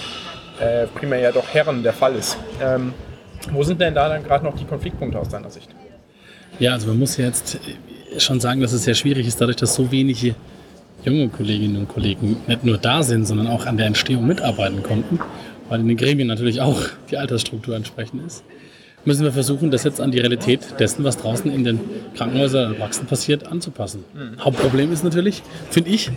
äh, 0.59 0.87
primär 0.87 1.21
ja 1.21 1.31
doch 1.31 1.53
Herren 1.53 1.83
der 1.83 1.93
Fall 1.93 2.15
ist. 2.15 2.39
Ähm, 2.63 2.95
wo 3.53 3.63
sind 3.65 3.83
denn 3.83 3.95
da 3.95 4.09
dann 4.09 4.25
gerade 4.25 4.47
noch 4.47 4.57
die 4.57 4.65
Konfliktpunkte 4.65 5.19
aus 5.19 5.29
deiner 5.29 5.51
Sicht? 5.51 5.75
Ja, 6.59 6.73
also 6.73 6.89
man 6.89 6.99
muss 6.99 7.17
jetzt 7.17 7.59
schon 8.19 8.41
sagen, 8.41 8.61
dass 8.61 8.73
es 8.73 8.85
sehr 8.85 8.95
schwierig 8.95 9.27
ist, 9.27 9.41
dadurch, 9.41 9.57
dass 9.57 9.75
so 9.75 9.91
wenige 9.91 10.35
junge 11.05 11.29
Kolleginnen 11.29 11.77
und 11.77 11.89
Kollegen 11.89 12.37
nicht 12.47 12.65
nur 12.65 12.79
da 12.79 13.03
sind, 13.03 13.27
sondern 13.27 13.47
auch 13.47 13.67
an 13.67 13.77
der 13.77 13.87
Entstehung 13.87 14.27
mitarbeiten 14.27 14.83
konnten, 14.83 15.19
weil 15.69 15.81
in 15.81 15.89
den 15.89 15.97
Gremien 15.97 16.29
natürlich 16.29 16.61
auch 16.61 16.83
die 17.11 17.17
Altersstruktur 17.17 17.77
entsprechend 17.77 18.27
ist, 18.27 18.45
müssen 19.05 19.25
wir 19.25 19.33
versuchen, 19.33 19.71
das 19.71 19.85
jetzt 19.85 20.01
an 20.01 20.11
die 20.11 20.19
Realität 20.19 20.61
dessen, 20.79 21.05
was 21.05 21.17
draußen 21.17 21.51
in 21.51 21.65
den 21.65 21.81
Krankenhäusern 22.17 22.73
und 22.73 22.79
Praxen 22.79 23.07
passiert, 23.07 23.47
anzupassen. 23.47 24.05
Mhm. 24.13 24.45
Hauptproblem 24.45 24.93
ist 24.93 25.05
natürlich, 25.05 25.43
finde 25.71 25.91
ich, 25.91 26.11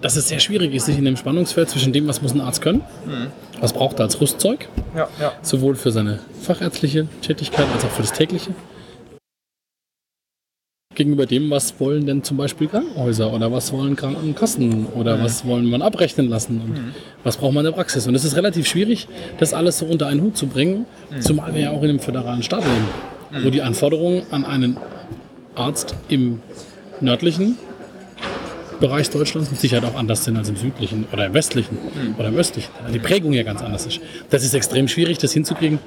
dass 0.00 0.16
es 0.16 0.28
sehr 0.28 0.40
schwierig 0.40 0.74
ist, 0.74 0.86
sich 0.86 0.98
in 0.98 1.04
dem 1.04 1.16
Spannungsfeld 1.16 1.70
zwischen 1.70 1.92
dem, 1.92 2.06
was 2.08 2.22
muss 2.22 2.34
ein 2.34 2.40
Arzt 2.40 2.60
können, 2.60 2.82
mhm. 3.06 3.28
was 3.60 3.72
braucht 3.72 4.00
er 4.00 4.04
als 4.04 4.20
Rüstzeug, 4.20 4.68
ja, 4.96 5.08
ja. 5.20 5.32
sowohl 5.42 5.76
für 5.76 5.90
seine 5.90 6.18
fachärztliche 6.40 7.06
Tätigkeit 7.20 7.66
als 7.72 7.84
auch 7.84 7.90
für 7.90 8.02
das 8.02 8.12
tägliche, 8.12 8.50
gegenüber 10.94 11.26
dem, 11.26 11.50
was 11.50 11.78
wollen 11.80 12.06
denn 12.06 12.22
zum 12.22 12.36
Beispiel 12.36 12.68
Krankenhäuser 12.68 13.32
oder 13.32 13.52
was 13.52 13.72
wollen 13.72 13.96
Krankenkassen 13.96 14.86
oder 14.86 15.16
mhm. 15.16 15.24
was 15.24 15.46
wollen 15.46 15.66
man 15.66 15.82
abrechnen 15.82 16.28
lassen 16.28 16.60
und 16.60 16.72
mhm. 16.74 16.94
was 17.24 17.36
braucht 17.36 17.54
man 17.54 17.64
in 17.64 17.72
der 17.72 17.76
Praxis. 17.76 18.06
Und 18.06 18.14
es 18.14 18.24
ist 18.24 18.36
relativ 18.36 18.66
schwierig, 18.66 19.08
das 19.38 19.54
alles 19.54 19.78
so 19.78 19.86
unter 19.86 20.06
einen 20.06 20.22
Hut 20.22 20.36
zu 20.36 20.46
bringen, 20.46 20.86
mhm. 21.10 21.20
zumal 21.20 21.54
wir 21.54 21.62
ja 21.62 21.70
auch 21.70 21.82
in 21.82 21.90
einem 21.90 22.00
föderalen 22.00 22.42
Staat 22.42 22.64
leben, 22.64 23.42
wo 23.42 23.48
mhm. 23.48 23.52
die 23.52 23.62
Anforderungen 23.62 24.22
an 24.30 24.44
einen 24.44 24.76
Arzt 25.54 25.94
im 26.08 26.40
nördlichen 27.00 27.58
Bereich 28.82 29.08
Deutschlands 29.10 29.48
mit 29.48 29.60
Sicherheit 29.60 29.84
auch 29.84 29.94
anders 29.94 30.24
sind 30.24 30.36
als 30.36 30.48
im 30.48 30.56
südlichen 30.56 31.06
oder 31.12 31.26
im 31.26 31.34
westlichen 31.34 31.76
mhm. 31.76 32.16
oder 32.18 32.28
im 32.28 32.34
östlichen. 32.34 32.68
Die 32.92 32.98
Prägung 32.98 33.32
ja 33.32 33.44
ganz 33.44 33.62
anders 33.62 33.86
ist. 33.86 34.00
Das 34.28 34.42
ist 34.42 34.54
extrem 34.54 34.88
schwierig, 34.88 35.18
das 35.18 35.32
hinzukriegen. 35.32 35.78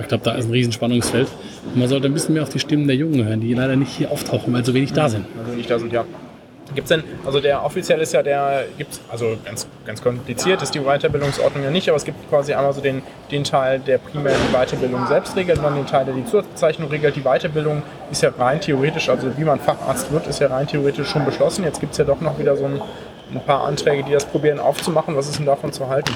Ich 0.00 0.08
glaube, 0.08 0.24
da 0.24 0.32
ist 0.32 0.46
ein 0.46 0.50
Riesenspannungsfeld. 0.50 1.28
Und 1.66 1.78
man 1.78 1.88
sollte 1.88 2.06
ein 2.06 2.12
bisschen 2.12 2.34
mehr 2.34 2.42
auf 2.42 2.48
die 2.48 2.58
Stimmen 2.58 2.88
der 2.88 2.96
Jungen 2.96 3.24
hören, 3.24 3.40
die 3.40 3.54
leider 3.54 3.76
nicht 3.76 3.92
hier 3.96 4.10
auftauchen, 4.10 4.52
weil 4.52 4.64
so 4.64 4.74
wenig 4.74 4.92
da 4.92 5.08
sind. 5.08 5.26
Also 5.38 5.52
nicht 5.52 5.70
da 5.70 5.78
sind, 5.78 5.92
ja. 5.92 6.04
Gibt 6.74 6.90
es 6.90 6.96
denn, 6.96 7.04
also 7.24 7.40
der 7.40 7.64
offiziell 7.64 8.00
ist 8.00 8.12
ja 8.12 8.22
der, 8.22 8.64
gibt's, 8.78 9.00
also 9.10 9.36
ganz, 9.44 9.66
ganz 9.84 10.02
kompliziert 10.02 10.62
ist 10.62 10.74
die 10.74 10.80
Weiterbildungsordnung 10.80 11.64
ja 11.64 11.70
nicht, 11.70 11.88
aber 11.88 11.96
es 11.96 12.04
gibt 12.04 12.28
quasi 12.28 12.54
einmal 12.54 12.72
so 12.72 12.80
den, 12.80 13.02
den 13.30 13.42
Teil, 13.44 13.80
der 13.80 13.98
primär 13.98 14.34
die 14.34 14.52
Weiterbildung 14.54 15.06
selbst 15.08 15.34
regelt 15.36 15.58
und 15.58 15.64
dann 15.64 15.74
den 15.74 15.86
Teil, 15.86 16.04
der 16.04 16.14
die 16.14 16.24
Zusatzbezeichnung 16.24 16.88
regelt. 16.88 17.16
Die 17.16 17.22
Weiterbildung 17.22 17.82
ist 18.10 18.22
ja 18.22 18.30
rein 18.38 18.60
theoretisch, 18.60 19.08
also 19.08 19.36
wie 19.36 19.44
man 19.44 19.58
Facharzt 19.58 20.12
wird, 20.12 20.26
ist 20.28 20.40
ja 20.40 20.46
rein 20.48 20.66
theoretisch 20.66 21.08
schon 21.08 21.24
beschlossen. 21.24 21.64
Jetzt 21.64 21.80
gibt 21.80 21.92
es 21.92 21.98
ja 21.98 22.04
doch 22.04 22.20
noch 22.20 22.38
wieder 22.38 22.56
so 22.56 22.66
ein, 22.66 22.80
ein 23.32 23.40
paar 23.44 23.64
Anträge, 23.64 24.04
die 24.04 24.12
das 24.12 24.24
probieren 24.24 24.60
aufzumachen. 24.60 25.16
Was 25.16 25.28
ist 25.28 25.38
denn 25.38 25.46
davon 25.46 25.72
zu 25.72 25.88
halten? 25.88 26.14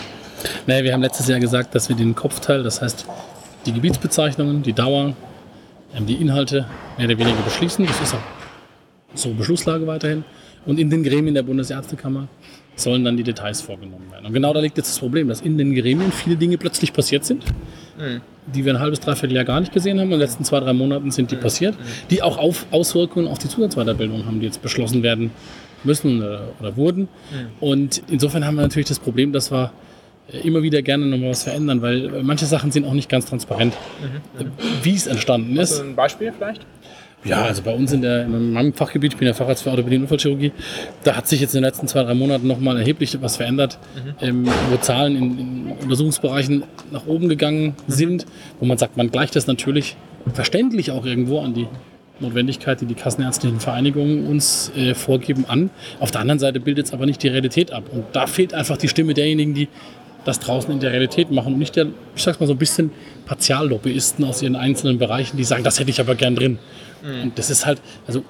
Naja, 0.66 0.84
wir 0.84 0.92
haben 0.92 1.02
letztes 1.02 1.26
Jahr 1.26 1.40
gesagt, 1.40 1.74
dass 1.74 1.88
wir 1.88 1.96
den 1.96 2.14
Kopfteil, 2.14 2.62
das 2.62 2.80
heißt 2.80 3.06
die 3.66 3.72
Gebietsbezeichnungen, 3.72 4.62
die 4.62 4.72
Dauer, 4.72 5.14
ähm, 5.96 6.06
die 6.06 6.20
Inhalte 6.20 6.66
mehr 6.96 7.06
oder 7.06 7.18
weniger 7.18 7.42
beschließen. 7.42 7.86
Das 7.86 8.00
ist 8.00 8.14
auch 8.14 8.18
so 9.14 9.32
Beschlusslage 9.32 9.86
weiterhin. 9.86 10.24
Und 10.66 10.78
in 10.78 10.90
den 10.90 11.02
Gremien 11.02 11.34
der 11.34 11.42
Bundesärztekammer 11.42 12.28
sollen 12.76 13.04
dann 13.04 13.16
die 13.16 13.22
Details 13.22 13.60
vorgenommen 13.60 14.10
werden. 14.10 14.26
Und 14.26 14.32
genau 14.32 14.52
da 14.52 14.60
liegt 14.60 14.76
jetzt 14.76 14.90
das 14.90 14.98
Problem, 14.98 15.28
dass 15.28 15.40
in 15.40 15.58
den 15.58 15.74
Gremien 15.74 16.10
viele 16.10 16.36
Dinge 16.36 16.58
plötzlich 16.58 16.92
passiert 16.92 17.24
sind, 17.24 17.44
mhm. 17.98 18.20
die 18.52 18.64
wir 18.64 18.74
ein 18.74 18.80
halbes, 18.80 19.00
dreiviertel 19.00 19.34
Jahr 19.36 19.44
gar 19.44 19.60
nicht 19.60 19.72
gesehen 19.72 19.98
haben. 19.98 20.06
In 20.06 20.12
den 20.12 20.20
letzten 20.20 20.44
zwei, 20.44 20.60
drei 20.60 20.72
Monaten 20.72 21.10
sind 21.10 21.30
die 21.30 21.36
mhm. 21.36 21.40
passiert, 21.40 21.74
die 22.10 22.22
auch 22.22 22.38
auf 22.38 22.66
Auswirkungen 22.70 23.28
auf 23.28 23.38
die 23.38 23.48
Zusatzweiterbildung 23.48 24.26
haben, 24.26 24.40
die 24.40 24.46
jetzt 24.46 24.62
beschlossen 24.62 25.02
werden 25.02 25.30
müssen 25.84 26.18
oder, 26.18 26.48
oder 26.60 26.76
wurden. 26.76 27.02
Mhm. 27.02 27.46
Und 27.60 28.02
insofern 28.08 28.44
haben 28.44 28.56
wir 28.56 28.62
natürlich 28.62 28.88
das 28.88 28.98
Problem, 28.98 29.32
dass 29.32 29.52
wir 29.52 29.72
immer 30.42 30.62
wieder 30.62 30.80
gerne 30.80 31.04
nochmal 31.06 31.30
was 31.30 31.42
verändern, 31.44 31.82
weil 31.82 32.22
manche 32.22 32.46
Sachen 32.46 32.72
sind 32.72 32.86
auch 32.86 32.94
nicht 32.94 33.10
ganz 33.10 33.26
transparent, 33.26 33.74
mhm. 34.00 34.46
wie 34.82 34.94
es 34.94 35.06
entstanden 35.06 35.56
ist. 35.56 35.72
Also 35.72 35.84
ein 35.84 35.94
Beispiel 35.94 36.32
vielleicht? 36.32 36.62
Ja, 37.24 37.42
also 37.42 37.62
bei 37.62 37.72
uns 37.72 37.92
in, 37.92 38.02
der, 38.02 38.24
in 38.24 38.52
meinem 38.52 38.74
Fachgebiet, 38.74 39.14
ich 39.14 39.18
bin 39.18 39.26
ja 39.26 39.34
Facharzt 39.34 39.62
für 39.62 39.70
Orthopädie 39.70 39.96
und 39.96 40.02
Unfallchirurgie, 40.02 40.52
da 41.04 41.16
hat 41.16 41.26
sich 41.26 41.40
jetzt 41.40 41.54
in 41.54 41.62
den 41.62 41.64
letzten 41.64 41.88
zwei, 41.88 42.02
drei 42.02 42.14
Monaten 42.14 42.46
nochmal 42.46 42.76
erheblich 42.76 43.16
was 43.20 43.36
verändert, 43.36 43.78
mhm. 43.94 44.26
ähm, 44.26 44.48
wo 44.70 44.76
Zahlen 44.76 45.16
in, 45.16 45.38
in, 45.38 45.72
Untersuchungsbereichen 45.82 46.64
nach 46.92 47.06
oben 47.06 47.28
gegangen 47.28 47.74
mhm. 47.86 47.92
sind, 47.92 48.26
wo 48.60 48.66
man 48.66 48.76
sagt, 48.76 48.96
man 48.96 49.10
gleicht 49.10 49.36
das 49.36 49.46
natürlich 49.46 49.96
verständlich 50.32 50.90
auch 50.90 51.06
irgendwo 51.06 51.40
an 51.40 51.54
die 51.54 51.66
Notwendigkeit, 52.20 52.80
die 52.80 52.86
die 52.86 52.94
kassenärztlichen 52.94 53.58
Vereinigungen 53.58 54.26
uns 54.26 54.70
äh, 54.76 54.94
vorgeben, 54.94 55.46
an. 55.48 55.70
Auf 56.00 56.10
der 56.10 56.20
anderen 56.20 56.38
Seite 56.38 56.60
bildet 56.60 56.86
es 56.86 56.92
aber 56.92 57.06
nicht 57.06 57.22
die 57.22 57.28
Realität 57.28 57.72
ab. 57.72 57.84
Und 57.90 58.04
da 58.12 58.26
fehlt 58.26 58.54
einfach 58.54 58.76
die 58.76 58.88
Stimme 58.88 59.14
derjenigen, 59.14 59.54
die 59.54 59.68
das 60.24 60.40
draußen 60.40 60.72
in 60.72 60.80
der 60.80 60.92
Realität 60.92 61.30
machen 61.30 61.54
und 61.54 61.58
nicht 61.58 61.76
der, 61.76 61.86
ich 62.16 62.22
sag's 62.22 62.40
mal 62.40 62.46
so 62.46 62.54
ein 62.54 62.58
bisschen 62.58 62.92
Partiallobbyisten 63.26 64.24
aus 64.24 64.42
ihren 64.42 64.56
einzelnen 64.56 64.98
Bereichen, 64.98 65.36
die 65.36 65.44
sagen, 65.44 65.64
das 65.64 65.78
hätte 65.78 65.90
ich 65.90 66.00
aber 66.00 66.14
gern 66.14 66.34
drin. 66.34 66.58
Mhm. 67.04 67.22
Und 67.22 67.38
das 67.38 67.50
ist 67.50 67.66
halt, 67.66 67.80
also 68.06 68.24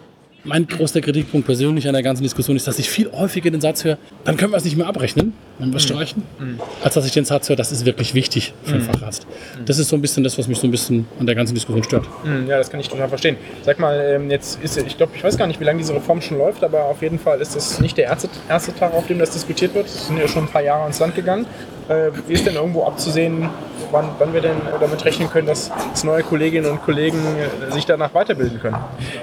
mein 0.45 0.66
größter 0.66 1.01
Kritikpunkt 1.01 1.47
persönlich 1.47 1.87
an 1.89 1.95
der 1.95 2.03
ganzen 2.03 2.22
Diskussion 2.22 2.57
ist, 2.57 2.66
dass 2.66 2.79
ich 2.79 2.89
viel 2.89 3.11
häufiger 3.12 3.51
den 3.51 3.61
Satz 3.61 3.85
höre, 3.85 3.97
dann 4.25 4.37
können 4.37 4.53
wir 4.53 4.59
es 4.59 4.64
nicht 4.64 4.77
mehr 4.77 4.87
abrechnen, 4.87 5.33
wenn 5.59 5.70
wir 5.70 5.77
es 5.77 5.85
mhm. 5.85 5.95
streichen, 5.95 6.22
mhm. 6.39 6.61
als 6.83 6.95
dass 6.95 7.07
ich 7.07 7.12
den 7.12 7.25
Satz 7.25 7.49
höre, 7.49 7.57
das 7.57 7.72
ist 7.72 7.87
wirklich 7.87 8.14
wichtig 8.14 8.53
für 8.62 8.75
einen 8.75 8.83
mhm. 8.83 8.91
Facharzt. 8.91 9.27
Mhm. 9.27 9.64
Das 9.64 9.79
ist 9.79 9.89
so 9.89 9.97
ein 9.97 10.03
bisschen 10.03 10.22
das, 10.22 10.39
was 10.39 10.47
mich 10.47 10.59
so 10.59 10.66
ein 10.66 10.70
bisschen 10.70 11.07
an 11.18 11.27
der 11.27 11.35
ganzen 11.35 11.55
Diskussion 11.55 11.83
stört. 11.83 12.07
Mhm. 12.25 12.47
Ja, 12.47 12.59
das 12.59 12.70
kann 12.70 12.79
ich 12.79 12.89
total 12.89 13.09
verstehen. 13.09 13.37
Sag 13.62 13.79
mal, 13.79 13.99
ähm, 13.99 14.31
jetzt 14.31 14.62
ist, 14.62 14.77
ich 14.77 14.97
glaube, 14.97 15.12
ich 15.16 15.25
weiß 15.25 15.39
gar 15.39 15.47
nicht, 15.47 15.61
wie 15.61 15.64
lange 15.64 15.79
diese 15.79 15.95
Reform 15.95 16.20
schon 16.20 16.39
läuft, 16.39 16.62
aber 16.62 16.85
auf 16.85 17.01
jeden 17.01 17.18
Fall 17.18 17.41
ist 17.41 17.57
das 17.57 17.81
nicht 17.81 17.97
der 17.97 18.05
erste, 18.05 18.29
erste 18.49 18.75
Tag, 18.75 18.93
auf 18.93 19.07
dem 19.07 19.18
das 19.18 19.31
diskutiert 19.31 19.75
wird. 19.75 19.87
Es 19.87 20.09
sind 20.09 20.18
ja 20.18 20.29
schon 20.29 20.45
ein 20.45 20.51
paar 20.51 20.62
Jahre 20.62 20.83
ans 20.83 20.99
Land 20.99 21.14
gegangen. 21.14 21.47
Äh, 21.89 22.11
wie 22.26 22.32
ist 22.32 22.47
denn 22.47 22.55
irgendwo 22.55 22.85
abzusehen, 22.85 23.49
wann, 23.91 24.09
wann 24.18 24.32
wir 24.32 24.41
denn 24.41 24.57
damit 24.80 25.05
rechnen 25.05 25.28
können, 25.28 25.47
dass, 25.47 25.70
dass 25.91 26.05
neue 26.05 26.22
Kolleginnen 26.22 26.70
und 26.70 26.82
Kollegen 26.82 27.18
äh, 27.18 27.72
sich 27.72 27.85
danach 27.85 28.14
weiterbilden 28.14 28.59
können? 28.59 28.76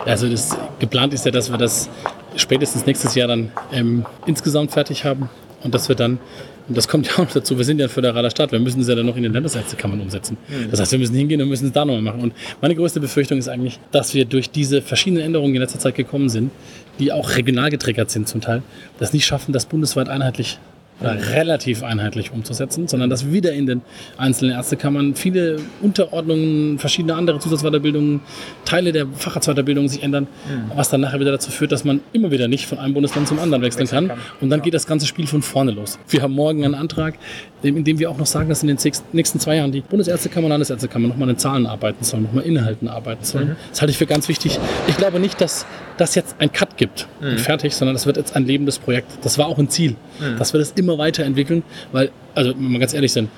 Also 0.05 0.30
das 0.30 0.55
geplant 0.80 1.14
ist 1.14 1.26
ja, 1.26 1.32
dass 1.32 1.51
wir 1.51 1.57
das 1.57 1.89
spätestens 2.36 2.86
nächstes 2.86 3.16
Jahr 3.16 3.28
dann 3.28 3.51
ähm, 3.74 4.05
insgesamt 4.26 4.72
fertig 4.72 5.05
haben 5.05 5.30
und 5.64 5.74
dass 5.74 5.89
wir 5.89 5.95
dann 5.95 6.20
und 6.68 6.78
das 6.78 6.88
kommt 6.88 7.07
ja 7.07 7.14
auch 7.14 7.18
noch 7.20 7.32
dazu, 7.32 7.57
wir 7.57 7.66
sind 7.66 7.80
ja 7.80 7.88
ein 7.88 7.89
föderaler 7.89 8.30
Staat, 8.30 8.51
wir 8.51 8.59
müssen 8.59 8.82
es 8.82 8.88
ja 8.88 8.95
dann 8.95 9.05
noch 9.05 9.18
in 9.18 9.24
den 9.24 9.34
Landesärztekammern 9.34 9.99
umsetzen. 9.99 10.38
Mhm. 10.47 10.72
Das 10.72 10.80
heißt, 10.80 10.91
wir 10.91 10.99
müssen 10.99 11.16
hingehen 11.16 11.41
und 11.41 11.49
müssen 11.49 11.68
es 11.68 11.74
da 11.74 11.84
nochmal 11.84 12.01
machen. 12.01 12.22
Und 12.22 12.34
meine 12.62 12.76
größte 12.76 12.99
Befürchtung 12.99 13.38
ist 13.38 13.49
eigentlich, 13.49 13.80
dass 13.91 14.14
wir 14.14 14.24
durch 14.24 14.51
diese 14.51 14.82
verschiedenen 14.82 15.24
Änderungen, 15.24 15.51
die 15.51 15.57
in 15.57 15.62
letzter 15.62 15.80
Zeit 15.80 15.95
gekommen 15.95 16.30
sind, 16.30 16.51
die 16.99 17.12
auch 17.12 17.36
regional 17.36 17.72
getriggert 17.72 18.12
sind 18.12 18.28
zum 18.28 18.39
Teil, 18.39 18.62
das 18.99 19.12
nicht 19.12 19.26
schaffen, 19.26 19.51
das 19.51 19.66
bundesweit 19.66 20.07
einheitlich 20.07 20.59
oder 21.02 21.18
relativ 21.34 21.84
einheitlich 21.84 22.32
umzusetzen, 22.32 22.88
sondern 22.88 23.10
dass 23.10 23.32
wieder 23.32 23.54
in 23.54 23.66
den 23.66 23.82
einzelnen 24.18 24.56
Ärztekammern 24.56 25.16
viele 25.16 25.58
Unterordnungen, 25.82 26.80
verschiedene 26.80 27.16
andere 27.16 27.39
Zusatzweiterbildungen, 27.39 28.22
Teile 28.66 28.91
der 28.91 29.08
Facharztweiterbildung 29.08 29.88
sich 29.88 30.04
ändern, 30.04 30.28
mhm. 30.47 30.72
was 30.76 30.89
dann 30.89 31.02
nachher 31.02 31.20
wieder 31.20 31.32
dazu 31.32 31.52
führt, 31.52 31.72
dass 31.72 31.84
man 31.84 32.02
immer 32.14 32.32
wieder 32.32 32.47
nicht 32.47 32.66
von 32.66 32.80
einem 32.80 32.93
Bundesland 32.93 33.28
zum 33.28 33.39
anderen 33.39 33.64
wechseln 33.64 33.88
kann. 33.88 34.08
kann. 34.10 34.20
Und 34.39 34.49
dann 34.49 34.60
ja. 34.60 34.64
geht 34.64 34.74
das 34.74 34.88
ganze 34.88 35.08
Spiel 35.08 35.28
von 35.28 35.41
vorne 35.41 35.72
los. 35.72 35.99
Wir 36.08 36.22
haben 36.22 36.34
morgen 36.34 36.64
einen 36.64 36.76
Antrag, 36.76 37.16
in 37.64 37.84
dem 37.84 37.99
wir 37.99 38.10
auch 38.10 38.18
noch 38.18 38.26
sagen, 38.26 38.49
dass 38.49 38.64
in 38.64 38.68
den 38.68 38.78
nächsten 39.14 39.39
zwei 39.39 39.58
Jahren 39.58 39.72
die 39.72 39.82
Bundesärztekammer 39.82 40.45
und 40.45 40.52
Landesärztekammer 40.52 41.08
nochmal 41.08 41.30
an 41.30 41.38
Zahlen 41.38 41.66
arbeiten 41.66 42.04
sollen, 42.04 42.24
nochmal 42.24 42.43
Inhalten 42.43 42.88
arbeiten 42.88 43.24
sollen. 43.24 43.49
Mhm. 43.49 43.56
Das 43.70 43.82
halte 43.82 43.91
ich 43.91 43.97
für 43.97 44.06
ganz 44.06 44.28
wichtig. 44.28 44.60
Ich 44.88 44.97
glaube 44.97 45.20
nicht, 45.20 45.39
dass 45.41 45.66
das 46.02 46.16
jetzt 46.16 46.36
ein 46.39 46.52
Cut 46.52 46.78
gibt 46.78 47.08
mhm. 47.22 47.30
und 47.30 47.39
fertig, 47.39 47.76
sondern 47.76 47.95
das 47.95 48.06
wird 48.06 48.18
jetzt 48.18 48.36
ein 48.36 48.45
lebendes 48.45 48.80
Projekt. 48.80 49.12
Das 49.22 49.38
war 49.38 49.47
auch 49.47 49.58
ein 49.58 49.70
Ziel, 49.70 49.95
mhm. 50.20 50.38
dass 50.38 50.54
wir 50.54 50.60
das 50.60 50.72
immer 50.72 50.97
weiterentwickeln, 50.97 51.64
weil, 51.91 52.12
also 52.36 52.54
wenn 52.56 52.72
wir 52.72 52.80
ganz 52.80 52.93
ehrlich 52.93 53.14
sind, 53.14 53.30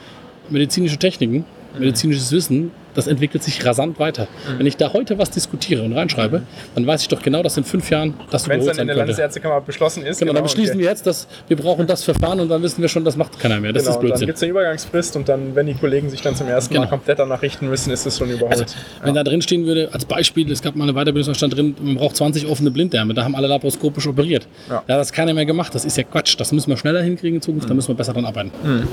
medizinische 0.49 0.97
Techniken 0.97 1.45
medizinisches 1.79 2.31
Wissen, 2.31 2.71
das 2.93 3.07
entwickelt 3.07 3.43
sich 3.43 3.65
rasant 3.65 3.99
weiter. 3.99 4.23
Mhm. 4.47 4.59
Wenn 4.59 4.65
ich 4.65 4.77
da 4.77 4.93
heute 4.93 5.17
was 5.17 5.31
diskutiere 5.31 5.83
und 5.83 5.93
reinschreibe, 5.93 6.39
mhm. 6.39 6.45
dann 6.75 6.87
weiß 6.87 7.01
ich 7.01 7.07
doch 7.07 7.21
genau, 7.21 7.43
dass 7.43 7.57
in 7.57 7.63
fünf 7.63 7.89
Jahren 7.89 8.13
das 8.29 8.47
Wenn 8.47 8.59
es 8.59 8.65
dann 8.67 8.79
in 8.79 8.87
der 8.87 8.95
Landesärztekammer 8.95 9.61
beschlossen 9.61 10.05
ist. 10.05 10.19
Genau, 10.19 10.31
genau 10.31 10.39
dann 10.39 10.43
beschließen 10.43 10.75
okay. 10.75 10.83
wir 10.83 10.89
jetzt, 10.89 11.05
dass 11.05 11.27
wir 11.47 11.57
brauchen 11.57 11.87
das 11.87 12.03
Verfahren 12.03 12.39
und 12.39 12.49
dann 12.49 12.61
wissen 12.61 12.81
wir 12.81 12.89
schon, 12.89 13.03
das 13.03 13.17
macht 13.17 13.39
keiner 13.39 13.59
mehr. 13.59 13.73
Das 13.73 13.83
genau, 13.83 13.95
ist 13.95 13.99
Blödsinn. 14.01 14.19
Dann 14.21 14.27
gibt 14.27 14.37
es 14.37 14.43
eine 14.43 14.51
Übergangsfrist 14.51 15.15
und 15.15 15.29
dann, 15.29 15.55
wenn 15.55 15.67
die 15.67 15.73
Kollegen 15.73 16.09
sich 16.09 16.21
dann 16.21 16.35
zum 16.35 16.47
ersten 16.47 16.73
genau. 16.73 16.85
Mal 16.85 16.89
komplett 16.89 17.19
danach 17.19 17.41
richten 17.41 17.69
müssen, 17.69 17.91
ist 17.91 18.05
es 18.05 18.17
schon 18.17 18.29
überholt. 18.29 18.53
Also, 18.53 18.63
ja. 18.63 19.05
Wenn 19.05 19.15
da 19.15 19.23
drin 19.23 19.41
stehen 19.41 19.65
würde, 19.65 19.89
als 19.91 20.05
Beispiel, 20.05 20.51
es 20.51 20.61
gab 20.61 20.75
mal 20.75 20.83
eine 20.83 20.93
Weiterbildungsanstand 20.93 21.55
drin, 21.55 21.75
man 21.81 21.95
braucht 21.95 22.15
20 22.17 22.47
offene 22.47 22.71
Blinddarme, 22.71 23.13
da 23.13 23.23
haben 23.23 23.35
alle 23.35 23.47
laparoskopisch 23.47 24.07
operiert. 24.07 24.47
Ja. 24.69 24.83
Da 24.87 24.93
hat 24.93 25.01
das 25.01 25.11
keiner 25.11 25.33
mehr 25.33 25.45
gemacht. 25.45 25.73
Das 25.75 25.85
ist 25.85 25.97
ja 25.97 26.03
Quatsch. 26.03 26.39
Das 26.39 26.51
müssen 26.51 26.69
wir 26.69 26.77
schneller 26.77 27.01
hinkriegen 27.01 27.37
in 27.37 27.41
Zukunft, 27.41 27.65
mhm. 27.65 27.69
da 27.69 27.75
müssen 27.75 27.87
wir 27.89 27.95
besser 27.95 28.13
dran 28.13 28.25
arbeiten. 28.25 28.51
Mhm. 28.63 28.87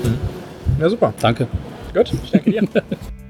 Ja, 0.79 0.89
super. 0.89 1.13
Danke. 1.21 1.47
Gut, 1.93 2.11
ich 2.23 2.31
danke 2.31 2.51
dir. 2.51 2.63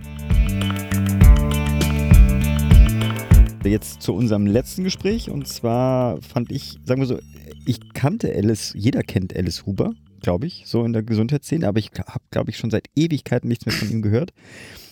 Jetzt 3.64 4.02
zu 4.02 4.14
unserem 4.14 4.48
letzten 4.48 4.84
Gespräch 4.84 5.30
und 5.30 5.48
zwar 5.48 6.22
fand 6.22 6.52
ich, 6.52 6.80
sagen 6.84 7.02
wir 7.02 7.08
so, 7.08 7.20
ich 7.66 7.94
kannte 7.94 8.34
Alice, 8.36 8.74
jeder 8.76 9.04
kennt 9.04 9.36
Alice 9.36 9.66
Huber, 9.66 9.94
glaube 10.22 10.48
ich, 10.48 10.64
so 10.66 10.84
in 10.84 10.94
der 10.94 11.04
Gesundheitsszene. 11.04 11.68
Aber 11.68 11.80
ich 11.80 11.92
habe, 11.92 12.24
glaube 12.32 12.50
ich, 12.50 12.58
schon 12.58 12.72
seit 12.72 12.88
Ewigkeiten 12.96 13.48
nichts 13.48 13.66
mehr 13.66 13.76
von 13.76 13.90
ihm 13.90 14.02
gehört. 14.02 14.34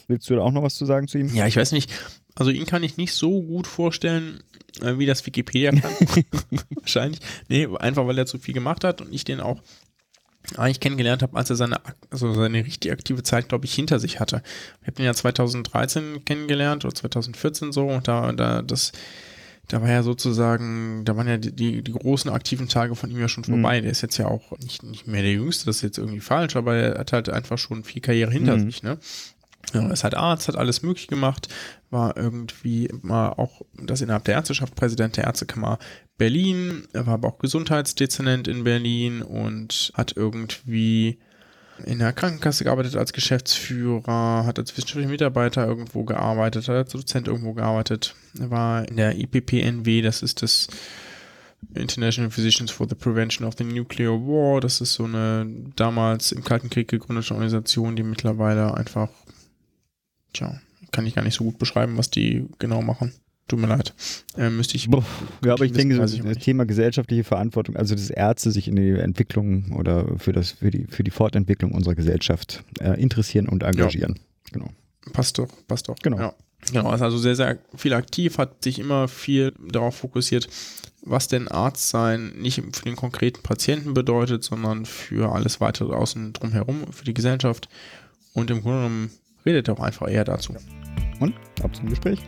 Willst 0.07 0.29
du 0.29 0.35
da 0.35 0.41
auch 0.41 0.51
noch 0.51 0.63
was 0.63 0.75
zu 0.75 0.85
sagen 0.85 1.07
zu 1.07 1.17
ihm? 1.17 1.33
Ja, 1.33 1.47
ich 1.47 1.55
weiß 1.55 1.71
nicht. 1.71 1.91
Also 2.35 2.51
ihn 2.51 2.65
kann 2.65 2.83
ich 2.83 2.97
nicht 2.97 3.13
so 3.13 3.41
gut 3.43 3.67
vorstellen, 3.67 4.41
äh, 4.81 4.97
wie 4.97 5.05
das 5.05 5.25
Wikipedia 5.25 5.71
kann. 5.71 5.91
Wahrscheinlich. 6.75 7.19
Nee, 7.47 7.67
einfach 7.79 8.07
weil 8.07 8.17
er 8.17 8.25
zu 8.25 8.39
viel 8.39 8.53
gemacht 8.53 8.83
hat 8.83 9.01
und 9.01 9.13
ich 9.13 9.23
den 9.23 9.39
auch 9.39 9.61
eigentlich 10.57 10.79
kennengelernt 10.79 11.21
habe, 11.21 11.37
als 11.37 11.49
er 11.49 11.55
seine, 11.55 11.79
also 12.09 12.33
seine 12.33 12.65
richtig 12.65 12.91
aktive 12.91 13.23
Zeit, 13.23 13.49
glaube 13.49 13.65
ich, 13.65 13.73
hinter 13.73 13.99
sich 13.99 14.19
hatte. 14.19 14.41
Ich 14.81 14.87
habe 14.87 14.97
den 14.97 15.05
ja 15.05 15.13
2013 15.13 16.25
kennengelernt 16.25 16.85
oder 16.85 16.95
2014 16.95 17.71
so 17.71 17.87
und 17.87 18.07
da, 18.07 18.31
da, 18.31 18.61
das, 18.61 18.91
da 19.67 19.81
war 19.81 19.89
ja 19.89 20.01
sozusagen, 20.01 21.05
da 21.05 21.15
waren 21.15 21.27
ja 21.27 21.37
die, 21.37 21.51
die, 21.51 21.83
die 21.83 21.91
großen 21.91 22.31
aktiven 22.31 22.67
Tage 22.67 22.95
von 22.95 23.11
ihm 23.11 23.19
ja 23.19 23.27
schon 23.27 23.43
vorbei. 23.43 23.79
Mhm. 23.79 23.83
Der 23.83 23.91
ist 23.91 24.01
jetzt 24.01 24.17
ja 24.17 24.27
auch 24.27 24.57
nicht, 24.59 24.83
nicht 24.83 25.07
mehr 25.07 25.21
der 25.21 25.33
Jüngste, 25.33 25.65
das 25.65 25.77
ist 25.77 25.81
jetzt 25.83 25.97
irgendwie 25.97 26.21
falsch, 26.21 26.55
aber 26.55 26.75
er 26.75 26.99
hat 26.99 27.13
halt 27.13 27.29
einfach 27.29 27.57
schon 27.57 27.83
viel 27.83 28.01
Karriere 28.01 28.31
hinter 28.31 28.57
mhm. 28.57 28.65
sich, 28.65 28.83
ne? 28.83 28.97
Ja, 29.73 29.87
ist 29.91 30.03
halt 30.03 30.15
Arzt, 30.15 30.47
hat 30.47 30.55
alles 30.55 30.81
möglich 30.81 31.07
gemacht, 31.07 31.47
war 31.91 32.17
irgendwie 32.17 32.89
mal 33.01 33.29
auch 33.29 33.61
das 33.73 34.01
innerhalb 34.01 34.23
der 34.23 34.35
Ärzteschaft 34.35 34.73
Präsident 34.73 35.17
der 35.17 35.25
Ärztekammer 35.25 35.77
Berlin, 36.19 36.87
er 36.93 37.07
war 37.07 37.15
aber 37.15 37.29
auch 37.29 37.39
Gesundheitsdezernent 37.39 38.47
in 38.47 38.63
Berlin 38.63 39.23
und 39.23 39.91
hat 39.95 40.15
irgendwie 40.15 41.17
in 41.85 41.99
der 41.99 42.13
Krankenkasse 42.13 42.65
gearbeitet 42.65 42.95
als 42.97 43.13
Geschäftsführer, 43.13 44.45
hat 44.45 44.59
als 44.59 44.75
wissenschaftlicher 44.75 45.09
Mitarbeiter 45.09 45.65
irgendwo 45.65 46.03
gearbeitet, 46.03 46.67
hat 46.67 46.75
als 46.75 46.91
Dozent 46.91 47.27
irgendwo 47.27 47.53
gearbeitet. 47.53 48.15
Er 48.37 48.51
war 48.51 48.87
in 48.87 48.97
der 48.97 49.17
IPPNW, 49.17 50.01
das 50.01 50.21
ist 50.21 50.43
das 50.43 50.67
International 51.73 52.29
Physicians 52.29 52.69
for 52.69 52.87
the 52.87 52.95
Prevention 52.95 53.47
of 53.47 53.55
the 53.57 53.63
Nuclear 53.63 54.11
War. 54.11 54.59
Das 54.59 54.81
ist 54.81 54.93
so 54.93 55.05
eine 55.05 55.47
damals 55.75 56.31
im 56.31 56.43
Kalten 56.43 56.69
Krieg 56.69 56.89
gegründete 56.89 57.33
Organisation, 57.33 57.95
die 57.95 58.03
mittlerweile 58.03 58.75
einfach 58.75 59.09
Tja, 60.33 60.59
kann 60.91 61.05
ich 61.05 61.15
gar 61.15 61.23
nicht 61.23 61.35
so 61.35 61.43
gut 61.43 61.57
beschreiben, 61.57 61.97
was 61.97 62.09
die 62.09 62.47
genau 62.59 62.81
machen. 62.81 63.13
Tut 63.49 63.59
mir 63.59 63.67
leid. 63.67 63.95
Äh, 64.37 64.51
müsste 64.51 64.75
ich. 64.75 64.89
Boah, 64.89 65.03
ja, 65.43 65.53
aber 65.53 65.65
ich 65.65 65.73
denke, 65.73 65.97
das 65.97 66.13
Thema 66.37 66.65
gesellschaftliche 66.65 67.23
Verantwortung, 67.23 67.75
also 67.75 67.95
dass 67.95 68.11
Ärzte 68.11 68.51
sich 68.51 68.67
in 68.67 68.75
die 68.75 68.91
Entwicklung 68.91 69.71
oder 69.75 70.05
für, 70.17 70.31
das, 70.31 70.51
für, 70.51 70.69
die, 70.69 70.85
für 70.87 71.03
die 71.03 71.09
Fortentwicklung 71.09 71.71
unserer 71.71 71.95
Gesellschaft 71.95 72.63
äh, 72.79 73.01
interessieren 73.01 73.49
und 73.49 73.63
engagieren. 73.63 74.15
Ja. 74.17 74.51
Genau. 74.53 74.69
Passt 75.13 75.39
doch, 75.39 75.47
passt 75.67 75.89
doch. 75.89 75.95
Genau. 76.01 76.19
Ja. 76.19 76.33
Genau, 76.71 76.93
ist 76.93 77.01
also 77.01 77.17
sehr, 77.17 77.35
sehr 77.35 77.57
viel 77.75 77.93
aktiv, 77.93 78.37
hat 78.37 78.63
sich 78.63 78.79
immer 78.79 79.07
viel 79.07 79.53
darauf 79.71 79.95
fokussiert, 79.95 80.47
was 81.01 81.27
denn 81.27 81.47
Arzt 81.47 81.89
sein 81.89 82.33
nicht 82.37 82.61
für 82.73 82.83
den 82.83 82.97
konkreten 82.97 83.41
Patienten 83.41 83.93
bedeutet, 83.93 84.43
sondern 84.43 84.85
für 84.85 85.33
alles 85.33 85.61
weitere 85.61 85.93
außen 85.93 86.33
drumherum, 86.33 86.91
für 86.91 87.05
die 87.05 87.13
Gesellschaft. 87.13 87.69
Und 88.33 88.51
im 88.51 88.61
Grunde 88.61 88.77
genommen 88.77 89.11
redet 89.45 89.69
doch 89.69 89.79
einfach 89.79 90.07
eher 90.07 90.25
dazu. 90.25 90.53
Und 91.19 91.33
ab 91.63 91.75
zum 91.75 91.89
Gespräch. 91.89 92.19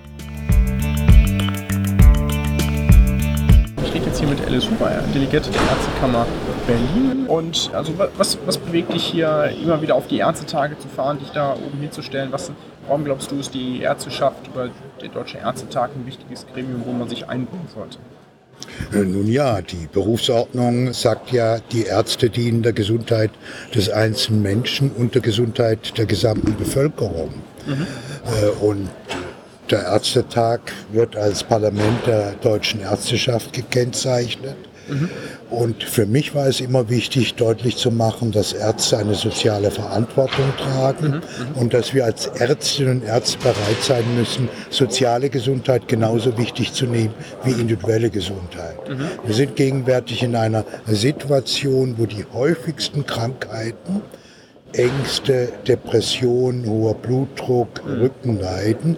Alice 4.52 4.70
Huber, 4.70 4.92
Delegierte 5.16 5.50
der 5.50 5.62
Ärztekammer 5.62 6.28
Berlin. 6.68 7.26
Und 7.28 7.72
also 7.74 7.94
was, 8.18 8.38
was 8.46 8.58
bewegt 8.58 8.94
dich 8.94 9.06
hier 9.06 9.50
immer 9.64 9.82
wieder 9.82 9.96
auf 9.96 10.08
die 10.08 10.18
Ärztetage 10.18 10.78
zu 10.78 10.90
fahren, 10.90 11.20
dich 11.20 11.30
da 11.30 11.54
oben 11.54 11.80
hinzustellen? 11.80 12.34
Was, 12.34 12.52
warum 12.86 13.06
glaubst 13.06 13.32
du, 13.32 13.40
ist 13.40 13.54
die 13.54 13.80
Ärzteschaft 13.80 14.50
oder 14.54 14.70
der 15.02 15.08
Deutsche 15.08 15.38
Ärztetag 15.38 15.92
ein 15.96 16.06
wichtiges 16.06 16.46
Gremium, 16.54 16.84
wo 16.86 16.92
man 16.92 17.08
sich 17.08 17.30
einbringen 17.30 17.70
sollte? 17.74 17.98
Äh, 18.94 19.06
nun 19.06 19.32
ja, 19.32 19.62
die 19.62 19.88
Berufsordnung 19.90 20.92
sagt 20.92 21.32
ja, 21.32 21.60
die 21.72 21.84
Ärzte 21.84 22.30
dienen 22.30 22.62
der 22.62 22.74
Gesundheit 22.74 23.32
des 23.74 23.90
einzelnen 23.90 24.42
Menschen 24.42 24.92
und 24.92 25.16
der 25.16 25.22
Gesundheit 25.22 25.98
der 25.98 26.08
gesamten 26.08 26.58
Bevölkerung. 26.58 27.32
Mhm. 27.66 27.88
Und 28.60 28.90
der 29.70 29.84
Ärztetag 29.84 30.60
wird 30.92 31.16
als 31.16 31.44
Parlament 31.44 32.06
der 32.06 32.34
deutschen 32.34 32.82
Ärzteschaft 32.82 33.54
gekennzeichnet. 33.54 34.58
Mhm. 34.90 35.10
Und 35.50 35.84
für 35.84 36.06
mich 36.06 36.34
war 36.34 36.48
es 36.48 36.62
immer 36.62 36.90
wichtig, 36.90 37.36
deutlich 37.36 37.76
zu 37.78 37.92
machen, 37.92 38.32
dass 38.32 38.54
Ärzte 38.54 38.98
eine 38.98 39.16
soziale 39.16 39.70
Verantwortung 39.70 40.46
tragen 40.58 41.08
mhm. 41.08 41.14
mhm. 41.16 41.22
und 41.56 41.74
dass 41.74 41.94
wir 41.94 42.06
als 42.06 42.28
Ärztinnen 42.28 43.02
und 43.02 43.08
Ärzte 43.08 43.38
bereit 43.40 43.82
sein 43.82 44.04
müssen, 44.18 44.50
soziale 44.70 45.30
Gesundheit 45.30 45.88
genauso 45.88 46.38
wichtig 46.38 46.74
zu 46.74 46.86
nehmen 46.86 47.14
wie 47.44 47.52
individuelle 47.52 48.10
Gesundheit. 48.10 48.78
Mhm. 48.90 49.10
Wir 49.26 49.36
sind 49.36 49.56
gegenwärtig 49.56 50.24
in 50.24 50.36
einer 50.36 50.66
Situation, 50.88 51.96
wo 51.98 52.06
die 52.06 52.26
häufigsten 52.34 53.06
Krankheiten 53.06 54.02
Ängste, 54.74 55.50
Depressionen, 55.68 56.66
hoher 56.68 56.96
Blutdruck, 56.96 57.86
mhm. 57.86 58.02
Rückenleiden, 58.02 58.98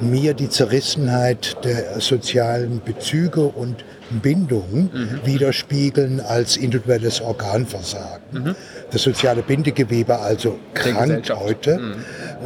mhm. 0.00 0.10
mir 0.10 0.34
die 0.34 0.48
Zerrissenheit 0.48 1.56
der 1.64 2.00
sozialen 2.00 2.80
Bezüge 2.84 3.42
und 3.42 3.84
Bindungen 4.20 4.90
mhm. 4.92 5.26
widerspiegeln 5.26 6.20
als 6.20 6.56
individuelles 6.56 7.20
Organversagen. 7.20 8.22
Mhm. 8.32 8.54
Das 8.90 9.02
soziale 9.02 9.42
Bindegewebe 9.42 10.18
also 10.18 10.58
krankt 10.74 11.30
heute. 11.34 11.78
Mhm. 11.78 11.94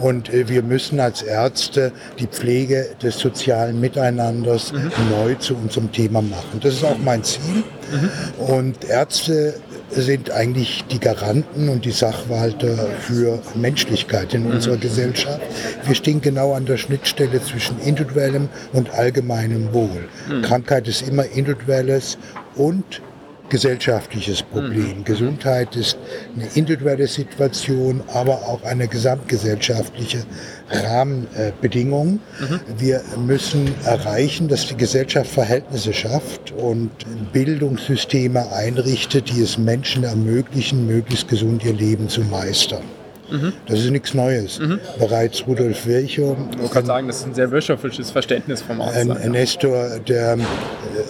Und 0.01 0.33
äh, 0.33 0.49
wir 0.49 0.63
müssen 0.63 1.01
als 1.01 1.23
Ärzte 1.23 1.93
die 2.19 2.27
Pflege 2.27 2.91
des 3.03 3.19
sozialen 3.19 3.81
Miteinanders 3.81 4.73
mhm. 4.73 4.91
neu 5.11 5.35
zu 5.35 5.57
unserem 5.57 5.91
Thema 5.91 6.23
machen. 6.23 6.61
Das 6.61 6.75
ist 6.75 6.85
auch 6.85 6.99
mein 6.99 7.25
Ziel. 7.25 7.65
Mhm. 7.91 8.45
Und 8.45 8.85
Ärzte 8.85 9.55
sind 9.91 10.31
eigentlich 10.31 10.85
die 10.91 10.99
Garanten 10.99 11.69
und 11.69 11.85
die 11.85 11.91
Sachwalter 11.91 12.77
für 13.01 13.41
Menschlichkeit 13.55 14.35
in 14.35 14.47
unserer 14.47 14.77
Gesellschaft. 14.77 15.41
Wir 15.85 15.95
stehen 15.95 16.21
genau 16.21 16.53
an 16.53 16.67
der 16.67 16.77
Schnittstelle 16.77 17.43
zwischen 17.43 17.81
individuellem 17.81 18.49
und 18.73 18.91
allgemeinem 18.91 19.73
Wohl. 19.73 20.09
Mhm. 20.29 20.43
Krankheit 20.43 20.89
ist 20.89 21.07
immer 21.07 21.25
individuelles 21.25 22.19
und 22.57 23.01
gesellschaftliches 23.49 24.43
Problem. 24.43 24.99
Mhm. 24.99 25.05
Gesundheit 25.05 25.77
ist 25.77 25.97
eine 26.35 26.49
individuelle 26.55 27.07
Situation, 27.07 28.03
aber 28.13 28.49
auch 28.49 28.65
eine 28.65 28.89
gesamtgesellschaftliche 28.89 30.25
Rahmenbedingung. 30.71 32.21
Mhm. 32.41 32.61
Wir 32.77 33.03
müssen 33.25 33.75
erreichen, 33.85 34.49
dass 34.49 34.67
die 34.67 34.77
Gesellschaft 34.77 35.31
Verhältnisse 35.31 35.93
schafft 35.93 36.53
und 36.53 36.91
Bildungssysteme 37.33 38.53
einrichtet, 38.53 39.31
die 39.31 39.43
es 39.43 39.59
Menschen 39.59 40.05
ermöglichen, 40.05 40.87
möglichst 40.87 41.29
gesund 41.29 41.65
ihr 41.65 41.75
Leben 41.75 42.09
zu 42.09 42.23
meistern. 42.23 42.83
Mhm. 43.31 43.53
Das 43.67 43.81
ist 43.81 43.91
nichts 43.91 44.15
Neues. 44.15 44.59
Mhm. 44.59 44.81
Bereits 44.99 45.47
Rudolf 45.47 45.87
Virchow. 45.87 46.37
Ich 46.63 46.71
kann 46.71 46.87
sagen, 46.87 47.07
das 47.09 47.19
ist 47.19 47.27
ein 47.27 47.35
sehr 47.35 47.51
wirtschaftliches 47.51 48.11
Verständnis 48.11 48.63
vom 48.63 48.81
Arzt. 48.81 48.97
Ein 48.97 49.33
Nestor 49.33 49.99
der 49.99 50.35
äh, 50.35 50.39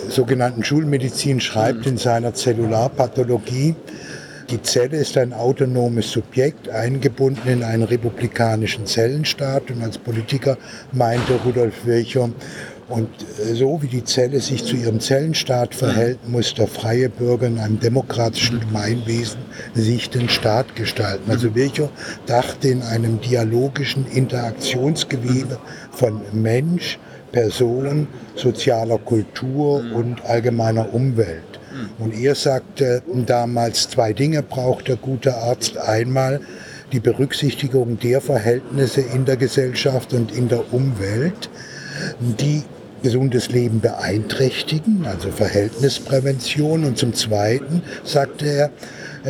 sogenannten 0.09 0.65
Schulmedizin 0.65 1.41
schreibt 1.41 1.81
mhm. 1.81 1.93
in 1.93 1.99
seiner 1.99 2.35
Zellularpathologie, 2.35 3.75
die 4.51 4.63
Zelle 4.63 4.99
ist 4.99 5.17
ein 5.17 5.33
autonomes 5.33 6.11
Subjekt, 6.11 6.69
eingebunden 6.69 7.49
in 7.49 7.63
einen 7.63 7.83
republikanischen 7.83 8.87
Zellenstaat. 8.87 9.71
Und 9.71 9.83
als 9.83 9.99
Politiker 9.99 10.57
meinte 10.93 11.35
Rudolf 11.45 11.85
Virchow, 11.85 12.31
und 12.89 13.09
äh, 13.41 13.55
so 13.55 13.83
wie 13.83 13.89
die 13.89 14.05
Zelle 14.05 14.41
sich 14.41 14.65
zu 14.65 14.77
ihrem 14.77 15.01
Zellenstaat 15.01 15.75
verhält, 15.75 16.29
muss 16.29 16.55
der 16.55 16.69
freie 16.69 17.09
Bürger 17.09 17.49
in 17.49 17.59
einem 17.59 17.81
demokratischen 17.81 18.61
Gemeinwesen 18.61 19.41
sich 19.75 20.09
den 20.11 20.29
Staat 20.29 20.77
gestalten. 20.77 21.31
Also 21.31 21.55
Virchow 21.55 21.91
dachte 22.27 22.69
in 22.69 22.83
einem 22.83 23.21
dialogischen 23.21 24.07
Interaktionsgewebe 24.07 25.59
von 25.91 26.21
Mensch, 26.33 26.99
Person, 27.33 28.07
sozialer 28.37 28.99
Kultur 28.99 29.85
und 29.93 30.25
allgemeiner 30.25 30.95
Umwelt. 30.95 31.56
Und 31.99 32.15
er 32.15 32.35
sagte 32.35 33.03
damals, 33.27 33.89
zwei 33.89 34.13
Dinge 34.13 34.43
braucht 34.43 34.89
der 34.89 34.97
gute 34.97 35.37
Arzt. 35.37 35.77
Einmal 35.77 36.41
die 36.93 37.01
Berücksichtigung 37.01 37.99
der 37.99 38.21
Verhältnisse 38.21 39.01
in 39.01 39.25
der 39.25 39.37
Gesellschaft 39.37 40.13
und 40.13 40.33
in 40.33 40.49
der 40.49 40.73
Umwelt, 40.73 41.51
die 42.21 42.63
gesundes 43.03 43.51
Leben 43.51 43.81
beeinträchtigen, 43.81 45.07
also 45.07 45.31
Verhältnisprävention. 45.31 46.85
Und 46.85 46.99
zum 46.99 47.15
Zweiten 47.15 47.83
sagte 48.05 48.47
er, 48.47 48.71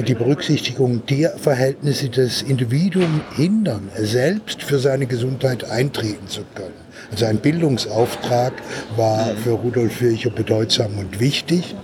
die 0.02 0.14
Berücksichtigung 0.14 1.04
der 1.06 1.36
Verhältnisse 1.38 2.08
des 2.08 2.42
Individuums 2.42 3.22
hindern, 3.34 3.88
selbst 3.98 4.62
für 4.62 4.78
seine 4.78 5.06
Gesundheit 5.06 5.64
eintreten 5.70 6.28
zu 6.28 6.42
können. 6.54 6.74
Also 7.10 7.26
ein 7.26 7.38
Bildungsauftrag 7.38 8.52
war 8.96 9.34
für 9.42 9.52
Rudolf 9.52 10.00
Virchow 10.00 10.32
bedeutsam 10.32 10.98
und 10.98 11.20
wichtig. 11.20 11.74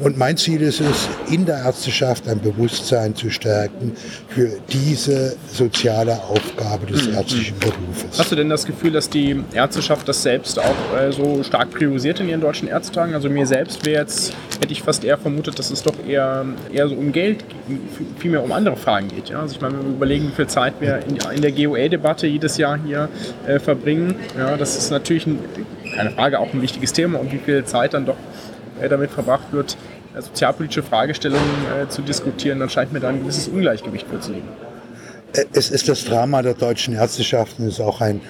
Und 0.00 0.16
mein 0.16 0.36
Ziel 0.36 0.62
ist 0.62 0.80
es, 0.80 1.08
in 1.30 1.44
der 1.44 1.58
Ärzteschaft 1.64 2.28
ein 2.28 2.40
Bewusstsein 2.40 3.16
zu 3.16 3.30
stärken 3.30 3.96
für 4.28 4.50
diese 4.70 5.36
soziale 5.52 6.12
Aufgabe 6.22 6.86
des 6.86 7.08
ärztlichen 7.08 7.58
Berufes. 7.58 8.16
Hast 8.18 8.30
du 8.30 8.36
denn 8.36 8.48
das 8.48 8.64
Gefühl, 8.64 8.92
dass 8.92 9.10
die 9.10 9.42
Ärzteschaft 9.52 10.08
das 10.08 10.22
selbst 10.22 10.58
auch 10.58 10.96
äh, 10.96 11.10
so 11.10 11.42
stark 11.42 11.70
priorisiert 11.70 12.20
in 12.20 12.28
ihren 12.28 12.40
deutschen 12.40 12.68
Ärztetagen? 12.68 13.14
Also 13.14 13.28
mir 13.28 13.46
selbst 13.46 13.84
wäre 13.84 14.02
jetzt, 14.02 14.32
hätte 14.60 14.72
ich 14.72 14.82
fast 14.82 15.02
eher 15.02 15.18
vermutet, 15.18 15.58
dass 15.58 15.70
es 15.70 15.82
doch 15.82 15.94
eher, 16.06 16.46
eher 16.72 16.88
so 16.88 16.94
um 16.94 17.10
Geld, 17.10 17.44
vielmehr 18.18 18.44
um 18.44 18.52
andere 18.52 18.76
Fragen 18.76 19.08
geht. 19.08 19.30
Ja? 19.30 19.40
Also 19.40 19.56
ich 19.56 19.60
meine, 19.60 19.78
wenn 19.78 19.86
wir 19.86 19.96
überlegen, 19.96 20.28
wie 20.28 20.34
viel 20.34 20.46
Zeit 20.46 20.74
wir 20.78 21.00
in, 21.08 21.18
in 21.34 21.42
der 21.42 21.50
GOL-Debatte 21.50 22.28
jedes 22.28 22.56
Jahr 22.56 22.78
hier 22.84 23.08
äh, 23.46 23.58
verbringen, 23.58 24.14
ja, 24.38 24.56
das 24.56 24.76
ist 24.76 24.90
natürlich 24.90 25.26
ein, 25.26 25.40
keine 25.94 26.10
Frage 26.12 26.38
auch 26.38 26.52
ein 26.54 26.62
wichtiges 26.62 26.92
Thema 26.92 27.18
und 27.18 27.32
wie 27.32 27.38
viel 27.38 27.64
Zeit 27.64 27.94
dann 27.94 28.06
doch 28.06 28.16
damit 28.86 29.10
verbracht 29.10 29.52
wird, 29.52 29.76
äh, 30.14 30.22
sozialpolitische 30.22 30.82
Fragestellungen 30.82 31.50
äh, 31.82 31.88
zu 31.88 32.02
diskutieren, 32.02 32.60
dann 32.60 32.70
scheint 32.70 32.92
mir 32.92 33.00
da 33.00 33.08
ein 33.08 33.20
gewisses 33.20 33.48
Ungleichgewicht 33.48 34.06
vorzulegen. 34.06 34.48
Es 35.52 35.70
ist 35.70 35.88
das 35.88 36.04
Drama 36.04 36.42
der 36.42 36.54
deutschen 36.54 36.94
Ärzteschaft 36.94 37.58
und 37.58 37.66
es 37.66 37.74
ist 37.74 37.80
auch 37.80 38.00
ein 38.00 38.20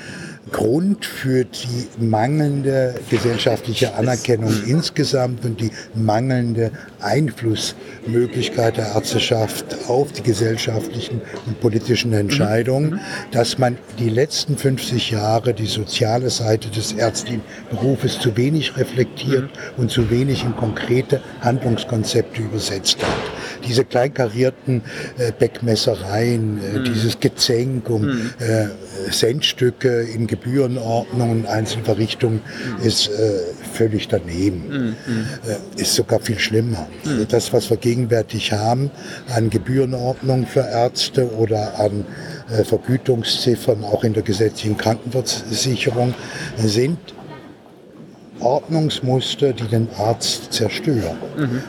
Grund 0.51 1.05
für 1.05 1.45
die 1.45 1.89
mangelnde 1.99 2.95
gesellschaftliche 3.11 3.95
Anerkennung 3.95 4.53
insgesamt 4.67 5.45
und 5.45 5.61
die 5.61 5.71
mangelnde 5.95 6.73
Einflussmöglichkeit 7.01 8.77
der 8.77 8.95
Ärzteschaft 8.95 9.77
auf 9.89 10.13
die 10.13 10.23
gesellschaftlichen 10.23 11.21
und 11.47 11.61
politischen 11.61 12.13
Entscheidungen, 12.13 13.01
dass 13.33 13.59
man 13.59 13.79
die 13.99 14.11
letzten 14.11 14.57
50 14.57 15.11
Jahre 15.11 15.55
die 15.55 15.67
soziale 15.67 16.31
Seite 16.31 16.71
des 16.71 16.93
ärztlichen 16.93 17.43
Berufes 17.71 18.19
zu 18.19 18.37
wenig 18.37 18.77
reflektiert 18.77 19.51
und 19.77 19.91
zu 19.91 20.11
wenig 20.11 20.45
in 20.45 20.57
konkrete 20.57 21.21
Handlungskonzepte 21.41 22.43
übersetzt 22.43 22.99
hat. 23.03 23.09
Diese 23.67 23.85
kleinkarierten 23.85 24.83
äh, 25.19 25.33
Beckmessereien, 25.33 26.59
äh, 26.59 26.83
dieses 26.83 27.21
Gezänk 27.21 27.89
um 27.91 28.09
äh, 28.09 28.69
Centstücke 29.11 30.03
in 30.03 30.27
Gebührenordnung 30.27 31.31
und 31.31 31.47
Einzelverrichtungen 31.47 32.41
ist 32.83 33.09
äh, 33.09 33.41
völlig 33.73 34.09
daneben. 34.09 34.97
Äh, 35.77 35.81
ist 35.81 35.95
sogar 35.95 36.21
viel 36.21 36.39
schlimmer. 36.39 36.89
Also 37.07 37.25
das, 37.25 37.53
was 37.53 37.71
wir 37.71 37.77
gegenwärtig 37.77 38.53
haben 38.53 38.91
an 39.35 39.51
Gebührenordnung 39.51 40.47
für 40.47 40.61
Ärzte 40.61 41.31
oder 41.33 41.79
an 41.79 42.05
äh, 42.51 42.65
Vergütungsziffern 42.65 43.85
auch 43.85 44.05
in 44.05 44.15
der 44.15 44.23
gesetzlichen 44.23 44.77
Krankenversicherung 44.77 46.15
sind 46.59 46.99
Ordnungsmuster, 48.41 49.53
die 49.53 49.69
den 49.69 49.89
Arzt 49.99 50.53
zerstören. 50.53 51.17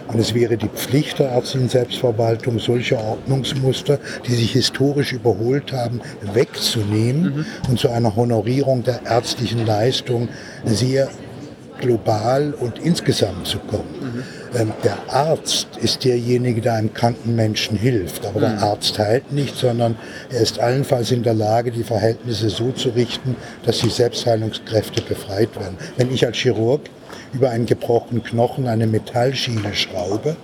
Und 0.07 0.20
es 0.20 0.34
wäre 0.34 0.57
die 0.57 0.67
Pflicht 0.67 1.20
der 1.20 1.30
ärztlichen 1.30 1.70
Selbstverwaltung, 1.70 2.59
solche 2.59 2.97
Ordnungsmuster, 2.97 3.99
die 4.28 4.36
sich 4.36 4.51
historisch 4.53 5.13
überholt 5.13 5.74
haben, 5.74 6.01
wegzunehmen 6.34 7.45
und 7.70 7.80
zu 7.80 7.89
einer 7.89 8.15
Honorierung 8.15 8.84
der 8.84 9.05
ärztlichen 9.05 9.65
Leistung 9.65 10.30
sehr 10.65 11.09
global 11.80 12.53
und 12.59 12.80
insgesamt 12.80 13.47
zu 13.47 13.59
kommen. 13.59 14.23
Ähm, 14.55 14.73
der 14.84 14.97
Arzt 15.07 15.67
ist 15.82 16.03
derjenige, 16.03 16.61
der 16.61 16.73
einem 16.73 16.93
kranken 16.93 17.36
Menschen 17.36 17.77
hilft. 17.77 18.25
Aber 18.25 18.39
der 18.39 18.61
Arzt 18.61 18.97
heilt 18.99 19.32
nicht, 19.32 19.55
sondern 19.55 19.95
er 20.32 20.41
ist 20.41 20.59
allenfalls 20.59 21.11
in 21.11 21.23
der 21.23 21.34
Lage, 21.34 21.71
die 21.71 21.84
Verhältnisse 21.84 22.49
so 22.49 22.71
zu 22.71 22.89
richten, 22.89 23.36
dass 23.65 23.80
die 23.80 23.89
Selbstheilungskräfte 23.89 25.01
befreit 25.01 25.55
werden. 25.59 25.77
Wenn 25.97 26.13
ich 26.13 26.25
als 26.25 26.38
Chirurg 26.38 26.82
über 27.34 27.49
einen 27.49 27.65
gebrochenen 27.65 28.23
Knochen 28.23 28.67
eine 28.67 28.88
Metallschiene 28.88 29.73
schraube, 29.73 30.36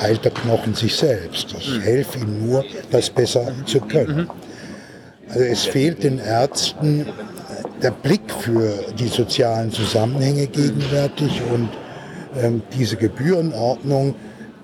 heilt 0.00 0.24
der 0.24 0.30
Knochen 0.30 0.74
sich 0.74 0.94
selbst. 0.94 1.54
Ich 1.58 1.80
helfe 1.80 2.20
ihm 2.20 2.46
nur, 2.46 2.64
das 2.90 3.10
besser 3.10 3.52
zu 3.66 3.80
können. 3.80 4.30
Also 5.28 5.40
es 5.40 5.64
fehlt 5.64 6.04
den 6.04 6.18
Ärzten 6.20 7.06
der 7.82 7.90
Blick 7.90 8.32
für 8.32 8.72
die 8.98 9.08
sozialen 9.08 9.70
Zusammenhänge 9.70 10.46
gegenwärtig 10.46 11.42
und 11.52 11.68
ähm, 12.40 12.62
diese 12.76 12.96
Gebührenordnung 12.96 14.14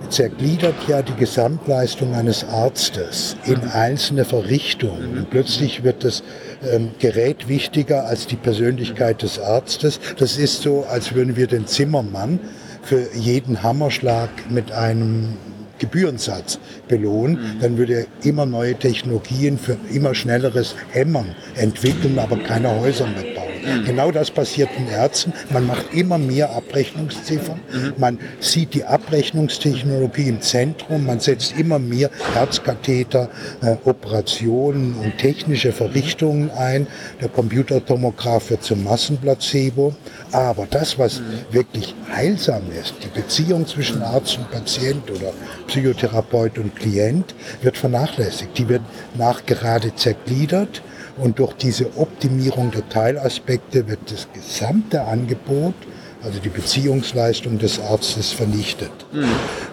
zergliedert 0.09 0.75
ja 0.89 1.03
die 1.03 1.15
Gesamtleistung 1.15 2.15
eines 2.15 2.45
Arztes 2.45 3.37
in 3.45 3.61
einzelne 3.69 4.25
Verrichtungen. 4.25 5.19
Und 5.19 5.31
plötzlich 5.31 5.85
wird 5.85 6.05
das 6.05 6.23
ähm, 6.71 6.91
Gerät 6.99 7.49
wichtiger 7.49 8.07
als 8.07 8.27
die 8.27 8.37
Persönlichkeit 8.37 9.23
des 9.23 9.39
Arztes. 9.39 10.01
Das 10.19 10.37
ist 10.37 10.63
so, 10.63 10.85
als 10.89 11.15
würden 11.15 11.37
wir 11.37 11.47
den 11.47 11.67
Zimmermann 11.67 12.41
für 12.83 13.07
jeden 13.15 13.63
Hammerschlag 13.63 14.31
mit 14.51 14.73
einem 14.73 15.37
Gebührensatz 15.83 16.61
belohnen, 16.87 17.59
dann 17.61 17.77
würde 17.77 17.95
er 17.95 18.07
immer 18.25 18.47
neue 18.47 18.77
Technologien 18.77 19.59
für 19.59 19.77
immer 19.93 20.15
schnelleres 20.15 20.77
Hämmern 20.93 21.35
entwickeln, 21.57 22.19
aber 22.19 22.37
keine 22.37 22.71
Häuser 22.81 23.07
mehr 23.07 23.35
bauen. 23.35 23.52
Genau 23.85 24.11
das 24.11 24.31
passiert 24.31 24.71
den 24.77 24.89
Ärzten. 24.89 25.33
Man 25.51 25.67
macht 25.67 25.95
immer 25.95 26.19
mehr 26.19 26.51
Abrechnungsziffern. 26.51 27.61
Man 27.97 28.19
sieht 28.41 28.75
die 28.75 28.85
Abrechnungstechnologie 28.85 30.29
im 30.29 30.41
Zentrum. 30.41 31.07
Man 31.07 31.21
setzt 31.21 31.59
immer 31.59 31.79
mehr 31.79 32.11
Herzkatheter, 32.35 33.29
äh, 33.63 33.77
Operationen 33.85 34.95
und 34.95 35.19
technische 35.19 35.73
Verrichtungen 35.73 36.51
ein. 36.51 36.87
Der 37.21 37.29
Computertomograph 37.29 38.51
wird 38.51 38.63
zum 38.63 38.85
Massenplacebo. 38.85 39.95
Aber 40.33 40.67
das, 40.69 40.99
was 40.99 41.21
wirklich 41.51 41.95
heilsam 42.13 42.63
ist, 42.81 42.95
die 43.03 43.09
Beziehung 43.09 43.67
zwischen 43.67 44.03
Arzt 44.03 44.39
und 44.39 44.51
Patient 44.51 45.11
oder 45.11 45.33
Psychotherapeut 45.67 46.59
und 46.59 46.75
Klient, 46.77 47.35
wird 47.63 47.77
vernachlässigt. 47.77 48.57
Die 48.59 48.69
wird 48.69 48.83
nachgerade 49.15 49.95
zergliedert. 49.95 50.83
Und 51.19 51.39
durch 51.39 51.53
diese 51.55 51.97
Optimierung 51.97 52.71
der 52.71 52.89
Teilaspekte 52.89 53.87
wird 53.89 54.01
das 54.11 54.29
gesamte 54.33 55.03
Angebot, 55.03 55.75
also 56.23 56.39
die 56.39 56.49
Beziehungsleistung 56.49 57.59
des 57.59 57.81
Arztes, 57.81 58.33
vernichtet. 58.33 58.93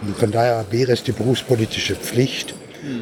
Und 0.02 0.18
von 0.18 0.32
daher 0.32 0.66
wäre 0.72 0.92
es 0.92 1.04
die 1.04 1.12
berufspolitische 1.12 1.96
Pflicht, 1.96 2.54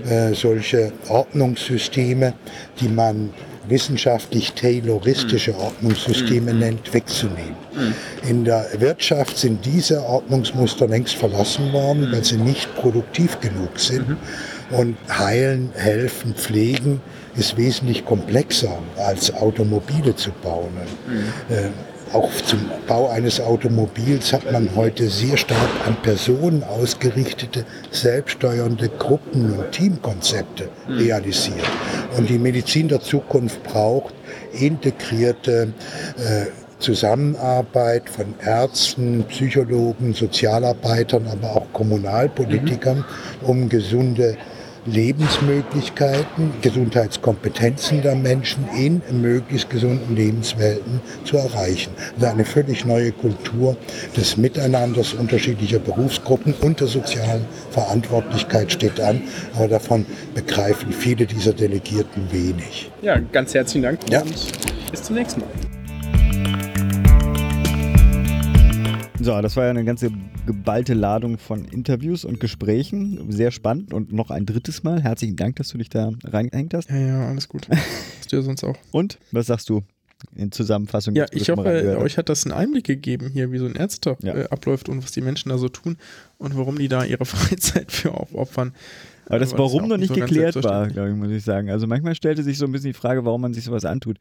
äh, 0.10 0.34
solche 0.34 0.92
Ordnungssysteme, 1.08 2.34
die 2.80 2.90
man 2.90 3.32
wissenschaftlich 3.70 4.54
tayloristische 4.54 5.56
Ordnungssysteme 5.58 6.54
nennt, 6.54 6.94
wegzunehmen. 6.94 7.56
In 8.28 8.46
der 8.46 8.66
Wirtschaft 8.80 9.38
sind 9.38 9.66
diese 9.66 10.04
Ordnungsmuster 10.04 10.88
längst 10.88 11.16
verlassen 11.16 11.74
worden, 11.74 12.12
weil 12.12 12.24
sie 12.24 12.38
nicht 12.38 12.74
produktiv 12.76 13.40
genug 13.40 13.78
sind. 13.80 14.18
Und 14.72 14.98
heilen, 15.10 15.70
helfen, 15.76 16.34
pflegen 16.34 17.02
ist 17.38 17.58
wesentlich 17.58 18.06
komplexer 18.06 18.78
als 18.98 19.34
Automobile 19.34 20.16
zu 20.16 20.32
bauen. 20.44 20.72
Äh, 21.50 21.70
auch 22.14 22.32
zum 22.46 22.60
Bau 22.88 23.10
eines 23.10 23.42
Automobils 23.42 24.32
hat 24.32 24.50
man 24.50 24.70
heute 24.76 25.10
sehr 25.10 25.36
stark 25.36 25.70
an 25.86 25.98
Personen 26.02 26.64
ausgerichtete, 26.64 27.66
selbststeuernde 27.92 28.90
Gruppen- 28.98 29.52
und 29.52 29.72
Teamkonzepte 29.72 30.70
realisiert. 30.88 31.66
Und 32.18 32.30
die 32.30 32.40
Medizin 32.40 32.88
der 32.88 33.02
Zukunft 33.02 33.62
braucht 33.64 34.14
integrierte 34.54 35.74
äh, 36.18 36.46
Zusammenarbeit 36.80 38.10
von 38.10 38.36
Ärzten, 38.40 39.26
Psychologen, 39.26 40.14
Sozialarbeitern, 40.14 41.28
aber 41.28 41.58
auch 41.58 41.74
Kommunalpolitikern, 41.74 43.04
um 43.42 43.68
gesunde 43.68 44.38
Lebensmöglichkeiten, 44.88 46.52
Gesundheitskompetenzen 46.62 48.02
der 48.02 48.16
Menschen 48.16 48.68
in 48.76 49.02
möglichst 49.22 49.70
gesunden 49.70 50.16
Lebenswelten 50.16 51.02
zu 51.26 51.38
erreichen. 51.38 51.92
Also 52.16 52.28
eine 52.28 52.46
völlig 52.46 52.86
neue 52.86 53.12
Kultur 53.12 53.78
des 54.16 54.38
Miteinanders 54.38 55.14
unterschiedlicher 55.14 55.80
Berufsgruppen 55.80 56.54
und 56.62 56.80
der 56.80 56.88
sozialen 56.88 57.46
Verantwortlichkeit 57.72 58.72
steht 58.72 59.00
an, 59.00 59.22
aber 59.56 59.68
davon 59.68 60.06
begreifen 60.34 60.92
viele 60.92 61.26
dieser 61.26 61.54
Delegierten 61.54 62.32
wenig. 62.32 62.90
Ja, 63.02 63.20
ganz 63.32 63.54
herzlichen 63.54 63.84
Dank 63.84 64.00
Ja. 64.10 64.22
und 64.22 64.34
bis 64.92 65.04
zum 65.04 65.16
nächsten 65.16 65.42
Mal. 65.42 65.50
So, 69.20 69.42
das 69.42 69.56
war 69.58 69.66
ja 69.66 69.70
eine 69.72 69.84
ganze 69.84 70.10
geballte 70.48 70.96
Ladung 70.96 71.38
von 71.38 71.66
Interviews 71.66 72.26
und 72.26 72.40
Gesprächen. 72.40 73.32
Sehr 73.32 73.52
spannend 73.52 73.94
und 73.94 74.12
noch 74.12 74.32
ein 74.32 74.48
drittes 74.48 74.82
Mal. 74.84 75.04
Herzlichen 75.04 75.36
Dank, 75.36 75.58
dass 75.58 75.70
du 75.70 75.78
dich 75.78 75.90
da 75.90 76.12
reingehängt 76.24 76.74
hast. 76.74 76.90
Ja, 76.90 76.98
ja, 76.98 77.28
alles 77.28 77.48
gut. 77.48 77.68
Hast 77.70 78.32
du 78.32 78.38
ja 78.38 78.42
sonst 78.42 78.64
auch. 78.64 78.76
Und 78.92 79.20
was 79.32 79.46
sagst 79.46 79.70
du 79.70 79.84
in 80.36 80.52
Zusammenfassung? 80.52 81.14
Ja, 81.16 81.28
ich 81.32 81.50
hoffe, 81.52 82.00
euch 82.00 82.18
hat 82.18 82.30
das 82.30 82.44
einen 82.46 82.54
Einblick 82.54 82.86
gegeben 82.86 83.30
hier, 83.32 83.52
wie 83.52 83.60
so 83.60 83.68
ein 83.68 83.76
Ärztetag 83.76 84.24
Ja. 84.24 84.34
äh, 84.36 84.50
abläuft 84.50 84.90
und 84.90 85.04
was 85.04 85.12
die 85.12 85.22
Menschen 85.22 85.50
da 85.50 85.60
so 85.60 85.70
tun 85.70 85.98
und 86.40 86.58
warum 86.58 86.80
die 86.80 86.88
da 86.88 87.06
ihre 87.06 87.26
Freizeit 87.26 87.92
für 87.92 88.16
aufopfern. 88.16 88.74
Aber 89.28 89.40
das 89.40 89.50
ist 89.52 89.58
Warum 89.58 89.90
noch 89.90 89.98
nicht 89.98 90.08
so 90.08 90.16
geklärt 90.16 90.56
war, 90.64 90.88
glaube 90.88 91.10
ich, 91.10 91.16
muss 91.16 91.30
ich 91.32 91.44
sagen. 91.44 91.70
Also 91.70 91.86
manchmal 91.86 92.16
stellte 92.16 92.44
sich 92.44 92.58
so 92.58 92.66
ein 92.66 92.72
bisschen 92.72 92.92
die 92.92 92.98
Frage, 92.98 93.26
warum 93.26 93.42
man 93.42 93.54
sich 93.54 93.66
sowas 93.66 93.84
antut. 93.84 94.18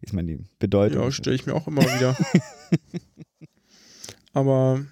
Ist 0.00 0.12
man 0.12 0.28
die 0.28 0.38
Bedeutung. 0.60 1.02
Ja, 1.02 1.10
stelle 1.10 1.34
ich 1.34 1.44
mir 1.44 1.54
auch 1.54 1.66
immer 1.66 1.82
wieder. 1.82 2.16
Aber 4.32 4.84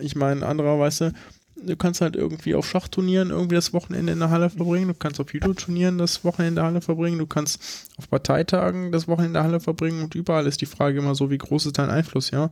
Ich 0.00 0.16
meine, 0.16 0.46
anderer, 0.46 0.78
weißt 0.78 1.00
du, 1.02 1.12
du 1.56 1.76
kannst 1.76 2.00
halt 2.00 2.16
irgendwie 2.16 2.54
auf 2.54 2.68
Schachturnieren 2.68 3.30
irgendwie 3.30 3.54
das 3.54 3.72
Wochenende 3.72 4.12
in 4.12 4.18
der 4.18 4.30
Halle 4.30 4.50
verbringen, 4.50 4.88
du 4.88 4.94
kannst 4.94 5.20
auf 5.20 5.32
Judo-Turnieren 5.32 5.98
das 5.98 6.24
Wochenende 6.24 6.48
in 6.48 6.54
der 6.56 6.64
Halle 6.64 6.80
verbringen, 6.80 7.18
du 7.18 7.26
kannst 7.26 7.88
auf 7.96 8.08
Parteitagen 8.08 8.92
das 8.92 9.08
Wochenende 9.08 9.26
in 9.26 9.34
der 9.34 9.44
Halle 9.44 9.60
verbringen 9.60 10.02
und 10.02 10.14
überall 10.14 10.46
ist 10.46 10.60
die 10.60 10.66
Frage 10.66 10.98
immer 10.98 11.14
so, 11.14 11.30
wie 11.30 11.38
groß 11.38 11.66
ist 11.66 11.78
dein 11.78 11.90
Einfluss, 11.90 12.30
ja? 12.30 12.50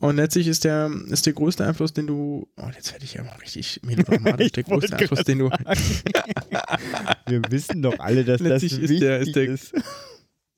Und 0.00 0.16
letztlich 0.16 0.46
ist 0.48 0.64
der, 0.64 0.90
ist 1.10 1.26
der 1.26 1.34
größte 1.34 1.66
Einfluss, 1.66 1.92
den 1.92 2.06
du, 2.06 2.48
oh, 2.56 2.70
jetzt 2.74 2.90
werde 2.92 3.04
ich 3.04 3.12
ja 3.14 3.22
mal 3.22 3.36
richtig 3.42 3.82
melodramatisch, 3.84 4.52
der 4.56 4.62
größte 4.62 4.96
Einfluss, 4.96 5.24
den 5.24 5.40
du, 5.40 5.50
Wir 7.26 7.42
wissen 7.50 7.82
doch 7.82 7.98
alle, 7.98 8.24
dass 8.24 8.40
das 8.40 8.48
letztlich 8.48 8.80
wichtig 8.80 8.92
ist 8.92 9.02
der, 9.02 9.18
ist 9.20 9.36
der, 9.36 9.44
ist. 9.44 9.74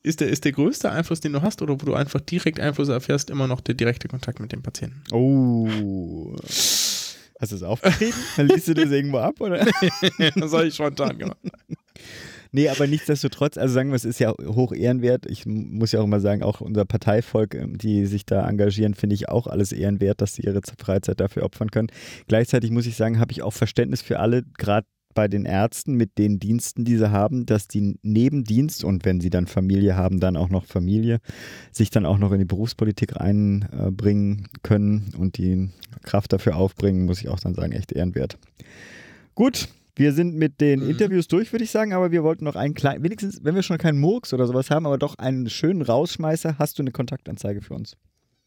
Ist 0.03 0.21
der, 0.21 0.29
ist 0.29 0.45
der 0.45 0.53
größte 0.53 0.91
Einfluss, 0.91 1.21
den 1.21 1.33
du 1.33 1.43
hast 1.43 1.63
oder 1.63 1.75
wo 1.75 1.87
du 1.87 1.95
einfach 1.95 2.21
direkt 2.21 2.61
Einfluss 2.61 2.89
erfährst, 2.89 3.31
immer 3.31 3.47
noch 3.47 3.61
der 3.61 3.75
direkte 3.75 4.09
Kontakt 4.09 4.41
mit 4.41 4.53
dem 4.53 4.63
Patienten. 4.63 5.03
Oh. 5.13 6.37
Hast 6.43 7.53
du 7.53 7.57
es 7.57 7.63
aufgeschrieben? 7.63 8.15
Dann 8.37 8.49
liest 8.49 8.69
du 8.69 8.75
das 8.75 8.91
irgendwo 8.91 9.19
ab, 9.19 9.41
oder? 9.41 9.65
das 10.37 10.53
habe 10.53 10.67
ich 10.67 10.75
spontan 10.75 11.19
gemacht. 11.19 11.39
Nee, 12.55 12.69
aber 12.69 12.87
nichtsdestotrotz, 12.87 13.57
also 13.57 13.73
sagen 13.73 13.91
wir, 13.91 13.97
es 13.97 14.05
ist 14.05 14.21
ja 14.21 14.31
hoch 14.31 14.73
ehrenwert. 14.73 15.25
Ich 15.27 15.47
muss 15.47 15.93
ja 15.93 16.01
auch 16.01 16.05
immer 16.05 16.21
sagen, 16.21 16.43
auch 16.43 16.61
unser 16.61 16.85
Parteivolk, 16.85 17.55
ähm, 17.55 17.79
die 17.79 18.05
sich 18.05 18.27
da 18.27 18.47
engagieren, 18.47 18.95
finde 18.95 19.15
ich 19.15 19.31
auch 19.31 19.47
alles 19.47 19.73
ehrenwert, 19.73 20.21
dass 20.21 20.35
sie 20.35 20.43
ihre 20.43 20.61
Freizeit 20.79 21.19
dafür 21.19 21.45
opfern 21.45 21.71
können. 21.71 21.89
Gleichzeitig 22.29 22.71
muss 22.71 22.87
ich 22.87 22.97
sagen, 22.97 23.19
habe 23.19 23.33
ich 23.33 23.43
auch 23.43 23.55
Verständnis 23.55 24.03
für 24.03 24.21
alle, 24.21 24.43
gerade 24.59 24.87
bei 25.15 25.29
den 25.29 25.45
Ärzten 25.45 25.95
mit 25.95 26.19
den 26.19 26.39
Diensten, 26.39 26.85
die 26.85 26.97
sie 26.97 27.11
haben, 27.11 27.47
dass 27.47 27.69
die 27.69 27.99
neben 28.03 28.45
Dienst 28.45 28.85
und 28.85 29.05
wenn 29.05 29.21
sie 29.21 29.31
dann 29.31 29.47
Familie 29.47 29.97
haben, 29.97 30.21
dann 30.21 30.37
auch 30.37 30.49
noch 30.49 30.65
Familie, 30.65 31.21
sich 31.71 31.91
dann 31.91 32.07
auch 32.07 32.19
noch 32.19 32.33
in 32.33 32.39
die 32.39 32.45
Berufspolitik 32.45 33.21
einbringen 33.21 34.49
können 34.63 35.13
und 35.19 35.39
die 35.39 35.71
Kraft 36.03 36.33
dafür 36.33 36.57
aufbringen, 36.57 37.05
muss 37.07 37.21
ich 37.21 37.29
auch 37.29 37.41
dann 37.41 37.55
sagen, 37.55 37.73
echt 37.73 37.93
ehrenwert. 37.93 38.39
Gut, 39.35 39.69
wir 39.95 40.13
sind 40.13 40.35
mit 40.35 40.61
den 40.61 40.81
Mhm. 40.81 40.91
Interviews 40.91 41.29
durch, 41.29 41.53
würde 41.53 41.65
ich 41.65 41.71
sagen, 41.71 41.93
aber 41.93 42.11
wir 42.13 42.23
wollten 42.23 42.45
noch 42.45 42.57
einen 42.57 42.75
kleinen, 42.75 43.05
wenigstens, 43.05 43.45
wenn 43.45 43.55
wir 43.55 43.63
schon 43.63 43.79
keinen 43.79 43.99
Murks 43.99 44.33
oder 44.33 44.47
sowas 44.47 44.71
haben, 44.71 44.87
aber 44.87 44.99
doch 44.99 45.17
einen 45.19 45.49
schönen 45.51 45.83
Rausschmeißer, 45.83 46.59
hast 46.59 46.79
du 46.79 46.83
eine 46.83 46.93
Kontaktanzeige 46.93 47.61
für 47.61 47.75
uns? 47.75 47.97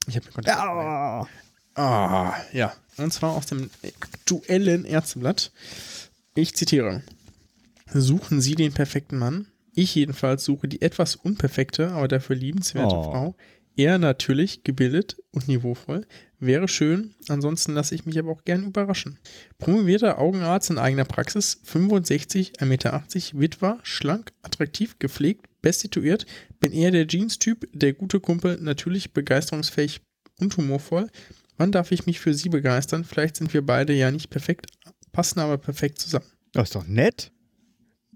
Ich 0.07 0.15
habe 0.15 0.25
mir 0.25 0.31
Kontakt. 0.31 0.57
Ja. 0.57 1.27
Ah, 1.77 2.33
ja. 2.53 2.71
Und 2.97 3.11
zwar 3.11 3.31
aus 3.35 3.47
dem 3.47 3.69
aktuellen 3.83 4.85
Ärzteblatt. 4.85 5.51
Ich 6.35 6.53
zitiere. 6.53 7.01
Suchen 7.93 8.41
Sie 8.41 8.55
den 8.55 8.73
perfekten 8.73 9.17
Mann? 9.17 9.47
Ich 9.73 9.95
jedenfalls 9.95 10.43
suche 10.43 10.67
die 10.67 10.81
etwas 10.81 11.15
unperfekte, 11.15 11.91
aber 11.91 12.07
dafür 12.09 12.35
liebenswerte 12.35 12.95
Oh. 12.95 13.03
Frau. 13.03 13.35
Er 13.77 13.97
natürlich 13.97 14.63
gebildet 14.63 15.17
und 15.31 15.47
niveauvoll. 15.47 16.05
Wäre 16.39 16.67
schön, 16.67 17.13
ansonsten 17.27 17.73
lasse 17.73 17.95
ich 17.95 18.05
mich 18.05 18.19
aber 18.19 18.31
auch 18.31 18.43
gern 18.43 18.65
überraschen. 18.65 19.17
Promovierter 19.57 20.17
Augenarzt 20.19 20.69
in 20.69 20.77
eigener 20.77 21.05
Praxis, 21.05 21.59
65, 21.63 22.53
1,80 22.59 22.65
Meter, 22.65 23.03
Witwer, 23.33 23.79
schlank, 23.83 24.31
attraktiv, 24.43 24.97
gepflegt, 24.99 25.47
bestituiert, 25.61 26.25
bin 26.59 26.71
eher 26.71 26.91
der 26.91 27.07
Jeans-Typ, 27.07 27.67
der 27.73 27.93
gute 27.93 28.19
Kumpel, 28.19 28.57
natürlich 28.61 29.11
begeisterungsfähig 29.13 30.01
und 30.39 30.55
humorvoll. 30.55 31.09
Wann 31.57 31.71
darf 31.71 31.91
ich 31.91 32.05
mich 32.05 32.19
für 32.19 32.33
Sie 32.33 32.49
begeistern? 32.49 33.05
Vielleicht 33.05 33.37
sind 33.37 33.53
wir 33.53 33.65
beide 33.65 33.93
ja 33.93 34.11
nicht 34.11 34.29
perfekt, 34.29 34.67
passen 35.15 35.39
aber 35.39 35.57
perfekt 35.57 35.99
zusammen. 35.99 36.25
Das 36.53 36.69
ist 36.69 36.75
doch 36.75 36.85
nett. 36.87 37.31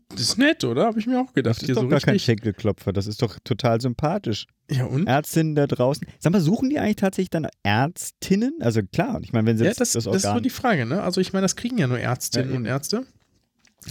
Das 0.10 0.22
ist 0.22 0.38
nett, 0.40 0.64
oder? 0.64 0.86
Habe 0.86 1.00
ich 1.00 1.06
mir 1.06 1.20
auch 1.22 1.34
gedacht. 1.34 1.56
Das 1.58 1.62
ist 1.62 1.66
Hier 1.68 1.76
doch 1.76 1.84
so 1.84 1.88
gar 1.88 2.00
kein 2.00 2.14
richtig. 2.14 2.26
Schenkelklopfer, 2.26 2.92
das 2.94 3.06
ist 3.06 3.22
doch 3.22 3.38
total 3.44 3.80
sympathisch. 3.80 4.48
Ja, 4.70 4.86
und? 4.86 5.06
Ärztinnen 5.08 5.54
da 5.54 5.68
draußen. 5.68 6.08
Sag 6.18 6.34
mal, 6.34 6.42
suchen 6.42 6.70
die 6.70 6.80
eigentlich 6.80 6.96
tatsächlich 6.96 7.30
dann 7.30 7.48
Ärztinnen? 7.64 8.54
Also 8.60 8.82
klar, 8.82 9.20
ich 9.22 9.34
meine, 9.34 9.48
wenn 9.48 9.58
sie 9.58 9.66
Ja, 9.66 9.70
jetzt 9.70 9.80
das, 9.82 9.92
das, 9.94 10.06
das 10.06 10.16
ist 10.16 10.22
so 10.24 10.28
Organ... 10.30 10.44
die 10.44 10.50
Frage, 10.50 10.86
ne? 10.86 11.04
Also 11.04 11.22
ich 11.22 11.32
meine, 11.32 11.44
das 11.44 11.56
kriegen 11.56 11.78
ja 11.78 11.88
nur 11.88 12.00
Ärztinnen 12.00 12.52
Ja, 12.52 12.58
und. 12.58 12.66
Ärzte. 12.66 13.06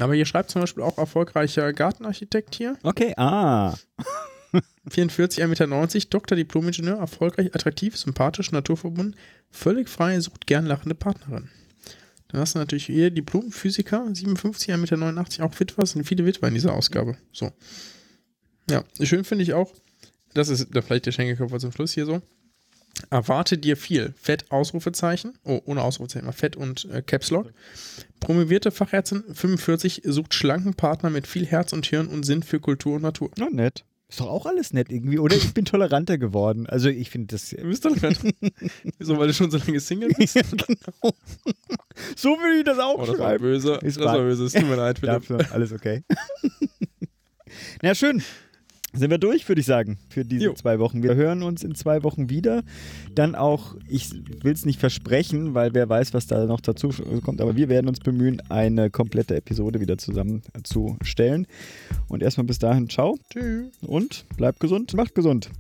Aber 0.01 0.15
hier 0.15 0.27
schreibt 0.27 0.51
zum 0.51 0.61
Beispiel 0.61 0.83
auch 0.83 0.99
erfolgreicher 0.99 1.73
Gartenarchitekt 1.73 2.55
hier. 2.57 2.77
okay, 2.83 3.15
ah. 3.17 3.75
44, 4.91 5.45
1,90 5.45 5.47
Meter, 5.49 6.09
Doktor, 6.11 6.37
Diplom-Ingenieur, 6.37 6.97
erfolgreich, 6.99 7.55
attraktiv, 7.55 7.97
sympathisch, 7.97 8.51
naturverbunden, 8.51 9.15
völlig 9.51 9.89
frei, 9.89 10.19
sucht 10.21 10.47
gern 10.47 10.67
lachende 10.67 10.95
Partnerin. 10.95 11.51
Dann 12.29 12.41
hast 12.41 12.55
du 12.55 12.59
natürlich 12.59 12.87
hier 12.87 13.11
Diplom-Physiker, 13.11 14.07
57, 14.13 14.71
1,89 14.75 14.77
Meter, 14.77 15.45
auch 15.45 15.59
Witwer, 15.59 15.87
sind 15.87 16.05
viele 16.05 16.27
Witwer 16.27 16.49
in 16.49 16.55
dieser 16.55 16.75
Ausgabe. 16.75 17.17
So. 17.33 17.51
Ja, 18.71 18.85
schön 19.01 19.25
finde 19.25 19.45
ich 19.45 19.55
auch, 19.55 19.73
das 20.35 20.51
ist 20.51 20.69
da 20.73 20.83
vielleicht 20.83 21.07
der 21.07 21.13
Schenkelkörper 21.13 21.59
zum 21.59 21.73
Schluss 21.73 21.93
hier 21.93 22.07
so. 22.07 22.21
Erwarte 23.11 23.57
dir 23.57 23.77
viel. 23.77 24.13
Fett, 24.21 24.51
Ausrufezeichen. 24.51 25.39
Oh, 25.45 25.61
ohne 25.65 25.83
Ausrufezeichen, 25.83 26.27
mal 26.27 26.33
Fett 26.33 26.57
und 26.57 26.87
äh, 26.87 27.01
Caps 27.01 27.31
Lock. 27.31 27.53
Promovierte 28.21 28.71
Fachärztin, 28.71 29.23
45, 29.33 30.03
sucht 30.05 30.35
schlanken 30.35 30.75
Partner 30.75 31.09
mit 31.09 31.27
viel 31.27 31.47
Herz 31.47 31.73
und 31.73 31.87
Hirn 31.87 32.09
und 32.09 32.25
Sinn 32.25 32.43
für 32.43 32.61
Kultur 32.61 32.97
und 32.97 33.03
Natur. 33.03 33.31
Na, 33.37 33.49
nett. 33.51 33.85
Ist 34.11 34.21
doch 34.21 34.29
auch 34.29 34.47
alles 34.47 34.73
nett 34.73 34.91
irgendwie, 34.91 35.19
oder? 35.19 35.37
Ich 35.37 35.53
bin 35.53 35.67
toleranter 35.67 36.17
geworden. 36.17 36.67
Also 36.67 36.89
ich 36.89 37.11
finde 37.11 37.27
das... 37.35 37.51
Du 37.51 37.63
bist 37.65 37.83
tolerant. 37.83 38.19
Wieso, 38.99 39.19
weil 39.19 39.27
du 39.29 39.35
schon 39.35 39.51
so 39.51 39.59
lange 39.59 39.81
Single 39.81 40.09
bist? 40.17 40.35
genau. 40.51 41.15
So 42.17 42.31
würde 42.31 42.59
ich 42.59 42.65
das 42.65 42.79
auch 42.79 42.95
Oh, 42.99 43.01
das 43.05 43.11
war 43.11 43.17
schreiben. 43.29 43.43
böse. 43.43 43.75
Ist 43.83 43.99
Das 43.99 44.05
war 44.07 44.17
böse. 44.19 44.45
Es 44.47 44.53
tut 44.55 44.67
mir 44.67 44.77
leid, 44.77 44.99
Philipp. 44.99 45.29
Dafür 45.29 45.53
alles 45.53 45.73
okay. 45.73 46.05
Na 47.83 47.95
schön. 47.95 48.23
Sind 48.99 49.11
wir 49.11 49.19
durch, 49.19 49.49
würde 49.49 49.61
ich 49.61 49.67
sagen, 49.67 49.99
für 50.09 50.25
diese 50.25 50.47
Jo. 50.47 50.55
zwei 50.55 50.79
Wochen. 50.79 51.03
Wir 51.03 51.15
hören 51.15 51.43
uns 51.43 51.63
in 51.63 51.75
zwei 51.75 52.03
Wochen 52.03 52.31
wieder. 52.31 52.63
Dann 53.15 53.35
auch, 53.35 53.77
ich 53.89 54.11
will 54.43 54.53
es 54.53 54.67
nicht 54.67 54.81
versprechen, 54.81 55.55
weil 55.55 55.73
wer 55.75 55.89
weiß, 55.89 56.15
was 56.15 56.27
da 56.27 56.45
noch 56.47 56.61
dazu 56.61 56.91
kommt, 57.23 57.41
aber 57.41 57.57
wir 57.57 57.69
werden 57.69 57.89
uns 57.89 58.01
bemühen, 58.01 58.43
eine 58.49 58.91
komplette 58.91 59.37
Episode 59.37 59.81
wieder 59.81 59.99
zusammenzustellen. 59.99 61.47
Und 62.09 62.23
erstmal 62.23 62.47
bis 62.47 62.59
dahin, 62.59 62.89
ciao 62.89 63.19
Tschüss. 63.31 63.71
und 63.83 64.27
bleibt 64.37 64.61
gesund, 64.61 64.95
macht 64.95 65.15
gesund. 65.15 65.51